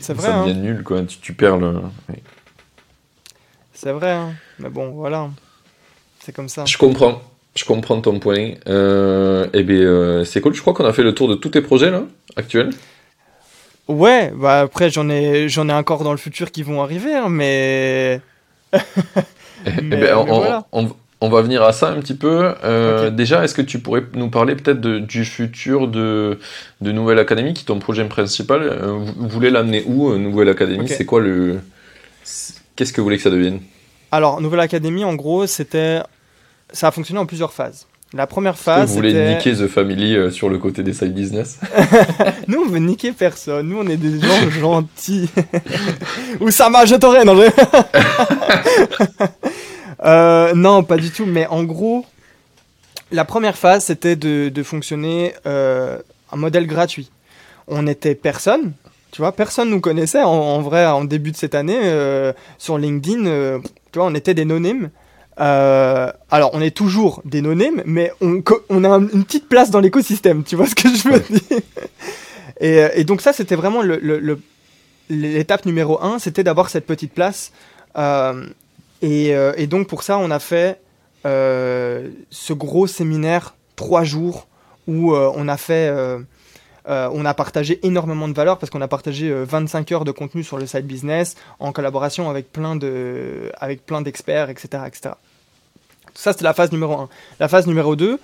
c'est 0.01 0.13
vrai. 0.13 0.29
Ça 0.29 0.41
devient 0.43 0.51
hein. 0.51 0.63
nul, 0.63 0.83
quoi. 0.83 1.03
Tu, 1.03 1.19
tu 1.19 1.33
perds 1.33 1.57
le. 1.57 1.77
C'est 3.73 3.93
vrai, 3.93 4.13
hein. 4.13 4.35
mais 4.59 4.69
bon, 4.69 4.91
voilà. 4.91 5.31
C'est 6.21 6.35
comme 6.35 6.49
ça. 6.49 6.67
Je 6.67 6.77
comprends. 6.77 7.23
Je 7.55 7.65
comprends 7.65 8.01
ton 8.01 8.19
point. 8.19 8.53
Euh, 8.67 9.47
eh 9.53 9.63
bien, 9.63 9.77
euh, 9.77 10.25
c'est 10.25 10.41
cool. 10.41 10.55
Je 10.55 10.61
crois 10.61 10.73
qu'on 10.73 10.87
a 10.87 10.93
fait 10.93 11.03
le 11.03 11.15
tour 11.15 11.29
de 11.29 11.35
tous 11.35 11.51
tes 11.51 11.61
projets 11.61 11.91
là, 11.91 12.03
actuels. 12.37 12.71
Ouais, 13.89 14.33
bah 14.35 14.61
après 14.61 14.91
j'en 14.91 15.09
ai 15.11 15.49
j'en 15.49 15.69
ai 15.69 15.73
encore 15.73 16.05
dans 16.05 16.13
le 16.13 16.17
futur 16.17 16.53
qui 16.53 16.63
vont 16.63 16.83
arriver, 16.83 17.15
hein, 17.15 17.29
mais. 17.29 18.21
Eh 19.65 19.81
ben, 19.81 20.17
on, 21.21 21.29
va 21.29 21.41
venir 21.41 21.63
à 21.63 21.73
ça 21.73 21.91
un 21.91 22.01
petit 22.01 22.17
peu. 22.17 22.53
Euh, 22.65 23.11
déjà, 23.11 23.45
est-ce 23.45 23.55
que 23.55 23.63
tu 23.63 23.79
pourrais 23.79 24.03
nous 24.15 24.29
parler 24.29 24.57
peut-être 24.57 24.81
du 24.81 25.25
futur 25.25 25.87
de, 25.87 26.41
de 26.81 26.91
Nouvelle 26.91 27.21
Académie, 27.21 27.55
qui 27.55 27.63
est 27.63 27.67
ton 27.67 27.79
projet 27.79 28.05
principal? 28.07 28.77
Vous 28.83 29.29
voulez 29.29 29.51
l'amener 29.51 29.85
où, 29.87 30.13
Nouvelle 30.17 30.49
Académie? 30.49 30.89
C'est 30.89 31.05
quoi 31.05 31.21
le. 31.21 31.61
Qu'est-ce 32.75 32.93
que 32.93 33.01
vous 33.01 33.05
voulez 33.05 33.19
que 33.19 33.23
ça 33.23 33.31
devienne? 33.31 33.61
Alors, 34.11 34.41
Nouvelle 34.41 34.59
Académie, 34.59 35.05
en 35.05 35.15
gros, 35.15 35.47
c'était. 35.47 36.01
Ça 36.73 36.89
a 36.89 36.91
fonctionné 36.91 37.21
en 37.21 37.27
plusieurs 37.27 37.53
phases. 37.53 37.87
La 38.15 38.27
première 38.27 38.59
phase. 38.59 38.91
Vous 38.91 38.97
voulez 38.97 39.35
niquer 39.35 39.55
The 39.55 39.67
Family 39.69 40.15
euh, 40.15 40.31
sur 40.31 40.51
le 40.51 40.59
côté 40.59 40.83
des 40.83 40.93
side 40.93 41.15
business 41.15 41.59
Nous, 42.47 42.61
on 42.61 42.69
veut 42.69 42.79
niquer 42.79 43.13
personne. 43.13 43.71
Nous, 43.71 43.79
on 43.79 43.87
est 43.87 43.97
des 43.97 44.21
gens 44.21 44.51
gentils. 44.61 45.31
Ou 46.41 46.51
ça 46.51 46.69
m'a, 46.69 46.85
je 46.85 46.95
t'aurais. 46.97 47.25
Non, 47.25 47.41
euh, 50.05 50.53
non, 50.55 50.83
pas 50.83 50.99
du 50.99 51.11
tout. 51.11 51.25
Mais 51.25 51.47
en 51.47 51.65
gros, 51.65 52.05
la 53.13 53.25
première 53.25 53.57
phase, 53.57 53.85
c'était 53.85 54.17
de, 54.17 54.51
de 54.51 54.63
fonctionner 54.63 55.33
euh, 55.47 55.97
un 56.31 56.37
modèle 56.37 56.67
gratuit. 56.67 57.11
On 57.67 57.87
était 57.87 58.15
personne. 58.15 58.73
Tu 59.11 59.23
vois, 59.23 59.33
personne 59.33 59.71
nous 59.71 59.81
connaissait 59.81 60.23
en, 60.23 60.61
vrai 60.61 60.85
en 60.87 61.05
début 61.05 61.33
de 61.33 61.37
cette 61.37 61.55
année 61.55 61.81
euh, 61.83 62.35
sur 62.59 62.77
LinkedIn. 62.77 63.61
tu 63.91 63.99
vois, 63.99 64.07
on 64.07 64.15
était 64.15 64.35
des 64.35 64.45
nonimes. 64.45 64.91
Euh, 65.43 66.13
alors, 66.31 66.51
on 66.53 66.61
est 66.61 66.75
toujours 66.75 67.21
des 67.25 67.43
non-names, 67.43 67.83
mais 67.85 68.13
on, 68.21 68.43
on, 68.69 68.85
a 68.85 68.91
une 68.91 69.25
petite 69.25 69.49
place 69.49 69.71
dans 69.71 69.81
l'écosystème, 69.81 70.45
tu 70.45 70.55
vois 70.55 70.67
ce 70.69 70.75
que 70.75 70.89
je 70.89 71.09
veux 71.09 71.21
dire? 71.21 71.61
Et, 72.61 72.81
et, 72.95 73.05
donc 73.05 73.21
ça, 73.21 73.33
c'était 73.33 73.57
vraiment 73.57 73.83
l'étape 73.83 75.65
le, 75.65 75.69
numéro 75.71 76.01
un, 76.01 76.21
c'était 76.21 76.45
d'avoir 76.45 76.71
cette 76.71 76.87
petite 76.87 77.13
place. 77.13 77.51
Euh, 77.97 78.47
et, 79.01 79.35
euh, 79.35 79.53
et, 79.57 79.67
donc 79.67 79.89
pour 79.89 80.05
ça, 80.05 80.17
on 80.19 80.31
a 80.31 80.39
fait 80.39 80.81
euh, 81.27 82.09
ce 82.31 82.53
gros 82.53 82.87
séminaire, 82.87 83.57
trois 83.75 84.05
jours, 84.05 84.47
où 84.87 85.13
euh, 85.13 85.33
on 85.35 85.49
a 85.49 85.57
fait... 85.57 85.93
on 86.87 87.25
a 87.25 87.35
partagé 87.35 87.85
énormément 87.85 88.29
de 88.29 88.35
valeur 88.35 88.59
parce 88.59 88.71
qu'on 88.71 88.81
a 88.81 88.89
partagé 88.89 89.33
25 89.33 89.91
heures 89.93 90.05
de 90.05 90.13
contenu 90.13 90.45
sur 90.45 90.59
le 90.59 90.67
site 90.67 90.87
business 90.87 91.35
en 91.59 91.73
collaboration 91.73 92.31
avec 92.31 92.53
plein 92.53 92.77
de, 92.77 93.51
avec 93.57 93.85
plein 93.85 94.03
d'experts, 94.03 94.51
etc., 94.51 94.85
etc. 94.87 95.15
Ça, 96.15 96.33
c'était 96.33 96.45
la 96.45 96.55
phase 96.55 96.73
numéro 96.73 96.95
1. 96.95 97.09
La 97.41 97.49
phase 97.49 97.67
numéro 97.67 97.97
2, 97.97 98.19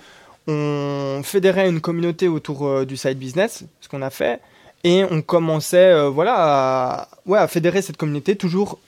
on 0.47 1.21
fédérait 1.23 1.69
une 1.69 1.81
communauté 1.81 2.27
autour 2.27 2.67
euh, 2.67 2.85
du 2.85 2.97
side 2.97 3.17
business, 3.17 3.63
ce 3.81 3.89
qu'on 3.89 4.01
a 4.01 4.09
fait, 4.09 4.39
et 4.83 5.03
on 5.09 5.21
commençait 5.21 5.91
euh, 5.91 6.09
voilà, 6.09 6.35
à, 6.37 7.07
ouais, 7.25 7.39
à 7.39 7.47
fédérer 7.47 7.81
cette 7.81 7.97
communauté 7.97 8.35
toujours 8.35 8.79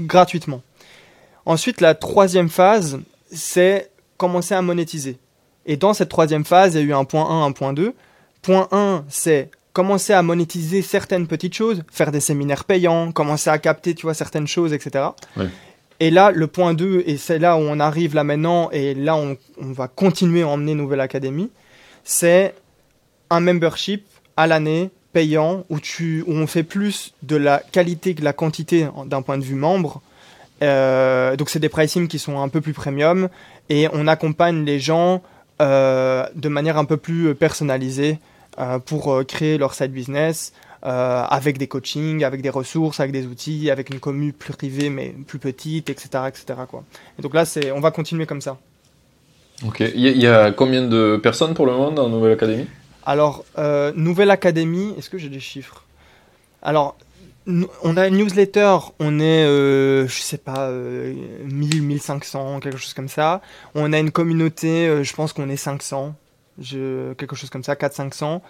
gratuitement. 0.00 0.62
Ensuite, 1.46 1.80
la 1.80 1.94
troisième 1.94 2.48
phase, 2.48 3.00
c'est 3.30 3.90
commencer 4.16 4.54
à 4.54 4.62
monétiser. 4.62 5.18
Et 5.66 5.76
dans 5.76 5.94
cette 5.94 6.08
troisième 6.08 6.44
phase, 6.44 6.74
il 6.74 6.80
y 6.80 6.82
a 6.82 6.86
eu 6.86 6.92
un 6.92 7.04
point 7.04 7.28
1, 7.28 7.44
un 7.44 7.52
point 7.52 7.72
2. 7.72 7.94
Point 8.42 8.68
1, 8.72 9.04
c'est 9.08 9.50
commencer 9.72 10.12
à 10.12 10.22
monétiser 10.22 10.82
certaines 10.82 11.26
petites 11.26 11.54
choses, 11.54 11.82
faire 11.90 12.12
des 12.12 12.20
séminaires 12.20 12.64
payants, 12.64 13.12
commencer 13.12 13.50
à 13.50 13.58
capter, 13.58 13.94
tu 13.94 14.02
vois, 14.02 14.14
certaines 14.14 14.46
choses, 14.46 14.72
etc. 14.72 15.06
Et 16.02 16.10
là, 16.10 16.32
le 16.32 16.48
point 16.48 16.74
2, 16.74 17.04
et 17.06 17.16
c'est 17.16 17.38
là 17.38 17.56
où 17.56 17.60
on 17.60 17.78
arrive 17.78 18.16
là 18.16 18.24
maintenant, 18.24 18.70
et 18.72 18.92
là 18.92 19.14
on, 19.14 19.36
va 19.56 19.86
continuer 19.86 20.42
à 20.42 20.48
emmener 20.48 20.74
Nouvelle 20.74 20.98
Académie, 20.98 21.48
c'est 22.02 22.56
un 23.30 23.38
membership 23.38 24.04
à 24.36 24.48
l'année 24.48 24.90
payant 25.12 25.64
où, 25.70 25.78
tu, 25.78 26.24
où 26.26 26.32
on 26.32 26.48
fait 26.48 26.64
plus 26.64 27.14
de 27.22 27.36
la 27.36 27.62
qualité 27.70 28.16
que 28.16 28.24
la 28.24 28.32
quantité 28.32 28.88
d'un 29.06 29.22
point 29.22 29.38
de 29.38 29.44
vue 29.44 29.54
membre. 29.54 30.02
Euh, 30.64 31.36
donc 31.36 31.48
c'est 31.50 31.60
des 31.60 31.68
pricing 31.68 32.08
qui 32.08 32.18
sont 32.18 32.42
un 32.42 32.48
peu 32.48 32.60
plus 32.60 32.72
premium 32.72 33.28
et 33.68 33.86
on 33.92 34.08
accompagne 34.08 34.64
les 34.64 34.80
gens 34.80 35.22
euh, 35.60 36.26
de 36.34 36.48
manière 36.48 36.78
un 36.78 36.84
peu 36.84 36.96
plus 36.96 37.32
personnalisée 37.36 38.18
euh, 38.58 38.80
pour 38.80 39.24
créer 39.28 39.56
leur 39.56 39.72
side 39.72 39.92
business. 39.92 40.52
Euh, 40.84 41.22
avec 41.30 41.58
des 41.58 41.68
coachings, 41.68 42.24
avec 42.24 42.42
des 42.42 42.50
ressources, 42.50 42.98
avec 42.98 43.12
des 43.12 43.24
outils, 43.26 43.70
avec 43.70 43.90
une 43.90 44.00
commune 44.00 44.32
plus 44.32 44.52
privée 44.52 44.90
mais 44.90 45.14
plus 45.28 45.38
petite, 45.38 45.88
etc. 45.90 46.08
etc. 46.26 46.44
Quoi. 46.68 46.82
Et 47.18 47.22
donc 47.22 47.34
là, 47.34 47.44
c'est, 47.44 47.70
on 47.70 47.78
va 47.78 47.92
continuer 47.92 48.26
comme 48.26 48.40
ça. 48.40 48.58
Ok. 49.64 49.78
Il 49.78 50.00
y, 50.00 50.08
a- 50.08 50.10
il 50.10 50.20
y 50.20 50.26
a 50.26 50.50
combien 50.50 50.82
de 50.82 51.20
personnes 51.22 51.54
pour 51.54 51.66
le 51.66 51.72
moment 51.72 51.92
dans 51.92 52.08
Nouvelle 52.08 52.32
Académie? 52.32 52.66
Alors, 53.06 53.44
euh, 53.58 53.92
Nouvelle 53.94 54.32
Académie, 54.32 54.92
est-ce 54.98 55.08
que 55.08 55.18
j'ai 55.18 55.28
des 55.28 55.38
chiffres? 55.38 55.84
Alors, 56.62 56.96
on 57.82 57.96
a 57.96 58.08
une 58.08 58.16
newsletter, 58.16 58.76
on 58.98 59.20
est, 59.20 59.44
euh, 59.44 60.06
je 60.08 60.20
sais 60.20 60.38
pas, 60.38 60.68
euh, 60.68 61.14
1000, 61.44 61.82
1500, 61.82 62.58
quelque 62.60 62.78
chose 62.78 62.94
comme 62.94 63.08
ça. 63.08 63.40
On 63.76 63.92
a 63.92 63.98
une 64.00 64.10
communauté, 64.10 64.88
euh, 64.88 65.02
je 65.04 65.12
pense 65.14 65.32
qu'on 65.32 65.48
est 65.48 65.56
500, 65.56 66.14
je, 66.60 67.12
quelque 67.14 67.36
chose 67.36 67.50
comme 67.50 67.64
ça, 67.64 67.74
400-500. 67.74 68.40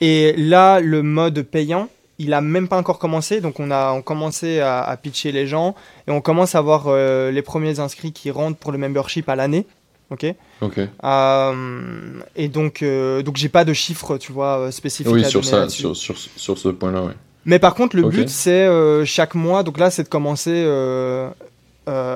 Et 0.00 0.34
là, 0.36 0.80
le 0.80 1.02
mode 1.02 1.42
payant, 1.42 1.88
il 2.18 2.34
a 2.34 2.40
même 2.40 2.68
pas 2.68 2.76
encore 2.76 2.98
commencé, 2.98 3.40
donc 3.40 3.60
on 3.60 3.70
a 3.70 3.92
on 3.92 4.02
commencé 4.02 4.60
à, 4.60 4.82
à 4.82 4.96
pitcher 4.96 5.32
les 5.32 5.46
gens 5.46 5.74
et 6.06 6.10
on 6.10 6.20
commence 6.20 6.54
à 6.54 6.60
voir 6.60 6.84
euh, 6.86 7.30
les 7.30 7.42
premiers 7.42 7.78
inscrits 7.78 8.12
qui 8.12 8.30
rentrent 8.30 8.58
pour 8.58 8.72
le 8.72 8.78
membership 8.78 9.28
à 9.28 9.36
l'année. 9.36 9.66
Ok. 10.10 10.26
Ok. 10.62 10.80
Euh, 11.04 12.20
et 12.34 12.48
donc, 12.48 12.82
euh, 12.82 13.22
donc 13.22 13.36
j'ai 13.36 13.48
pas 13.48 13.64
de 13.64 13.72
chiffres, 13.72 14.16
tu 14.18 14.32
vois, 14.32 14.72
spécifiques. 14.72 15.12
Oui, 15.12 15.24
à 15.24 15.28
sur 15.28 15.44
ça, 15.44 15.68
sur, 15.68 15.94
sur, 15.96 16.16
sur 16.16 16.58
ce 16.58 16.68
point-là, 16.70 17.02
ouais. 17.02 17.12
Mais 17.44 17.58
par 17.58 17.74
contre, 17.74 17.96
le 17.96 18.08
but, 18.08 18.28
c'est 18.28 18.68
chaque 19.04 19.34
mois. 19.34 19.62
Donc 19.62 19.78
là, 19.78 19.90
c'est 19.90 20.02
de 20.02 20.08
commencer 20.08 20.64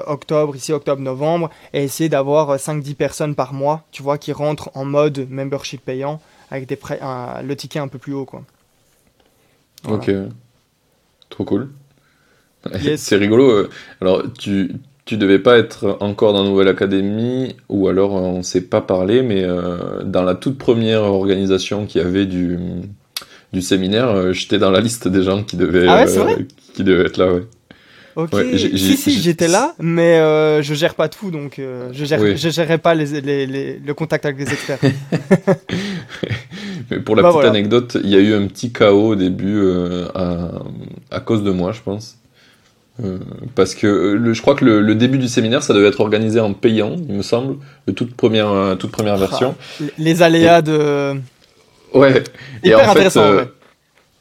octobre, 0.07 0.55
ici 0.57 0.73
octobre-novembre, 0.73 1.51
et 1.73 1.83
essayer 1.85 2.09
d'avoir 2.09 2.57
5-10 2.59 2.95
personnes 2.95 3.35
par 3.35 3.53
mois, 3.55 3.85
tu 3.93 4.03
vois, 4.03 4.19
qui 4.19 4.33
rentrent 4.33 4.71
en 4.75 4.85
mode 4.85 5.27
membership 5.31 5.85
payant 5.85 6.21
avec 6.51 6.67
des 6.67 6.77
prêts, 6.77 6.99
un- 7.03 7.43
le 7.43 7.57
ticket 7.57 7.79
un 7.79 7.89
peu 7.89 7.99
plus 7.99 8.13
haut, 8.13 8.25
quoi. 8.27 8.43
Voilà. 9.85 9.97
Ok. 10.03 10.11
Trop 11.31 11.45
cool. 11.45 11.69
Yes. 12.83 13.01
C'est 13.01 13.17
rigolo. 13.17 13.51
euh, 13.51 13.71
Alors, 14.01 14.23
tu, 14.39 14.71
tu 15.05 15.17
devais 15.17 15.41
pas 15.41 15.59
être 15.59 15.97
encore 16.01 16.33
dans 16.33 16.45
Nouvelle 16.45 16.69
Académie, 16.69 17.57
ou 17.69 17.89
alors 17.89 18.17
euh, 18.17 18.21
on 18.21 18.43
s'est 18.45 18.61
pas 18.61 18.81
parlé, 18.81 19.23
mais 19.23 19.43
euh, 19.43 20.03
dans 20.05 20.23
la 20.23 20.37
toute 20.37 20.59
première 20.59 21.03
organisation 21.03 21.87
qui 21.87 21.99
avait 21.99 22.27
du, 22.27 22.59
du 23.53 23.63
séminaire, 23.63 24.11
euh, 24.11 24.33
j'étais 24.33 24.59
dans 24.59 24.71
la 24.71 24.81
liste 24.81 25.09
des 25.09 25.25
gens 25.25 25.43
qui 25.43 25.57
devaient, 25.57 25.89
Ah 25.89 26.05
ouais, 26.05 26.47
qui 26.75 26.85
devaient 26.85 27.07
être 27.07 27.17
là, 27.17 27.33
ouais. 27.33 27.43
Ok. 28.17 28.33
Ouais, 28.35 28.59
si 28.59 28.97
si, 28.97 29.23
j'étais 29.23 29.49
là, 29.49 29.75
mais 29.81 30.17
euh, 30.19 30.61
je 30.63 30.75
gère 30.75 30.95
pas 30.95 31.09
tout, 31.09 31.31
donc 31.31 31.59
euh, 31.59 31.89
je 31.93 32.05
gère, 32.05 32.21
Oui. 32.21 32.37
je 32.37 32.49
gérerai 32.51 32.79
pas 32.79 32.95
les, 32.95 33.21
les- 33.21 33.47
les- 33.47 33.79
le 33.79 33.95
contact 33.95 34.27
avec 34.27 34.39
les 34.39 34.53
experts. 34.53 34.79
Mais 36.91 36.99
pour 36.99 37.17
la 37.17 37.23
Bah, 37.23 37.29
petite 37.29 37.35
voilà. 37.43 37.49
anecdote, 37.51 37.97
il 38.03 38.11
y 38.11 38.17
a 38.17 38.19
eu 38.19 38.35
un 38.35 38.47
petit 38.47 38.73
chaos 38.73 39.09
au 39.13 39.17
début 39.17 39.57
euh, 39.59 40.07
à, 40.15 40.51
à 41.11 41.21
cause 41.21 41.43
de 41.43 41.51
moi, 41.51 41.73
je 41.73 41.81
pense. 41.81 42.19
Euh, 43.03 43.19
parce 43.55 43.75
que 43.75 43.87
le, 43.87 44.35
je 44.35 44.43
crois 44.43 44.55
que 44.55 44.65
le, 44.67 44.83
le 44.83 44.95
début 44.95 45.17
du 45.19 45.29
séminaire, 45.29 45.63
ça 45.63 45.73
devait 45.73 45.89
être 45.89 46.01
organisé 46.01 46.41
en 46.41 46.53
payant, 46.53 46.95
il 47.09 47.15
me 47.15 47.23
semble, 47.23 47.57
de 47.87 47.93
toute 47.93 48.15
première, 48.15 48.77
toute 48.79 48.91
première 48.91 49.17
version. 49.17 49.55
Les- 49.81 49.91
les 49.99 50.23
aléas 50.23 50.61
de. 50.61 51.15
Ouais. 51.95 52.23
Et 52.63 52.69
Hyper 52.69 52.81
en 52.81 52.83
fait, 52.85 52.89
intéressant, 52.91 53.33
ouais. 53.37 53.49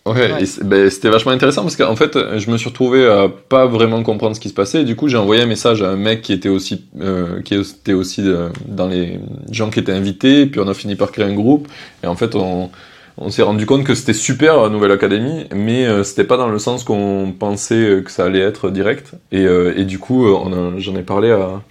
Ouais, 0.06 0.14
Ouais. 0.32 0.44
et 0.44 0.64
ben, 0.64 0.90
c'était 0.90 1.10
vachement 1.10 1.32
intéressant 1.32 1.62
parce 1.64 1.76
qu'en 1.76 1.96
fait, 1.96 2.18
je 2.38 2.50
me 2.50 2.58
suis 2.58 2.70
retrouvé 2.70 3.06
à 3.08 3.28
pas 3.30 3.66
vraiment 3.66 4.02
comprendre 4.04 4.36
ce 4.36 4.40
qui 4.42 4.50
se 4.50 4.54
passait. 4.54 4.82
Et 4.82 4.86
du 4.86 4.96
coup, 4.96 5.08
j'ai 5.08 5.18
envoyé 5.18 5.42
un 5.42 5.46
message 5.48 5.82
à 5.82 5.90
un 5.90 5.96
mec 5.96 6.22
qui 6.22 6.34
était 6.34 6.50
aussi, 6.50 6.86
euh, 7.02 7.42
qui 7.42 7.54
était 7.56 7.94
aussi 7.94 8.22
euh, 8.28 8.50
dans 8.68 8.88
les 8.88 9.20
gens 9.52 9.70
qui 9.70 9.80
étaient 9.80 9.92
invités. 9.92 10.46
Puis 10.46 10.60
on 10.60 10.68
a 10.68 10.74
fini 10.74 10.96
par 10.96 11.12
créer 11.12 11.26
un 11.26 11.34
groupe. 11.34 11.68
Et 12.04 12.08
en 12.08 12.16
fait, 12.16 12.36
on, 12.36 12.70
on 13.18 13.30
s'est 13.30 13.44
rendu 13.44 13.66
compte 13.66 13.84
que 13.84 13.94
c'était 13.94 14.14
super 14.14 14.62
la 14.62 14.70
Nouvelle 14.70 14.92
Académie, 14.92 15.46
mais 15.54 15.86
euh, 15.86 16.04
c'était 16.04 16.24
pas 16.24 16.38
dans 16.38 16.50
le 16.50 16.58
sens 16.60 16.84
qu'on 16.84 17.34
pensait 17.38 18.02
que 18.04 18.10
ça 18.12 18.26
allait 18.26 18.40
être 18.40 18.70
direct. 18.72 19.12
Et, 19.32 19.46
euh, 19.46 19.74
et 19.78 19.86
du 19.86 20.00
coup, 20.00 20.26
euh, 20.26 20.74
j'en 20.78 20.96
ai 20.96 21.04
parlé 21.04 21.30
à, 21.32 21.62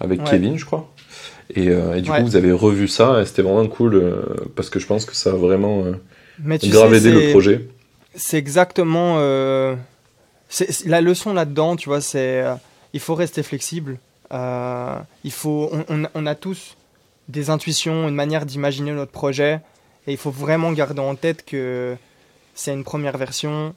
avec 0.00 0.20
Ouais. 0.20 0.30
Kevin, 0.30 0.56
je 0.58 0.64
crois. 0.64 0.88
Et, 1.54 1.66
et 1.66 2.00
du 2.00 2.10
coup, 2.10 2.22
vous 2.22 2.36
avez 2.36 2.52
revu 2.52 2.88
ça 2.88 3.20
et 3.20 3.26
c'était 3.26 3.42
vraiment 3.42 3.66
cool 3.66 4.02
parce 4.56 4.70
que 4.70 4.78
je 4.78 4.86
pense 4.86 5.04
que 5.04 5.14
ça 5.14 5.30
a 5.30 5.34
vraiment 5.34 5.84
Mais 6.38 6.58
tu 6.58 6.68
grave 6.68 6.98
sais, 6.98 7.10
le 7.10 7.30
projet. 7.30 7.66
C'est 8.14 8.36
exactement 8.38 9.16
euh, 9.18 9.74
la 10.86 11.00
leçon 11.00 11.32
là-dedans, 11.32 11.76
tu 11.76 11.88
vois. 11.88 12.00
C'est 12.00 12.42
euh, 12.42 12.54
il 12.92 13.00
faut 13.00 13.14
rester 13.14 13.42
flexible. 13.42 13.98
Euh, 14.32 14.96
il 15.24 15.32
faut, 15.32 15.68
on, 15.72 15.84
on 15.88 16.04
a- 16.04 16.10
on 16.14 16.26
a 16.26 16.34
tous 16.34 16.76
des 17.28 17.50
intuitions, 17.50 18.08
une 18.08 18.14
manière 18.14 18.46
d'imaginer 18.46 18.92
notre 18.92 19.12
projet, 19.12 19.60
et 20.06 20.12
il 20.12 20.16
faut 20.18 20.30
vraiment 20.30 20.72
garder 20.72 21.00
en 21.00 21.14
tête 21.14 21.44
que 21.44 21.96
c'est 22.54 22.72
une 22.72 22.84
première 22.84 23.16
version, 23.16 23.74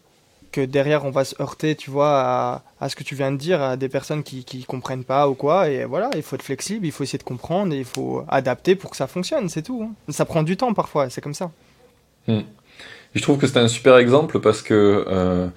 que 0.52 0.62
derrière 0.62 1.06
on 1.06 1.12
va 1.12 1.24
se 1.26 1.40
heurter, 1.42 1.76
tu 1.76 1.90
vois, 1.92 2.20
à, 2.22 2.64
à 2.82 2.90
ce 2.90 2.96
que 2.96 3.04
tu 3.04 3.16
viens 3.16 3.32
de 3.32 3.38
dire, 3.38 3.62
à 3.62 3.78
des 3.78 3.90
personnes 3.90 4.24
qui 4.24 4.44
qui 4.44 4.64
comprennent 4.64 5.04
pas 5.04 5.30
ou 5.30 5.36
quoi. 5.36 5.70
Et 5.70 5.86
voilà, 5.86 6.10
il 6.16 6.24
faut 6.24 6.36
être 6.36 6.42
flexible, 6.44 6.86
il 6.86 6.92
faut 6.92 7.04
essayer 7.04 7.20
de 7.20 7.24
comprendre, 7.24 7.74
et 7.74 7.78
il 7.80 7.86
faut 7.86 8.24
adapter 8.28 8.76
pour 8.76 8.90
que 8.92 8.98
ça 8.98 9.08
fonctionne, 9.08 9.48
c'est 9.50 9.62
tout. 9.62 9.84
hein. 9.90 9.94
Ça 10.12 10.26
prend 10.26 10.44
du 10.44 10.58
temps 10.58 10.74
parfois, 10.74 11.10
c'est 11.10 11.22
comme 11.22 11.34
ça. 11.34 11.52
Je 12.28 13.22
trouve 13.22 13.38
que 13.38 13.48
c'était 13.48 13.60
un 13.60 13.68
super 13.68 13.98
exemple 13.98 14.40
parce 14.40 14.62
que 14.62 15.06
euh, 15.08 15.48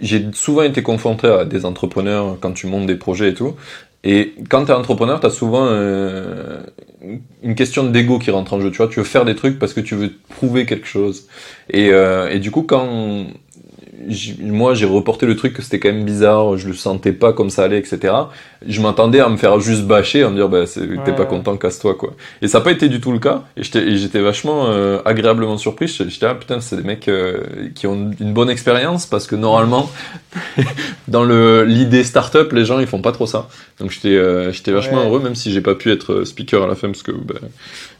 j'ai 0.00 0.26
souvent 0.32 0.62
été 0.62 0.82
confronté 0.82 1.26
à 1.26 1.44
des 1.44 1.64
entrepreneurs 1.64 2.36
quand 2.40 2.52
tu 2.52 2.66
montes 2.66 2.86
des 2.86 2.96
projets 2.96 3.30
et 3.30 3.34
tout. 3.34 3.54
Et 4.04 4.34
quand 4.50 4.66
tu 4.66 4.70
es 4.70 4.74
entrepreneur, 4.74 5.18
tu 5.18 5.26
as 5.26 5.30
souvent 5.30 5.66
euh, 5.66 6.60
une 7.42 7.54
question 7.54 7.84
d'ego 7.84 8.18
qui 8.18 8.30
rentre 8.30 8.52
en 8.52 8.60
jeu. 8.60 8.70
Tu 8.70 8.76
vois, 8.76 8.88
tu 8.88 9.00
veux 9.00 9.04
faire 9.04 9.24
des 9.24 9.34
trucs 9.34 9.58
parce 9.58 9.72
que 9.72 9.80
tu 9.80 9.94
veux 9.94 10.12
prouver 10.28 10.66
quelque 10.66 10.86
chose. 10.86 11.26
Et, 11.70 11.90
euh, 11.90 12.30
et 12.30 12.38
du 12.38 12.50
coup, 12.50 12.62
quand 12.62 13.26
moi 14.40 14.74
j'ai 14.74 14.86
reporté 14.86 15.26
le 15.26 15.34
truc 15.34 15.54
que 15.54 15.62
c'était 15.62 15.80
quand 15.80 15.92
même 15.92 16.04
bizarre, 16.04 16.56
je 16.56 16.68
le 16.68 16.74
sentais 16.74 17.12
pas 17.12 17.32
comme 17.32 17.50
ça 17.50 17.64
allait, 17.64 17.78
etc. 17.78 18.14
Je 18.68 18.80
m'attendais 18.80 19.20
à 19.20 19.28
me 19.28 19.36
faire 19.36 19.58
juste 19.60 19.84
bâcher, 19.84 20.22
à 20.22 20.30
me 20.30 20.36
dire 20.36 20.48
bah 20.48 20.64
t'es 20.66 21.12
pas 21.12 21.22
ouais. 21.22 21.26
content, 21.26 21.56
casse-toi 21.56 21.94
quoi. 21.94 22.14
Et 22.42 22.48
ça 22.48 22.58
n'a 22.58 22.64
pas 22.64 22.72
été 22.72 22.88
du 22.88 23.00
tout 23.00 23.12
le 23.12 23.18
cas. 23.18 23.44
Et 23.56 23.62
j'étais 23.62 24.20
vachement 24.20 24.66
euh, 24.66 25.00
agréablement 25.04 25.58
surpris. 25.58 25.88
J'étais 25.88 26.26
ah 26.26 26.34
putain, 26.34 26.60
c'est 26.60 26.76
des 26.76 26.82
mecs 26.82 27.08
euh, 27.08 27.68
qui 27.74 27.86
ont 27.86 28.10
une 28.18 28.32
bonne 28.32 28.50
expérience 28.50 29.06
parce 29.06 29.26
que 29.26 29.36
normalement, 29.36 29.90
dans 31.08 31.24
le 31.24 31.64
l'idée 31.64 32.04
startup, 32.04 32.52
les 32.52 32.64
gens 32.64 32.78
ils 32.78 32.86
font 32.86 33.02
pas 33.02 33.12
trop 33.12 33.26
ça. 33.26 33.48
Donc 33.80 33.90
j'étais 33.90 34.08
euh, 34.08 34.52
j'étais 34.52 34.72
vachement 34.72 34.98
Ouais. 34.98 35.06
heureux, 35.06 35.20
même 35.20 35.34
si 35.34 35.52
j'ai 35.52 35.60
pas 35.60 35.74
pu 35.74 35.90
être 35.90 36.24
speaker 36.24 36.62
à 36.62 36.66
la 36.66 36.74
fin 36.74 36.88
parce 36.88 37.02
que 37.02 37.12
bah, 37.12 37.34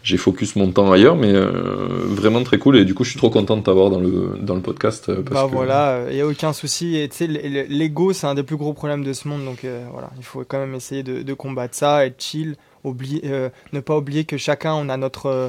j'ai 0.03 0.17
focus 0.17 0.57
mon 0.57 0.71
temps 0.71 0.93
ailleurs, 0.93 1.17
mais 1.17 1.33
vraiment 1.33 2.43
très 2.45 2.59
cool. 2.59 2.77
Et 2.77 2.85
du 2.85 2.95
coup, 2.95 3.03
je 3.05 3.11
suis 3.11 3.19
trop 3.19 3.29
content 3.29 3.57
de 3.57 3.63
t'avoir 3.63 3.91
dans 3.91 3.99
le 3.99 4.39
dans 4.41 4.55
le 4.55 4.61
podcast. 4.61 5.07
Parce 5.07 5.43
bah 5.43 5.47
que... 5.49 5.55
voilà, 5.55 6.03
il 6.11 6.15
n'y 6.15 6.21
a 6.21 6.27
aucun 6.27 6.53
souci. 6.53 6.97
Et 6.97 7.09
tu 7.09 7.17
sais, 7.17 7.27
l'ego, 7.27 8.13
c'est 8.13 8.27
un 8.27 8.35
des 8.35 8.45
plus 8.45 8.57
gros 8.57 8.73
problèmes 8.73 9.03
de 9.03 9.13
ce 9.13 9.27
monde. 9.27 9.45
Donc 9.45 9.67
voilà, 9.93 10.11
il 10.17 10.25
faut 10.25 10.45
quand 10.47 10.56
même 10.59 10.75
essayer 10.75 11.03
de, 11.03 11.23
de 11.23 11.35
combattre 11.35 11.75
ça, 11.75 12.07
être 12.07 12.21
chill, 12.23 12.57
oublier, 12.85 13.23
euh, 13.25 13.49
ne 13.73 13.81
pas 13.81 13.97
oublier 13.97 14.25
que 14.25 14.37
chacun, 14.37 14.75
on 14.75 14.89
a 14.89 14.97
notre, 14.97 15.27
euh, 15.27 15.49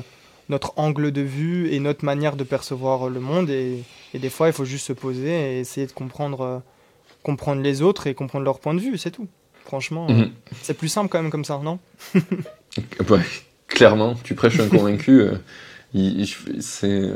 notre 0.49 0.73
angle 0.77 1.11
de 1.11 1.21
vue 1.21 1.69
et 1.71 1.79
notre 1.79 2.03
manière 2.05 2.35
de 2.35 2.43
percevoir 2.43 3.09
le 3.09 3.19
monde. 3.19 3.49
Et, 3.49 3.83
et 4.13 4.19
des 4.19 4.29
fois, 4.29 4.47
il 4.47 4.53
faut 4.53 4.65
juste 4.65 4.85
se 4.87 4.93
poser 4.93 5.29
et 5.57 5.59
essayer 5.59 5.85
de 5.87 5.91
comprendre, 5.91 6.41
euh, 6.41 6.59
comprendre 7.23 7.61
les 7.61 7.81
autres 7.81 8.07
et 8.07 8.13
comprendre 8.13 8.45
leur 8.45 8.59
point 8.59 8.73
de 8.73 8.79
vue, 8.79 8.97
c'est 8.97 9.11
tout. 9.11 9.27
Franchement, 9.65 10.07
Mhm. 10.09 10.31
c'est 10.61 10.75
plus 10.77 10.87
simple 10.87 11.09
quand 11.09 11.21
même 11.21 11.31
comme 11.31 11.43
ça, 11.45 11.59
non? 11.63 11.79
Clairement, 13.67 14.15
tu 14.23 14.33
prêches 14.33 14.59
un 14.59 14.69
convaincu. 14.69 15.23
c'est 16.59 17.11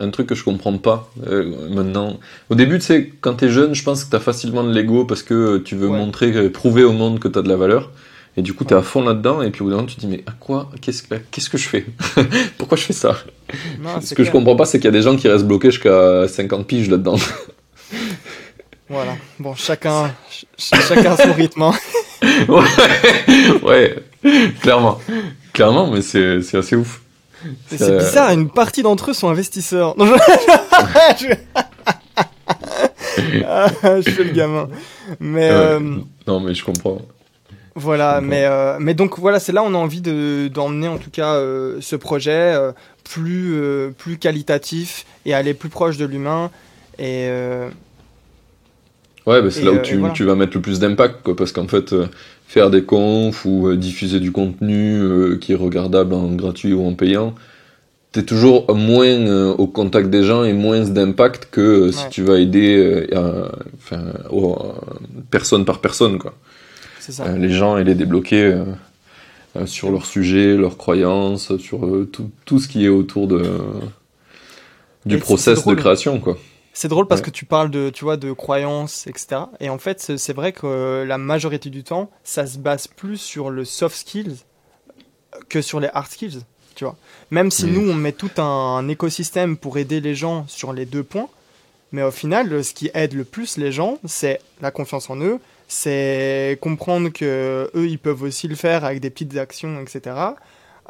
un 0.00 0.10
truc 0.10 0.26
que 0.26 0.34
je 0.34 0.42
comprends 0.44 0.76
pas 0.78 1.08
euh, 1.26 1.68
maintenant. 1.70 2.18
Au 2.50 2.54
début, 2.54 2.78
tu 2.78 2.84
sais, 2.86 3.12
quand 3.20 3.34
t'es 3.34 3.48
jeune, 3.48 3.74
je 3.74 3.82
pense 3.84 4.04
que 4.04 4.10
t'as 4.10 4.18
facilement 4.20 4.64
de 4.64 4.72
l'ego 4.72 5.04
parce 5.04 5.22
que 5.22 5.58
tu 5.58 5.76
veux 5.76 5.88
Ouais. 5.88 5.98
montrer, 5.98 6.32
euh, 6.32 6.50
prouver 6.50 6.82
au 6.84 6.92
monde 6.92 7.18
que 7.20 7.28
t'as 7.28 7.42
de 7.42 7.48
la 7.48 7.56
valeur. 7.56 7.90
Et 8.36 8.42
du 8.42 8.52
coup, 8.52 8.64
t'es 8.64 8.74
Ouais. 8.74 8.80
à 8.80 8.82
fond 8.82 9.04
là-dedans, 9.04 9.42
et 9.42 9.50
puis 9.52 9.62
au 9.62 9.66
bout 9.66 9.70
d'un 9.70 9.76
moment, 9.76 9.86
tu 9.88 9.94
te 9.94 10.00
dis, 10.00 10.08
mais 10.08 10.24
à 10.26 10.32
quoi? 10.32 10.68
Qu'est-ce 10.80 11.04
que 11.04 11.14
qu'est-ce 11.30 11.48
que 11.48 11.56
je 11.58 11.68
fais? 11.68 11.86
Pourquoi 12.58 12.76
je 12.76 12.82
fais 12.82 12.92
ça? 12.92 13.16
Non, 13.80 14.00
Ce 14.00 14.12
que 14.14 14.24
je 14.24 14.32
comprends 14.32 14.56
pas, 14.56 14.64
c'est 14.64 14.78
qu'il 14.78 14.86
y 14.86 14.88
a 14.88 14.90
des 14.90 15.02
gens 15.02 15.14
qui 15.16 15.28
restent 15.28 15.46
bloqués 15.46 15.70
jusqu'à 15.70 16.26
50 16.26 16.66
piges 16.66 16.90
là-dedans. 16.90 17.16
Voilà. 18.88 19.14
Bon, 19.38 19.54
chacun, 19.54 20.10
ch- 20.58 20.82
chacun 20.88 21.16
son 21.16 21.32
rythme. 21.32 21.62
hein. 21.62 21.72
ouais, 22.48 22.64
ouais, 23.62 23.96
clairement. 24.60 25.00
Clairement, 25.52 25.90
mais 25.90 26.02
c'est 26.02 26.42
c'est 26.42 26.58
assez 26.58 26.76
ouf. 26.76 27.00
C'est 27.68 27.98
bizarre, 27.98 28.30
une 28.32 28.48
partie 28.50 28.82
d'entre 28.82 29.10
eux 29.10 29.14
sont 29.14 29.28
investisseurs. 29.28 29.96
Non, 29.98 30.06
je... 30.06 30.12
je... 31.26 31.34
Ah, 33.46 33.66
je 34.00 34.10
fais 34.10 34.24
le 34.24 34.30
gamin. 34.32 34.68
Mais 35.20 35.48
Ouais. 35.50 35.56
euh, 35.56 35.80
Non, 36.26 36.40
mais 36.40 36.54
je 36.54 36.64
comprends. 36.64 36.98
voilà, 37.74 38.14
comprends. 38.14 38.28
mais, 38.28 38.44
euh, 38.44 38.76
mais 38.80 38.94
donc 38.94 39.18
voilà, 39.18 39.40
c'est 39.40 39.52
là 39.52 39.62
où 39.62 39.66
on 39.66 39.74
a 39.74 39.78
envie 39.78 40.00
de- 40.00 40.48
d'emmener 40.52 40.88
en 40.88 40.98
tout 40.98 41.10
cas 41.10 41.34
euh, 41.34 41.78
ce 41.80 41.96
projet 41.96 42.32
euh, 42.54 42.72
plus, 43.04 43.54
euh, 43.54 43.90
plus 43.96 44.16
qualitatif 44.18 45.04
et 45.26 45.34
aller 45.34 45.54
plus 45.54 45.68
proche 45.68 45.96
de 45.96 46.04
l'humain. 46.06 46.50
Et 46.98 47.26
euh, 47.28 47.68
Ouais, 49.26 49.40
bah, 49.40 49.50
c'est 49.50 49.62
là 49.62 49.72
où 49.72 49.76
euh, 49.76 49.82
tu, 49.82 49.96
voilà. 49.96 50.12
tu 50.12 50.24
vas 50.24 50.34
mettre 50.34 50.54
le 50.54 50.60
plus 50.60 50.78
d'impact, 50.80 51.22
quoi, 51.22 51.34
parce 51.34 51.52
qu'en 51.52 51.66
fait, 51.66 51.92
euh, 51.92 52.06
faire 52.46 52.70
des 52.70 52.82
confs 52.82 53.44
ou 53.46 53.68
euh, 53.68 53.76
diffuser 53.76 54.20
du 54.20 54.32
contenu 54.32 54.98
euh, 55.00 55.38
qui 55.38 55.52
est 55.52 55.56
regardable 55.56 56.12
en 56.14 56.28
gratuit 56.34 56.74
ou 56.74 56.86
en 56.86 56.92
payant, 56.94 57.34
t'es 58.12 58.22
toujours 58.22 58.72
moins 58.74 59.06
euh, 59.06 59.54
au 59.54 59.66
contact 59.66 60.10
des 60.10 60.24
gens 60.24 60.44
et 60.44 60.52
moins 60.52 60.80
d'impact 60.80 61.48
que 61.50 61.60
euh, 61.60 61.92
si 61.92 62.08
tu 62.10 62.22
vas 62.22 62.38
aider 62.38 62.76
euh, 62.76 63.50
à- 63.92 63.94
euh, 63.94 64.52
personne 65.30 65.64
par 65.64 65.80
personne, 65.80 66.18
quoi. 66.18 66.34
c'est 67.00 67.12
ça. 67.12 67.36
Les 67.36 67.50
gens 67.50 67.78
et 67.78 67.84
les 67.84 67.94
débloquer 67.94 68.60
sur 69.66 69.90
leur 69.90 70.04
sujet, 70.04 70.56
leurs 70.56 70.76
croyances, 70.76 71.56
sur 71.58 71.80
tout, 72.12 72.30
tout 72.44 72.58
ce 72.58 72.68
qui 72.68 72.84
est 72.84 72.88
autour 72.88 73.26
de, 73.26 73.42
du 75.06 75.16
Et 75.16 75.18
process 75.18 75.64
de 75.64 75.74
création, 75.74 76.18
quoi. 76.20 76.36
C'est 76.76 76.88
drôle 76.88 77.06
parce 77.06 77.20
Ouais. 77.20 77.26
que 77.26 77.30
tu 77.30 77.44
parles 77.44 77.70
de, 77.70 77.88
tu 77.88 78.04
vois, 78.04 78.16
de 78.16 78.32
croyances, 78.32 79.06
etc. 79.06 79.42
Et 79.60 79.70
en 79.70 79.78
fait, 79.78 80.00
c'est- 80.00 80.32
vrai 80.32 80.52
que 80.52 80.66
euh, 80.66 81.04
la 81.06 81.18
majorité 81.18 81.70
du 81.70 81.84
temps, 81.84 82.10
ça 82.24 82.46
se 82.46 82.58
base 82.58 82.88
plus 82.88 83.16
sur 83.16 83.48
le 83.48 83.64
soft 83.64 83.96
skills 83.96 84.38
que 85.48 85.62
sur 85.62 85.78
les 85.80 85.88
hard 85.94 86.08
skills, 86.10 86.40
tu 86.74 86.84
vois. 86.84 86.96
Même 87.30 87.50
si 87.52 87.66
Mhm. 87.66 87.72
nous, 87.74 87.90
on 87.90 87.94
met 87.94 88.12
tout 88.12 88.30
un, 88.38 88.42
un 88.42 88.88
écosystème 88.88 89.56
pour 89.56 89.78
aider 89.78 90.00
les 90.00 90.14
gens 90.16 90.44
sur 90.48 90.72
les 90.72 90.84
deux 90.84 91.04
points, 91.04 91.28
mais 91.92 92.02
au 92.02 92.10
final, 92.10 92.64
ce 92.64 92.74
qui 92.74 92.90
aide 92.92 93.14
le 93.14 93.24
plus 93.24 93.56
les 93.56 93.70
gens, 93.70 93.98
c'est 94.04 94.40
la 94.60 94.72
confiance 94.72 95.08
en 95.10 95.16
eux, 95.20 95.38
c'est 95.68 96.58
comprendre 96.60 97.08
que 97.10 97.70
eux, 97.74 97.86
ils 97.86 97.98
peuvent 98.00 98.22
aussi 98.24 98.48
le 98.48 98.56
faire 98.56 98.84
avec 98.84 98.98
des 99.00 99.10
petites 99.10 99.36
actions, 99.36 99.80
etc. 99.80 100.16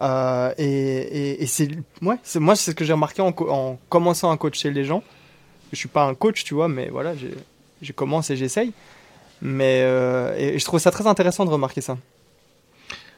Euh, 0.01 0.53
et 0.59 0.64
et, 0.66 1.43
et 1.43 1.47
c'est 1.47 1.68
ouais, 2.03 2.16
moi, 2.37 2.57
c'est 2.57 2.70
ce 2.70 2.74
que 2.74 2.85
j'ai 2.87 2.95
remarqué 2.95 3.20
en, 3.22 3.35
en 3.49 3.78
commençant 3.91 4.30
à 4.30 4.37
coacher 4.39 4.70
les 4.70 4.85
gens. 4.85 5.03
Je 5.75 5.79
suis 5.79 5.89
pas 5.89 6.05
un 6.05 6.14
coach, 6.14 6.45
tu 6.45 6.55
vois, 6.55 6.68
mais 6.68 6.89
voilà, 6.89 7.12
je 7.83 7.93
commence 7.93 8.31
et 8.31 8.37
j'essaye. 8.37 8.72
Mais 9.43 9.81
euh, 9.83 10.35
et 10.39 10.59
je 10.59 10.64
trouve 10.64 10.81
ça 10.81 10.91
très 10.91 11.07
intéressant 11.07 11.45
de 11.45 11.51
remarquer 11.51 11.83
ça. 11.83 11.99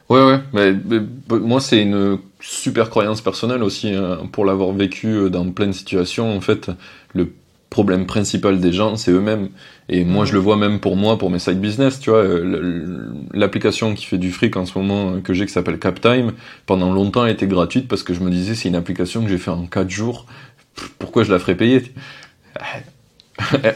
Ouais, 0.09 0.23
ouais, 0.23 0.39
mais, 0.53 0.71
bah, 0.71 1.37
moi 1.37 1.59
c'est 1.59 1.81
une 1.81 2.19
super 2.39 2.89
croyance 2.89 3.21
personnelle 3.21 3.61
aussi, 3.61 3.93
hein, 3.93 4.19
pour 4.31 4.45
l'avoir 4.45 4.71
vécu 4.71 5.07
euh, 5.07 5.29
dans 5.29 5.49
plein 5.51 5.67
de 5.67 5.73
situations. 5.73 6.35
En 6.35 6.41
fait, 6.41 6.71
le 7.13 7.33
problème 7.69 8.05
principal 8.05 8.59
des 8.59 8.71
gens, 8.71 8.95
c'est 8.95 9.11
eux-mêmes. 9.11 9.49
Et 9.89 10.05
moi, 10.05 10.23
je 10.23 10.31
le 10.31 10.39
vois 10.39 10.55
même 10.55 10.79
pour 10.79 10.95
moi, 10.95 11.17
pour 11.17 11.29
mes 11.29 11.39
side 11.39 11.59
business, 11.59 11.99
tu 11.99 12.09
vois, 12.09 12.19
euh, 12.19 13.09
l'application 13.33 13.93
qui 13.93 14.05
fait 14.05 14.17
du 14.17 14.31
fric 14.31 14.55
en 14.55 14.65
ce 14.65 14.77
moment 14.77 15.19
que 15.21 15.33
j'ai, 15.33 15.45
qui 15.45 15.51
s'appelle 15.51 15.77
CapTime, 15.77 16.31
pendant 16.65 16.93
longtemps 16.93 17.25
elle 17.25 17.33
était 17.33 17.47
gratuite 17.47 17.87
parce 17.89 18.03
que 18.03 18.13
je 18.13 18.21
me 18.21 18.29
disais, 18.29 18.55
c'est 18.55 18.69
une 18.69 18.75
application 18.75 19.23
que 19.23 19.29
j'ai 19.29 19.37
fait 19.37 19.51
en 19.51 19.65
4 19.65 19.89
jours, 19.89 20.25
pourquoi 20.99 21.23
je 21.23 21.31
la 21.31 21.39
ferais 21.39 21.55
payer? 21.55 21.83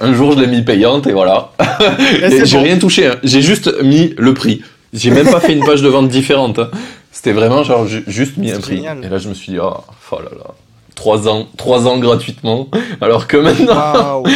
Un 0.01 0.13
jour, 0.13 0.31
je 0.33 0.39
l'ai 0.39 0.47
mis 0.47 0.63
payante 0.63 1.05
et 1.07 1.11
voilà. 1.13 1.51
Et 2.21 2.45
j'ai 2.45 2.57
bon. 2.57 2.63
rien 2.63 2.79
touché, 2.79 3.07
hein. 3.07 3.15
j'ai 3.23 3.41
juste 3.41 3.71
mis 3.83 4.13
le 4.17 4.33
prix. 4.33 4.63
J'ai 4.93 5.11
même 5.11 5.29
pas 5.29 5.39
fait 5.39 5.53
une 5.53 5.63
page 5.63 5.81
de 5.81 5.87
vente 5.87 6.09
différente. 6.09 6.59
hein. 6.59 6.69
C'était 7.11 7.31
vraiment 7.33 7.63
genre 7.63 7.85
ju- 7.87 8.03
juste 8.07 8.37
mis 8.37 8.51
un 8.51 8.59
prix. 8.59 8.83
Et 9.03 9.07
là 9.09 9.17
je 9.19 9.29
me 9.29 9.33
suis 9.33 9.51
dit, 9.53 9.59
oh, 9.59 9.73
oh 10.11 10.15
là 10.19 10.29
là, 10.37 10.47
trois 10.95 11.27
ans, 11.27 11.47
trois 11.57 11.87
ans 11.87 11.97
gratuitement, 11.99 12.69
alors 13.01 13.27
que 13.27 13.37
maintenant. 13.37 14.23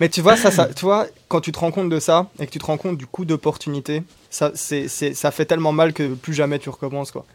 Mais 0.00 0.08
tu 0.08 0.22
vois, 0.22 0.36
ça, 0.36 0.50
ça, 0.50 0.66
tu 0.74 0.86
vois, 0.86 1.06
quand 1.28 1.42
tu 1.42 1.52
te 1.52 1.58
rends 1.58 1.70
compte 1.70 1.90
de 1.90 2.00
ça 2.00 2.28
et 2.40 2.46
que 2.46 2.50
tu 2.50 2.58
te 2.58 2.64
rends 2.64 2.78
compte 2.78 2.96
du 2.96 3.06
coût 3.06 3.26
d'opportunité, 3.26 4.02
ça, 4.30 4.50
c'est- 4.54 4.88
ça 4.88 5.30
fait 5.30 5.44
tellement 5.44 5.72
mal 5.72 5.92
que 5.92 6.14
plus 6.14 6.32
jamais 6.32 6.58
tu 6.58 6.70
recommences. 6.70 7.10
Quoi. 7.10 7.26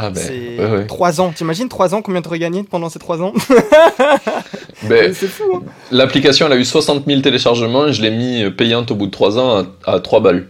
Ah 0.00 0.10
ben, 0.10 0.22
c'est 0.24 0.58
ouais, 0.58 0.70
ouais. 0.78 0.86
trois 0.86 1.20
ans. 1.20 1.32
T'imagines 1.32 1.68
trois 1.68 1.92
ans 1.94 2.02
combien 2.02 2.22
tu 2.22 2.28
aurais 2.28 2.38
gagné 2.38 2.62
pendant 2.62 2.88
ces 2.88 2.98
trois 3.00 3.20
ans 3.20 3.32
Ben, 4.88 5.12
C'est 5.12 5.26
fou. 5.26 5.42
Hein 5.56 5.62
L'application 5.90 6.46
elle 6.46 6.52
a 6.52 6.56
eu 6.56 6.64
60 6.64 7.04
000 7.06 7.20
téléchargements 7.20 7.88
et 7.88 7.92
je 7.92 8.00
l'ai 8.02 8.10
mis 8.12 8.44
euh, 8.44 8.50
payante 8.50 8.90
au 8.92 8.94
bout 8.94 9.06
de 9.06 9.10
trois 9.10 9.38
ans 9.38 9.66
à, 9.84 9.94
à 9.94 10.00
3 10.00 10.20
balles. 10.20 10.46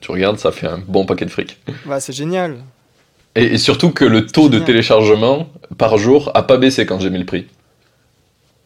Tu 0.00 0.10
regardes, 0.10 0.38
ça 0.38 0.50
fait 0.52 0.66
un 0.66 0.78
bon 0.86 1.06
paquet 1.06 1.24
de 1.24 1.30
fric. 1.30 1.56
bah, 1.86 2.00
c'est 2.00 2.12
génial. 2.12 2.56
Et, 3.36 3.44
et 3.54 3.58
surtout 3.58 3.90
que 3.90 4.04
le 4.04 4.26
taux 4.26 4.48
de 4.48 4.58
téléchargement 4.58 5.48
par 5.78 5.96
jour 5.96 6.30
a 6.34 6.42
pas 6.42 6.56
baissé 6.56 6.84
quand 6.84 6.98
j'ai 7.00 7.10
mis 7.10 7.18
le 7.18 7.24
prix. 7.26 7.46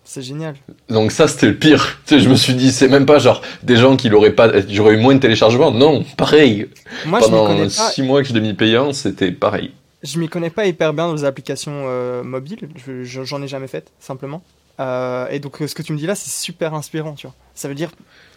C'est 0.05 0.23
génial. 0.23 0.55
Donc 0.89 1.13
ça 1.13 1.29
c'était 1.29 1.49
le 1.49 1.55
pire. 1.57 1.99
Tu 2.07 2.15
sais, 2.15 2.21
je 2.21 2.31
me 2.31 2.35
suis 2.35 2.55
dit 2.55 2.73
c'est 2.73 2.89
même 2.89 3.05
pas 3.05 3.19
genre 3.19 3.43
des 3.63 3.77
gens 3.77 3.95
qui 3.95 4.09
l'auraient 4.09 4.33
pas, 4.33 4.51
j'aurais 4.71 4.95
eu 4.95 4.97
moins 4.97 5.15
de 5.15 5.21
téléchargements. 5.21 5.71
Non, 5.71 6.03
pareil. 6.17 6.67
Moi, 7.05 7.19
Pendant 7.19 7.47
connais 7.47 7.65
pas. 7.65 7.69
6 7.91 8.03
mois 8.03 8.23
que 8.23 8.29
je 8.29 8.33
l'ai 8.33 8.41
mis 8.41 8.55
payant, 8.55 8.95
c'était 8.95 9.33
pareil. 9.33 9.73
Je 10.03 10.18
m'y 10.18 10.28
connais 10.28 10.51
pas 10.51 10.66
hyper 10.66 10.92
bien 10.94 11.09
dans 11.09 11.14
les 11.14 11.24
applications 11.24 11.84
euh, 11.86 12.22
mobiles. 12.22 12.68
Je- 12.76 13.03
je- 13.05 13.24
J'en 13.24 13.42
ai 13.42 13.49
jamais 13.49 13.66
fait, 13.68 13.90
simplement. 13.99 14.42
Euh, 14.80 15.26
et 15.30 15.40
donc, 15.40 15.61
euh, 15.61 15.66
ce 15.66 15.74
que 15.74 15.82
tu 15.82 15.92
me 15.92 15.99
dis 15.99 16.07
là, 16.07 16.14
c'est 16.14 16.30
super 16.30 16.72
inspirant, 16.74 17.14
tu 17.14 17.26
vois. 17.26 17.34
Ça 17.55 17.66
veut 17.68 17.74
dire 17.74 17.90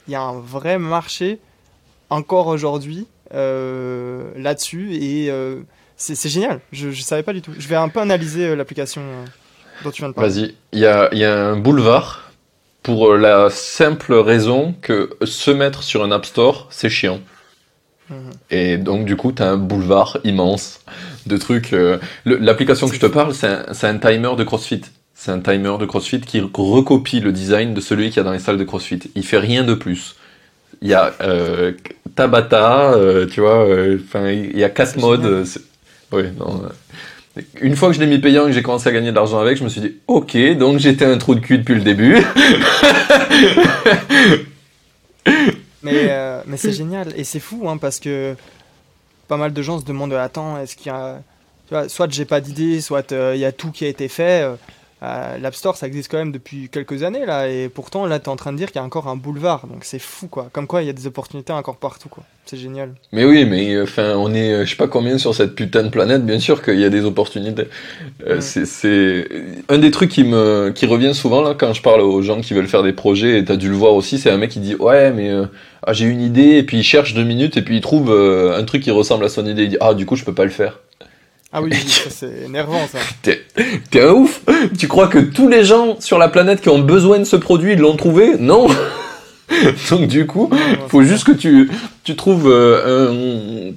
il 0.08 0.12
y 0.14 0.16
a 0.16 0.22
un 0.22 0.40
vrai 0.40 0.80
marché 0.80 1.40
encore 2.10 2.48
aujourd'hui 2.48 3.06
là-dessus 4.36 4.94
et 4.96 5.32
c'est 5.98 6.30
génial. 6.30 6.60
Je, 6.72 6.90
je 6.92 7.02
savais 7.02 7.24
pas 7.24 7.34
du 7.34 7.42
tout. 7.42 7.52
Je 7.58 7.68
vais 7.68 7.76
un 7.76 7.90
peu 7.90 8.00
analyser 8.00 8.56
l'application 8.56 9.02
dont 9.84 9.92
tu 9.92 10.02
viens 10.02 10.10
de 10.10 10.14
parler. 10.14 10.30
Vas-y, 10.32 10.56
il 10.74 10.80
y 10.80 10.86
a 11.26 11.34
un 11.40 11.56
boulevard 11.58 12.32
pour 12.84 13.14
la 13.14 13.50
simple 13.52 14.14
raison 14.16 14.74
que 14.82 15.16
se 15.24 15.52
mettre 15.52 15.84
sur 15.84 16.04
un 16.04 16.12
App 16.12 16.26
Store, 16.26 16.68
c'est 16.72 16.90
chiant. 16.90 17.20
Et 18.50 18.78
donc 18.78 19.06
du 19.06 19.16
coup, 19.16 19.32
tu 19.32 19.42
as 19.42 19.50
un 19.52 19.58
boulevard 19.58 20.18
immense 20.24 20.80
de 21.26 21.38
trucs. 21.38 21.74
euh, 21.74 21.98
L'application 22.26 22.88
que 22.88 22.96
je 22.96 23.00
te 23.00 23.06
parle, 23.06 23.34
c'est 23.34 23.88
un, 23.88 23.98
timer 23.98 24.36
de 24.38 24.44
CrossFit. 24.44 24.82
C'est 25.14 25.32
un 25.32 25.40
timer 25.40 25.78
de 25.80 25.86
CrossFit 25.86 26.22
qui 26.22 26.42
recopie 26.42 27.20
le 27.20 27.32
design 27.32 27.74
de 27.74 27.82
celui 27.82 28.10
qu'il 28.10 28.18
y 28.18 28.20
a 28.20 28.24
dans 28.24 28.32
les 28.32 28.40
salles 28.40 28.58
de 28.58 28.64
CrossFit. 28.64 29.00
Il 29.16 29.26
fait 29.26 29.38
rien 29.38 29.64
de 29.64 29.74
plus. 29.74 30.16
Il 30.82 30.88
y 30.90 30.94
a 30.96 31.14
euh, 31.22 31.74
Tabata, 32.16 32.94
euh, 32.94 33.28
tu 33.28 33.42
vois, 33.42 33.68
il 34.32 34.58
y 34.58 34.64
a 34.64 34.70
non. 36.12 36.64
euh. 36.66 36.70
Une 37.62 37.76
fois 37.78 37.90
que 37.90 37.96
je 37.96 38.02
l'ai 38.02 38.08
mis 38.08 38.18
payant 38.20 38.44
et 38.46 38.48
que 38.48 38.54
j'ai 38.54 38.62
commencé 38.62 38.90
à 38.90 38.92
gagner 38.92 39.12
de 39.12 39.16
l'argent 39.16 39.40
avec, 39.40 39.58
je 39.58 39.64
me 39.64 39.70
suis 39.70 39.80
dit, 39.80 39.94
ok, 40.08 40.38
donc 40.58 40.80
j'étais 40.80 41.06
un 41.06 41.18
trou 41.18 41.36
de 41.36 41.40
cul 41.40 41.60
depuis 41.60 41.76
le 41.76 41.82
début. 41.82 42.18
Mais, 45.84 46.10
mais 46.52 46.58
c'est 46.58 46.74
génial. 46.74 47.14
Et 47.18 47.24
c'est 47.24 47.40
fou 47.40 47.70
hein, 47.70 47.78
parce 47.78 48.00
que 48.00 48.36
pas 49.28 49.38
mal 49.38 49.54
de 49.54 49.62
gens 49.62 49.80
se 49.80 49.86
demandent 49.86 50.14
attends 50.14 50.60
est-ce 50.60 50.76
qu'il 50.76 50.88
y 50.88 50.96
a 50.96 51.22
tu 51.68 51.74
vois, 51.74 51.88
soit 51.88 52.12
j'ai 52.12 52.26
pas 52.26 52.42
d'idée 52.42 52.82
soit 52.82 53.12
euh, 53.14 53.32
il 53.34 53.40
y 53.40 53.46
a 53.46 53.52
tout 53.52 53.72
qui 53.72 53.86
a 53.86 53.88
été 53.88 54.10
fait 54.10 54.46
euh, 55.04 55.38
l'App 55.40 55.56
Store 55.56 55.76
ça 55.78 55.88
existe 55.88 56.12
quand 56.12 56.18
même 56.18 56.32
depuis 56.32 56.70
quelques 56.70 57.04
années 57.04 57.26
là 57.26 57.48
et 57.50 57.70
pourtant 57.70 58.06
là 58.06 58.20
tu 58.20 58.26
es 58.26 58.30
en 58.30 58.36
train 58.36 58.52
de 58.54 58.58
dire 58.58 58.68
qu'il 58.68 58.76
y 58.78 58.84
a 58.84 58.86
encore 58.86 59.08
un 59.08 59.16
boulevard 59.16 59.68
donc 59.68 59.84
c'est 59.84 60.00
fou 60.00 60.28
quoi 60.28 60.50
comme 60.54 60.68
quoi 60.68 60.82
il 60.84 60.88
y 60.88 60.90
a 60.90 60.94
des 60.94 61.08
opportunités 61.08 61.54
encore 61.54 61.78
partout 61.78 62.10
quoi 62.10 62.24
c'est 62.46 62.58
génial 62.58 62.96
Mais 63.14 63.24
oui, 63.24 63.46
mais 63.46 63.76
euh, 63.76 63.84
enfin, 63.84 64.16
on 64.18 64.34
est, 64.34 64.52
euh, 64.52 64.66
je 64.66 64.72
sais 64.72 64.76
pas 64.76 64.88
combien 64.88 65.18
sur 65.20 65.34
cette 65.36 65.54
putain 65.54 65.84
de 65.84 65.90
planète. 65.90 66.26
Bien 66.26 66.40
sûr 66.40 66.64
qu'il 66.64 66.80
y 66.80 66.84
a 66.84 66.90
des 66.90 67.06
opportunités. 67.06 67.68
Euh, 68.28 68.42
c'est- 68.42 68.66
C'est 68.66 69.28
un 69.70 69.78
des 69.78 69.92
trucs 69.92 70.10
qui 70.10 70.24
me, 70.24 70.72
qui 70.76 70.88
revient 70.88 71.14
souvent 71.14 71.42
là 71.42 71.54
quand 71.58 71.72
je 71.74 71.84
parle 71.84 72.02
aux 72.02 72.22
gens 72.24 72.42
qui 72.42 72.54
veulent 72.56 72.68
faire 72.68 72.82
des 72.84 72.94
projets. 72.94 73.38
Et 73.38 73.46
t'as 73.46 73.58
dû 73.58 73.70
le 73.70 73.76
voir 73.76 73.94
aussi. 73.94 74.18
C'est 74.18 74.32
un 74.32 74.38
mec 74.38 74.50
qui 74.50 74.60
dit 74.60 74.76
ouais, 74.76 75.12
mais 75.12 75.30
euh, 75.30 75.46
ah, 75.84 75.94
j'ai 75.94 76.06
une 76.06 76.20
idée 76.22 76.58
et 76.58 76.64
puis 76.64 76.80
il 76.80 76.84
cherche 76.84 77.14
deux 77.14 77.24
minutes 77.24 77.58
et 77.58 77.62
puis 77.62 77.78
il 77.78 77.82
trouve 77.82 78.12
euh, 78.12 78.58
un 78.60 78.64
truc 78.64 78.82
qui 78.84 78.92
ressemble 78.92 79.24
à 79.24 79.30
son 79.30 79.46
idée. 79.46 79.64
Il 79.66 79.70
dit 79.70 79.78
ah 79.80 79.94
du 79.94 80.06
coup 80.08 80.16
je 80.16 80.26
peux 80.26 80.34
pas 80.34 80.44
le 80.46 80.50
faire. 80.52 80.80
Ah 81.54 81.62
oui, 81.62 81.72
c'est 82.10 82.46
énervant 82.46 82.88
ça 82.88 83.00
T'es 83.92 84.02
un 84.02 84.12
ouf. 84.12 84.42
Tu 84.78 84.88
crois 84.88 85.08
que 85.08 85.20
tous 85.20 85.50
les 85.50 85.66
gens 85.66 86.00
sur 86.00 86.18
la 86.18 86.30
planète 86.30 86.62
qui 86.62 86.70
ont 86.70 86.80
besoin 86.80 87.20
de 87.20 87.26
ce 87.26 87.36
produit 87.36 87.76
l'ont 87.76 87.98
trouvé? 87.98 88.38
Non. 88.40 88.68
Donc 89.90 90.08
du 90.08 90.26
coup. 90.26 90.50
Faut 90.88 91.04
juste 91.04 91.26
que 91.26 91.34
tu, 91.34 91.70
tu 92.06 92.16
trouves 92.16 92.50
euh, 92.50 93.74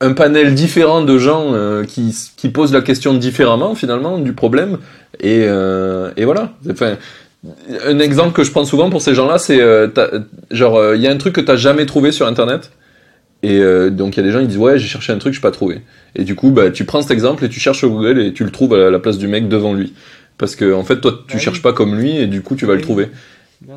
un, 0.00 0.06
un 0.06 0.12
panel 0.12 0.54
différent 0.54 1.02
de 1.02 1.18
gens 1.18 1.54
euh, 1.54 1.84
qui, 1.84 2.14
qui 2.36 2.50
posent 2.50 2.72
la 2.72 2.82
question 2.82 3.14
différemment 3.14 3.74
finalement 3.74 4.18
du 4.18 4.34
problème 4.34 4.76
et, 5.20 5.44
euh, 5.46 6.10
et 6.18 6.26
voilà. 6.26 6.52
Enfin, 6.70 6.96
un 7.86 7.98
exemple 7.98 8.32
que 8.32 8.44
je 8.44 8.50
prends 8.50 8.66
souvent 8.66 8.90
pour 8.90 9.00
ces 9.00 9.14
gens-là, 9.14 9.38
c'est 9.38 9.58
genre 10.50 10.94
il 10.94 11.00
y 11.00 11.06
a 11.06 11.10
un 11.10 11.16
truc 11.16 11.34
que 11.34 11.40
t'as 11.40 11.56
jamais 11.56 11.86
trouvé 11.86 12.12
sur 12.12 12.26
internet 12.26 12.70
et 13.42 13.58
euh, 13.60 13.90
donc 13.90 14.16
il 14.16 14.20
y 14.20 14.22
a 14.22 14.26
des 14.26 14.32
gens 14.32 14.40
qui 14.40 14.48
disent 14.48 14.58
ouais 14.58 14.78
j'ai 14.78 14.86
cherché 14.88 15.12
un 15.12 15.18
truc 15.18 15.32
je 15.34 15.40
pas 15.40 15.50
trouvé. 15.50 15.80
Et 16.16 16.24
du 16.24 16.34
coup 16.34 16.50
bah 16.50 16.70
tu 16.70 16.84
prends 16.84 17.02
cet 17.02 17.10
exemple 17.10 17.44
et 17.44 17.48
tu 17.48 17.60
cherches 17.60 17.78
sur 17.78 17.88
Google 17.90 18.20
et 18.20 18.32
tu 18.32 18.44
le 18.44 18.50
trouves 18.50 18.74
à 18.74 18.90
la 18.90 18.98
place 18.98 19.18
du 19.18 19.28
mec 19.28 19.48
devant 19.48 19.72
lui. 19.74 19.92
Parce 20.38 20.56
que 20.56 20.72
en 20.74 20.84
fait 20.84 21.00
toi 21.00 21.12
tu 21.12 21.34
Ah 21.34 21.36
oui. 21.36 21.40
cherches 21.40 21.62
pas 21.62 21.72
comme 21.72 21.94
lui 21.98 22.16
et 22.16 22.26
du 22.26 22.42
coup 22.42 22.54
tu 22.56 22.66
vas 22.66 22.72
le 22.74 22.78
Oui. 22.78 22.84
trouver. 22.84 23.08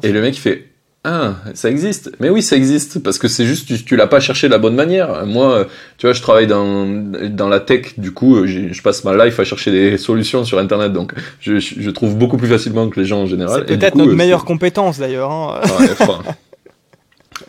Et 0.03 0.11
le 0.11 0.22
mec 0.22 0.36
il 0.38 0.39
fait 0.41 0.68
ah 1.05 1.36
ça 1.53 1.70
existe. 1.70 2.11
Mais 2.22 2.30
oui 2.30 2.41
ça 2.41 2.55
existe 2.55 3.03
parce 3.03 3.18
que 3.18 3.28
c'est 3.28 3.43
juste 3.45 3.68
tu, 3.68 3.84
tu 3.84 3.95
l'as 3.97 4.07
pas 4.07 4.22
cherché 4.22 4.47
de 4.47 4.51
la 4.53 4.57
bonne 4.57 4.76
manière. 4.76 5.26
Moi 5.26 5.51
euh, 5.51 5.64
tu 5.97 6.05
vois 6.07 6.14
je 6.14 6.22
travaille 6.22 6.47
dans 6.47 6.86
dans 7.30 7.49
la 7.49 7.59
tech 7.59 7.99
du 7.99 8.11
coup 8.11 8.38
euh, 8.38 8.47
j'ai- 8.47 8.72
je 8.72 8.82
passe 8.82 9.03
ma 9.03 9.26
life 9.26 9.38
à 9.39 9.43
chercher 9.43 9.72
des 9.72 9.97
solutions 10.07 10.45
sur 10.45 10.59
internet. 10.59 10.93
Donc 10.93 11.14
je, 11.41 11.59
je 11.59 11.89
trouve 11.89 12.16
beaucoup 12.18 12.38
plus 12.38 12.47
facilement 12.47 12.88
que 12.89 12.99
les 12.99 13.05
gens 13.05 13.22
en 13.24 13.26
général. 13.26 13.66
C'est 13.68 13.78
peut-être 13.78 13.95
notre 13.95 14.11
euh, 14.11 14.16
meilleure 14.16 14.45
compétence 14.45 14.97
d'ailleurs 14.99 15.30
hein. 15.32 15.59
ouais, 15.80 15.89
enfin, 15.99 16.20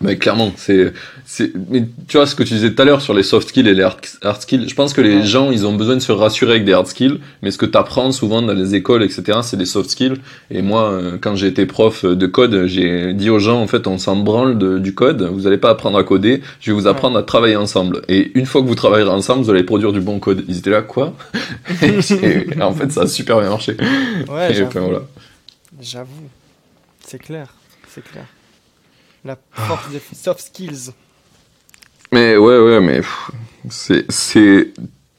mais 0.01 0.17
clairement 0.17 0.53
c'est 0.57 0.93
c'est 1.27 1.53
mais 1.71 1.85
tu 2.09 2.17
vois 2.17 2.27
ce 2.27 2.35
que 2.35 2.43
tu 2.43 2.55
disais 2.55 2.73
tout 2.75 2.83
à 2.83 2.85
l'heure 2.85 3.01
sur 3.01 3.15
les 3.15 3.23
soft 3.23 3.49
skills 3.49 3.69
et 3.69 3.75
les 3.75 3.83
hard, 3.83 4.05
skills. 4.41 4.69
Je 4.69 4.75
pense 4.75 4.93
que 4.93 5.01
les 5.01 5.17
Ouais. 5.17 5.23
gens 5.25 5.51
ils 5.51 5.67
ont 5.67 5.75
besoin 5.75 5.95
de 5.95 6.01
se 6.01 6.13
rassurer 6.13 6.53
avec 6.53 6.65
des 6.65 6.73
hard 6.73 6.87
skills 6.87 7.19
mais 7.43 7.51
ce 7.51 7.59
que 7.59 7.67
tu 7.67 7.79
apprends 7.79 8.11
souvent 8.13 8.43
dans 8.43 8.53
les 8.53 8.75
écoles 8.75 9.03
etc 9.03 9.39
c'est 9.43 9.57
des 9.57 9.67
soft 9.67 9.91
skills. 9.91 10.15
Et 10.51 10.63
moi 10.63 10.91
euh, 10.91 11.19
quand 11.21 11.37
j'ai 11.37 11.47
été 11.47 11.67
prof 11.67 12.05
de 12.05 12.27
code 12.27 12.67
j'ai 12.67 13.13
dit 13.15 13.31
aux 13.31 13.39
gens 13.39 13.61
en 13.61 13.67
fait 13.67 13.87
on 13.87 13.99
s'en 13.99 14.17
branle 14.17 14.59
de- 14.59 14.79
du 14.79 14.95
code. 14.95 15.23
Vous 15.23 15.47
allez 15.47 15.59
pas 15.59 15.71
apprendre 15.71 15.99
à 15.99 16.05
coder 16.05 16.43
je 16.61 16.71
vais 16.73 16.75
vous 16.81 16.87
apprendre 16.87 17.19
à 17.19 17.23
travailler 17.23 17.57
ensemble. 17.57 18.03
Et 18.09 18.33
une 18.39 18.47
fois 18.47 18.63
que 18.63 18.67
vous 18.67 18.75
travaillerez 18.75 19.11
ensemble 19.11 19.45
vous 19.45 19.51
allez 19.51 19.65
produire 19.65 19.93
du 19.93 20.01
bon 20.01 20.19
code. 20.19 20.45
Ils 20.49 20.59
étaient 20.59 20.71
là 20.71 20.83
quoi? 20.83 21.15
Et 21.83 22.61
en 22.63 22.73
fait 22.73 22.91
ça 22.93 23.03
a 23.03 23.07
super 23.07 23.41
bien 23.41 23.51
marché. 23.51 23.77
Ouais 24.29 24.51
et 24.51 24.55
j'avoue. 24.55 24.69
enfin, 24.69 24.81
voilà. 24.81 25.03
J'avoue, 25.81 26.29
c'est 27.05 27.19
clair, 27.21 27.49
c'est 27.93 28.03
clair. 28.05 28.25
La 29.25 29.39
force 29.53 29.89
des 29.91 30.01
soft 30.15 30.41
skills. 30.41 30.91
Mais 32.13 32.37
ouais, 32.37 32.59
ouais, 32.59 32.81
mais 32.81 33.01
C'est 33.69 34.73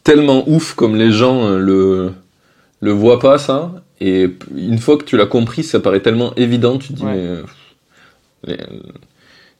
tellement 0.03 0.47
ouf 0.47 0.73
comme 0.75 0.95
les 0.95 1.11
gens 1.11 1.45
euh, 1.47 1.57
le, 1.59 2.13
le 2.81 2.91
voient 2.91 3.19
pas, 3.19 3.37
ça. 3.37 3.71
Et 3.99 4.29
une 4.55 4.77
fois 4.77 4.97
que 4.97 5.03
tu 5.03 5.17
l'as 5.17 5.25
compris, 5.25 5.63
ça 5.63 5.79
paraît 5.79 6.01
tellement 6.01 6.35
évident, 6.35 6.77
tu 6.77 6.89
te 6.89 6.93
dis, 6.93 7.03
Ouais. 7.05 7.41
mais. 8.47 8.57
euh, 8.61 8.67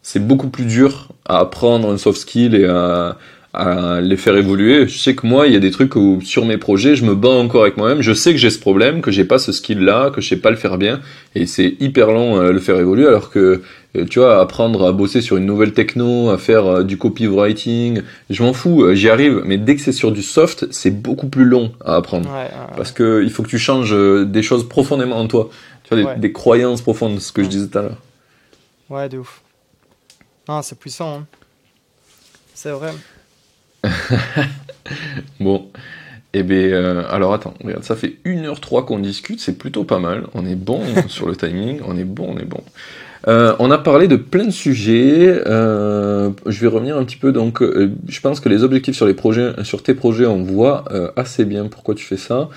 C'est 0.03 0.25
beaucoup 0.25 0.49
plus 0.49 0.65
dur 0.65 1.09
à 1.25 1.39
apprendre 1.39 1.91
un 1.91 1.97
soft 1.97 2.19
skill 2.21 2.53
et 2.53 2.65
à, 2.65 3.17
à 3.55 4.01
les 4.01 4.17
faire 4.17 4.35
évoluer. 4.35 4.87
Je 4.87 4.97
sais 4.97 5.15
que 5.15 5.25
moi, 5.25 5.47
il 5.47 5.53
y 5.53 5.55
a 5.55 5.59
des 5.59 5.71
trucs 5.71 5.95
où 5.95 6.19
sur 6.23 6.45
mes 6.45 6.57
projets, 6.57 6.95
je 6.95 7.05
me 7.05 7.15
bats 7.15 7.29
encore 7.29 7.61
avec 7.63 7.77
moi-même. 7.77 8.01
Je 8.01 8.13
sais 8.13 8.31
que 8.31 8.37
j'ai 8.37 8.49
ce 8.49 8.59
problème, 8.59 9.01
que 9.01 9.11
j'ai 9.11 9.25
pas 9.25 9.39
ce 9.39 9.51
skill-là, 9.51 10.11
que 10.11 10.21
je 10.21 10.27
sais 10.29 10.37
pas 10.37 10.51
le 10.51 10.57
faire 10.57 10.77
bien, 10.77 10.99
et 11.35 11.45
c'est 11.45 11.75
hyper 11.79 12.11
long 12.11 12.39
à 12.39 12.51
le 12.51 12.59
faire 12.59 12.77
évoluer. 12.79 13.07
Alors 13.07 13.29
que 13.31 13.61
euh, 13.95 14.05
tu 14.09 14.19
vois, 14.19 14.41
apprendre 14.41 14.85
à 14.85 14.91
bosser 14.91 15.21
sur 15.21 15.37
une 15.37 15.45
nouvelle 15.45 15.71
techno, 15.73 16.29
à 16.29 16.37
faire 16.37 16.65
euh, 16.65 16.83
du 16.83 16.97
copywriting, 16.97 18.01
je 18.29 18.43
m'en 18.43 18.51
fous, 18.53 18.83
euh, 18.83 18.93
j'y 18.93 19.09
arrive. 19.09 19.41
Mais 19.45 19.57
dès 19.57 19.75
que 19.75 19.81
c'est 19.81 19.93
sur 19.93 20.11
du 20.11 20.21
soft, 20.21 20.67
c'est 20.71 20.91
beaucoup 20.91 21.27
plus 21.29 21.45
long 21.45 21.71
à 21.83 21.95
apprendre. 21.95 22.29
Ouais, 22.29 22.41
ouais, 22.43 22.75
Parce 22.75 22.91
que 22.91 23.23
il 23.23 23.29
faut 23.31 23.41
que 23.43 23.47
tu 23.49 23.57
changes 23.59 23.93
euh, 23.93 24.25
des 24.25 24.43
choses 24.43 24.67
profondément 24.67 25.17
en 25.17 25.27
toi. 25.27 25.49
Tu 25.83 25.89
vois, 25.89 25.97
des, 25.97 26.03
Ouais. 26.09 26.17
des 26.19 26.31
croyances 26.33 26.81
profondes, 26.81 27.19
ce 27.21 27.31
que 27.31 27.41
je 27.41 27.47
Ouais. 27.47 27.51
disais 27.53 27.67
tout 27.67 27.77
à 27.77 27.81
l'heure. 27.83 27.97
ouais, 28.89 29.07
de 29.07 29.19
ouf. 29.19 29.41
Ah, 30.47 30.59
c'est 30.63 30.77
puissant. 30.77 31.19
hein. 31.19 31.25
C'est 32.53 32.71
vrai. 32.71 32.91
Bon. 35.39 35.67
Eh 36.37 36.43
bien, 36.43 36.57
euh, 36.57 37.03
alors 37.09 37.33
attends, 37.33 37.53
regarde, 37.63 37.83
ça 37.83 37.95
fait 37.95 38.17
1h03 38.25 38.83
qu'on 38.83 38.99
discute, 38.99 39.39
c'est 39.39 39.57
plutôt 39.57 39.85
pas 39.85 39.99
mal. 39.99 40.25
On 40.33 40.45
est 40.45 40.55
bon 40.55 40.81
sur 41.07 41.27
le 41.27 41.35
timing, 41.35 41.79
on 41.87 41.97
est 41.97 42.03
bon, 42.03 42.35
on 42.35 42.37
est 42.37 42.45
bon. 42.45 42.61
Euh, 43.27 43.55
on 43.59 43.71
a 43.71 43.77
parlé 43.77 44.07
de 44.07 44.17
plein 44.17 44.43
de 44.43 44.51
sujets. 44.51 45.41
euh, 45.47 46.31
je 46.45 46.59
vais 46.59 46.67
revenir 46.67 46.97
un 46.97 47.05
petit 47.05 47.15
peu. 47.15 47.31
Donc, 47.31 47.63
je 47.63 48.19
pense 48.19 48.41
que 48.41 48.49
les 48.49 48.63
objectifs 48.63 48.95
sur 48.95 49.07
les 49.07 49.13
projets, 49.13 49.53
sur 49.63 49.81
tes 49.81 49.93
projets, 49.93 50.25
on 50.25 50.43
voit 50.43 50.83
assez 51.15 51.45
bien 51.45 51.67
pourquoi 51.67 51.95
tu 51.95 52.05
fais 52.05 52.17
ça. 52.17 52.49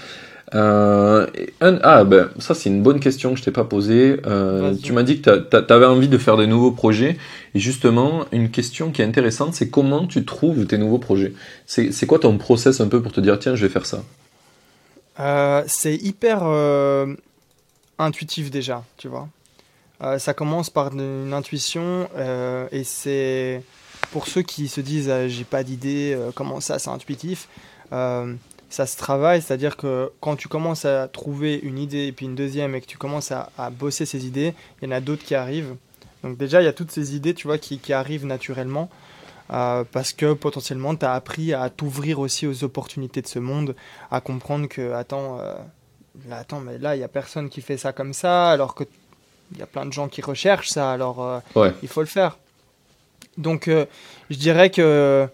Euh, 0.55 1.26
un- 1.61 1.78
ah 1.82 2.05
ben 2.05 2.30
ça 2.38 2.55
c'est 2.55 2.70
une 2.70 2.82
bonne 2.82 3.01
question 3.01 3.34
que 3.34 3.38
je 3.38 3.44
t'ai 3.44 3.51
pas 3.51 3.64
posée. 3.64 4.16
Euh, 4.26 4.74
tu 4.82 4.92
m'as 4.94 5.03
dit 5.03 5.20
que 5.20 5.40
tu 5.40 5.72
avais 5.72 5.84
envie 5.84 6.09
de 6.09 6.16
faire 6.16 6.38
des 6.38 6.46
nouveaux 6.46 6.72
projets 6.72 7.18
et 7.55 7.59
justement 7.59 8.24
une 8.32 8.51
question 8.51 8.90
qui 8.90 9.03
est 9.03 9.05
intéressante 9.05 9.55
c'est 9.55 9.68
comment 9.68 10.07
tu 10.07 10.24
trouves 10.24 10.66
tes 10.66 10.78
nouveaux 10.78 10.99
projets? 10.99 11.34
C'est 11.66 12.07
quoi 12.07 12.18
ton 12.18 12.38
process 12.38 12.80
un 12.80 12.88
peu 12.88 13.03
pour 13.03 13.12
te 13.12 13.20
dire 13.20 13.38
tiens 13.38 13.57
je 13.57 13.66
vais 13.66 13.72
faire 13.72 13.84
ça? 13.84 14.03
Euh, 15.20 15.64
c'est 15.66 15.96
hyper 15.96 16.42
intuitif 17.99 18.51
déjà, 18.51 18.84
tu 18.96 19.09
vois. 19.09 19.28
Ça 20.18 20.32
commence 20.32 20.70
par 20.70 20.94
une 20.94 21.32
intuition 21.34 22.09
et 22.72 22.84
c'est 22.84 23.62
pour 24.12 24.28
ceux 24.28 24.42
qui 24.42 24.68
se 24.68 24.80
disent 24.80 25.12
j'ai 25.26 25.44
pas 25.44 25.62
d'idée, 25.62 26.16
comment 26.34 26.61
ça 26.61 26.78
c'est 26.78 26.90
intuitif. 26.90 27.49
Ça 28.71 28.87
se 28.87 28.97
travaille, 28.97 29.41
c'est-à-dire 29.43 29.77
que 29.77 30.11
quand 30.21 30.37
tu 30.37 30.49
commences 30.49 30.85
à 30.85 31.09
trouver 31.09 31.59
une 31.62 31.79
idée 31.79 32.07
et 32.07 32.12
puis 32.12 32.27
une 32.27 32.35
deuxième 32.35 32.75
et 32.75 32.81
que 32.81 32.87
tu 32.87 32.99
commences 32.99 33.33
à, 33.33 33.51
à 33.57 33.71
bosser 33.71 34.05
ces 34.07 34.27
idées, 34.27 34.55
il 34.83 34.89
y 34.89 34.93
en 34.93 34.95
a 34.97 35.01
d'autres 35.01 35.25
qui 35.25 35.35
arrivent. 35.35 35.75
Donc 36.23 36.37
déjà 36.37 36.61
il 36.61 36.64
y 36.64 36.69
a 36.69 36.73
toutes 36.73 36.91
ces 36.91 37.14
idées, 37.16 37.33
tu 37.35 37.47
vois, 37.47 37.59
qui, 37.59 37.79
qui 37.79 37.93
arrivent 37.93 38.27
naturellement. 38.27 38.89
euh, 39.51 39.85
parce 39.91 40.12
que 40.12 40.35
potentiellement 40.35 40.95
tu 40.95 41.07
as 41.07 41.14
appris 41.14 41.55
à 41.55 41.71
t'ouvrir 41.71 42.19
aussi 42.19 42.47
aux 42.47 42.64
opportunités 42.64 43.23
de 43.23 43.27
ce 43.27 43.39
monde, 43.39 43.75
à 44.11 44.21
comprendre 44.21 44.69
que, 44.69 44.93
attends, 44.93 45.39
euh, 45.41 45.55
là, 46.29 46.37
attends 46.39 46.61
mais 46.61 46.77
là, 46.77 46.95
il 46.95 46.99
n'y 46.99 47.05
a 47.05 47.09
personne 47.09 47.49
qui 47.49 47.62
fait 47.62 47.79
ça 47.79 47.93
comme 47.95 48.12
ça, 48.12 48.51
alors 48.51 48.75
que 48.75 48.85
il 49.53 49.59
y 49.59 49.62
a 49.62 49.66
plein 49.66 49.87
de 49.87 49.93
gens 49.95 50.09
qui 50.09 50.21
recherchent 50.21 50.69
ça, 50.69 50.93
alors 50.93 51.23
euh, 51.25 51.39
Ouais. 51.55 51.73
il 51.83 51.89
faut 51.89 52.01
le 52.03 52.07
faire. 52.07 52.37
Donc, 53.39 53.71
je 54.31 54.37
dirais 54.37 54.69
que 54.69 55.27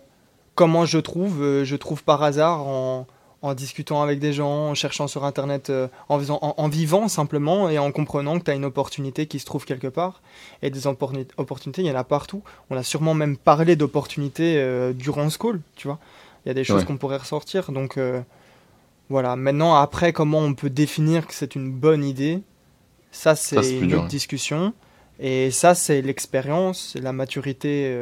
comment 0.55 0.85
je 0.87 0.99
trouve 0.99 1.65
Je 1.65 1.75
trouve 1.77 2.05
par 2.05 2.23
hasard 2.23 2.61
en, 2.67 3.07
en 3.45 3.55
discutant 3.55 4.01
avec 4.03 4.19
des 4.21 4.33
gens, 4.33 4.71
en 4.71 4.75
cherchant 4.75 5.07
sur 5.07 5.25
Internet, 5.25 5.69
euh, 5.71 5.89
en, 6.09 6.19
faisant, 6.19 6.39
en, 6.41 6.55
en 6.57 6.69
vivant 6.69 7.09
simplement 7.09 7.69
et 7.69 7.79
en 7.79 7.93
comprenant 7.93 8.39
que 8.39 8.45
tu 8.45 8.51
as 8.51 8.55
une 8.55 8.65
opportunité 8.65 9.27
qui 9.27 9.39
se 9.39 9.45
trouve 9.45 9.65
quelque 9.67 9.87
part. 9.87 10.23
Et 10.63 10.71
des 10.71 10.87
opportuni- 10.87 11.27
opportunités, 11.37 11.83
il 11.83 11.89
y 11.89 11.91
en 11.91 11.95
a 11.97 12.05
partout. 12.05 12.43
On 12.71 12.77
a 12.77 12.83
sûrement 12.83 13.15
même 13.15 13.37
parlé 13.37 13.77
d'opportunités 13.77 14.57
euh, 14.57 14.93
durant 14.93 15.29
school, 15.31 15.61
tu 15.77 15.87
vois. 15.89 15.99
Il 16.45 16.49
y 16.49 16.51
a 16.51 16.55
des 16.55 16.65
choses 16.65 16.81
Ouais. 16.81 16.87
qu'on 16.87 16.97
pourrait 16.97 17.19
ressortir. 17.19 17.71
Donc, 17.71 17.99
euh, 17.99 18.21
voilà. 19.11 19.37
Maintenant, 19.37 19.75
après, 19.75 20.13
comment 20.15 20.39
on 20.39 20.55
peut 20.55 20.71
définir 20.71 21.27
que 21.27 21.35
c'est 21.35 21.55
une 21.55 21.71
bonne 21.71 22.03
idée 22.05 22.41
Ça, 23.13 23.37
c'est 23.37 23.79
une 23.79 23.95
autre 23.95 24.09
discussion. 24.09 24.73
Et 25.21 25.51
ça, 25.51 25.75
c'est 25.75 26.03
l'expérience, 26.03 26.91
c'est 26.95 27.01
la 27.01 27.13
maturité 27.13 27.95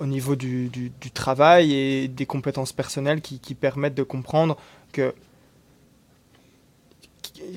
au 0.00 0.06
niveau 0.06 0.36
du, 0.36 0.68
du- 0.68 0.90
travail 1.12 1.72
et 1.72 2.08
des 2.08 2.26
compétences 2.26 2.72
personnelles 2.72 3.20
qui, 3.20 3.38
qui 3.38 3.54
permettent 3.54 3.94
de 3.94 4.02
comprendre 4.02 4.56
que 4.92 5.14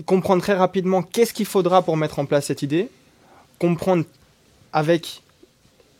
comprendre 0.05 0.41
très 0.41 0.53
rapidement 0.53 1.01
qu'est-ce 1.01 1.33
qu'il 1.33 1.45
faudra 1.45 1.81
pour 1.81 1.97
mettre 1.97 2.19
en 2.19 2.25
place 2.25 2.45
cette 2.45 2.61
idée, 2.61 2.89
comprendre 3.59 4.05
avec 4.73 5.21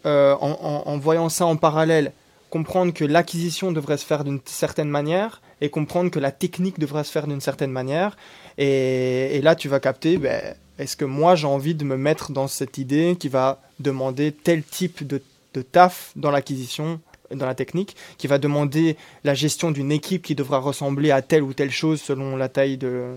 euh, 0.05 0.35
en, 0.39 0.51
en- 0.51 0.83
en 0.91 0.97
voyant 0.97 1.29
ça 1.29 1.45
en 1.45 1.55
parallèle, 1.55 2.11
comprendre 2.49 2.93
que 2.93 3.03
l'acquisition 3.05 3.71
devrait 3.71 3.97
se 3.97 4.05
faire 4.05 4.23
d'une 4.23 4.39
certaine 4.45 4.89
manière 4.89 5.41
et 5.61 5.69
comprendre 5.69 6.11
que 6.11 6.19
la 6.19 6.31
technique 6.31 6.79
devrait 6.79 7.03
se 7.03 7.11
faire 7.11 7.27
d'une 7.27 7.41
certaine 7.41 7.71
manière. 7.71 8.15
Et, 8.57 9.35
et 9.35 9.41
là, 9.41 9.55
tu 9.55 9.67
vas 9.69 9.79
capter, 9.79 10.17
ben, 10.17 10.55
est-ce 10.77 10.95
que 10.95 11.05
moi 11.05 11.35
j'ai 11.35 11.47
envie 11.47 11.75
de 11.75 11.83
me 11.83 11.97
mettre 11.97 12.31
dans 12.31 12.47
cette 12.47 12.77
idée 12.77 13.17
qui 13.19 13.27
va 13.29 13.59
demander 13.79 14.31
tel 14.31 14.63
type 14.63 15.05
de, 15.05 15.21
de 15.57 15.61
taf 15.63 16.11
dans 16.15 16.31
l'acquisition, 16.31 16.99
dans 17.33 17.45
la 17.45 17.55
technique, 17.55 17.95
qui 18.17 18.27
va 18.27 18.37
demander 18.37 18.95
la 19.23 19.33
gestion 19.33 19.71
d'une 19.71 19.91
équipe 19.91 20.21
qui 20.23 20.35
devra 20.35 20.59
ressembler 20.59 21.11
à 21.11 21.21
telle 21.21 21.43
ou 21.43 21.53
telle 21.53 21.71
chose 21.71 21.99
selon 22.01 22.37
la 22.37 22.47
taille 22.49 22.77
de, 22.77 23.15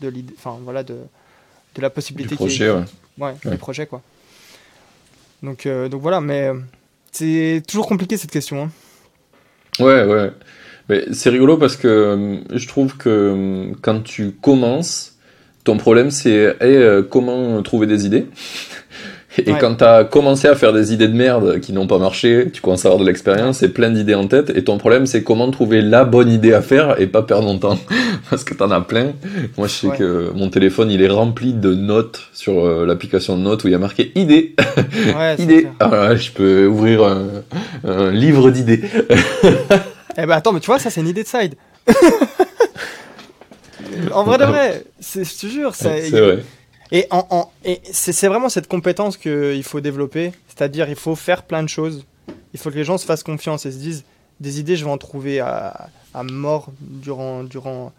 de 0.00 0.08
l'idée, 0.08 0.32
enfin 0.38 0.58
voilà, 0.62 0.82
de, 0.82 0.94
de 1.74 1.80
la 1.82 1.88
Du 1.88 1.94
possibilité 1.94 2.30
qui- 2.36 2.44
projet, 2.44 2.70
ouais. 2.70 2.84
Ouais, 3.18 3.34
Ouais. 3.44 3.50
le 3.52 3.56
projet 3.58 3.86
quoi. 3.86 4.00
Donc, 5.42 5.66
euh, 5.66 5.88
donc 5.88 6.00
voilà, 6.02 6.20
mais 6.20 6.48
euh, 6.48 6.54
c'est 7.12 7.62
toujours 7.68 7.86
compliqué 7.86 8.16
cette 8.16 8.30
question. 8.30 8.62
hein. 8.64 8.70
Ouais, 9.78 10.04
ouais. 10.04 10.30
Mais 10.88 11.04
c'est 11.12 11.30
rigolo 11.30 11.56
parce 11.56 11.76
que 11.76 11.88
euh, 11.88 12.38
je 12.58 12.66
trouve 12.68 12.96
que 12.96 13.72
quand 13.82 14.00
tu 14.02 14.32
commences, 14.32 15.16
ton 15.64 15.76
problème 15.76 16.10
c'est 16.10 16.56
hey, 16.60 17.04
comment 17.10 17.62
trouver 17.62 17.86
des 17.86 18.06
idées? 18.06 18.26
Et 19.46 19.52
Ouais. 19.52 19.58
quand 19.60 19.76
tu 19.76 19.84
as 19.84 20.04
commencé 20.04 20.48
à 20.48 20.54
faire 20.54 20.72
des 20.72 20.92
idées 20.92 21.08
de 21.08 21.14
merde 21.16 21.60
qui 21.60 21.72
n'ont 21.72 21.86
pas 21.86 21.98
marché, 21.98 22.48
tu 22.52 22.60
commences 22.60 22.84
à 22.84 22.88
avoir 22.88 23.00
de 23.00 23.06
l'expérience 23.06 23.62
et 23.62 23.68
plein 23.68 23.90
d'idées 23.90 24.14
en 24.14 24.26
tête. 24.26 24.50
Et 24.54 24.64
ton 24.64 24.78
problème 24.78 25.06
c'est 25.06 25.22
comment 25.22 25.50
trouver 25.50 25.80
la 25.82 26.04
bonne 26.04 26.30
idée 26.30 26.52
à 26.52 26.62
faire 26.62 27.00
et 27.00 27.06
pas 27.06 27.22
perdre 27.22 27.46
ton 27.46 27.58
temps. 27.58 27.78
parce 28.30 28.44
que 28.44 28.54
t'en 28.54 28.70
as 28.70 28.80
plein. 28.80 29.12
Moi 29.58 29.66
je 29.68 29.72
sais 29.72 29.86
Ouais. 29.88 29.96
que 29.96 30.30
mon 30.34 30.48
téléphone 30.50 30.90
il 30.90 31.02
est 31.02 31.08
rempli 31.08 31.52
de 31.52 31.74
notes 31.74 32.20
sur 32.32 32.64
euh, 32.64 32.84
l'application 32.86 33.36
de 33.36 33.42
notes 33.42 33.64
où 33.64 33.68
il 33.68 33.72
y 33.72 33.74
a 33.74 33.78
marqué 33.78 34.12
idées. 34.14 34.54
Ouais, 35.16 35.34
idées. 35.38 35.62
clair. 35.62 35.72
Ah 35.80 36.14
je 36.16 36.30
peux 36.30 36.66
ouvrir 36.66 37.02
un, 37.04 37.26
un 37.86 38.10
livre 38.10 38.50
d'idées. 38.50 38.82
Eh 40.18 40.26
ben 40.26 40.32
attends, 40.32 40.52
mais 40.52 40.60
tu 40.60 40.66
vois, 40.66 40.78
ça 40.80 40.90
c'est 40.90 41.00
une 41.00 41.06
idée 41.08 41.22
de 41.22 41.28
side. 41.28 41.54
en 44.12 44.24
vrai 44.24 44.38
de 44.38 44.44
vrai, 44.44 44.84
je 45.00 45.20
te 45.22 45.46
jure, 45.46 45.74
ça- 45.74 45.90
C'est 46.02 46.20
vrai. 46.20 46.38
Et, 46.92 47.06
en, 47.10 47.26
en- 47.30 47.50
et 47.64 47.80
c'est 47.92 48.12
c'est 48.12 48.28
vraiment 48.28 48.48
cette 48.48 48.66
compétence 48.68 49.16
qu'il 49.16 49.62
faut 49.62 49.80
développer, 49.80 50.32
c'est-à-dire 50.48 50.88
il 50.88 50.96
faut 50.96 51.14
faire 51.14 51.44
plein 51.44 51.62
de 51.62 51.68
choses. 51.68 52.04
Il 52.52 52.58
faut 52.58 52.70
que 52.70 52.74
les 52.76 52.84
gens 52.84 52.98
se 52.98 53.06
fassent 53.06 53.22
confiance 53.22 53.64
et 53.66 53.70
se 53.72 53.78
disent 53.78 54.04
des 54.40 54.58
idées, 54.58 54.76
je 54.76 54.84
vais 54.84 54.90
en 54.90 54.98
trouver 54.98 55.38
à, 55.40 55.88
à 56.14 56.22
mort 56.24 56.68
durant, 56.80 57.44
durant, 57.44 57.92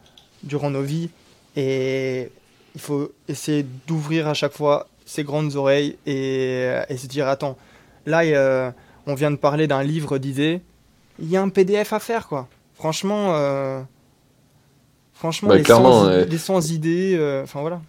durant 0.43 0.69
nos 0.69 0.81
vies. 0.81 1.09
Et 1.55 2.29
il 2.75 2.81
faut 2.81 3.11
essayer 3.27 3.65
d'ouvrir 3.87 4.27
à 4.27 4.33
chaque 4.33 4.53
fois 4.53 4.87
ses 5.05 5.23
grandes 5.23 5.55
oreilles 5.55 5.97
et, 6.05 6.67
et 6.89 6.97
se 6.97 7.07
dire 7.07 7.27
attends, 7.27 7.57
là 8.05 8.21
euh, 8.23 8.71
on 9.07 9.13
vient 9.13 9.31
de 9.31 9.35
parler 9.37 9.67
d'un 9.67 9.83
livre 9.83 10.17
d'idées, 10.17 10.61
il 11.19 11.29
y 11.29 11.37
a 11.37 11.41
un 11.41 11.49
PDF 11.49 11.93
à 11.93 11.99
faire 11.99 12.27
quoi. 12.27 12.47
Franchement, 12.75 13.35
euh, 13.35 13.81
franchement 15.13 15.49
Bah, 15.49 15.57
les, 15.57 15.63
100, 15.63 16.07
ouais. 16.07 16.25
les 16.25 16.37
100 16.37 16.61
idées, 16.71 17.15
euh, 17.17 17.43
enfin 17.43 17.61
voilà. 17.61 17.81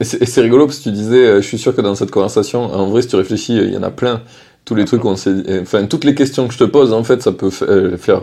Et 0.00 0.04
c'est 0.04 0.40
rigolo 0.40 0.66
parce 0.66 0.78
que 0.78 0.84
tu 0.84 0.90
disais, 0.90 1.24
euh, 1.26 1.40
je 1.40 1.46
suis 1.46 1.58
sûr 1.58 1.74
que 1.76 1.80
dans 1.80 1.94
cette 1.94 2.10
conversation, 2.10 2.64
en 2.74 2.86
vrai, 2.86 3.02
si 3.02 3.08
tu 3.08 3.16
réfléchis, 3.16 3.56
il 3.56 3.72
y 3.72 3.76
en 3.76 3.82
a 3.82 3.90
plein. 3.90 4.22
Tous 4.64 4.74
les 4.76 4.84
trucs, 4.84 5.04
on 5.04 5.14
euh, 5.26 5.62
enfin, 5.62 5.86
toutes 5.86 6.04
les 6.04 6.14
questions 6.14 6.46
que 6.46 6.54
je 6.54 6.58
te 6.58 6.64
pose, 6.64 6.92
en 6.92 7.02
fait, 7.04 7.20
ça 7.22 7.32
peut 7.32 7.50
fa- 7.50 7.64
euh, 7.66 7.96
faire 7.96 8.20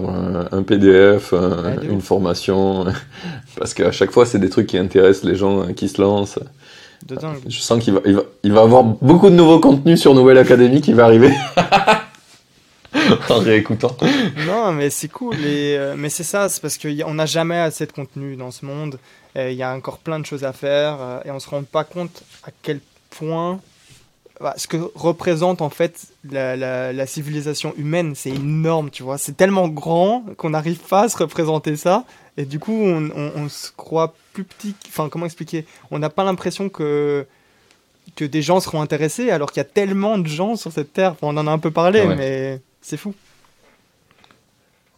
un, 0.51 0.63
PDF, 0.63 1.33
un- 1.33 1.75
de 1.75 1.91
une 1.91 2.01
formation, 2.01 2.85
parce 3.57 3.73
qu'à 3.73 3.91
chaque 3.91 4.11
fois, 4.11 4.25
c'est 4.25 4.39
des 4.39 4.49
trucs 4.49 4.67
qui 4.67 4.77
intéressent 4.77 5.23
les 5.29 5.35
gens 5.35 5.61
euh, 5.61 5.73
qui 5.75 5.89
se 5.89 6.01
lancent. 6.01 6.39
Je 7.47 7.59
sens 7.59 7.81
qu'il 7.83 7.93
va, 7.93 8.01
il 8.05 8.15
va, 8.15 8.23
il 8.43 8.51
va 8.53 8.61
avoir 8.61 8.83
beaucoup 8.83 9.29
de 9.29 9.35
nouveaux 9.35 9.59
contenus 9.59 9.99
sur 10.01 10.13
Nouvelle 10.13 10.37
Académie 10.37 10.81
qui 10.81 10.93
va 10.93 11.05
arriver. 11.05 11.31
en 13.29 13.39
réécoutant. 13.39 13.95
Non, 14.45 14.71
mais 14.71 14.89
c'est 14.89 15.07
cool. 15.09 15.35
et, 15.35 15.77
euh, 15.77 15.95
mais 15.97 16.09
c'est 16.09 16.23
ça, 16.23 16.49
c'est 16.49 16.61
parce 16.61 16.77
qu'on 16.77 17.13
n'a 17.13 17.25
jamais 17.25 17.59
assez 17.59 17.85
de 17.85 17.91
contenu 17.91 18.35
dans 18.35 18.51
ce 18.51 18.65
monde. 18.65 18.99
Il 19.35 19.53
y 19.53 19.63
a 19.63 19.73
encore 19.73 19.99
plein 19.99 20.19
de 20.19 20.25
choses 20.25 20.43
à 20.43 20.53
faire 20.53 20.97
euh, 20.99 21.19
et 21.23 21.31
on 21.31 21.39
se 21.39 21.49
rend 21.49 21.63
pas 21.63 21.83
compte 21.83 22.23
à 22.43 22.49
quel 22.61 22.81
point 23.09 23.59
bah, 24.41 24.53
ce 24.57 24.67
que 24.67 24.77
représente 24.95 25.61
en 25.61 25.69
fait 25.69 26.07
la, 26.29 26.55
la, 26.55 27.05
civilisation 27.05 27.73
humaine, 27.77 28.13
c'est 28.15 28.29
énorme, 28.29 28.89
tu 28.89 29.03
vois. 29.03 29.17
C'est 29.17 29.35
tellement 29.35 29.67
grand 29.67 30.23
qu'on 30.37 30.51
n'arrive 30.51 30.79
pas 30.79 31.03
à 31.03 31.09
se 31.09 31.17
représenter 31.17 31.75
ça. 31.75 32.05
Et 32.37 32.45
du 32.45 32.57
coup, 32.57 32.71
on, 32.73 33.11
on, 33.13 33.49
se 33.49 33.69
croit 33.75 34.15
plus 34.31 34.45
petit. 34.45 34.75
Enfin, 34.87 35.09
comment 35.09 35.25
expliquer? 35.25 35.65
On 35.91 35.99
n'a 35.99 36.09
pas 36.09 36.23
l'impression 36.23 36.69
que, 36.69 37.27
que 38.15 38.23
des 38.23 38.41
gens 38.41 38.61
seront 38.61 38.81
intéressés 38.81 39.29
alors 39.29 39.51
qu'il 39.51 39.59
y 39.59 39.65
a 39.65 39.69
tellement 39.69 40.17
de 40.17 40.27
gens 40.27 40.55
sur 40.55 40.71
cette 40.71 40.93
terre. 40.93 41.15
on 41.21 41.35
en 41.35 41.45
a 41.45 41.51
un 41.51 41.59
peu 41.59 41.71
parlé, 41.71 42.05
mais 42.07 42.61
c'est 42.81 42.97
fou. 42.97 43.13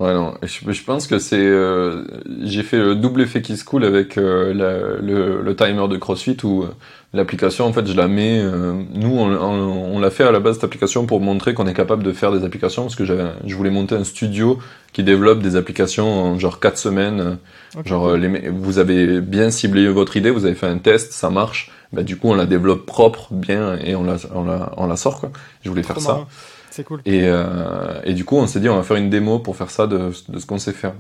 Ouais, 0.02 0.16
non, 0.16 0.34
je, 0.42 0.82
pense 0.84 1.06
que 1.06 1.20
c'est. 1.20 1.38
Euh, 1.38 2.06
j'ai 2.42 2.64
fait 2.64 2.80
le 2.80 2.96
double 2.96 3.22
effet 3.22 3.44
qui 3.44 3.56
se 3.56 3.64
coule 3.64 3.86
avec 3.86 4.18
euh, 4.18 5.00
le, 5.00 5.44
le, 5.44 5.56
timer 5.56 5.88
de 5.88 5.96
CrossFit 5.98 6.38
où 6.44 6.64
euh, 6.64 6.70
l'application, 7.14 7.68
en 7.68 7.74
fait, 7.74 7.86
je 7.86 7.96
la 7.96 8.08
mets. 8.08 8.42
nous, 8.42 9.16
on, 9.16 9.30
on, 9.32 10.00
l'a 10.00 10.10
fait 10.10 10.24
à 10.24 10.32
la 10.32 10.40
base 10.40 10.56
cette 10.56 10.64
application 10.64 11.06
pour 11.06 11.22
montrer 11.22 11.54
qu'on 11.54 11.68
est 11.68 11.76
capable 11.76 12.02
de 12.02 12.14
faire 12.14 12.32
des 12.32 12.44
applications 12.44 12.82
parce 12.82 12.96
que 12.96 13.06
j'avais, 13.06 13.26
je 13.46 13.56
voulais 13.56 13.70
monter 13.70 13.94
un 13.94 14.04
studio 14.04 14.58
qui 14.92 15.04
développe 15.04 15.44
des 15.44 15.56
applications 15.56 16.12
en 16.12 16.40
genre 16.40 16.60
4 16.60 16.80
semaines. 16.80 17.38
Genre, 17.86 18.14
les, 18.18 18.50
vous 18.50 18.80
avez 18.80 19.22
bien 19.22 19.52
ciblé 19.52 19.88
votre 19.88 20.18
idée, 20.18 20.32
vous 20.32 20.48
avez 20.48 20.56
fait 20.56 20.66
un 20.66 20.80
test, 20.80 21.14
ça 21.14 21.30
marche. 21.30 21.72
Bah, 21.94 22.02
du 22.02 22.18
coup, 22.18 22.30
on 22.30 22.36
la 22.36 22.48
développe 22.48 22.88
propre, 22.88 23.28
bien, 23.32 23.78
et 23.78 23.96
on 23.96 24.04
la, 24.04 24.16
on 24.34 24.46
la, 24.46 24.72
on 24.78 24.88
la 24.88 24.96
sort, 24.96 25.20
quoi. 25.20 25.32
Je 25.64 25.70
voulais 25.70 25.84
faire 25.84 26.00
ça. 26.00 26.26
C'est 26.72 26.84
cool. 26.84 27.02
Et, 27.06 27.22
euh, 27.26 28.02
et 28.04 28.14
du 28.14 28.26
coup, 28.26 28.38
on 28.38 28.48
s'est 28.48 28.60
dit, 28.60 28.70
on 28.70 28.76
va 28.76 28.84
faire 28.84 28.98
une 28.98 29.10
démo 29.10 29.40
pour 29.40 29.56
faire 29.56 29.70
ça 29.70 29.88
de, 29.88 30.12
de 30.30 30.40
ce 30.40 30.46
qu'on 30.46 30.58
sait 30.58 30.72
faire. 30.72 30.94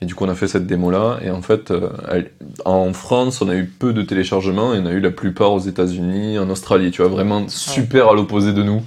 Et 0.00 0.04
du 0.04 0.16
coup, 0.16 0.24
on 0.24 0.28
a 0.28 0.34
fait 0.34 0.48
cette 0.48 0.66
démo-là. 0.66 1.20
Et 1.22 1.30
en 1.30 1.42
fait, 1.42 1.70
euh, 1.70 1.90
en 2.64 2.92
France, 2.92 3.40
on 3.40 3.48
a 3.48 3.54
eu 3.54 3.66
peu 3.66 3.92
de 3.92 4.02
téléchargements 4.02 4.74
et 4.74 4.80
on 4.80 4.86
a 4.86 4.90
eu 4.90 4.98
la 4.98 5.12
plupart 5.12 5.52
aux 5.52 5.60
États-Unis, 5.60 6.40
en 6.40 6.50
Australie. 6.50 6.90
Tu 6.90 7.02
vois, 7.02 7.10
vraiment 7.10 7.46
super 7.48 8.08
à 8.08 8.14
l'opposé 8.14 8.52
de 8.52 8.64
nous. 8.64 8.82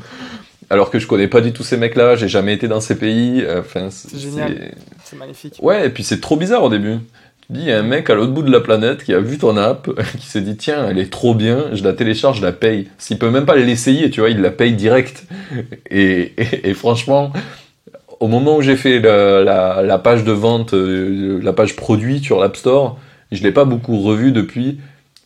Alors 0.69 0.89
que 0.89 0.99
je 0.99 1.07
connais 1.07 1.27
pas 1.27 1.41
du 1.41 1.53
tout 1.53 1.63
ces 1.63 1.77
mecs-là, 1.77 2.15
j'ai 2.15 2.27
jamais 2.27 2.53
été 2.53 2.67
dans 2.67 2.81
ces 2.81 2.97
pays. 2.97 3.43
Euh, 3.43 3.61
enfin, 3.61 3.89
c'est 3.91 4.17
génial. 4.17 4.73
C'est 5.03 5.15
magnifique. 5.15 5.59
Ouais, 5.61 5.85
et 5.85 5.89
puis 5.89 6.03
c'est 6.03 6.19
trop 6.19 6.35
bizarre 6.35 6.63
au 6.63 6.69
début 6.69 6.97
dis, 7.53 7.61
il 7.61 7.67
y 7.67 7.71
a 7.71 7.79
un 7.79 7.83
mec 7.83 8.09
à 8.09 8.15
l'autre 8.15 8.31
bout 8.31 8.41
de 8.41 8.51
la 8.51 8.59
planète 8.59 9.03
qui 9.03 9.13
a 9.13 9.19
vu 9.19 9.37
ton 9.37 9.57
app, 9.57 9.89
qui 10.19 10.25
s'est 10.25 10.41
dit, 10.41 10.57
tiens, 10.57 10.87
elle 10.89 10.99
est 10.99 11.11
trop 11.11 11.35
bien, 11.35 11.65
je 11.73 11.83
la 11.83 11.93
télécharge, 11.93 12.37
je 12.37 12.41
la 12.41 12.51
paye. 12.51 12.87
S'il 12.97 13.17
peut 13.17 13.29
même 13.29 13.45
pas 13.45 13.55
l'essayer, 13.55 14.09
tu 14.09 14.21
vois, 14.21 14.29
il 14.29 14.41
la 14.41 14.51
paye 14.51 14.73
direct. 14.73 15.25
Et, 15.89 16.33
et, 16.63 16.73
franchement, 16.73 17.31
au 18.19 18.27
moment 18.27 18.57
où 18.57 18.61
j'ai 18.61 18.75
fait 18.75 18.99
la, 18.99 19.81
la, 19.81 19.97
page 19.97 20.23
de 20.23 20.31
vente, 20.31 20.73
euh, 20.73 21.39
la 21.41 21.53
page 21.53 21.75
produit 21.75 22.19
sur 22.19 22.39
l'App 22.39 22.57
Store, 22.57 22.97
je 23.31 23.43
l'ai 23.43 23.51
pas 23.51 23.65
beaucoup 23.65 24.01
revu 24.01 24.31
depuis. 24.31 24.79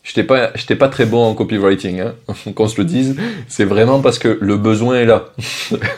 J'étais 0.03 0.23
pas, 0.23 0.51
j'étais 0.55 0.75
pas 0.75 0.87
très 0.89 1.05
bon 1.05 1.23
en 1.23 1.35
copywriting, 1.35 2.01
hein, 2.01 2.13
qu'on 2.55 2.67
se 2.67 2.77
le 2.77 2.85
dise. 2.85 3.15
C'est 3.47 3.65
vraiment 3.65 4.01
parce 4.01 4.17
que 4.17 4.37
le 4.41 4.57
besoin 4.57 4.95
est 4.95 5.05
là. 5.05 5.25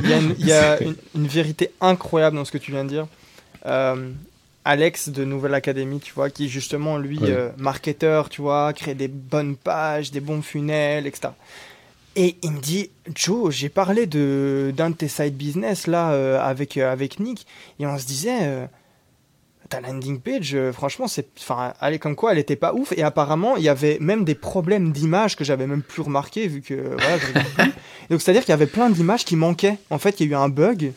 il 0.03 0.09
y 0.09 0.13
a, 0.13 0.17
une, 0.17 0.35
il 0.39 0.47
y 0.47 0.53
a 0.53 0.77
une, 0.81 1.27
vérité 1.27 1.71
incroyable 1.81 2.35
dans 2.35 2.45
ce 2.45 2.51
que 2.51 2.57
tu 2.57 2.71
viens 2.71 2.83
de 2.83 2.89
dire. 2.89 3.07
Euh, 3.65 4.09
Alex 4.65 5.09
de 5.09 5.25
Nouvelle 5.25 5.53
Académie, 5.53 5.99
tu 5.99 6.13
vois, 6.13 6.29
qui 6.29 6.49
justement, 6.49 6.97
lui, 6.97 7.19
euh, 7.23 7.49
marketeur, 7.57 8.29
tu 8.29 8.41
vois, 8.41 8.73
crée 8.73 8.93
des 8.93 9.07
bonnes 9.07 9.55
pages, 9.55 10.11
des 10.11 10.19
bons 10.19 10.41
funnels, 10.41 11.07
etc. 11.07 11.29
Et 12.15 12.35
il 12.43 12.51
me 12.51 12.59
dit, 12.59 12.91
Joe, 13.15 13.53
j'ai 13.53 13.69
parlé 13.69 14.05
de 14.05 14.73
d'un 14.75 14.89
de 14.89 14.95
tes 14.95 15.07
side 15.07 15.35
business 15.35 15.87
là 15.87 16.11
euh, 16.11 16.39
avec 16.41 16.77
euh, 16.77 16.91
avec 16.91 17.19
Nick, 17.19 17.47
et 17.79 17.87
on 17.87 17.97
se 17.97 18.05
disait, 18.05 18.67
ta 19.69 19.79
landing 19.79 20.19
page, 20.19 20.57
franchement, 20.73 21.07
c'est, 21.07 21.27
enfin, 21.39 21.73
elle 21.81 21.93
est 21.93 21.99
comme 21.99 22.17
quoi, 22.17 22.33
elle 22.33 22.37
était 22.37 22.57
pas 22.57 22.73
ouf. 22.73 22.91
Et 22.97 23.03
apparemment, 23.03 23.55
il 23.55 23.63
y 23.63 23.69
avait 23.69 23.97
même 24.01 24.25
des 24.25 24.35
problèmes 24.35 24.91
d'image 24.91 25.37
que 25.37 25.45
j'avais 25.45 25.65
même 25.65 25.81
plus 25.81 26.01
remarqué 26.01 26.47
vu 26.47 26.61
que 26.61 26.73
voilà, 26.99 27.17
plus. 27.17 27.33
Donc 28.09 28.21
c'est 28.21 28.31
à 28.31 28.33
dire 28.33 28.41
qu'il 28.41 28.51
y 28.51 28.53
avait 28.53 28.67
plein 28.67 28.89
d'images 28.89 29.23
qui 29.23 29.37
manquaient. 29.37 29.77
En 29.89 29.97
fait, 29.97 30.19
il 30.19 30.27
y 30.27 30.29
a 30.29 30.37
eu 30.37 30.41
un 30.41 30.49
bug. 30.49 30.91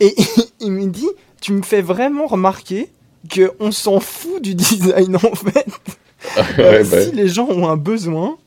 Et 0.00 0.14
il 0.60 0.72
me 0.72 0.86
dit, 0.86 1.10
tu 1.42 1.52
me 1.52 1.62
fais 1.62 1.82
vraiment 1.82 2.26
remarquer 2.26 2.88
que 3.28 3.52
on 3.60 3.70
s'en 3.70 4.00
fout 4.00 4.40
du 4.40 4.54
design 4.56 5.16
en 5.16 5.34
fait. 5.34 5.66
Euh, 6.60 6.84
bah 6.84 7.02
si 7.02 7.10
les 7.10 7.26
gens 7.26 7.48
ont 7.48 7.68
un 7.68 7.76
besoin, 7.76 8.38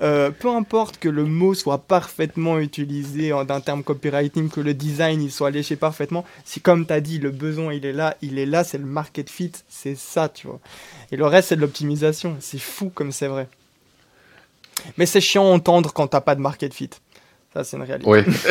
euh, 0.00 0.30
peu 0.30 0.48
importe 0.48 0.96
que 0.96 1.10
le 1.10 1.26
mot 1.26 1.52
soit 1.52 1.76
parfaitement 1.76 2.58
utilisé 2.58 3.34
d'un 3.46 3.60
terme 3.60 3.82
copywriting, 3.82 4.48
que 4.48 4.62
le 4.62 4.72
design 4.72 5.20
il 5.20 5.30
soit 5.30 5.50
léché 5.50 5.76
parfaitement, 5.76 6.24
si 6.46 6.62
comme 6.62 6.86
tu 6.86 6.92
as 6.94 7.02
dit, 7.02 7.18
le 7.18 7.30
besoin 7.30 7.74
il 7.74 7.84
est 7.84 7.92
là, 7.92 8.16
il 8.22 8.38
est 8.38 8.46
là, 8.46 8.64
c'est 8.64 8.78
le 8.78 8.86
market 8.86 9.28
fit, 9.28 9.52
c'est 9.68 9.94
ça, 9.94 10.30
tu 10.30 10.46
vois. 10.46 10.58
Et 11.12 11.16
le 11.16 11.26
reste 11.26 11.50
c'est 11.50 11.56
de 11.56 11.60
l'optimisation, 11.60 12.34
c'est 12.40 12.58
fou 12.58 12.90
comme 12.94 13.12
c'est 13.12 13.28
vrai. 13.28 13.46
Mais 14.96 15.04
c'est 15.04 15.20
chiant 15.20 15.44
à 15.44 15.54
entendre 15.54 15.92
quand 15.92 16.06
t'as 16.06 16.22
pas 16.22 16.34
de 16.34 16.40
market 16.40 16.72
fit. 16.72 16.90
Ça, 17.52 17.64
c'est 17.64 17.76
une 17.76 17.82
réalité. 17.82 18.08
Oui. 18.08 18.20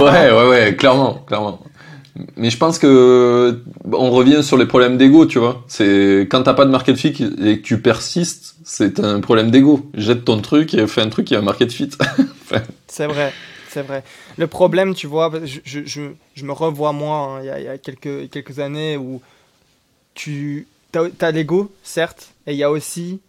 ouais, 0.00 0.30
ouais, 0.32 0.48
ouais, 0.48 0.76
clairement, 0.76 1.14
clairement. 1.26 1.60
Mais 2.36 2.50
je 2.50 2.56
pense 2.56 2.78
que 2.78 3.62
on 3.92 4.10
revient 4.10 4.42
sur 4.42 4.56
les 4.56 4.66
problèmes 4.66 4.96
d'ego, 4.96 5.26
tu 5.26 5.38
vois. 5.38 5.64
C'est 5.68 6.26
quand 6.30 6.42
t'as 6.42 6.54
pas 6.54 6.64
de 6.64 6.70
market 6.70 6.96
fit 6.96 7.08
et 7.08 7.58
que 7.58 7.62
tu 7.62 7.80
persistes, 7.80 8.56
c'est 8.64 9.00
un 9.00 9.20
problème 9.20 9.50
d'ego. 9.50 9.88
Jette 9.94 10.24
ton 10.24 10.40
truc 10.40 10.74
et 10.74 10.86
fais 10.86 11.02
un 11.02 11.08
truc 11.08 11.26
qui 11.26 11.34
a 11.34 11.38
un 11.38 11.42
market 11.42 11.72
fit. 11.72 11.90
c'est 12.88 13.06
vrai, 13.06 13.32
c'est 13.68 13.82
vrai. 13.82 14.02
Le 14.36 14.46
problème, 14.46 14.94
tu 14.94 15.06
vois, 15.06 15.30
je, 15.44 15.60
je, 15.84 16.10
je 16.34 16.44
me 16.44 16.52
revois 16.52 16.92
moi 16.92 17.40
hein, 17.40 17.40
il, 17.42 17.64
y 17.64 17.68
a, 17.68 17.78
quelques, 17.78 18.30
quelques 18.30 18.58
années 18.58 18.96
où 18.96 19.20
tu 20.14 20.66
as, 20.94 21.06
as 21.20 21.30
l'ego, 21.30 21.72
certes, 21.82 22.32
et 22.46 22.52
il 22.52 22.58
y 22.58 22.64
a 22.64 22.70
aussi 22.70 23.20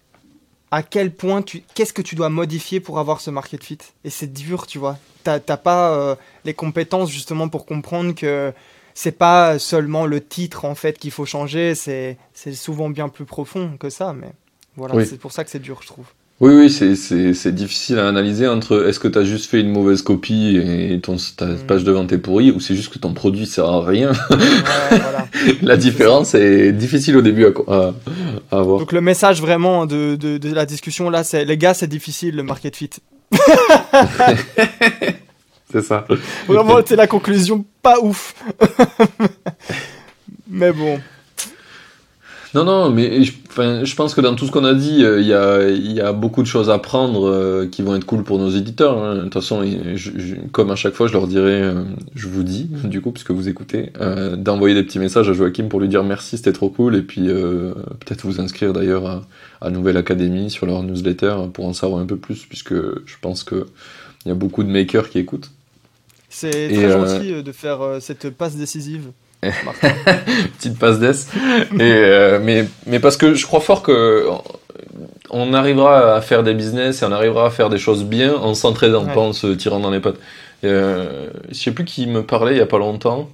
à 0.72 0.84
quel 0.84 1.11
point 1.14 1.41
tu 1.41 1.64
qu'est-ce 1.76 1.93
que 1.93 2.02
tu 2.02 2.15
dois 2.15 2.30
modifier 2.30 2.80
pour 2.80 2.99
avoir 2.99 3.22
ce 3.22 3.30
market 3.30 3.64
fit? 3.64 3.77
Et 4.03 4.10
c'est 4.10 4.31
dur 4.31 4.68
tu 4.68 4.80
vois. 4.80 4.98
T'as 5.23 5.39
pas 5.39 5.91
euh, 5.91 6.15
les 6.45 6.53
compétences 6.53 7.11
justement 7.11 7.48
pour 7.48 7.65
comprendre 7.65 8.15
que 8.15 8.52
c'est 8.95 9.11
pas 9.11 9.60
seulement 9.60 10.06
le 10.06 10.23
titre 10.23 10.65
en 10.65 10.73
fait 10.73 10.98
qu'il 10.98 11.11
faut 11.11 11.26
changer. 11.26 11.76
C'est 11.76 12.18
souvent 12.53 12.89
bien 12.89 13.10
plus 13.10 13.26
profond 13.26 13.77
que 13.80 13.89
ça 13.89 14.14
mais 14.14 14.31
voilà 14.77 15.06
c'est 15.06 15.19
pour 15.19 15.31
ça 15.31 15.43
que 15.43 15.49
c'est 15.49 15.60
dur 15.60 15.80
je 15.81 15.88
trouve 15.88 16.06
oui, 16.41 16.55
oui, 16.55 16.72
c'est 16.72 17.53
difficile 17.53 17.99
à 17.99 18.07
analyser 18.07 18.47
entre 18.47 18.88
est-ce 18.88 18.99
que 18.99 19.07
tu 19.07 19.19
as 19.19 19.23
juste 19.23 19.47
fait 19.47 19.61
une 19.61 19.69
mauvaise 19.69 20.01
copie 20.01 20.57
et 20.57 20.99
ton, 20.99 21.15
ta 21.38 21.45
mm. 21.45 21.59
page 21.68 21.84
de 21.84 21.91
vente 21.91 22.11
est 22.11 22.18
pourrie 22.18 22.49
ou 22.49 22.59
c'est 22.59 22.73
juste 22.73 22.91
que 22.91 22.97
ton 22.97 23.13
produit 23.13 23.45
sert 23.45 23.65
à 23.65 23.85
rien. 23.85 24.11
la 25.61 25.77
différence 25.77 26.34
est 26.34 26.72
difficile 26.72 27.15
au 27.15 27.22
début 27.22 27.45
à, 27.45 27.51
à, 27.68 27.93
avoir. 28.57 28.80
Donc 28.80 28.91
le 28.91 29.01
message 29.01 29.39
vraiment 29.39 29.85
de, 29.85 30.15
de, 30.15 30.39
de 30.39 30.51
la 30.51 30.65
discussion 30.65 31.11
là, 31.11 31.23
c'est 31.23 31.45
les 31.45 31.57
gars, 31.57 31.76
c'est 31.76 31.85
difficile 31.85 32.35
le 32.35 32.41
market 32.41 32.76
fit. 32.76 32.89
c'est 35.72 35.84
ça. 35.84 36.07
Vraiment, 36.47 36.80
c'est 36.84 36.95
la 36.95 37.05
conclusion 37.05 37.63
pas 37.84 37.99
ouf. 38.01 38.34
Mais 40.49 40.72
bon. 40.72 40.99
Non, 42.53 42.65
non, 42.65 42.90
mais 42.90 43.23
je, 43.23 43.32
je 43.84 43.95
pense 43.95 44.14
que 44.14 44.19
dans 44.19 44.36
tout 44.36 44.45
ce 44.45 44.52
qu'on 44.52 44.65
a 44.65 44.73
dit, 44.73 45.06
euh, 45.06 45.22
il 45.22 45.28
y, 45.28 45.34
a, 45.34 45.69
y, 45.69 46.02
a, 46.02 46.11
beaucoup 46.11 46.41
de 46.41 46.48
choses 46.48 46.69
à 46.69 46.80
prendre 46.80 47.30
euh, 47.30 47.65
qui 47.65 47.82
vont 47.82 47.95
être 47.95 48.06
cool 48.06 48.23
pour 48.23 48.40
nos 48.40 48.49
éditeurs. 48.49 49.02
Hein. 49.02 49.15
De 49.15 49.22
toute 49.22 49.36
façon, 49.36 49.65
comme 50.52 50.69
à 50.69 50.76
chaque 50.76 50.94
fois, 50.94 51.07
je 51.07 51.14
leur 51.14 51.28
dirais, 51.28 51.61
euh, 51.61 51.84
je 52.14 52.28
vous 52.28 52.44
dis, 52.44 52.65
du 52.84 52.99
coup, 52.99 53.11
puisque 53.11 53.32
vous 53.32 53.48
écoutez, 53.48 53.94
d'envoyer 54.38 54.76
des 54.76 54.84
petits 54.84 54.99
messages 54.99 55.30
à 55.30 55.34
Joachim 55.34 55.68
pour 55.69 55.80
lui 55.80 55.88
dire 55.88 56.03
merci, 56.03 56.38
c'était 56.38 56.52
trop 56.52 56.69
cool, 56.69 56.95
et 56.95 57.02
puis 57.02 57.28
peut-être 57.28 58.26
vous 58.26 58.41
inscrire 58.41 58.73
d'ailleurs 58.73 59.06
à, 59.06 59.22
à, 59.61 59.69
Nouvelle 59.69 59.98
Académie 59.98 60.49
sur 60.49 60.65
leur 60.65 60.84
newsletter 60.84 61.36
pour 61.53 61.65
en 61.65 61.73
savoir 61.73 62.02
un 62.02 62.06
peu 62.06 62.18
plus, 62.18 62.45
puisque 62.45 62.73
je 62.73 63.15
pense 63.22 63.45
qu'il 63.45 63.64
y 64.26 64.32
a 64.32 64.36
beaucoup 64.36 64.64
de 64.64 64.69
makers 64.69 65.10
qui 65.10 65.19
écoutent. 65.19 65.52
C'est 66.30 66.49
très 66.49 66.91
gentil 66.91 67.44
de 67.44 67.52
faire 67.53 67.98
cette 68.02 68.30
passe 68.30 68.57
décisive. 68.57 69.11
Petite 70.57 70.77
passe 70.77 70.99
d'ess. 70.99 71.27
euh, 71.80 72.39
mais, 72.41 72.65
mais 72.85 72.99
parce 72.99 73.18
que 73.18 73.34
je 73.34 73.45
crois 73.45 73.59
fort 73.59 73.81
que 73.81 74.27
on 75.30 75.53
arrivera 75.53 76.15
à 76.15 76.22
faire 76.22 76.43
des 76.43 76.53
business 76.53 77.01
et 77.01 77.05
on 77.05 77.11
arrivera 77.11 77.47
à 77.47 77.49
faire 77.49 77.69
des 77.69 77.77
choses 77.77 78.03
bien 78.03 78.35
en 78.35 78.53
s'entraidant, 78.53 79.05
pas 79.05 79.22
en 79.22 79.34
se 79.34 79.47
tirant 79.47 79.80
dans 79.80 79.91
les 79.91 79.99
pattes. 79.99 80.19
Euh, 80.63 81.30
je 81.49 81.55
sais 81.55 81.72
plus 81.72 81.85
qui 81.85 82.05
me 82.05 82.23
parlait 82.23 82.53
il 82.53 82.57
y 82.57 82.61
a 82.61 82.65
pas 82.65 82.77
longtemps. 82.77 83.30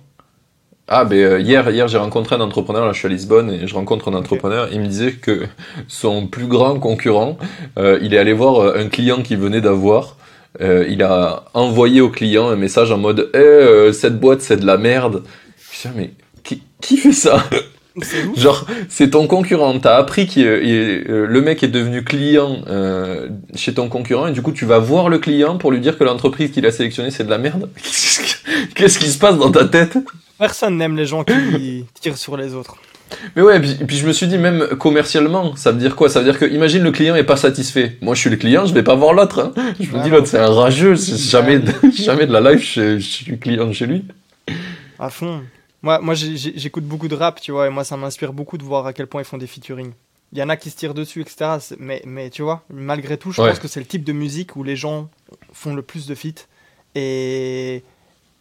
Ah, 0.89 1.03
ben 1.03 1.17
euh, 1.17 1.39
hier, 1.41 1.69
hier 1.69 1.87
j'ai 1.89 1.97
rencontré 1.97 2.35
un 2.35 2.41
entrepreneur. 2.41 2.85
Là, 2.85 2.93
je 2.93 2.99
suis 2.99 3.07
à 3.07 3.09
Lisbonne 3.09 3.51
et 3.51 3.67
je 3.67 3.75
rencontre 3.75 4.09
un 4.09 4.13
entrepreneur. 4.13 4.69
Il 4.71 4.79
me 4.79 4.87
disait 4.87 5.13
que 5.13 5.45
son 5.89 6.27
plus 6.27 6.47
grand 6.47 6.79
concurrent, 6.79 7.37
euh, 7.77 7.99
il 8.01 8.13
est 8.13 8.17
allé 8.17 8.31
voir 8.31 8.61
euh, 8.61 8.77
un 8.79 8.87
client 8.87 9.21
qu'il 9.21 9.37
venait 9.37 9.59
d'avoir. 9.59 10.15
Euh, 10.61 10.85
il 10.87 11.03
a 11.03 11.43
envoyé 11.53 11.99
au 11.99 12.09
client 12.09 12.47
un 12.47 12.55
message 12.55 12.91
en 12.91 12.97
mode 12.97 13.29
eh, 13.33 13.91
cette 13.91 14.19
boîte 14.19 14.41
c'est 14.41 14.57
de 14.57 14.65
la 14.65 14.77
merde 14.77 15.23
mais 15.95 16.11
qui, 16.81 16.97
fait 16.97 17.11
ça 17.11 17.43
Genre, 18.35 18.67
c'est 18.89 19.09
ton 19.11 19.25
concurrent. 19.27 19.79
T'as 19.79 19.97
appris 19.97 20.27
que 20.27 20.39
euh, 20.39 21.25
le 21.27 21.41
mec 21.41 21.63
est 21.63 21.67
devenu 21.67 22.03
client 22.03 22.61
euh, 22.67 23.27
chez 23.55 23.73
ton 23.73 23.89
concurrent 23.89 24.27
et 24.27 24.31
du 24.31 24.43
coup, 24.43 24.51
tu 24.51 24.65
vas 24.65 24.77
voir 24.77 25.09
le 25.09 25.17
client 25.17 25.57
pour 25.57 25.71
lui 25.71 25.79
dire 25.79 25.97
que 25.97 26.03
l'entreprise 26.03 26.51
qu'il 26.51 26.65
a 26.67 26.71
sélectionnée, 26.71 27.09
c'est 27.09 27.23
de 27.23 27.29
la 27.29 27.39
merde. 27.39 27.69
Qu'est-ce 28.75 28.99
qui 28.99 29.09
se 29.09 29.17
passe 29.17 29.37
dans 29.37 29.51
ta 29.51 29.65
tête 29.65 29.97
Personne 30.37 30.77
n'aime 30.77 30.95
les 30.95 31.07
gens 31.07 31.23
qui 31.23 31.85
tirent 31.99 32.17
sur 32.17 32.37
les 32.37 32.53
autres. 32.53 32.77
Mais 33.35 33.41
ouais, 33.41 33.59
puis, 33.59 33.75
puis, 33.87 33.97
je 33.97 34.05
me 34.05 34.11
suis 34.11 34.27
dit, 34.27 34.37
même 34.37 34.67
commercialement, 34.77 35.55
ça 35.55 35.71
veut 35.71 35.79
dire 35.79 35.95
quoi? 35.95 36.09
Ça 36.09 36.19
veut 36.19 36.25
dire 36.25 36.37
que, 36.37 36.45
imagine, 36.45 36.83
le 36.83 36.91
client 36.91 37.15
est 37.15 37.23
pas 37.23 37.37
satisfait. 37.37 37.97
Moi, 38.01 38.13
je 38.15 38.19
suis 38.19 38.29
le 38.29 38.35
client, 38.35 38.65
je 38.65 38.73
vais 38.73 38.83
pas 38.83 38.95
voir 38.95 39.13
l'autre. 39.13 39.53
Hein. 39.57 39.73
Je 39.79 39.89
me 39.95 40.03
dis, 40.03 40.09
l'autre, 40.09 40.27
c'est 40.27 40.39
un 40.39 40.51
rageux, 40.51 40.95
jamais, 40.95 41.59
de, 41.59 41.71
jamais 41.95 42.27
de 42.27 42.33
la 42.33 42.41
live, 42.41 42.59
je, 42.59 42.99
je 42.99 43.07
suis 43.07 43.39
client 43.39 43.71
chez 43.71 43.85
lui. 43.85 44.03
À 44.99 45.09
fond. 45.09 45.41
Moi, 45.81 45.99
moi 45.99 46.15
j'écoute 46.15 46.85
beaucoup 46.85 47.07
de 47.07 47.15
rap, 47.15 47.39
tu 47.39 47.51
vois, 47.51 47.67
et 47.67 47.69
moi, 47.69 47.83
ça 47.83 47.97
m'inspire 47.97 48.33
beaucoup 48.33 48.57
de 48.57 48.63
voir 48.63 48.85
à 48.85 48.93
quel 48.93 49.07
point 49.07 49.21
ils 49.21 49.25
font 49.25 49.37
des 49.37 49.47
featuring. 49.47 49.91
Il 50.33 50.39
y 50.39 50.43
en 50.43 50.49
a 50.49 50.57
qui 50.57 50.69
se 50.69 50.75
tirent 50.75 50.93
dessus, 50.93 51.21
etc. 51.21 51.57
Mais, 51.79 52.01
mais 52.05 52.29
tu 52.29 52.41
vois, 52.41 52.63
malgré 52.69 53.17
tout, 53.17 53.31
je 53.31 53.41
pense 53.41 53.59
que 53.59 53.67
c'est 53.67 53.79
le 53.79 53.85
type 53.85 54.03
de 54.03 54.11
musique 54.11 54.55
où 54.55 54.63
les 54.63 54.75
gens 54.75 55.09
font 55.53 55.73
le 55.73 55.81
plus 55.81 56.05
de 56.07 56.15
feats. 56.15 56.47
Et, 56.95 57.83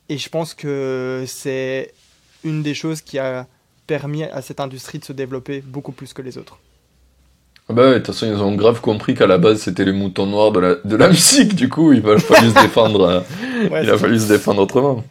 et 0.08 0.18
je 0.18 0.28
pense 0.28 0.54
que 0.54 1.24
c'est 1.26 1.92
une 2.42 2.62
des 2.62 2.74
choses 2.74 3.02
qui 3.02 3.18
a 3.18 3.46
permis 3.86 4.24
à 4.24 4.42
cette 4.42 4.60
industrie 4.60 4.98
de 4.98 5.04
se 5.04 5.12
développer 5.12 5.60
beaucoup 5.60 5.92
plus 5.92 6.12
que 6.12 6.22
les 6.22 6.38
autres. 6.38 6.58
Ah 7.68 7.72
bah 7.72 7.82
ouais, 7.82 7.94
de 7.94 7.98
toute 7.98 8.06
façon, 8.06 8.26
ils 8.26 8.40
ont 8.40 8.54
grave 8.54 8.80
compris 8.80 9.14
qu'à 9.14 9.26
la 9.26 9.38
base, 9.38 9.60
c'était 9.60 9.84
les 9.84 9.92
moutons 9.92 10.26
noirs 10.26 10.52
de 10.52 10.60
la, 10.60 10.74
de 10.76 10.96
la 10.96 11.08
musique, 11.10 11.54
du 11.54 11.68
coup, 11.68 11.92
il 11.92 12.08
a 12.08 12.18
fallu 12.18 12.50
se 12.50 12.60
défendre, 12.60 13.02
euh, 13.02 13.20
il 13.82 13.90
a 13.90 13.98
fallu 13.98 14.20
se 14.20 14.28
défendre 14.28 14.62
autrement. 14.62 15.04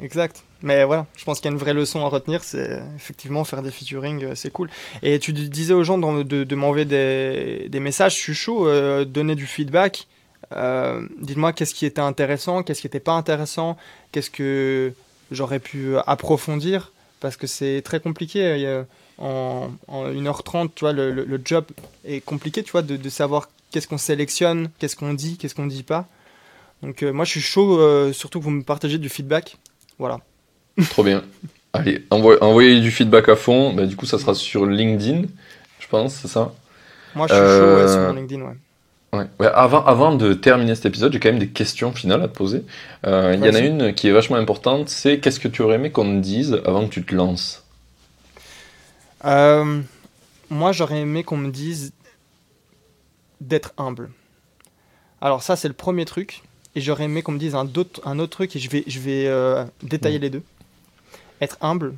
Exact. 0.00 0.44
Mais 0.64 0.82
voilà, 0.84 1.06
je 1.14 1.24
pense 1.24 1.40
qu'il 1.40 1.50
y 1.50 1.52
a 1.52 1.52
une 1.52 1.58
vraie 1.58 1.74
leçon 1.74 2.00
à 2.06 2.08
retenir, 2.08 2.42
c'est 2.42 2.80
effectivement 2.96 3.44
faire 3.44 3.60
des 3.60 3.70
featuring, 3.70 4.24
euh, 4.24 4.34
c'est 4.34 4.50
cool. 4.50 4.70
Et 5.02 5.18
tu 5.18 5.34
disais 5.34 5.74
aux 5.74 5.84
gens 5.84 5.98
de, 5.98 6.22
de, 6.22 6.54
m'envoyer 6.56 6.86
des, 6.86 7.68
des, 7.68 7.80
messages, 7.80 8.14
je 8.14 8.20
suis 8.20 8.34
chaud, 8.34 8.66
euh, 8.66 9.04
donner 9.04 9.34
du 9.34 9.44
feedback. 9.44 10.06
Euh, 10.56 11.06
dites-moi 11.20 11.52
qu'est-ce 11.52 11.74
qui 11.74 11.84
était 11.84 12.00
intéressant, 12.00 12.62
qu'est-ce 12.62 12.80
qui 12.80 12.86
n'était 12.86 12.98
pas 12.98 13.12
intéressant, 13.12 13.76
qu'est-ce 14.10 14.30
que 14.30 14.94
j'aurais 15.30 15.58
pu 15.58 15.98
approfondir, 16.06 16.92
parce 17.20 17.36
que 17.36 17.46
c'est 17.46 17.82
très 17.82 18.00
compliqué. 18.00 18.82
En, 19.18 19.68
en, 19.86 20.10
1h30, 20.10 20.70
tu 20.74 20.86
vois, 20.86 20.94
le, 20.94 21.40
job 21.44 21.66
est 22.06 22.22
compliqué, 22.22 22.62
tu 22.62 22.72
vois, 22.72 22.80
de, 22.80 22.96
de 22.96 23.08
savoir 23.10 23.50
qu'est-ce 23.70 23.86
qu'on 23.86 23.98
sélectionne, 23.98 24.70
qu'est-ce 24.78 24.96
qu'on 24.96 25.12
dit, 25.12 25.36
qu'est-ce 25.36 25.54
qu'on 25.54 25.66
ne 25.66 25.70
dit 25.70 25.82
pas. 25.82 26.08
Donc 26.82 27.02
moi 27.02 27.26
je 27.26 27.32
suis 27.32 27.42
chaud, 27.42 28.12
surtout 28.14 28.38
que 28.38 28.44
vous 28.44 28.50
me 28.50 28.62
partagez 28.62 28.96
du 28.96 29.10
feedback. 29.10 29.58
Voilà. 29.98 30.20
Trop 30.90 31.04
bien. 31.04 31.22
Allez, 31.74 32.04
envoyez 32.10 32.80
du 32.80 32.92
feedback 32.92 33.28
à 33.28 33.36
fond. 33.36 33.72
Bah, 33.72 33.86
du 33.86 33.96
coup, 33.96 34.06
ça 34.06 34.18
sera 34.18 34.34
sur 34.34 34.64
LinkedIn, 34.64 35.22
je 35.80 35.88
pense, 35.88 36.14
c'est 36.14 36.28
ça 36.28 36.54
Moi, 37.16 37.26
je 37.28 37.34
suis 37.34 37.42
chaud 37.42 37.88
sur 37.88 37.98
euh, 37.98 38.12
LinkedIn, 38.12 38.42
ouais. 38.42 38.56
Ouais. 39.12 39.46
avant, 39.46 39.84
avant 39.84 40.14
de 40.14 40.34
terminer 40.34 40.74
cet 40.74 40.86
épisode, 40.86 41.12
j'ai 41.12 41.20
quand 41.20 41.28
même 41.28 41.38
des 41.38 41.48
questions 41.48 41.92
finales 41.92 42.22
à 42.22 42.28
te 42.28 42.36
poser. 42.36 42.64
Euh, 43.06 43.36
il 43.36 43.44
y 43.44 43.48
en 43.48 43.54
a 43.54 43.60
une 43.60 43.94
qui 43.94 44.08
est 44.08 44.12
vachement 44.12 44.36
importante, 44.36 44.88
c'est 44.88 45.18
qu'est-ce 45.18 45.38
que 45.38 45.48
tu 45.48 45.62
aurais 45.62 45.76
aimé 45.76 45.90
qu'on 45.90 46.04
te 46.04 46.20
dise 46.20 46.60
avant 46.64 46.86
que 46.86 46.92
tu 46.92 47.04
te 47.04 47.14
lances 47.14 47.64
euh, 49.24 49.80
Moi, 50.50 50.72
j'aurais 50.72 51.00
aimé 51.00 51.22
qu'on 51.22 51.36
me 51.36 51.50
dise 51.50 51.92
d'être 53.40 53.72
humble. 53.78 54.10
Alors 55.20 55.42
ça, 55.42 55.54
c'est 55.54 55.68
le 55.68 55.74
premier 55.74 56.04
truc. 56.04 56.42
Et 56.76 56.80
j'aurais 56.80 57.04
aimé 57.04 57.22
qu'on 57.22 57.32
me 57.32 57.38
dise 57.38 57.54
un, 57.54 57.66
autre, 57.76 58.00
un 58.04 58.18
autre 58.18 58.32
truc, 58.32 58.56
et 58.56 58.58
je 58.58 58.68
vais, 58.68 58.82
je 58.88 58.98
vais 58.98 59.66
détailler 59.82 60.18
les 60.18 60.30
deux 60.30 60.42
être 61.44 61.58
humble 61.60 61.94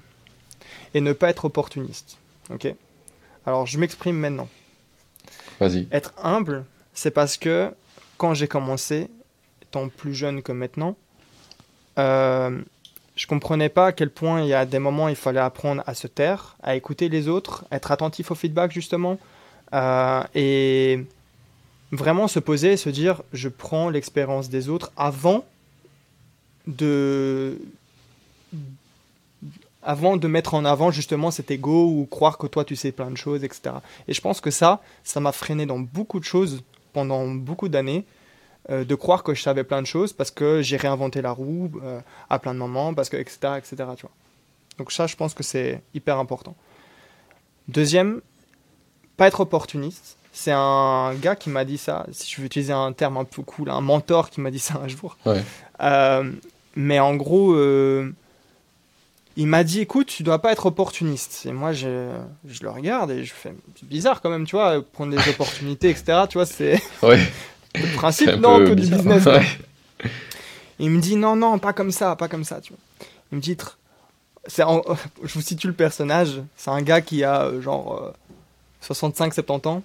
et 0.95 1.01
ne 1.01 1.13
pas 1.13 1.31
être 1.31 1.45
opportuniste. 1.45 2.19
Ok? 2.51 2.75
Alors, 3.47 3.67
je 3.67 3.79
m'exprime 3.79 4.17
maintenant. 4.17 4.49
Vas-y. 5.61 5.89
Être 5.91 6.13
humble, 6.23 6.65
c'est 6.93 7.11
parce 7.11 7.37
que 7.37 7.71
quand 8.19 8.35
j'ai 8.35 8.49
commencé, 8.49 9.09
étant 9.63 9.89
plus 9.89 10.15
jeune 10.15 10.43
que 10.43 10.53
maintenant, 10.53 10.97
euh, 11.99 12.61
je 13.15 13.27
comprenais 13.27 13.69
pas 13.69 13.87
à 13.87 13.93
quel 13.93 14.11
point 14.11 14.43
il 14.43 14.49
y 14.49 14.55
a 14.55 14.67
des 14.67 14.79
moments 14.79 15.09
il 15.09 15.17
fallait 15.17 15.41
apprendre 15.41 15.83
à 15.87 15.95
se 15.95 16.07
taire, 16.07 16.57
à 16.63 16.77
écouter 16.77 17.09
les 17.09 17.29
autres, 17.29 17.65
être 17.73 17.91
attentif 17.91 18.31
au 18.31 18.35
feedback 18.35 18.73
justement, 18.73 19.19
euh, 19.73 20.23
et 20.35 21.05
vraiment 21.93 22.29
se 22.29 22.39
poser 22.39 22.73
et 22.73 22.77
se 22.77 22.91
dire 22.91 23.23
je 23.33 23.49
prends 23.49 23.89
l'expérience 23.89 24.51
des 24.51 24.69
autres 24.69 24.93
avant 24.97 25.45
de 26.67 27.59
avant 29.87 30.17
de 30.17 30.27
mettre 30.27 30.55
en 30.55 30.65
avant 30.65 30.91
justement 30.91 31.31
cet 31.31 31.51
ego 31.51 31.87
ou 31.87 32.07
croire 32.11 32.37
que 32.39 32.49
toi 32.49 32.65
tu 32.65 32.77
sais 32.77 32.93
plein 32.93 33.11
de 33.11 33.17
choses, 33.17 33.45
etc. 33.45 33.77
Et 34.09 34.13
je 34.13 34.21
pense 34.21 34.41
que 34.41 34.51
ça, 34.51 34.83
ça 35.05 35.21
m'a 35.21 35.33
freiné 35.33 35.65
dans 35.65 35.79
beaucoup 35.79 36.19
de 36.19 36.25
choses 36.25 36.63
pendant 36.93 37.27
beaucoup 37.29 37.69
d'années, 37.69 38.05
euh, 38.69 38.85
de 38.85 38.95
croire 38.97 39.23
que 39.23 39.33
je 39.33 39.43
savais 39.43 39.63
plein 39.63 39.81
de 39.81 39.87
choses 39.87 40.13
parce 40.13 40.33
que 40.33 40.61
j'ai 40.61 40.77
réinventé 40.77 41.23
la 41.23 41.31
roue 41.31 41.71
euh, 41.85 42.01
à 42.29 42.39
plein 42.41 42.53
de 42.53 42.59
moments, 42.59 42.95
parce 42.95 43.09
que, 43.09 43.17
etc., 43.17 43.39
etc. 43.59 43.77
Tu 43.97 44.03
vois. 44.03 44.11
Donc 44.79 44.91
ça, 44.91 45.07
je 45.07 45.15
pense 45.15 45.35
que 45.35 45.45
c'est 45.45 45.81
hyper 45.95 46.19
important. 46.19 46.57
Deuxième, 47.69 48.21
pas 49.17 49.29
être 49.29 49.41
opportuniste. 49.41 50.17
C'est 50.33 50.53
un 50.53 51.15
gars 51.15 51.37
qui 51.37 51.49
m'a 51.49 51.65
dit 51.65 51.79
ça, 51.79 52.07
si 52.11 52.31
je 52.31 52.41
veux 52.41 52.47
utiliser 52.47 52.73
un 52.73 52.93
terme 52.93 53.17
un 53.19 53.25
peu 53.25 53.43
cool, 53.43 53.71
un 53.71 53.81
mentor 53.81 54.31
qui 54.31 54.41
m'a 54.41 54.51
dit 54.51 54.59
ça 54.59 54.81
un 54.83 54.89
jour. 54.89 55.17
Euh, 55.81 56.33
mais 56.75 56.99
en 56.99 57.15
gros, 57.15 57.55
il 59.37 59.47
m'a 59.47 59.65
dit 59.65 59.81
écoute, 59.81 60.07
tu 60.07 60.23
dois 60.23 60.41
pas 60.41 60.53
être 60.53 60.67
opportuniste. 60.67 61.45
Et 61.47 61.53
moi, 61.53 61.73
je, 61.73 62.11
je 62.47 62.63
le 62.63 62.71
regarde 62.71 63.11
et 63.11 63.25
je 63.25 63.35
fais 63.35 63.55
c'est 63.79 63.89
bizarre 63.89 64.23
quand 64.23 64.31
même, 64.31 64.47
tu 64.47 64.57
vois, 64.57 64.83
prendre 64.83 65.15
des 65.15 65.29
opportunités, 65.29 65.91
etc. 65.91 66.23
Tu 66.29 66.39
vois, 66.39 66.47
c'est 66.47 66.81
le 67.03 67.95
principe, 67.97 68.31
non, 68.37 68.59
que 68.59 68.73
du 68.73 68.87
business. 68.87 69.29
Il 70.79 70.91
me 70.91 71.01
dit 71.01 71.17
non, 71.17 71.37
non, 71.37 71.59
pas 71.59 71.73
comme 71.73 71.91
ça, 71.91 72.17
pas 72.17 72.29
comme 72.29 72.45
ça, 72.45 72.61
tu 72.61 72.73
vois. 72.73 72.81
Il 73.33 73.37
me 73.37 73.43
dit 73.43 73.57
je 74.49 75.33
vous 75.35 75.41
situe 75.41 75.67
le 75.67 75.73
personnage, 75.73 76.41
c'est 76.57 76.71
un 76.71 76.83
gars 76.83 77.01
qui 77.01 77.25
a 77.25 77.43
euh, 77.43 77.61
genre 77.61 78.13
65-70 78.83 79.43
euh, 79.67 79.69
ans 79.69 79.83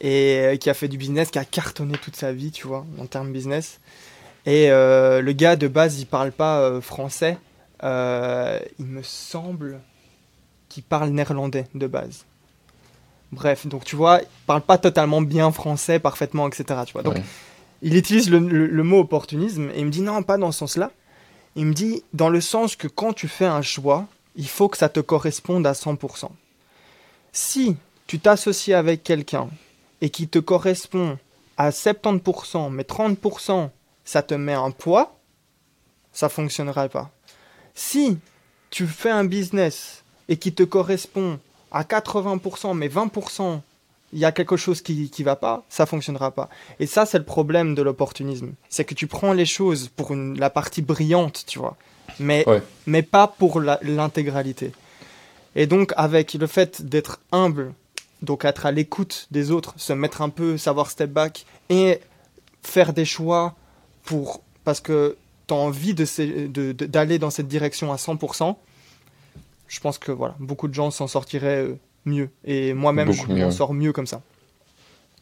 et 0.00 0.38
euh, 0.38 0.56
qui 0.56 0.70
a 0.70 0.74
fait 0.74 0.88
du 0.88 0.98
business, 0.98 1.30
qui 1.30 1.38
a 1.38 1.44
cartonné 1.44 1.96
toute 1.98 2.16
sa 2.16 2.32
vie, 2.32 2.50
tu 2.50 2.66
vois, 2.66 2.84
en 3.00 3.06
termes 3.06 3.32
business. 3.32 3.80
Et 4.46 4.68
le 4.68 5.32
gars 5.32 5.56
de 5.56 5.68
base, 5.68 6.00
il 6.00 6.06
parle 6.06 6.30
pas 6.30 6.78
français. 6.82 7.38
Euh, 7.84 8.58
il 8.78 8.86
me 8.86 9.02
semble 9.02 9.80
qu'il 10.68 10.82
parle 10.82 11.10
néerlandais 11.10 11.66
de 11.74 11.86
base. 11.86 12.24
Bref, 13.32 13.66
donc 13.66 13.84
tu 13.84 13.96
vois, 13.96 14.20
il 14.22 14.28
parle 14.46 14.62
pas 14.62 14.78
totalement 14.78 15.20
bien 15.20 15.50
français, 15.52 15.98
parfaitement, 15.98 16.48
etc. 16.48 16.80
Tu 16.86 16.92
vois. 16.92 17.02
Donc, 17.02 17.16
il 17.82 17.96
utilise 17.96 18.30
le, 18.30 18.82
mot 18.82 19.00
opportunisme 19.00 19.70
et 19.74 19.80
il 19.80 19.86
me 19.86 19.90
dit 19.90 20.00
non, 20.00 20.22
pas 20.22 20.38
dans 20.38 20.52
ce 20.52 20.60
sens-là. 20.60 20.90
Il 21.56 21.66
me 21.66 21.74
dit 21.74 22.02
dans 22.12 22.30
le 22.30 22.40
sens 22.40 22.76
que 22.76 22.88
quand 22.88 23.12
tu 23.12 23.28
fais 23.28 23.44
un 23.44 23.62
choix, 23.62 24.06
il 24.36 24.48
faut 24.48 24.68
que 24.68 24.78
ça 24.78 24.88
te 24.88 25.00
corresponde 25.00 25.66
à 25.66 25.72
100%. 25.72 26.28
Si 27.32 27.76
tu 28.06 28.18
t'associes 28.18 28.74
avec 28.74 29.02
quelqu'un 29.02 29.48
et 30.00 30.10
qui 30.10 30.28
te 30.28 30.38
correspond 30.38 31.18
à 31.56 31.70
70%, 31.70 32.70
mais 32.70 32.82
30%, 32.82 33.68
ça 34.04 34.22
te 34.22 34.34
met 34.34 34.54
un 34.54 34.70
poids, 34.70 35.18
ça 36.12 36.28
fonctionnera 36.28 36.88
pas. 36.88 37.10
Si 37.74 38.18
tu 38.70 38.86
fais 38.86 39.10
un 39.10 39.24
business 39.24 40.04
et 40.28 40.36
qui 40.36 40.52
te 40.52 40.62
correspond 40.62 41.38
à 41.70 41.82
80%, 41.82 42.76
mais 42.76 42.88
20%, 42.88 43.60
il 44.12 44.20
y 44.20 44.24
a 44.24 44.32
quelque 44.32 44.56
chose 44.56 44.80
qui 44.80 45.10
ne 45.18 45.24
va 45.24 45.36
pas, 45.36 45.64
ça 45.68 45.86
fonctionnera 45.86 46.30
pas. 46.30 46.48
Et 46.78 46.86
ça, 46.86 47.04
c'est 47.04 47.18
le 47.18 47.24
problème 47.24 47.74
de 47.74 47.82
l'opportunisme. 47.82 48.52
C'est 48.68 48.84
que 48.84 48.94
tu 48.94 49.08
prends 49.08 49.32
les 49.32 49.44
choses 49.44 49.88
pour 49.88 50.14
la 50.14 50.50
partie 50.50 50.82
brillante, 50.82 51.44
tu 51.46 51.58
vois, 51.58 51.76
mais, 52.20 52.46
mais 52.86 53.02
pas 53.02 53.26
pour 53.26 53.60
l'intégralité. 53.60 54.72
Et 55.56 55.66
donc, 55.66 55.92
avec 55.96 56.34
le 56.34 56.46
fait 56.46 56.82
d'être 56.82 57.20
humble, 57.32 57.74
donc 58.22 58.44
être 58.44 58.66
à 58.66 58.72
l'écoute 58.72 59.26
des 59.30 59.50
autres, 59.50 59.74
se 59.76 59.92
mettre 59.92 60.22
un 60.22 60.28
peu, 60.28 60.58
savoir 60.58 60.90
step 60.90 61.10
back 61.10 61.44
et 61.68 62.00
faire 62.62 62.92
des 62.92 63.04
choix 63.04 63.54
pour. 64.04 64.42
Parce 64.64 64.80
que 64.80 65.16
tu 65.46 65.54
as 65.54 65.56
envie 65.56 65.94
d'aller 65.94 66.48
de, 66.48 66.72
de, 66.72 67.16
dans 67.16 67.30
cette 67.30 67.48
direction 67.48 67.92
à 67.92 67.96
100%, 67.96 68.56
je 69.68 69.80
pense 69.80 69.98
que 69.98 70.12
voilà, 70.12 70.34
beaucoup 70.38 70.68
de 70.68 70.74
gens 70.74 70.90
s'en 70.90 71.06
sortiraient 71.06 71.64
euh, 71.64 71.78
mieux. 72.04 72.30
Et 72.44 72.74
moi-même, 72.74 73.12
je 73.12 73.26
m'en 73.26 73.50
sors 73.50 73.74
mieux 73.74 73.92
comme 73.92 74.06
ça. 74.06 74.22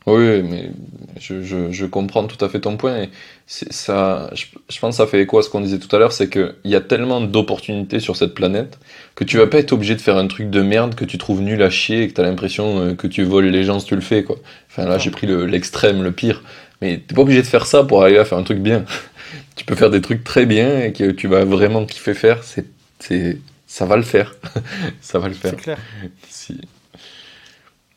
Oui, 0.06 0.42
mais 0.42 0.70
je, 1.20 1.42
je, 1.42 1.70
je, 1.70 1.86
comprends 1.86 2.26
tout 2.26 2.44
à 2.44 2.48
fait 2.48 2.58
ton 2.58 2.76
point. 2.76 3.02
Et 3.02 3.10
ça, 3.46 4.30
je, 4.34 4.46
je, 4.68 4.80
pense 4.80 4.96
que 4.96 5.04
ça 5.04 5.06
fait 5.06 5.22
écho 5.22 5.38
à 5.38 5.44
ce 5.44 5.48
qu'on 5.48 5.60
disait 5.60 5.78
tout 5.78 5.94
à 5.94 5.98
l'heure, 6.00 6.10
c'est 6.10 6.28
qu'il 6.28 6.56
y 6.64 6.74
a 6.74 6.80
tellement 6.80 7.20
d'opportunités 7.20 8.00
sur 8.00 8.16
cette 8.16 8.34
planète 8.34 8.80
que 9.14 9.22
tu 9.22 9.36
vas 9.36 9.46
pas 9.46 9.58
être 9.58 9.72
obligé 9.72 9.94
de 9.94 10.00
faire 10.00 10.16
un 10.16 10.26
truc 10.26 10.50
de 10.50 10.60
merde 10.60 10.96
que 10.96 11.04
tu 11.04 11.18
trouves 11.18 11.40
nul 11.40 11.62
à 11.62 11.70
chier 11.70 12.02
et 12.02 12.08
que 12.08 12.14
tu 12.14 12.20
as 12.20 12.24
l'impression 12.24 12.80
euh, 12.80 12.94
que 12.94 13.06
tu 13.06 13.22
voles 13.22 13.46
les 13.46 13.62
gens 13.62 13.78
si 13.78 13.86
tu 13.86 13.94
le 13.94 14.00
fais. 14.00 14.24
Quoi. 14.24 14.38
Enfin 14.68 14.86
là, 14.86 14.98
j'ai 14.98 15.10
pris 15.12 15.28
l'extrême, 15.28 15.98
le, 15.98 16.04
le, 16.04 16.12
pire. 16.12 16.42
Mais 16.80 16.98
t'es 16.98 17.14
pas 17.14 17.22
obligé 17.22 17.42
de 17.42 17.46
faire 17.46 17.66
ça 17.66 17.84
pour 17.84 18.02
arriver 18.02 18.18
à 18.18 18.24
faire 18.24 18.38
un 18.38 18.42
truc 18.42 18.58
bien 18.58 18.84
tu 19.56 19.64
peux 19.64 19.74
faire 19.74 19.90
des 19.90 20.00
trucs 20.00 20.24
très 20.24 20.46
bien 20.46 20.80
et 20.80 20.92
que 20.92 21.10
tu 21.10 21.28
vas 21.28 21.44
vraiment 21.44 21.84
kiffer 21.84 22.14
faire, 22.14 22.42
c'est, 22.44 22.66
c'est, 22.98 23.38
ça 23.66 23.86
va 23.86 23.96
le 23.96 24.02
faire. 24.02 24.34
ça 25.00 25.18
va 25.18 25.28
le 25.28 25.34
faire. 25.34 25.50
C'est 25.50 25.62
clair. 25.62 25.78
Si. 26.28 26.60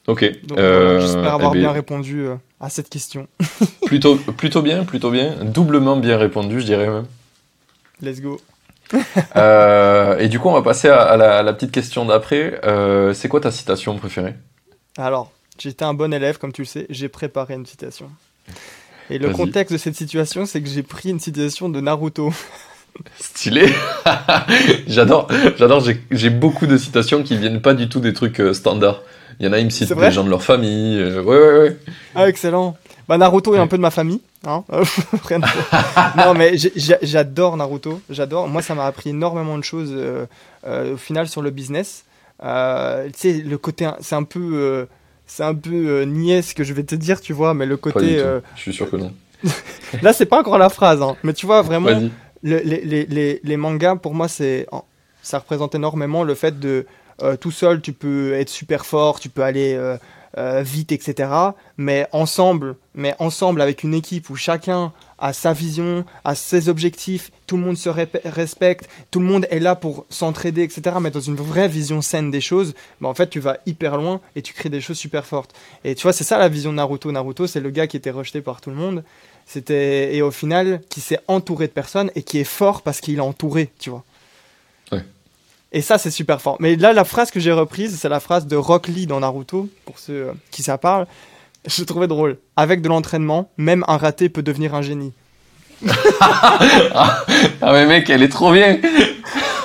Ok. 0.07 0.23
Euh, 0.57 0.99
j'espère 0.99 1.33
avoir 1.33 1.55
eh 1.55 1.59
bien 1.59 1.71
répondu 1.71 2.21
euh, 2.21 2.35
à 2.59 2.69
cette 2.69 2.89
question. 2.89 3.27
plutôt, 3.85 4.15
plutôt 4.15 4.61
bien, 4.61 4.83
plutôt 4.83 5.09
bien. 5.09 5.35
Doublement 5.43 5.97
bien 5.97 6.17
répondu, 6.17 6.61
je 6.61 6.65
dirais 6.65 6.87
même. 6.87 7.07
Let's 8.01 8.21
go. 8.21 8.39
Euh, 9.35 10.17
et 10.19 10.29
du 10.29 10.39
coup, 10.39 10.47
on 10.47 10.53
va 10.53 10.61
passer 10.61 10.87
à, 10.87 11.17
la, 11.17 11.53
petite 11.53 11.71
question 11.71 12.05
d'après. 12.05 12.61
Euh, 12.63 13.13
c'est 13.13 13.27
quoi 13.27 13.41
ta 13.41 13.51
citation 13.51 13.97
préférée? 13.97 14.35
Alors, 14.97 15.31
j'étais 15.59 15.83
un 15.83 15.93
bon 15.93 16.13
élève, 16.13 16.37
comme 16.37 16.53
tu 16.53 16.61
le 16.61 16.67
sais, 16.67 16.85
j'ai 16.89 17.09
préparé 17.09 17.55
une 17.55 17.65
citation. 17.65 18.09
Et 19.09 19.17
le 19.17 19.29
contexte 19.29 19.73
de 19.73 19.77
cette 19.77 19.95
situation, 19.95 20.45
c'est 20.45 20.61
que 20.61 20.69
j'ai 20.69 20.83
pris 20.83 21.09
une 21.09 21.19
citation 21.19 21.69
de 21.69 21.79
Naruto. 21.79 22.33
Stylé. 23.19 23.73
j'adore, 24.87 25.27
j'adore. 25.57 25.83
J'ai 26.11 26.29
beaucoup 26.29 26.65
de 26.65 26.77
citations 26.77 27.23
qui 27.23 27.37
viennent 27.37 27.61
pas 27.61 27.73
du 27.73 27.89
tout 27.89 27.99
des 27.99 28.13
trucs 28.13 28.39
euh, 28.39 28.53
standards. 28.53 29.01
Il 29.39 29.45
y 29.45 29.49
en 29.49 29.53
a, 29.53 29.59
ils 29.59 29.65
me 29.65 29.69
citent 29.69 29.93
des 29.93 30.11
gens 30.11 30.23
de 30.23 30.29
leur 30.29 30.43
famille. 30.43 31.03
ouais, 31.03 31.21
ouais, 31.21 31.59
ouais. 31.59 31.77
Ah, 32.15 32.29
excellent. 32.29 32.77
Bah, 33.07 33.17
Naruto 33.17 33.53
est 33.53 33.59
un 33.59 33.67
peu 33.67 33.77
de 33.77 33.81
ma 33.81 33.91
famille. 33.91 34.21
Hein 34.45 34.63
non, 36.17 36.33
mais 36.33 36.55
j'adore 37.01 37.57
Naruto. 37.57 38.01
J'adore. 38.09 38.47
Moi, 38.47 38.61
ça 38.61 38.75
m'a 38.75 38.85
appris 38.85 39.11
énormément 39.11 39.57
de 39.57 39.63
choses 39.63 39.91
euh, 39.93 40.25
euh, 40.65 40.93
au 40.93 40.97
final 40.97 41.27
sur 41.27 41.41
le 41.41 41.51
business. 41.51 42.05
Euh, 42.43 43.07
tu 43.07 43.13
sais, 43.15 43.33
le 43.33 43.57
côté, 43.57 43.89
c'est 44.01 44.15
un 44.15 44.23
peu, 44.23 44.87
c'est 45.27 45.43
un 45.43 45.55
peu 45.55 46.03
niais 46.03 46.41
ce 46.41 46.55
que 46.55 46.63
je 46.63 46.73
vais 46.73 46.83
te 46.83 46.95
dire, 46.95 47.21
tu 47.21 47.33
vois, 47.33 47.53
mais 47.53 47.65
le 47.65 47.77
côté. 47.77 48.17
Je 48.55 48.61
suis 48.61 48.73
sûr 48.73 48.89
que 48.89 48.97
non. 48.97 49.13
Là, 50.01 50.13
c'est 50.13 50.25
pas 50.25 50.39
encore 50.39 50.57
la 50.57 50.69
phrase, 50.69 51.01
hein, 51.01 51.15
mais 51.23 51.33
tu 51.33 51.45
vois 51.45 51.61
vraiment, 51.61 51.89
les, 52.41 52.63
les, 52.63 53.05
les, 53.05 53.39
les, 53.43 53.57
mangas 53.57 53.97
pour 53.97 54.13
moi, 54.13 54.27
c'est, 54.27 54.65
ça 55.21 55.39
représente 55.39 55.75
énormément 55.75 56.23
le 56.23 56.33
fait 56.35 56.59
de 56.59 56.85
tout 57.39 57.51
seul, 57.51 57.81
tu 57.81 57.93
peux 57.93 58.33
être 58.33 58.49
super 58.49 58.85
fort, 58.85 59.19
tu 59.19 59.29
peux 59.29 59.43
aller 59.43 59.77
euh, 60.37 60.61
vite, 60.61 60.91
etc. 60.91 61.29
Mais 61.77 62.07
ensemble, 62.11 62.75
mais 62.93 63.15
ensemble 63.19 63.61
avec 63.61 63.83
une 63.83 63.93
équipe 63.93 64.29
où 64.29 64.35
chacun 64.35 64.91
a 65.17 65.31
sa 65.31 65.53
vision, 65.53 66.03
a 66.23 66.35
ses 66.35 66.67
objectifs, 66.67 67.31
tout 67.47 67.55
le 67.55 67.63
monde 67.63 67.77
se 67.77 67.89
respecte, 67.89 68.89
tout 69.11 69.19
le 69.19 69.25
monde 69.25 69.47
est 69.49 69.59
là 69.59 69.75
pour 69.75 70.05
s'entraider, 70.09 70.63
etc. 70.63 70.97
Mais 71.01 71.11
dans 71.11 71.21
une 71.21 71.35
vraie 71.35 71.69
vision 71.69 72.01
saine 72.01 72.31
des 72.31 72.41
choses, 72.41 72.73
bah 72.99 73.07
en 73.07 73.13
fait 73.13 73.29
tu 73.29 73.39
vas 73.39 73.57
hyper 73.65 73.97
loin 73.97 74.19
et 74.35 74.41
tu 74.41 74.53
crées 74.53 74.69
des 74.69 74.81
choses 74.81 74.97
super 74.97 75.25
fortes. 75.25 75.55
Et 75.83 75.95
tu 75.95 76.03
vois, 76.03 76.13
c'est 76.13 76.23
ça 76.23 76.37
la 76.37 76.49
vision 76.49 76.71
de 76.71 76.77
Naruto. 76.77 77.11
Naruto, 77.11 77.47
c'est 77.47 77.61
le 77.61 77.69
gars 77.69 77.87
qui 77.87 77.97
était 77.97 78.11
rejeté 78.11 78.41
par 78.41 78.61
tout 78.61 78.69
le 78.69 78.75
monde. 78.75 79.03
C'était 79.45 80.15
et 80.15 80.21
au 80.21 80.31
final 80.31 80.81
qui 80.89 81.01
s'est 81.01 81.19
entouré 81.27 81.67
de 81.67 81.71
personnes 81.71 82.11
et 82.15 82.23
qui 82.23 82.39
est 82.39 82.43
fort 82.43 82.81
parce 82.81 82.99
qu'il 82.99 83.17
est 83.17 83.21
entouré, 83.21 83.71
tu 83.79 83.89
vois. 83.89 84.03
Et 85.75 85.81
ça, 85.81 85.97
c'est 85.97 86.09
super 86.09 86.41
fort. 86.41 86.55
Mais 86.61 86.77
là, 86.77 86.93
la 86.93 87.03
phrase 87.03 87.31
que 87.31 87.39
j'ai 87.41 87.51
reprise, 87.51 87.97
c'est 87.99 88.07
la 88.07 88.21
phrase 88.21 88.47
de 88.47 88.55
Rock 88.55 88.87
Lee 88.87 89.07
dans 89.07 89.19
Naruto, 89.19 89.67
pour 89.83 89.99
ceux 89.99 90.13
euh, 90.13 90.31
qui 90.49 90.63
ça 90.63 90.77
parle. 90.77 91.05
Je 91.67 91.83
trouvais 91.83 92.07
drôle. 92.07 92.37
Avec 92.55 92.81
de 92.81 92.87
l'entraînement, 92.87 93.51
même 93.57 93.83
un 93.89 93.97
raté 93.97 94.29
peut 94.29 94.41
devenir 94.41 94.73
un 94.73 94.81
génie. 94.81 95.11
ah 96.21 97.25
mais 97.61 97.85
mec, 97.85 98.09
elle 98.09 98.23
est 98.23 98.29
trop 98.29 98.53
bien. 98.53 98.79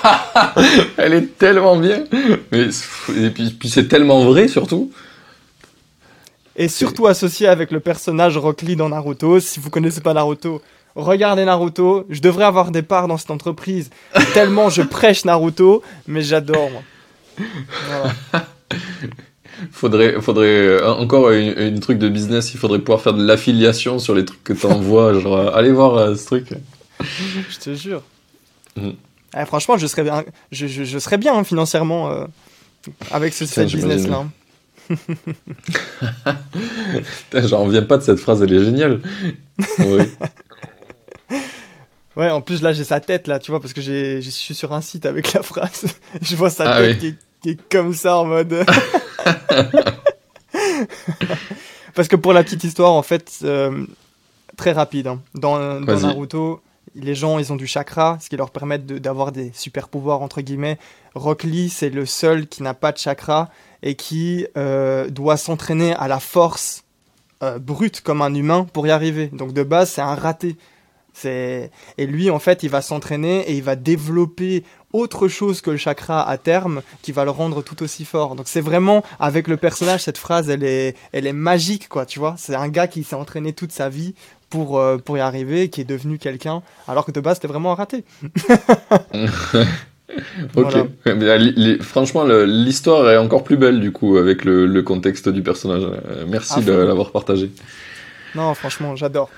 elle 0.96 1.14
est 1.14 1.38
tellement 1.38 1.76
bien. 1.76 2.02
Mais, 2.50 2.70
et 3.16 3.30
puis, 3.30 3.50
puis 3.50 3.68
c'est 3.68 3.86
tellement 3.86 4.24
vrai 4.24 4.48
surtout. 4.48 4.90
Et 6.56 6.66
surtout 6.66 7.06
associé 7.06 7.46
avec 7.46 7.70
le 7.70 7.78
personnage 7.78 8.36
Rock 8.36 8.62
Lee 8.62 8.74
dans 8.74 8.88
Naruto. 8.88 9.38
Si 9.38 9.60
vous 9.60 9.70
connaissez 9.70 10.00
pas 10.00 10.12
Naruto, 10.12 10.60
regardez 10.94 11.44
Naruto, 11.44 12.06
je 12.08 12.20
devrais 12.20 12.44
avoir 12.44 12.70
des 12.70 12.82
parts 12.82 13.08
dans 13.08 13.16
cette 13.16 13.30
entreprise, 13.30 13.90
tellement 14.34 14.68
je 14.70 14.82
prêche 14.82 15.24
Naruto, 15.24 15.82
mais 16.06 16.22
j'adore. 16.22 16.70
faudrait, 19.72 20.20
faudrait 20.20 20.46
euh, 20.46 20.92
encore 20.92 21.30
une, 21.30 21.80
truc 21.80 21.98
de 21.98 22.08
business, 22.08 22.54
il 22.54 22.58
faudrait 22.58 22.78
pouvoir 22.78 23.00
faire 23.00 23.14
de 23.14 23.24
l'affiliation 23.24 23.98
sur 23.98 24.14
les 24.14 24.24
trucs 24.24 24.42
que 24.44 24.52
tu 24.52 24.66
envoies, 24.66 25.18
genre 25.20 25.36
euh, 25.36 25.52
allez 25.52 25.72
voir 25.72 25.96
euh, 25.96 26.14
ce 26.14 26.26
truc. 26.26 26.46
Je 27.00 27.58
te 27.58 27.74
jure. 27.74 28.02
Mm. 28.76 28.90
Eh, 29.40 29.44
franchement, 29.44 29.76
je 29.76 29.86
serais 29.86 30.02
bien, 30.02 30.24
je, 30.50 30.66
je, 30.66 30.98
serais 30.98 31.18
bien 31.18 31.34
hein, 31.36 31.44
financièrement 31.44 32.26
avec 33.12 33.32
ce 33.32 33.44
business 33.64 34.08
là. 34.08 34.24
J'en 37.34 37.64
reviens 37.64 37.82
pas 37.82 37.96
de 37.96 38.02
cette 38.02 38.18
phrase, 38.18 38.42
elle 38.42 38.52
est 38.52 38.64
géniale. 38.64 39.00
Oui. 39.78 40.02
Ouais, 42.16 42.30
en 42.30 42.40
plus 42.40 42.62
là 42.62 42.72
j'ai 42.72 42.84
sa 42.84 43.00
tête 43.00 43.26
là, 43.28 43.38
tu 43.38 43.50
vois, 43.50 43.60
parce 43.60 43.72
que 43.72 43.80
je 43.80 44.20
suis 44.20 44.54
sur 44.54 44.72
un 44.72 44.80
site 44.80 45.06
avec 45.06 45.32
la 45.32 45.42
phrase. 45.42 45.84
je 46.22 46.36
vois 46.36 46.50
sa 46.50 46.70
ah 46.70 46.80
tête 46.80 47.16
qui, 47.42 47.50
est, 47.50 47.68
comme 47.70 47.94
ça 47.94 48.18
en 48.18 48.24
mode. 48.24 48.64
parce 51.94 52.08
que 52.08 52.16
pour 52.16 52.32
la 52.32 52.42
petite 52.42 52.64
histoire, 52.64 52.92
en 52.92 53.02
fait, 53.02 53.38
euh, 53.44 53.86
très 54.56 54.72
rapide, 54.72 55.06
hein. 55.06 55.20
dans, 55.34 55.80
dans 55.80 56.00
Naruto, 56.00 56.60
les 56.94 57.14
gens 57.14 57.38
ils 57.38 57.52
ont 57.52 57.56
du 57.56 57.66
chakra, 57.66 58.18
ce 58.20 58.28
qui 58.28 58.36
leur 58.36 58.50
permet 58.50 58.78
d'avoir 58.78 59.32
des 59.32 59.52
super 59.54 59.88
pouvoirs 59.88 60.22
entre 60.22 60.40
guillemets. 60.40 60.78
Rock 61.14 61.44
Lee 61.44 61.70
c'est 61.70 61.90
le 61.90 62.06
seul 62.06 62.46
qui 62.46 62.62
n'a 62.62 62.74
pas 62.74 62.92
de 62.92 62.98
chakra 62.98 63.48
et 63.82 63.94
qui 63.94 64.46
euh, 64.56 65.08
doit 65.08 65.36
s'entraîner 65.36 65.94
à 65.94 66.08
la 66.08 66.20
force 66.20 66.84
euh, 67.42 67.58
brute 67.58 68.00
comme 68.00 68.22
un 68.22 68.34
humain 68.34 68.66
pour 68.72 68.86
y 68.86 68.90
arriver. 68.90 69.28
Donc 69.28 69.52
de 69.52 69.62
base 69.62 69.90
c'est 69.90 70.02
un 70.02 70.14
raté. 70.14 70.56
Et 71.24 71.70
lui, 71.98 72.30
en 72.30 72.38
fait, 72.38 72.62
il 72.62 72.70
va 72.70 72.82
s'entraîner 72.82 73.40
et 73.50 73.54
il 73.54 73.62
va 73.62 73.76
développer 73.76 74.64
autre 74.92 75.28
chose 75.28 75.60
que 75.60 75.70
le 75.70 75.76
chakra 75.76 76.28
à 76.28 76.36
terme 76.36 76.82
qui 77.02 77.12
va 77.12 77.24
le 77.24 77.30
rendre 77.30 77.62
tout 77.62 77.82
aussi 77.82 78.04
fort. 78.04 78.34
Donc 78.34 78.48
c'est 78.48 78.60
vraiment 78.60 79.04
avec 79.18 79.46
le 79.48 79.56
personnage 79.56 80.02
cette 80.02 80.18
phrase 80.18 80.50
elle 80.50 80.64
est 80.64 80.96
elle 81.12 81.26
est 81.26 81.32
magique 81.32 81.88
quoi, 81.88 82.06
tu 82.06 82.18
vois. 82.18 82.34
C'est 82.38 82.54
un 82.54 82.68
gars 82.68 82.88
qui 82.88 83.04
s'est 83.04 83.16
entraîné 83.16 83.52
toute 83.52 83.72
sa 83.72 83.88
vie 83.88 84.14
pour 84.48 84.78
euh, 84.78 84.98
pour 84.98 85.16
y 85.16 85.20
arriver, 85.20 85.68
qui 85.68 85.80
est 85.80 85.84
devenu 85.84 86.18
quelqu'un 86.18 86.62
alors 86.88 87.06
que 87.06 87.12
de 87.12 87.20
base 87.20 87.36
c'était 87.36 87.48
vraiment 87.48 87.72
un 87.72 87.76
raté. 87.76 88.04
ok. 90.56 91.82
franchement, 91.82 92.24
l'histoire 92.24 93.08
est 93.10 93.16
encore 93.16 93.44
plus 93.44 93.56
belle 93.56 93.80
du 93.80 93.92
coup 93.92 94.16
avec 94.16 94.44
le, 94.44 94.82
contexte 94.82 95.28
du 95.28 95.42
personnage. 95.42 95.84
Euh, 95.84 96.24
merci 96.28 96.62
de 96.62 96.72
l'avoir 96.72 97.12
partagé. 97.12 97.50
Non, 98.34 98.54
franchement, 98.54 98.96
j'adore. 98.96 99.28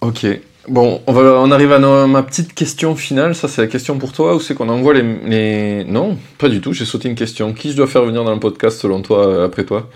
Ok. 0.00 0.26
Bon, 0.68 1.00
on, 1.06 1.12
va, 1.12 1.22
on 1.40 1.50
arrive 1.50 1.72
à 1.72 1.78
ma 1.78 2.22
petite 2.22 2.52
question 2.54 2.94
finale. 2.94 3.34
Ça, 3.34 3.48
c'est 3.48 3.62
la 3.62 3.68
question 3.68 3.98
pour 3.98 4.12
toi 4.12 4.34
ou 4.34 4.40
c'est 4.40 4.54
qu'on 4.54 4.68
envoie 4.68 4.94
les, 4.94 5.84
Non, 5.84 6.18
pas 6.38 6.48
du 6.48 6.60
tout. 6.60 6.72
J'ai 6.72 6.84
sauté 6.84 7.08
une 7.08 7.14
question. 7.14 7.54
Qui 7.54 7.72
je 7.72 7.76
dois 7.76 7.86
faire 7.86 8.04
venir 8.04 8.24
dans 8.24 8.34
le 8.34 8.40
podcast 8.40 8.78
selon 8.78 9.00
toi, 9.00 9.26
euh, 9.26 9.46
après 9.46 9.64
toi? 9.64 9.88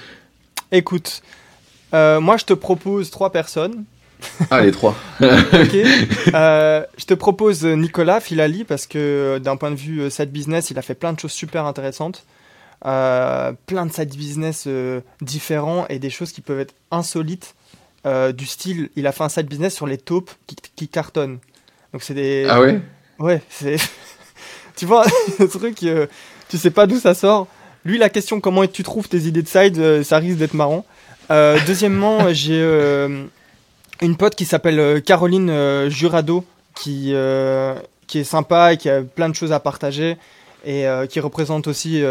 Écoute, 0.70 1.23
euh, 1.93 2.20
moi, 2.20 2.36
je 2.39 2.44
te 2.44 2.55
propose 2.55 3.11
trois 3.11 3.31
personnes. 3.31 3.85
Ah, 4.51 4.62
les 4.62 4.73
trois. 4.73 4.94
ok. 5.20 5.77
Euh, 6.35 6.85
je 6.97 7.05
te 7.05 7.15
propose 7.15 7.65
Nicolas 7.65 8.20
Filali 8.20 8.65
parce 8.65 8.86
que 8.86 9.39
d'un 9.43 9.57
point 9.57 9.70
de 9.70 9.77
vue 9.77 10.11
side 10.11 10.31
business, 10.31 10.70
il 10.70 10.78
a 10.78 10.82
fait 10.82 10.94
plein 10.94 11.12
de 11.12 11.20
choses 11.20 11.32
super 11.32 11.66
intéressantes. 11.66 12.24
plein 12.82 13.86
de 13.86 13.93
side 13.93 14.15
business 14.16 14.69
différents 15.20 15.86
et 15.89 15.99
des 15.99 16.11
choses 16.11 16.32
qui 16.32 16.40
peuvent 16.40 16.61
être 16.61 16.74
insolites 16.90 17.55
euh, 18.05 18.33
du 18.33 18.47
style, 18.47 18.91
il 18.97 19.07
a 19.07 19.12
fait 19.12 19.23
un 19.23 19.29
side 19.29 19.47
business 19.47 19.74
sur 19.74 19.87
les 19.87 19.99
taupes 19.99 20.31
qui, 20.77 20.89
cartonnent. 20.89 21.39
Donc 21.93 22.03
c'est 22.03 22.15
des. 22.15 22.47
Ah 22.49 22.61
ouais? 22.61 22.81
Ouais, 23.19 23.43
c'est. 23.49 23.77
tu 24.77 24.87
vois, 24.87 25.05
le 25.39 25.49
truc, 25.49 25.83
euh, 25.85 26.07
tu 26.49 26.59
sais 26.59 26.70
pas 26.70 26.87
d'où 26.87 26.99
ça 26.99 27.15
sort. 27.15 27.47
Lui, 27.85 27.99
la 27.99 28.09
question 28.09 28.41
comment 28.41 28.66
tu 28.66 28.83
trouves 28.83 29.09
tes 29.09 29.20
idées 29.20 29.43
de 29.43 29.49
side, 29.49 29.79
euh, 29.79 30.03
ça 30.03 30.19
risque 30.19 30.39
d'être 30.39 30.55
marrant. 30.55 30.85
deuxièmement, 31.66 32.33
j'ai 32.33 32.61
une 34.01 34.16
pote 34.16 34.35
qui 34.35 34.45
s'appelle 34.45 35.03
Caroline 35.03 35.89
Jurado, 35.89 36.45
qui, 36.74 37.15
qui 38.07 38.19
est 38.19 38.24
sympa 38.24 38.73
et 38.73 38.77
qui 38.77 38.91
a 38.91 39.03
plein 39.03 39.29
de 39.29 39.35
choses 39.35 39.53
à 39.53 39.61
partager 39.61 40.16
et 40.65 40.87
qui 41.09 41.20
représente 41.20 41.69
aussi 41.69 42.03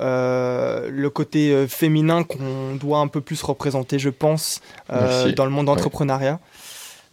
euh, 0.00 0.88
le 0.90 1.08
côté 1.08 1.52
euh, 1.52 1.68
féminin 1.68 2.24
qu'on 2.24 2.74
doit 2.74 2.98
un 2.98 3.06
peu 3.06 3.20
plus 3.20 3.40
représenter, 3.42 4.00
je 4.00 4.10
pense, 4.10 4.60
euh, 4.92 5.30
dans 5.32 5.44
le 5.44 5.52
monde 5.52 5.66
d'entrepreneuriat. 5.66 6.40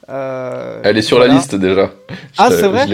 Elle 0.07 0.97
est 0.97 1.03
sur 1.03 1.19
la 1.19 1.27
liste 1.27 1.55
déjà. 1.55 1.91
Ah, 2.37 2.49
c'est 2.49 2.67
vrai 2.67 2.87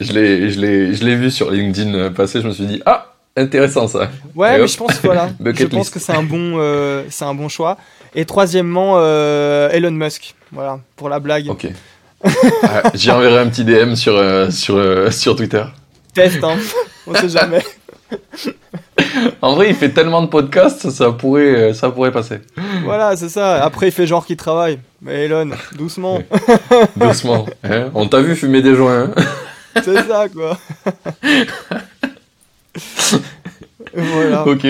Je 0.00 1.04
l'ai 1.04 1.16
vu 1.16 1.30
sur 1.30 1.50
LinkedIn 1.50 2.10
passer, 2.10 2.40
je 2.40 2.48
me 2.48 2.52
suis 2.52 2.66
dit, 2.66 2.82
ah, 2.86 3.14
intéressant 3.36 3.86
ça. 3.86 4.10
Ouais, 4.34 4.58
mais 4.58 4.66
je 4.66 4.76
pense, 4.76 5.00
voilà, 5.02 5.30
je 5.40 5.66
pense 5.66 5.90
que 5.90 6.00
c'est 6.00 6.12
un, 6.12 6.24
bon, 6.24 6.58
c'est 7.08 7.24
un 7.24 7.34
bon 7.34 7.48
choix. 7.48 7.78
Et 8.16 8.24
troisièmement, 8.24 8.98
Elon 9.70 9.92
Musk, 9.92 10.34
voilà, 10.50 10.80
pour 10.96 11.08
la 11.08 11.20
blague. 11.20 11.48
Ok. 11.48 11.68
Ah, 12.64 12.82
j'y 12.94 13.10
enverrai 13.10 13.38
un 13.38 13.48
petit 13.48 13.64
DM 13.64 13.94
sur, 13.94 14.52
sur, 14.52 15.12
sur 15.12 15.36
Twitter. 15.36 15.64
Test, 16.12 16.42
hein. 16.42 16.56
on 17.06 17.14
sait 17.14 17.28
jamais. 17.28 17.62
en 19.42 19.54
vrai, 19.54 19.68
il 19.70 19.74
fait 19.74 19.90
tellement 19.90 20.22
de 20.22 20.28
podcasts, 20.28 20.90
ça 20.90 21.12
pourrait, 21.12 21.72
ça 21.74 21.90
pourrait 21.90 22.12
passer. 22.12 22.40
Voilà, 22.84 23.16
c'est 23.16 23.28
ça. 23.28 23.62
Après, 23.62 23.88
il 23.88 23.92
fait 23.92 24.06
genre 24.06 24.24
qu'il 24.26 24.36
travaille. 24.36 24.78
Mais 25.02 25.24
Elon, 25.24 25.50
doucement. 25.76 26.20
doucement. 26.96 27.46
Hein. 27.64 27.90
On 27.94 28.06
t'a 28.06 28.20
vu 28.20 28.36
fumer 28.36 28.62
des 28.62 28.74
joints. 28.74 29.10
Hein. 29.16 29.22
c'est 29.82 30.06
ça, 30.06 30.26
quoi. 30.28 30.58
voilà. 33.94 34.46
Ok. 34.46 34.66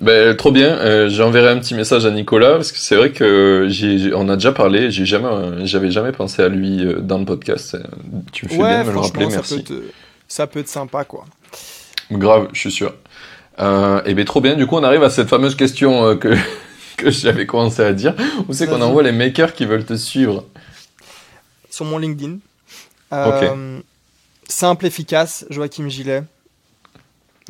Ben, 0.00 0.36
trop 0.36 0.50
bien. 0.50 0.68
Euh, 0.68 1.08
J'enverrai 1.08 1.50
un 1.50 1.58
petit 1.58 1.74
message 1.74 2.06
à 2.06 2.10
Nicolas 2.10 2.54
parce 2.54 2.72
que 2.72 2.78
c'est 2.78 2.96
vrai 2.96 3.10
que 3.10 3.66
j'ai, 3.68 4.12
on 4.14 4.28
a 4.28 4.34
déjà 4.34 4.52
parlé. 4.52 4.90
J'ai 4.90 5.06
jamais, 5.06 5.64
j'avais 5.66 5.90
jamais 5.90 6.12
pensé 6.12 6.42
à 6.42 6.48
lui 6.48 6.84
euh, 6.84 7.00
dans 7.00 7.18
le 7.18 7.24
podcast. 7.24 7.76
Tu 8.32 8.46
me 8.46 8.50
fais 8.50 8.56
bien 8.56 8.82
de 8.82 8.88
me 8.88 8.94
le 8.94 8.98
rappeler. 8.98 9.26
Merci 9.26 9.64
ça 10.32 10.46
peut 10.46 10.60
être 10.60 10.68
sympa, 10.68 11.04
quoi. 11.04 11.26
Grave, 12.10 12.48
je 12.54 12.60
suis 12.60 12.72
sûr. 12.72 12.94
Euh, 13.58 14.02
et 14.04 14.14
bien 14.14 14.24
trop 14.24 14.40
bien, 14.40 14.54
du 14.54 14.66
coup 14.66 14.76
on 14.76 14.82
arrive 14.82 15.02
à 15.02 15.10
cette 15.10 15.28
fameuse 15.28 15.54
question 15.56 16.04
euh, 16.04 16.14
que, 16.16 16.34
que 16.96 17.10
j'avais 17.10 17.46
commencé 17.46 17.82
à 17.82 17.92
dire. 17.92 18.14
Où 18.48 18.52
c'est 18.52 18.66
qu'on 18.66 18.80
envoie 18.80 19.02
les 19.02 19.12
makers 19.12 19.52
qui 19.52 19.66
veulent 19.66 19.84
te 19.84 19.96
suivre 19.96 20.46
Sur 21.70 21.84
mon 21.84 21.98
LinkedIn. 21.98 22.38
Euh, 23.12 23.80
Simple, 24.48 24.86
efficace, 24.86 25.46
Joachim 25.50 25.88
Gillet. 25.88 26.24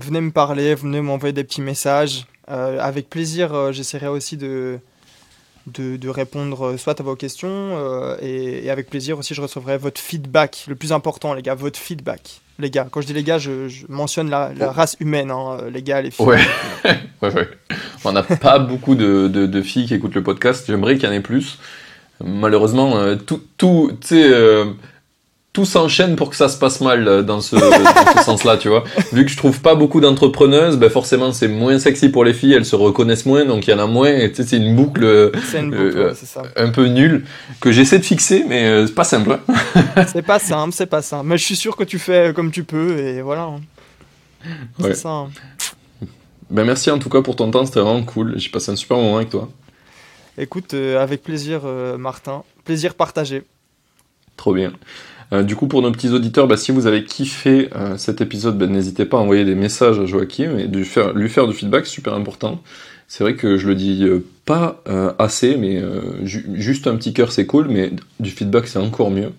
Venez 0.01 0.21
me 0.21 0.31
parler, 0.31 0.75
venez 0.75 1.01
m'envoyer 1.01 1.33
des 1.33 1.45
petits 1.45 1.61
messages. 1.61 2.27
Euh, 2.51 2.79
avec 2.81 3.09
plaisir, 3.11 3.73
j'essaierai 3.73 4.09
aussi 4.09 4.37
de, 4.37 4.79
de, 5.67 5.97
de 5.97 6.09
répondre 6.09 6.67
euh, 6.67 6.77
soit 6.77 6.99
à 7.01 7.03
vos 7.03 7.17
questions 7.17 7.49
euh, 7.51 8.17
et, 8.21 8.67
et 8.67 8.71
avec 8.71 8.91
plaisir 8.91 9.19
aussi, 9.19 9.35
je 9.35 9.41
recevrai 9.41 9.79
votre 9.79 10.01
feedback. 10.01 10.65
Le 10.69 10.75
plus 10.75 10.93
important, 10.93 11.35
les 11.35 11.43
gars, 11.43 11.55
votre 11.55 11.79
feedback. 11.79 12.41
Les 12.59 12.71
gars, 12.71 12.87
quand 12.91 13.01
je 13.01 13.07
dis 13.07 13.13
les 13.13 13.23
gars, 13.23 13.39
je, 13.39 13.69
je 13.69 13.87
mentionne 13.89 14.29
la, 14.29 14.53
la 14.57 14.71
race 14.71 14.97
humaine, 15.01 15.31
hein, 15.31 15.59
les 15.73 15.83
gars, 15.83 16.03
les 16.03 16.11
filles. 16.11 16.27
Ouais. 16.27 16.41
Ouais, 17.23 17.33
ouais. 17.33 17.49
On 18.05 18.11
n'a 18.11 18.25
pas 18.25 18.59
beaucoup 18.59 18.97
de, 18.97 19.29
de, 19.29 19.47
de 19.47 19.63
filles 19.63 19.87
qui 19.87 19.95
écoutent 19.95 20.17
le 20.17 20.25
podcast. 20.25 20.65
J'aimerais 20.67 20.97
qu'il 20.97 21.09
y 21.09 21.13
en 21.13 21.15
ait 21.15 21.21
plus. 21.21 21.61
Malheureusement, 22.25 22.97
euh, 22.97 23.15
tout, 23.15 23.41
tout, 23.57 23.93
tu 24.01 24.09
sais, 24.09 24.25
euh, 24.25 24.65
tout 25.53 25.67
s'enchaîne 25.67 26.17
pour 26.17 26.31
que 26.31 26.37
ça 26.37 26.49
se 26.49 26.57
passe 26.57 26.81
mal 26.81 27.07
euh, 27.07 27.23
dans 27.23 27.41
ce, 27.43 27.57
dans 28.15 28.19
ce 28.21 28.25
sens-là, 28.25 28.57
tu 28.57 28.69
vois. 28.69 28.85
Vu 29.13 29.25
que 29.27 29.31
je 29.31 29.37
trouve 29.37 29.61
pas 29.61 29.75
beaucoup 29.75 30.01
d'entrepreneuses, 30.01 30.79
ben 30.79 30.89
forcément 30.89 31.33
c'est 31.33 31.49
moins 31.49 31.79
sexy 31.79 32.09
pour 32.09 32.25
les 32.25 32.33
filles, 32.33 32.55
elles 32.55 32.65
se 32.65 32.75
reconnaissent 32.77 33.27
moins, 33.27 33.45
donc 33.45 33.67
il 33.67 33.71
y 33.71 33.75
en 33.75 33.79
a 33.79 33.87
moins. 33.87 34.09
Et 34.09 34.31
tu 34.31 34.37
sais, 34.37 34.49
c'est 34.49 34.57
une 34.57 34.75
boucle 34.75 35.05
euh, 35.05 35.31
une 35.55 35.75
Euh, 35.75 35.87
boucle, 35.89 35.99
euh, 35.99 36.15
ça. 36.15 36.43
un 36.57 36.71
peu 36.71 36.87
nulle 36.87 37.25
que 37.61 37.71
j'essaie 37.71 37.99
de 37.99 38.05
fixer, 38.05 38.45
mais 38.49 38.65
euh, 38.67 38.87
c'est 38.87 38.95
pas 38.95 39.05
simple. 39.05 39.33
hein. 39.33 40.05
C'est 40.13 40.23
pas 40.23 40.39
simple, 40.39 40.73
c'est 40.73 40.87
pas 40.87 41.03
simple. 41.03 41.27
Mais 41.27 41.37
je 41.37 41.45
suis 41.45 41.57
sûr 41.57 41.77
que 41.77 41.85
tu 41.85 41.99
fais 41.99 42.33
comme 42.35 42.51
tu 42.51 42.65
peux 42.65 42.99
et 42.99 43.21
voilà. 43.21 43.43
hein. 43.43 43.61
Ouais. 44.79 44.95
Ça. 44.95 45.09
hein. 45.11 45.29
Ben 46.51 46.65
merci 46.65 46.91
en 46.91 46.99
tout 46.99 47.09
cas 47.11 47.21
pour 47.23 47.37
ton 47.37 47.51
temps, 47.51 47.65
c'était 47.67 47.81
vraiment 47.81 48.03
cool. 48.05 48.35
J'ai 48.39 48.49
passé 48.51 48.73
un 48.73 48.77
super 48.77 48.97
moment 48.97 49.17
avec 49.17 49.31
toi. 49.31 49.49
Écoute, 50.39 50.73
euh, 50.75 51.03
avec 51.03 51.23
plaisir, 51.23 51.61
Martin. 51.99 52.43
Plaisir 52.65 52.95
partagé. 52.95 53.43
Trop 54.37 54.55
bien. 54.55 54.73
Euh, 55.33 55.43
du 55.43 55.57
coup, 55.57 55.67
pour 55.67 55.81
nos 55.83 55.91
petits 55.91 56.11
auditeurs, 56.11 56.47
bah, 56.47 56.57
si 56.57 56.73
vous 56.73 56.87
avez 56.87 57.05
kiffé 57.05 57.71
euh, 57.75 57.97
cet 57.97 58.21
épisode, 58.21 58.59
bah, 58.59 58.67
n'hésitez 58.67 59.07
pas 59.07 59.17
à 59.17 59.21
envoyer 59.21 59.45
des 59.45 59.55
messages 59.55 59.99
à 59.99 60.05
Joachim 60.05 60.59
et 60.59 60.67
lui 60.67 60.85
faire, 60.85 61.15
du 61.15 61.55
feedback, 61.55 61.87
super 61.87 62.15
important. 62.15 62.61
C'est 63.09 63.25
vrai 63.25 63.35
que 63.35 63.57
je 63.57 63.67
le 63.69 63.75
dis 63.75 64.05
euh, 64.05 64.25
pas 64.45 64.83
assez, 65.19 65.57
mais 65.57 65.83
ju- 66.25 66.47
juste 66.55 66.87
un 66.87 66.97
petit 66.97 67.13
cœur 67.13 67.31
c'est 67.31 67.47
cool, 67.47 67.69
mais 67.69 67.93
du 68.21 68.31
feedback 68.31 68.67
c'est 68.67 68.79
encore 68.79 69.11
mieux. 69.11 69.31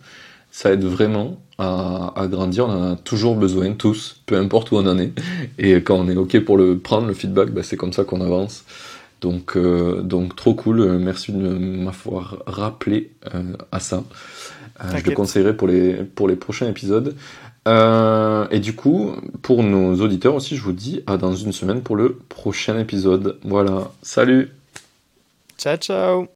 Ça 0.52 0.72
aide 0.72 0.84
vraiment 0.84 1.40
à, 1.58 2.14
grandir, 2.30 2.68
on 2.68 2.72
en 2.72 2.94
a 2.94 2.96
toujours 2.96 3.36
besoin, 3.36 3.74
tous, 3.74 4.22
peu 4.26 4.38
importe 4.38 4.72
où 4.72 4.78
on 4.78 4.86
en 4.88 4.98
est. 5.00 5.12
Et 5.58 5.74
quand 5.82 5.96
on 5.96 6.08
est 6.08 6.16
OK 6.16 6.40
pour 6.40 6.58
le 6.58 6.78
prendre, 6.78 7.08
le 7.08 7.14
feedback, 7.14 7.50
bah, 7.50 7.62
c'est 7.64 7.76
comme 7.78 7.94
ça 7.94 8.04
qu'on 8.04 8.22
avance. 8.22 8.64
Donc, 9.22 9.58
trop 10.36 10.54
cool, 10.54 10.98
merci 11.00 11.32
de 11.32 11.48
m'avoir 11.48 12.38
rappelé 12.46 13.12
à 13.72 13.80
ça. 13.80 14.04
Euh, 14.82 14.98
je 14.98 15.04
le 15.04 15.04
T'inquiète. 15.04 15.16
conseillerai 15.16 15.56
pour 15.56 15.68
les, 15.68 15.94
pour 16.04 16.28
les 16.28 16.36
prochains 16.36 16.68
épisodes. 16.68 17.16
Euh, 17.68 18.48
et 18.52 18.60
du 18.60 18.76
coup, 18.76 19.14
pour 19.42 19.64
nos 19.64 19.96
auditeurs 20.02 20.36
aussi, 20.36 20.58
je 20.58 20.64
vous 20.64 20.74
dis 20.74 21.02
à 21.08 21.18
dans 21.18 21.34
une 21.36 21.54
semaine 21.54 21.82
pour 21.82 21.96
le 21.96 22.16
prochain 22.30 22.78
épisode. 22.80 23.40
Voilà, 23.44 23.92
salut 24.02 24.50
Ciao, 25.58 25.78
ciao. 25.78 26.28